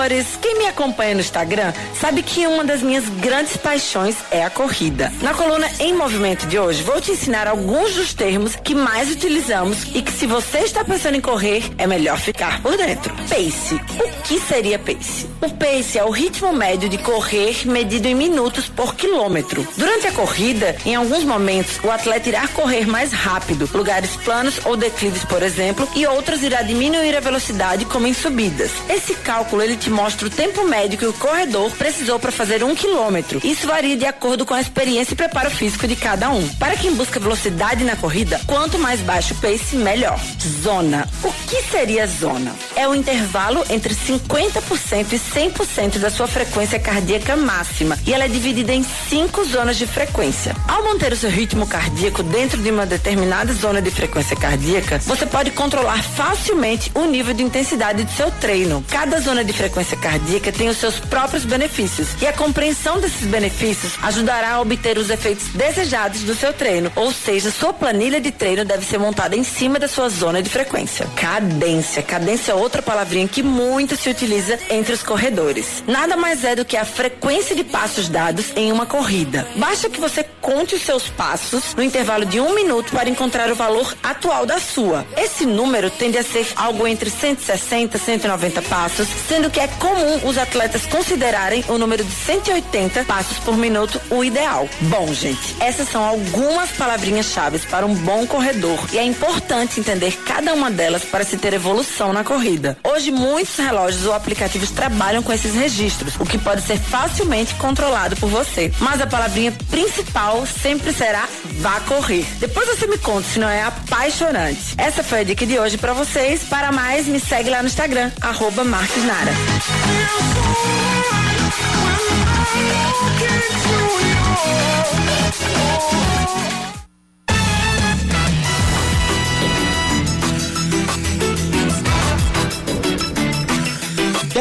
Amores, 0.00 0.38
quem 0.40 0.56
me 0.56 0.66
acompanha 0.66 1.14
no 1.14 1.20
Instagram 1.20 1.74
sabe 1.92 2.22
que 2.22 2.46
uma 2.46 2.64
das 2.64 2.80
minhas 2.80 3.06
grandes 3.20 3.58
paixões 3.58 4.16
é 4.30 4.42
a 4.42 4.48
corrida. 4.48 5.12
Na 5.20 5.34
coluna 5.34 5.70
Em 5.78 5.92
Movimento 5.92 6.46
de 6.46 6.58
hoje, 6.58 6.82
vou 6.82 7.02
te 7.02 7.10
ensinar 7.10 7.46
alguns 7.46 7.94
dos 7.94 8.14
termos 8.14 8.56
que 8.56 8.74
mais 8.74 9.10
utilizamos 9.10 9.94
e 9.94 10.00
que 10.00 10.10
se 10.10 10.26
você 10.26 10.60
está 10.60 10.82
pensando 10.82 11.16
em 11.16 11.20
correr, 11.20 11.70
é 11.76 11.86
melhor 11.86 12.18
ficar 12.18 12.62
por 12.62 12.78
dentro. 12.78 13.14
Pace. 13.28 13.74
O 13.74 14.22
que 14.22 14.40
seria 14.40 14.78
pace? 14.78 15.28
O 15.42 15.50
pace 15.50 15.98
é 15.98 16.04
o 16.04 16.10
ritmo 16.10 16.50
médio 16.50 16.88
de 16.88 16.96
correr 16.96 17.66
medido 17.66 18.08
em 18.08 18.14
minutos 18.14 18.70
por 18.70 18.94
quilômetro. 18.94 19.68
Durante 19.76 20.06
a 20.06 20.12
corrida, 20.12 20.76
em 20.86 20.94
alguns 20.94 21.24
momentos, 21.24 21.78
o 21.84 21.90
atleta 21.90 22.30
irá 22.30 22.48
correr 22.48 22.86
mais 22.86 23.12
rápido, 23.12 23.68
lugares 23.74 24.16
planos 24.16 24.60
ou 24.64 24.78
declives, 24.78 25.26
por 25.26 25.42
exemplo, 25.42 25.86
e 25.94 26.06
outros 26.06 26.42
irá 26.42 26.62
diminuir 26.62 27.14
a 27.14 27.20
velocidade, 27.20 27.84
como 27.84 28.06
em 28.06 28.14
subidas. 28.14 28.70
Esse 28.88 29.14
cálculo 29.14 29.62
ele 29.62 29.76
te 29.76 29.89
mostra 29.90 30.26
o 30.26 30.30
tempo 30.30 30.64
médio 30.66 30.98
que 30.98 31.06
o 31.06 31.12
corredor 31.12 31.70
precisou 31.72 32.18
para 32.18 32.32
fazer 32.32 32.62
um 32.62 32.74
quilômetro. 32.74 33.40
Isso 33.44 33.66
varia 33.66 33.96
de 33.96 34.06
acordo 34.06 34.46
com 34.46 34.54
a 34.54 34.60
experiência 34.60 35.14
e 35.14 35.16
preparo 35.16 35.50
físico 35.50 35.86
de 35.86 35.96
cada 35.96 36.30
um. 36.30 36.46
Para 36.54 36.76
quem 36.76 36.94
busca 36.94 37.20
velocidade 37.20 37.84
na 37.84 37.96
corrida, 37.96 38.40
quanto 38.46 38.78
mais 38.78 39.00
baixo 39.00 39.34
o 39.34 39.36
pace, 39.38 39.76
melhor. 39.76 40.18
Zona. 40.62 41.08
O 41.22 41.32
que 41.48 41.62
seria 41.70 42.06
zona? 42.06 42.54
É 42.76 42.86
o 42.88 42.94
intervalo 42.94 43.64
entre 43.68 43.94
50% 43.94 45.12
e 45.12 45.18
100% 45.18 45.98
da 45.98 46.10
sua 46.10 46.26
frequência 46.26 46.78
cardíaca 46.78 47.36
máxima 47.36 47.98
e 48.06 48.14
ela 48.14 48.24
é 48.24 48.28
dividida 48.28 48.72
em 48.72 48.84
cinco 49.08 49.44
zonas 49.44 49.76
de 49.76 49.86
frequência. 49.86 50.54
Ao 50.68 50.84
manter 50.84 51.12
o 51.12 51.16
seu 51.16 51.30
ritmo 51.30 51.66
cardíaco 51.66 52.22
dentro 52.22 52.62
de 52.62 52.70
uma 52.70 52.86
determinada 52.86 53.52
zona 53.52 53.82
de 53.82 53.90
frequência 53.90 54.36
cardíaca, 54.36 54.98
você 55.00 55.26
pode 55.26 55.50
controlar 55.50 56.02
facilmente 56.02 56.90
o 56.94 57.06
nível 57.06 57.34
de 57.34 57.42
intensidade 57.42 58.04
do 58.04 58.12
seu 58.12 58.30
treino. 58.30 58.84
Cada 58.88 59.20
zona 59.20 59.44
de 59.44 59.52
frequência 59.52 59.79
cardíaca 59.96 60.52
tem 60.52 60.68
os 60.68 60.76
seus 60.76 60.98
próprios 60.98 61.44
benefícios 61.44 62.08
e 62.20 62.26
a 62.26 62.32
compreensão 62.32 63.00
desses 63.00 63.26
benefícios 63.26 63.94
ajudará 64.02 64.52
a 64.52 64.60
obter 64.60 64.98
os 64.98 65.10
efeitos 65.10 65.48
desejados 65.48 66.22
do 66.22 66.34
seu 66.34 66.52
treino, 66.52 66.90
ou 66.96 67.12
seja, 67.12 67.50
sua 67.50 67.72
planilha 67.72 68.20
de 68.20 68.30
treino 68.30 68.64
deve 68.64 68.84
ser 68.84 68.98
montada 68.98 69.36
em 69.36 69.44
cima 69.44 69.78
da 69.78 69.88
sua 69.88 70.08
zona 70.08 70.42
de 70.42 70.50
frequência. 70.50 71.06
Cadência. 71.16 72.02
Cadência 72.02 72.52
é 72.52 72.54
outra 72.54 72.82
palavrinha 72.82 73.28
que 73.28 73.42
muito 73.42 73.96
se 73.96 74.08
utiliza 74.08 74.58
entre 74.68 74.92
os 74.92 75.02
corredores. 75.02 75.82
Nada 75.86 76.16
mais 76.16 76.44
é 76.44 76.54
do 76.54 76.64
que 76.64 76.76
a 76.76 76.84
frequência 76.84 77.54
de 77.56 77.64
passos 77.64 78.08
dados 78.08 78.52
em 78.56 78.72
uma 78.72 78.86
corrida. 78.86 79.46
Basta 79.56 79.88
que 79.88 80.00
você 80.00 80.24
conte 80.40 80.74
os 80.74 80.82
seus 80.82 81.08
passos 81.08 81.74
no 81.74 81.82
intervalo 81.82 82.24
de 82.24 82.40
um 82.40 82.54
minuto 82.54 82.92
para 82.92 83.08
encontrar 83.08 83.50
o 83.50 83.54
valor 83.54 83.94
atual 84.02 84.46
da 84.46 84.58
sua. 84.58 85.06
Esse 85.16 85.46
número 85.46 85.90
tende 85.90 86.18
a 86.18 86.22
ser 86.22 86.46
algo 86.56 86.86
entre 86.86 87.10
160 87.10 87.96
e 87.96 88.00
190 88.00 88.62
passos, 88.62 89.08
sendo 89.28 89.50
que 89.50 89.60
é 89.60 89.68
comum 89.78 90.28
os 90.28 90.36
atletas 90.38 90.86
considerarem 90.86 91.64
o 91.68 91.78
número 91.78 92.04
de 92.04 92.12
180 92.12 93.04
passos 93.04 93.38
por 93.38 93.56
minuto 93.56 94.00
o 94.10 94.24
ideal. 94.24 94.68
Bom, 94.82 95.12
gente, 95.12 95.56
essas 95.60 95.88
são 95.88 96.04
algumas 96.04 96.70
palavrinhas-chave 96.72 97.58
para 97.70 97.86
um 97.86 97.94
bom 97.94 98.26
corredor 98.26 98.78
e 98.92 98.98
é 98.98 99.04
importante 99.04 99.80
entender 99.80 100.16
cada 100.24 100.54
uma 100.54 100.70
delas 100.70 101.04
para 101.04 101.24
se 101.24 101.36
ter 101.36 101.54
evolução 101.54 102.12
na 102.12 102.24
corrida. 102.24 102.76
Hoje, 102.84 103.10
muitos 103.10 103.56
relógios 103.56 104.06
ou 104.06 104.12
aplicativos 104.12 104.70
trabalham 104.70 105.22
com 105.22 105.32
esses 105.32 105.54
registros, 105.54 106.14
o 106.18 106.24
que 106.24 106.38
pode 106.38 106.62
ser 106.62 106.78
facilmente 106.78 107.54
controlado 107.54 108.16
por 108.16 108.28
você. 108.28 108.72
Mas 108.78 109.00
a 109.00 109.06
palavrinha 109.06 109.52
principal 109.70 110.46
sempre 110.46 110.92
será 110.92 111.28
vá 111.58 111.80
correr. 111.80 112.26
Depois 112.38 112.66
você 112.68 112.86
me 112.86 112.98
conta 112.98 113.28
se 113.28 113.38
não 113.38 113.48
é 113.48 113.62
apaixonante. 113.62 114.74
Essa 114.76 115.02
foi 115.02 115.20
a 115.20 115.24
dica 115.24 115.46
de 115.46 115.58
hoje 115.58 115.76
para 115.76 115.92
vocês. 115.92 116.42
Para 116.44 116.72
mais, 116.72 117.06
me 117.06 117.20
segue 117.20 117.50
lá 117.50 117.62
no 117.62 117.68
Instagram, 117.68 118.10
arroba 118.20 118.64
Marques 118.64 119.04
Nara. 119.04 119.32
Feel 119.60 120.08
so 120.32 120.79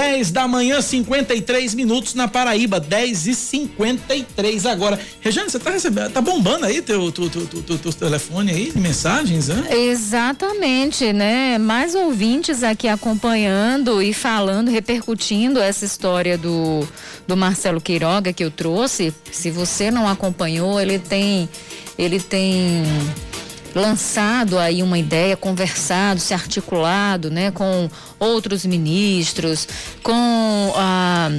10 0.10 0.32
da 0.32 0.48
manhã, 0.48 0.82
53 0.82 1.76
minutos 1.76 2.16
na 2.16 2.28
Paraíba, 2.28 2.80
10 2.80 3.28
e 3.28 3.36
53 3.36 4.66
agora. 4.66 5.00
Regiane, 5.22 5.52
você 5.52 5.60
tá 5.60 5.70
recebendo, 5.70 6.12
tá 6.12 6.20
bombando 6.20 6.66
aí 6.66 6.82
teu, 6.82 7.12
teu, 7.12 7.30
teu, 7.30 7.46
teu, 7.46 7.78
teu 7.78 7.94
telefone 7.94 8.52
aí 8.52 8.74
mensagens, 8.76 9.50
né? 9.50 9.68
Exatamente, 9.70 11.14
né? 11.14 11.60
Mais 11.60 11.94
ouvintes 11.94 12.64
aqui 12.64 12.88
acompanhando 12.88 14.02
e 14.02 14.12
falando, 14.12 14.72
repercutindo 14.72 15.60
essa 15.60 15.86
história 15.86 16.40
do, 16.40 16.88
do 17.28 17.38
Marcelo 17.38 17.80
Queiroga 17.80 18.34
que 18.34 18.44
eu 18.44 18.50
trouxe. 18.50 19.14
Se 19.32 19.52
você 19.52 19.92
não 19.92 20.08
acompanhou, 20.08 20.82
ele 20.82 20.98
tem, 20.98 21.48
ele 22.00 22.20
tem 22.20 22.84
lançado 23.76 24.58
aí 24.58 24.82
uma 24.82 24.98
ideia, 24.98 25.38
conversado, 25.38 26.20
se 26.20 26.34
articulado, 26.34 27.30
né, 27.30 27.52
com 27.52 27.90
outros 28.20 28.66
ministros, 28.66 29.68
com 30.04 30.74
a 30.76 31.30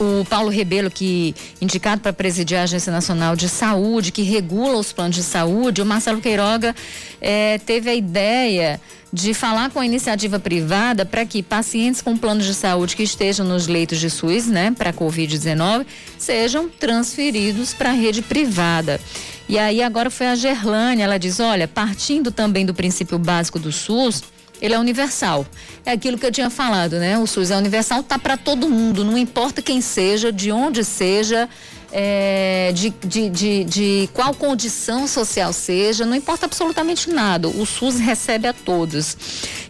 o 0.00 0.24
Paulo 0.26 0.48
Rebelo, 0.48 0.90
que 0.90 1.34
indicado 1.60 2.00
para 2.00 2.12
presidir 2.12 2.56
a 2.56 2.62
Agência 2.62 2.92
Nacional 2.92 3.34
de 3.34 3.48
Saúde, 3.48 4.12
que 4.12 4.22
regula 4.22 4.76
os 4.76 4.92
planos 4.92 5.16
de 5.16 5.22
saúde, 5.22 5.82
o 5.82 5.86
Marcelo 5.86 6.20
Queiroga 6.20 6.74
eh, 7.20 7.58
teve 7.66 7.90
a 7.90 7.94
ideia 7.94 8.80
de 9.12 9.32
falar 9.32 9.70
com 9.70 9.80
a 9.80 9.86
iniciativa 9.86 10.38
privada 10.38 11.04
para 11.04 11.24
que 11.24 11.42
pacientes 11.42 12.02
com 12.02 12.16
planos 12.16 12.44
de 12.44 12.54
saúde 12.54 12.94
que 12.94 13.02
estejam 13.02 13.46
nos 13.46 13.66
leitos 13.66 13.98
de 13.98 14.10
SUS, 14.10 14.46
né, 14.46 14.72
para 14.76 14.92
Covid-19, 14.92 15.86
sejam 16.18 16.68
transferidos 16.68 17.72
para 17.72 17.90
a 17.90 17.94
rede 17.94 18.22
privada. 18.22 19.00
E 19.48 19.58
aí 19.58 19.82
agora 19.82 20.10
foi 20.10 20.26
a 20.26 20.34
Gerlane, 20.34 21.00
ela 21.00 21.18
diz, 21.18 21.40
olha, 21.40 21.66
partindo 21.66 22.30
também 22.30 22.66
do 22.66 22.74
princípio 22.74 23.18
básico 23.18 23.58
do 23.58 23.72
SUS, 23.72 24.22
ele 24.60 24.74
é 24.74 24.78
universal. 24.78 25.46
É 25.86 25.92
aquilo 25.92 26.18
que 26.18 26.26
eu 26.26 26.32
tinha 26.32 26.50
falado, 26.50 26.98
né? 26.98 27.18
O 27.18 27.26
SUS 27.26 27.50
é 27.50 27.56
universal, 27.56 28.02
tá 28.02 28.18
para 28.18 28.36
todo 28.36 28.68
mundo, 28.68 29.04
não 29.04 29.16
importa 29.16 29.62
quem 29.62 29.80
seja, 29.80 30.30
de 30.30 30.52
onde 30.52 30.84
seja, 30.84 31.48
é, 31.92 32.70
de, 32.74 32.90
de, 32.90 33.30
de, 33.30 33.64
de, 33.64 34.10
qual 34.12 34.34
condição 34.34 35.06
social 35.06 35.52
seja, 35.52 36.04
não 36.04 36.14
importa 36.14 36.46
absolutamente 36.46 37.10
nada. 37.10 37.48
O 37.48 37.64
SUS 37.64 37.98
recebe 37.98 38.46
a 38.46 38.52
todos. 38.52 39.16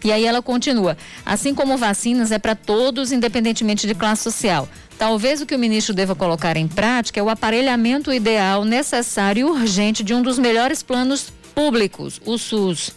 E 0.03 0.11
aí 0.11 0.25
ela 0.25 0.41
continua: 0.41 0.97
assim 1.25 1.53
como 1.53 1.77
vacinas 1.77 2.31
é 2.31 2.39
para 2.39 2.55
todos, 2.55 3.11
independentemente 3.11 3.87
de 3.87 3.95
classe 3.95 4.23
social. 4.23 4.67
Talvez 4.97 5.41
o 5.41 5.45
que 5.45 5.55
o 5.55 5.59
ministro 5.59 5.93
deva 5.93 6.13
colocar 6.13 6.57
em 6.57 6.67
prática 6.67 7.19
é 7.19 7.23
o 7.23 7.29
aparelhamento 7.29 8.11
ideal, 8.11 8.65
necessário 8.65 9.47
e 9.47 9.49
urgente 9.49 10.03
de 10.03 10.13
um 10.13 10.21
dos 10.21 10.37
melhores 10.37 10.83
planos 10.83 11.31
públicos, 11.55 12.21
o 12.25 12.37
SUS. 12.37 12.91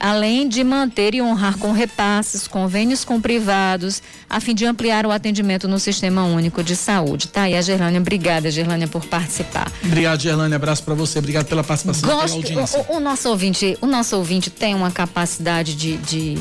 Além 0.00 0.48
de 0.48 0.62
manter 0.62 1.14
e 1.14 1.22
honrar 1.22 1.58
com 1.58 1.72
repasses, 1.72 2.46
convênios 2.46 3.04
com 3.04 3.20
privados, 3.20 4.02
a 4.28 4.40
fim 4.40 4.54
de 4.54 4.64
ampliar 4.64 5.06
o 5.06 5.10
atendimento 5.10 5.66
no 5.66 5.78
Sistema 5.78 6.24
Único 6.24 6.62
de 6.62 6.76
Saúde. 6.76 7.28
Tá? 7.28 7.48
E 7.48 7.56
a 7.56 7.62
Gerlânia, 7.62 8.00
obrigada, 8.00 8.50
Gerlânia, 8.50 8.86
por 8.88 9.04
participar. 9.06 9.70
Obrigado, 9.84 10.20
Gerlânia. 10.20 10.56
Abraço 10.56 10.82
para 10.82 10.94
você. 10.94 11.18
Obrigado 11.18 11.46
pela 11.46 11.64
participação 11.64 12.08
Gosto, 12.08 12.40
pela 12.40 12.60
audiência. 12.60 12.86
O, 12.88 12.96
o, 12.96 13.00
nosso 13.00 13.28
ouvinte, 13.28 13.78
o 13.80 13.86
nosso 13.86 14.16
ouvinte 14.16 14.50
tem 14.50 14.74
uma 14.74 14.90
capacidade 14.90 15.74
de, 15.74 15.96
de 15.98 16.38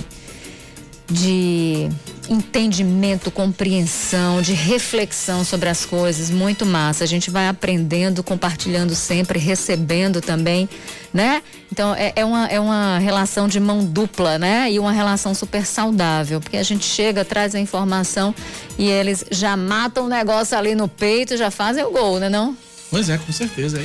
de 1.10 1.90
entendimento, 2.30 3.30
compreensão, 3.30 4.42
de 4.42 4.54
reflexão 4.54 5.44
sobre 5.44 5.70
as 5.70 5.86
coisas, 5.86 6.30
muito 6.30 6.66
massa. 6.66 7.04
A 7.04 7.08
gente 7.08 7.30
vai 7.30 7.48
aprendendo, 7.48 8.24
compartilhando 8.24 8.96
sempre, 8.96 9.38
recebendo 9.38 10.22
também, 10.22 10.70
né? 11.14 11.44
Então 11.72 11.94
é, 11.94 12.14
é, 12.16 12.26
uma, 12.26 12.48
é 12.48 12.60
uma 12.60 12.98
relação 13.00 13.48
de 13.48 13.60
mão 13.60 13.84
dupla, 13.84 14.40
né? 14.40 14.72
E 14.72 14.80
uma 14.80 14.92
relação 14.92 15.34
super 15.36 15.66
saudável, 15.66 16.40
porque 16.40 16.58
a 16.58 16.64
gente 16.64 16.86
chega, 16.86 17.26
traz 17.26 17.54
a 17.54 17.60
informação 17.60 18.34
e 18.78 18.90
eles 18.90 19.26
já 19.30 19.58
matam 19.58 20.06
o 20.06 20.10
negócio 20.10 20.58
ali 20.58 20.76
no 20.76 20.88
peito, 20.88 21.36
já 21.36 21.52
fazem 21.52 21.84
o 21.84 21.92
gol, 21.92 22.20
né 22.20 22.30
não? 22.30 22.58
Pois 22.90 23.10
é, 23.10 23.18
com 23.18 23.32
certeza. 23.32 23.80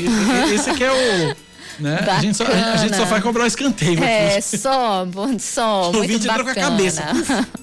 Esse, 0.54 0.70
aqui 0.70 0.84
é 0.84 0.92
o 0.92 1.47
né? 1.78 1.98
A 2.08 2.20
gente, 2.20 2.36
só, 2.36 2.44
a, 2.44 2.76
gente 2.76 2.96
só 2.96 3.04
vai 3.04 3.20
cobrar 3.20 3.44
o 3.44 3.46
escanteio. 3.46 4.02
É, 4.02 4.40
só, 4.40 5.06
só. 5.38 5.90
O 5.98 6.02
bacana. 6.02 6.44
com 6.44 6.50
a 6.50 6.54
cabeça. 6.54 7.04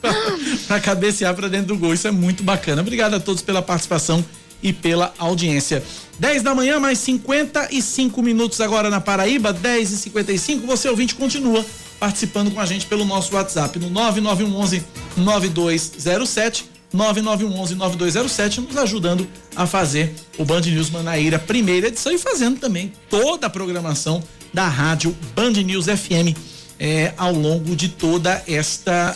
para 0.68 0.80
cabecear 0.80 1.34
para 1.34 1.48
dentro 1.48 1.68
do 1.68 1.78
gol. 1.78 1.94
Isso 1.94 2.08
é 2.08 2.12
muito 2.12 2.44
bacana. 2.44 2.82
Obrigado 2.82 3.16
a 3.16 3.20
todos 3.20 3.42
pela 3.42 3.62
participação 3.62 4.24
e 4.62 4.74
pela 4.74 5.14
audiência. 5.18 5.84
10 6.20 6.44
da 6.44 6.56
manhã, 6.56 6.80
mais 6.80 6.98
55 7.00 8.22
minutos 8.22 8.62
agora 8.62 8.90
na 8.90 9.02
Paraíba, 9.02 9.52
10 9.52 9.92
e 9.92 9.98
55 9.98 10.66
Você 10.66 10.90
ouvinte 10.90 11.14
continua 11.14 11.66
participando 12.00 12.52
com 12.52 12.60
a 12.60 12.66
gente 12.66 12.86
pelo 12.86 13.06
nosso 13.06 13.36
WhatsApp 13.36 13.78
no 13.80 13.90
9911 13.90 14.84
9207 15.18 16.75
9911-9207, 16.96 18.58
nos 18.58 18.78
ajudando 18.78 19.28
a 19.56 19.68
fazer 19.68 20.14
o 20.38 20.46
Band 20.46 20.62
News 20.62 20.90
Manaíra 20.90 21.38
primeira 21.38 21.88
edição 21.88 22.12
e 22.12 22.18
fazendo 22.18 22.60
também 22.60 22.94
toda 23.10 23.48
a 23.48 23.50
programação 23.50 24.24
da 24.54 24.68
rádio 24.68 25.16
Band 25.36 25.52
News 25.52 25.86
FM 25.86 26.38
é, 26.80 27.14
ao 27.18 27.34
longo 27.34 27.76
de 27.76 27.90
toda 27.90 28.44
esta 28.48 29.16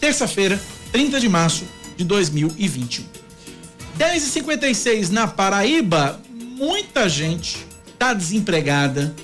terça-feira, 0.00 0.60
30 0.90 1.20
de 1.20 1.28
março 1.28 1.64
de 1.96 2.04
2021. 2.04 3.04
10 3.96 4.22
e 4.22 4.30
56 4.30 5.10
na 5.10 5.26
Paraíba, 5.26 6.20
muita 6.30 7.08
gente 7.08 7.66
está 7.92 8.14
desempregada, 8.14 9.14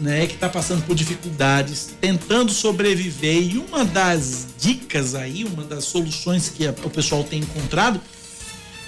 né, 0.00 0.26
que 0.26 0.34
está 0.34 0.48
passando 0.48 0.84
por 0.84 0.94
dificuldades, 0.94 1.94
tentando 2.00 2.52
sobreviver. 2.52 3.54
E 3.54 3.58
uma 3.58 3.84
das 3.84 4.48
dicas 4.58 5.14
aí, 5.14 5.44
uma 5.44 5.64
das 5.64 5.84
soluções 5.84 6.48
que 6.48 6.66
a, 6.66 6.70
o 6.70 6.90
pessoal 6.90 7.24
tem 7.24 7.40
encontrado 7.40 8.00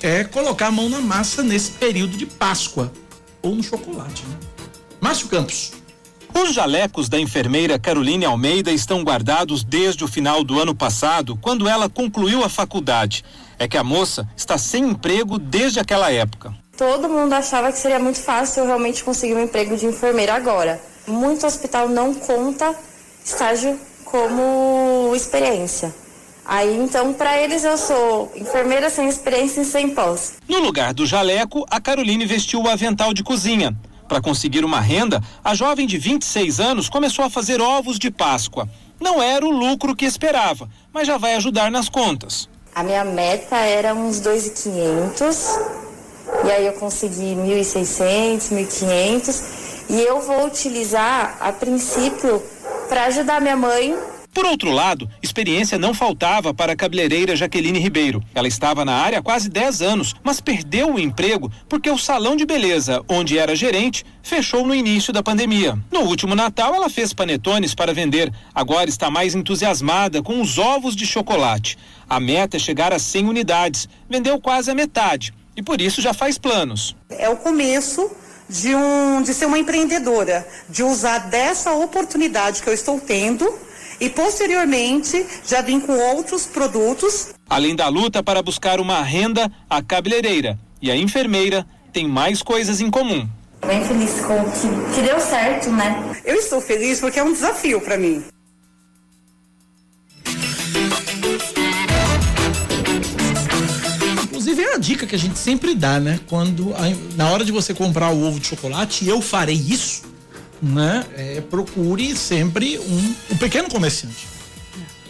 é 0.02 0.24
colocar 0.24 0.68
a 0.68 0.70
mão 0.70 0.88
na 0.88 1.00
massa 1.00 1.42
nesse 1.42 1.72
período 1.72 2.16
de 2.16 2.26
Páscoa 2.26 2.92
ou 3.42 3.54
no 3.54 3.62
chocolate. 3.62 4.24
Né? 4.26 4.36
Márcio 5.00 5.28
Campos. 5.28 5.72
Os 6.32 6.54
jalecos 6.54 7.08
da 7.08 7.18
enfermeira 7.18 7.78
Caroline 7.78 8.24
Almeida 8.24 8.70
estão 8.70 9.02
guardados 9.02 9.64
desde 9.64 10.04
o 10.04 10.08
final 10.08 10.44
do 10.44 10.60
ano 10.60 10.74
passado, 10.74 11.36
quando 11.36 11.68
ela 11.68 11.88
concluiu 11.88 12.44
a 12.44 12.48
faculdade. 12.48 13.24
É 13.58 13.66
que 13.66 13.76
a 13.76 13.84
moça 13.84 14.26
está 14.36 14.56
sem 14.56 14.84
emprego 14.84 15.38
desde 15.38 15.80
aquela 15.80 16.10
época. 16.10 16.54
Todo 16.78 17.08
mundo 17.08 17.32
achava 17.32 17.70
que 17.70 17.78
seria 17.78 17.98
muito 17.98 18.20
fácil 18.20 18.60
eu 18.60 18.66
realmente 18.66 19.04
conseguir 19.04 19.34
um 19.34 19.42
emprego 19.42 19.76
de 19.76 19.84
enfermeira 19.84 20.34
agora 20.34 20.80
muito 21.10 21.46
hospital 21.46 21.88
não 21.88 22.14
conta 22.14 22.74
estágio 23.24 23.78
como 24.04 25.12
experiência. 25.14 25.94
Aí 26.44 26.76
então, 26.76 27.12
para 27.12 27.38
eles, 27.38 27.62
eu 27.62 27.78
sou 27.78 28.32
enfermeira 28.34 28.90
sem 28.90 29.08
experiência 29.08 29.60
e 29.60 29.64
sem 29.64 29.90
pós. 29.90 30.34
No 30.48 30.58
lugar 30.58 30.92
do 30.92 31.06
jaleco, 31.06 31.64
a 31.70 31.80
Caroline 31.80 32.26
vestiu 32.26 32.62
o 32.62 32.68
avental 32.68 33.14
de 33.14 33.22
cozinha. 33.22 33.76
Para 34.08 34.20
conseguir 34.20 34.64
uma 34.64 34.80
renda, 34.80 35.22
a 35.44 35.54
jovem 35.54 35.86
de 35.86 35.96
26 35.96 36.58
anos 36.58 36.88
começou 36.88 37.24
a 37.24 37.30
fazer 37.30 37.60
ovos 37.60 37.98
de 37.98 38.10
Páscoa. 38.10 38.68
Não 38.98 39.22
era 39.22 39.46
o 39.46 39.50
lucro 39.50 39.94
que 39.94 40.04
esperava, 40.04 40.68
mas 40.92 41.06
já 41.06 41.16
vai 41.16 41.36
ajudar 41.36 41.70
nas 41.70 41.88
contas. 41.88 42.48
A 42.74 42.82
minha 42.82 43.04
meta 43.04 43.56
era 43.56 43.94
uns 43.94 44.20
2.500 44.20 45.80
e 46.44 46.50
aí 46.50 46.66
eu 46.66 46.72
consegui 46.74 47.36
1.600, 47.36 48.50
1.500 48.50 49.59
e 49.90 50.00
eu 50.00 50.20
vou 50.20 50.46
utilizar, 50.46 51.36
a 51.40 51.52
princípio, 51.52 52.40
para 52.88 53.06
ajudar 53.06 53.40
minha 53.40 53.56
mãe 53.56 53.96
por 54.32 54.46
outro 54.46 54.70
lado, 54.70 55.10
experiência 55.20 55.76
não 55.76 55.92
faltava 55.92 56.54
para 56.54 56.72
a 56.72 56.76
cabeleireira 56.76 57.34
Jaqueline 57.34 57.80
Ribeiro. 57.80 58.22
Ela 58.32 58.46
estava 58.46 58.84
na 58.84 58.94
área 58.94 59.18
há 59.18 59.22
quase 59.22 59.48
10 59.48 59.82
anos, 59.82 60.14
mas 60.22 60.40
perdeu 60.40 60.94
o 60.94 61.00
emprego 61.00 61.50
porque 61.68 61.90
o 61.90 61.98
salão 61.98 62.36
de 62.36 62.46
beleza, 62.46 63.02
onde 63.08 63.36
era 63.36 63.56
gerente, 63.56 64.04
fechou 64.22 64.64
no 64.64 64.72
início 64.72 65.12
da 65.12 65.20
pandemia. 65.20 65.76
No 65.90 66.02
último 66.02 66.36
Natal, 66.36 66.72
ela 66.74 66.88
fez 66.88 67.12
panetones 67.12 67.74
para 67.74 67.92
vender. 67.92 68.32
Agora 68.54 68.88
está 68.88 69.10
mais 69.10 69.34
entusiasmada 69.34 70.22
com 70.22 70.40
os 70.40 70.58
ovos 70.58 70.94
de 70.94 71.06
chocolate. 71.06 71.76
A 72.08 72.20
meta 72.20 72.56
é 72.56 72.60
chegar 72.60 72.92
a 72.92 73.00
100 73.00 73.28
unidades. 73.28 73.88
Vendeu 74.08 74.40
quase 74.40 74.70
a 74.70 74.74
metade 74.74 75.34
e 75.56 75.62
por 75.62 75.80
isso 75.80 76.00
já 76.00 76.14
faz 76.14 76.38
planos. 76.38 76.96
É 77.10 77.28
o 77.28 77.36
começo 77.36 78.10
de, 78.50 78.74
um, 78.74 79.22
de 79.22 79.32
ser 79.32 79.46
uma 79.46 79.58
empreendedora, 79.58 80.46
de 80.68 80.82
usar 80.82 81.30
dessa 81.30 81.72
oportunidade 81.72 82.62
que 82.62 82.68
eu 82.68 82.74
estou 82.74 83.00
tendo 83.00 83.48
e 84.00 84.10
posteriormente 84.10 85.24
já 85.46 85.62
vim 85.62 85.78
com 85.78 85.96
outros 85.96 86.46
produtos. 86.46 87.28
Além 87.48 87.76
da 87.76 87.88
luta 87.88 88.22
para 88.22 88.42
buscar 88.42 88.80
uma 88.80 89.02
renda, 89.02 89.50
a 89.68 89.80
cabeleireira 89.80 90.58
e 90.82 90.90
a 90.90 90.96
enfermeira 90.96 91.64
têm 91.92 92.08
mais 92.08 92.42
coisas 92.42 92.80
em 92.80 92.90
comum. 92.90 93.28
Bem 93.64 93.84
feliz 93.84 94.12
com 94.20 94.42
que, 94.50 94.94
que 94.94 95.02
deu 95.02 95.20
certo, 95.20 95.70
né? 95.70 96.16
Eu 96.24 96.36
estou 96.36 96.60
feliz 96.60 96.98
porque 96.98 97.20
é 97.20 97.22
um 97.22 97.32
desafio 97.32 97.80
para 97.80 97.96
mim. 97.96 98.24
É 104.70 104.74
a 104.74 104.78
dica 104.78 105.06
que 105.06 105.14
a 105.14 105.18
gente 105.18 105.38
sempre 105.38 105.74
dá, 105.74 105.98
né? 105.98 106.20
Quando 106.26 106.74
na 107.16 107.30
hora 107.30 107.44
de 107.44 107.52
você 107.52 107.74
comprar 107.74 108.10
o 108.10 108.22
ovo 108.22 108.38
de 108.38 108.46
chocolate, 108.46 109.06
eu 109.06 109.20
farei 109.20 109.56
isso, 109.56 110.02
né? 110.62 111.04
É, 111.16 111.40
procure 111.40 112.16
sempre 112.16 112.78
um, 112.78 113.14
um 113.32 113.36
pequeno 113.36 113.68
comerciante, 113.68 114.26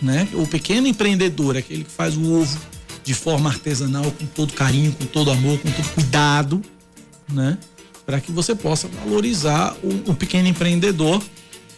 né? 0.01 0.29
O 0.33 0.47
pequeno 0.47 0.87
empreendedor, 0.87 1.57
aquele 1.57 1.85
que 1.85 1.91
faz 1.91 2.17
o 2.17 2.41
ovo 2.41 2.61
de 3.03 3.15
forma 3.15 3.51
artesanal, 3.51 4.11
com 4.11 4.27
todo 4.27 4.53
carinho, 4.53 4.93
com 4.93 5.07
todo 5.07 5.31
amor, 5.31 5.59
com 5.59 5.71
todo 5.71 5.89
cuidado, 5.95 6.63
né? 7.29 7.59
Para 8.05 8.21
que 8.21 8.33
você 8.33 8.55
possa 8.55 8.89
valorizar 8.89 9.77
o, 9.83 10.11
o 10.11 10.15
pequeno 10.15 10.49
empreendedor 10.49 11.23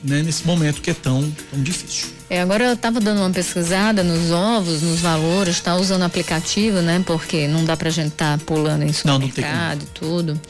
né, 0.03 0.23
nesse 0.23 0.47
momento 0.47 0.81
que 0.81 0.91
é 0.91 0.95
tão, 0.95 1.31
tão 1.51 1.63
difícil. 1.63 2.09
É, 2.29 2.41
agora 2.41 2.65
eu 2.65 2.73
estava 2.73 2.99
dando 2.99 3.19
uma 3.21 3.31
pesquisada 3.31 4.03
nos 4.03 4.31
ovos, 4.31 4.83
nos 4.83 5.01
valores, 5.01 5.61
tá 5.61 5.77
usando 5.77 6.03
aplicativo, 6.03 6.81
né? 6.81 7.03
Porque 7.07 7.47
não 7.47 7.65
dá 7.65 7.77
pra 7.77 7.91
gente 7.91 8.09
estar 8.09 8.39
tá 8.39 8.45
pulando 8.45 8.83
em 8.83 8.93
supermercado 8.93 9.83
e 9.83 9.87
tudo. 9.87 10.41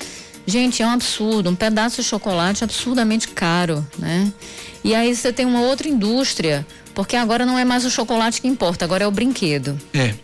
Gente, 0.47 0.83
é 0.83 0.87
um 0.87 0.91
absurdo, 0.91 1.51
um 1.51 1.55
pedaço 1.55 2.01
de 2.01 2.09
chocolate 2.09 2.65
absurdamente 2.65 3.29
caro, 3.29 3.87
né? 3.99 4.33
E 4.85 4.95
aí 4.95 5.15
você 5.15 5.33
tem 5.33 5.47
uma 5.47 5.61
outra 5.61 5.89
indústria, 5.89 6.67
porque 6.95 7.17
agora 7.17 7.47
não 7.47 7.59
é 7.59 7.65
mais 7.65 7.85
o 7.85 7.91
chocolate 7.91 8.41
que 8.41 8.49
importa, 8.49 8.85
agora 8.85 9.05
é 9.05 9.07
o 9.07 9.11
brinquedo. 9.11 9.79
É. 9.95 10.15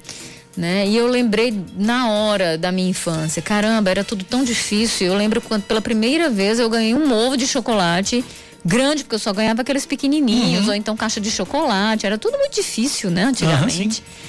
Né? 0.57 0.89
E 0.89 0.97
eu 0.97 1.07
lembrei 1.07 1.55
na 1.77 2.11
hora 2.11 2.59
da 2.59 2.73
minha 2.73 2.91
infância, 2.91 3.41
caramba, 3.41 3.91
era 3.91 4.03
tudo 4.03 4.25
tão 4.25 4.43
difícil. 4.43 5.07
Eu 5.07 5.15
lembro 5.15 5.41
quando 5.41 5.63
pela 5.63 5.81
primeira 5.81 6.29
vez 6.29 6.59
eu 6.59 6.69
ganhei 6.69 6.95
um 6.95 7.13
ovo 7.13 7.37
de 7.37 7.47
chocolate 7.47 8.25
grande, 8.65 9.05
porque 9.05 9.15
eu 9.15 9.21
só 9.21 9.33
ganhava 9.33 9.63
aqueles 9.63 9.87
pequenininhos, 9.87 10.65
uhum. 10.65 10.71
ou 10.71 10.75
então 10.75 10.97
caixa 10.97 11.21
de 11.21 11.31
chocolate. 11.31 12.07
Era 12.07 12.19
tudo 12.19 12.37
muito 12.39 12.55
difícil, 12.55 13.11
né, 13.11 13.25
antigamente. 13.25 14.01
Uhum, 14.01 14.29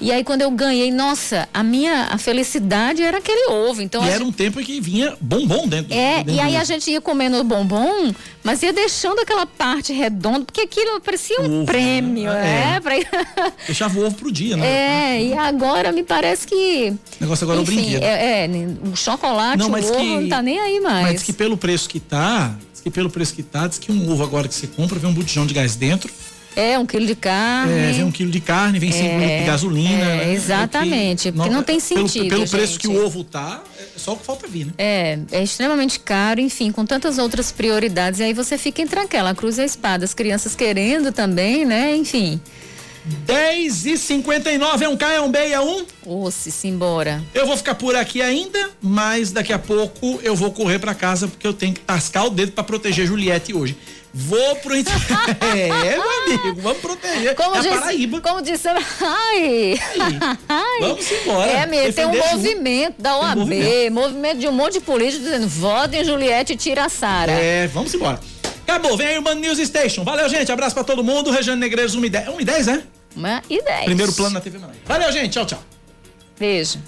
e 0.00 0.10
aí 0.10 0.24
quando 0.24 0.40
eu 0.40 0.50
ganhei, 0.50 0.90
nossa, 0.90 1.46
a 1.52 1.62
minha 1.62 2.08
a 2.10 2.16
felicidade 2.16 3.02
era 3.02 3.18
aquele 3.18 3.52
ovo. 3.52 3.82
Então 3.82 4.02
e 4.02 4.08
era 4.08 4.18
gente... 4.18 4.28
um 4.28 4.32
tempo 4.32 4.58
que 4.60 4.80
vinha 4.80 5.14
bombom 5.20 5.68
dentro. 5.68 5.92
É, 5.92 6.18
dentro 6.18 6.32
e 6.32 6.40
aí 6.40 6.56
a 6.56 6.64
gente 6.64 6.90
ia 6.90 7.02
comendo 7.02 7.44
bombom, 7.44 8.10
mas 8.42 8.62
ia 8.62 8.72
deixando 8.72 9.20
aquela 9.20 9.44
parte 9.44 9.92
redonda, 9.92 10.46
porque 10.46 10.62
aquilo 10.62 11.00
parecia 11.02 11.38
um 11.42 11.58
ovo, 11.58 11.66
prêmio, 11.66 12.32
né? 12.32 12.76
É. 12.76 12.80
Pra... 12.80 12.94
Deixava 13.66 13.98
o 13.98 14.06
ovo 14.06 14.16
pro 14.16 14.32
dia, 14.32 14.56
né? 14.56 14.66
É, 14.66 15.22
e 15.22 15.34
agora 15.34 15.92
me 15.92 16.02
parece 16.02 16.46
que. 16.46 16.94
O 16.94 16.98
negócio 17.20 17.44
agora 17.44 17.60
enfim, 17.60 17.72
é 17.72 17.76
o 17.76 17.82
brinquedo. 17.82 18.02
É, 18.02 18.44
é, 18.44 18.90
o 18.90 18.96
chocolate, 18.96 19.58
não, 19.58 19.70
o 19.70 19.78
ovo 19.78 19.96
que... 19.96 20.20
não 20.20 20.28
tá 20.30 20.40
nem 20.40 20.58
aí 20.58 20.80
mais. 20.80 21.06
Mas 21.12 21.22
que 21.22 21.32
pelo 21.34 21.58
preço 21.58 21.86
que 21.86 22.00
tá, 22.00 22.56
que 22.82 22.90
pelo 22.90 23.10
preço 23.10 23.34
que 23.34 23.42
tá, 23.42 23.66
diz 23.66 23.78
que 23.78 23.90
um 23.92 24.10
ovo 24.10 24.22
agora 24.22 24.48
que 24.48 24.54
você 24.54 24.66
compra 24.66 24.98
vem 24.98 25.10
um 25.10 25.14
botijão 25.14 25.46
de 25.46 25.54
gás 25.54 25.76
dentro 25.76 26.10
É, 26.56 26.76
um 26.78 26.84
quilo 26.84 27.06
de 27.06 27.14
carne. 27.14 27.72
É, 27.72 27.92
vem 27.92 28.02
um 28.04 28.10
quilo 28.10 28.30
de 28.30 28.40
carne, 28.40 28.78
vem 28.80 28.90
cinco 28.90 29.04
É, 29.06 29.18
litros 29.18 29.38
de 29.40 29.44
gasolina. 29.46 29.88
é, 30.04 30.16
né? 30.26 30.32
exatamente, 30.32 31.28
É 31.28 31.30
que 31.30 31.36
porque 31.38 31.50
não 31.54 31.62
tem 31.62 31.80
pelo- 31.80 32.08
sentido, 32.08 32.28
Pelo, 32.28 32.48
preço 32.48 32.72
gente. 32.72 32.78
que 32.80 32.88
o 32.88 33.04
ovo 33.06 33.22
tá, 33.22 33.62
é 33.78 33.84
só 33.96 34.14
o 34.14 34.16
que 34.16 34.26
falta 34.26 34.48
vir, 34.48 34.66
né? 34.66 34.72
É, 34.76 35.18
é 35.30 35.42
extremamente 35.44 36.00
caro, 36.00 36.40
enfim, 36.40 36.72
com 36.72 36.84
tantas 36.84 37.18
outras 37.18 37.52
prioridades. 37.52 38.18
E 38.18 38.24
aí 38.24 38.32
você 38.34 38.58
fica 38.58 38.82
entre 38.82 38.98
aquela 38.98 39.32
cruz 39.34 39.58
e 39.58 39.60
a 39.60 39.64
espada. 39.64 40.04
As 40.04 40.12
crianças 40.12 40.56
querendo 40.56 41.12
também, 41.12 41.64
né? 41.64 41.94
Enfim. 41.96 42.40
10 43.10 43.86
e 43.86 43.98
59 43.98 44.84
é 44.84 44.88
um 44.88 44.96
K, 44.96 45.12
é 45.12 45.20
um 45.20 45.30
B 45.30 45.38
é 45.38 45.60
um? 45.60 45.84
Osse, 46.06 46.50
simbora. 46.50 47.22
Eu 47.34 47.46
vou 47.46 47.56
ficar 47.56 47.74
por 47.74 47.96
aqui 47.96 48.22
ainda, 48.22 48.70
mas 48.80 49.32
daqui 49.32 49.52
a 49.52 49.58
pouco 49.58 50.20
eu 50.22 50.36
vou 50.36 50.52
correr 50.52 50.78
pra 50.78 50.94
casa 50.94 51.26
porque 51.26 51.46
eu 51.46 51.52
tenho 51.52 51.74
que 51.74 51.80
tascar 51.80 52.26
o 52.26 52.30
dedo 52.30 52.52
pra 52.52 52.62
proteger 52.62 53.06
Juliette 53.06 53.52
hoje. 53.52 53.76
Vou 54.12 54.56
pro. 54.56 54.74
é, 54.74 54.82
meu 55.84 56.02
amigo, 56.02 56.60
vamos 56.60 56.78
proteger. 56.78 57.34
Como 57.34 57.54
é 57.54 57.62
Paraíba. 57.62 58.20
como 58.20 58.42
disse, 58.42 58.66
ai. 59.00 59.80
Ai. 60.48 60.80
Vamos 60.80 61.12
embora. 61.12 61.50
É, 61.50 61.66
mesmo, 61.66 61.92
tem 61.92 62.06
um 62.06 62.16
movimento 62.16 63.00
da 63.00 63.16
um 63.16 63.20
OAB, 63.20 63.38
movimento. 63.38 63.92
movimento. 63.92 64.38
de 64.38 64.48
um 64.48 64.52
monte 64.52 64.74
de 64.74 64.80
políticos 64.80 65.24
dizendo 65.24 65.48
votem 65.48 66.04
Juliette 66.04 66.54
e 66.54 66.56
tira 66.56 66.86
a 66.86 66.88
Sara. 66.88 67.32
É, 67.32 67.68
vamos 67.68 67.94
embora. 67.94 68.18
Acabou, 68.62 68.96
vem 68.96 69.08
aí 69.08 69.18
o 69.18 69.22
Mano 69.22 69.40
News 69.40 69.58
Station. 69.58 70.04
Valeu, 70.04 70.28
gente. 70.28 70.50
Abraço 70.50 70.74
pra 70.74 70.84
todo 70.84 71.02
mundo. 71.02 71.30
Regiane 71.30 71.60
Negreiros, 71.60 71.94
1 71.94 72.04
e 72.04 72.08
10. 72.08 72.28
1 72.28 72.40
e 72.40 72.44
10, 72.44 72.66
né? 72.66 72.82
Uma 73.16 73.42
ideia. 73.50 73.84
Primeiro 73.84 74.12
plano 74.12 74.34
na 74.34 74.40
TV 74.40 74.58
Manaus. 74.58 74.78
Valeu, 74.84 75.12
gente. 75.12 75.32
Tchau, 75.32 75.46
tchau. 75.46 75.62
Beijo. 76.38 76.78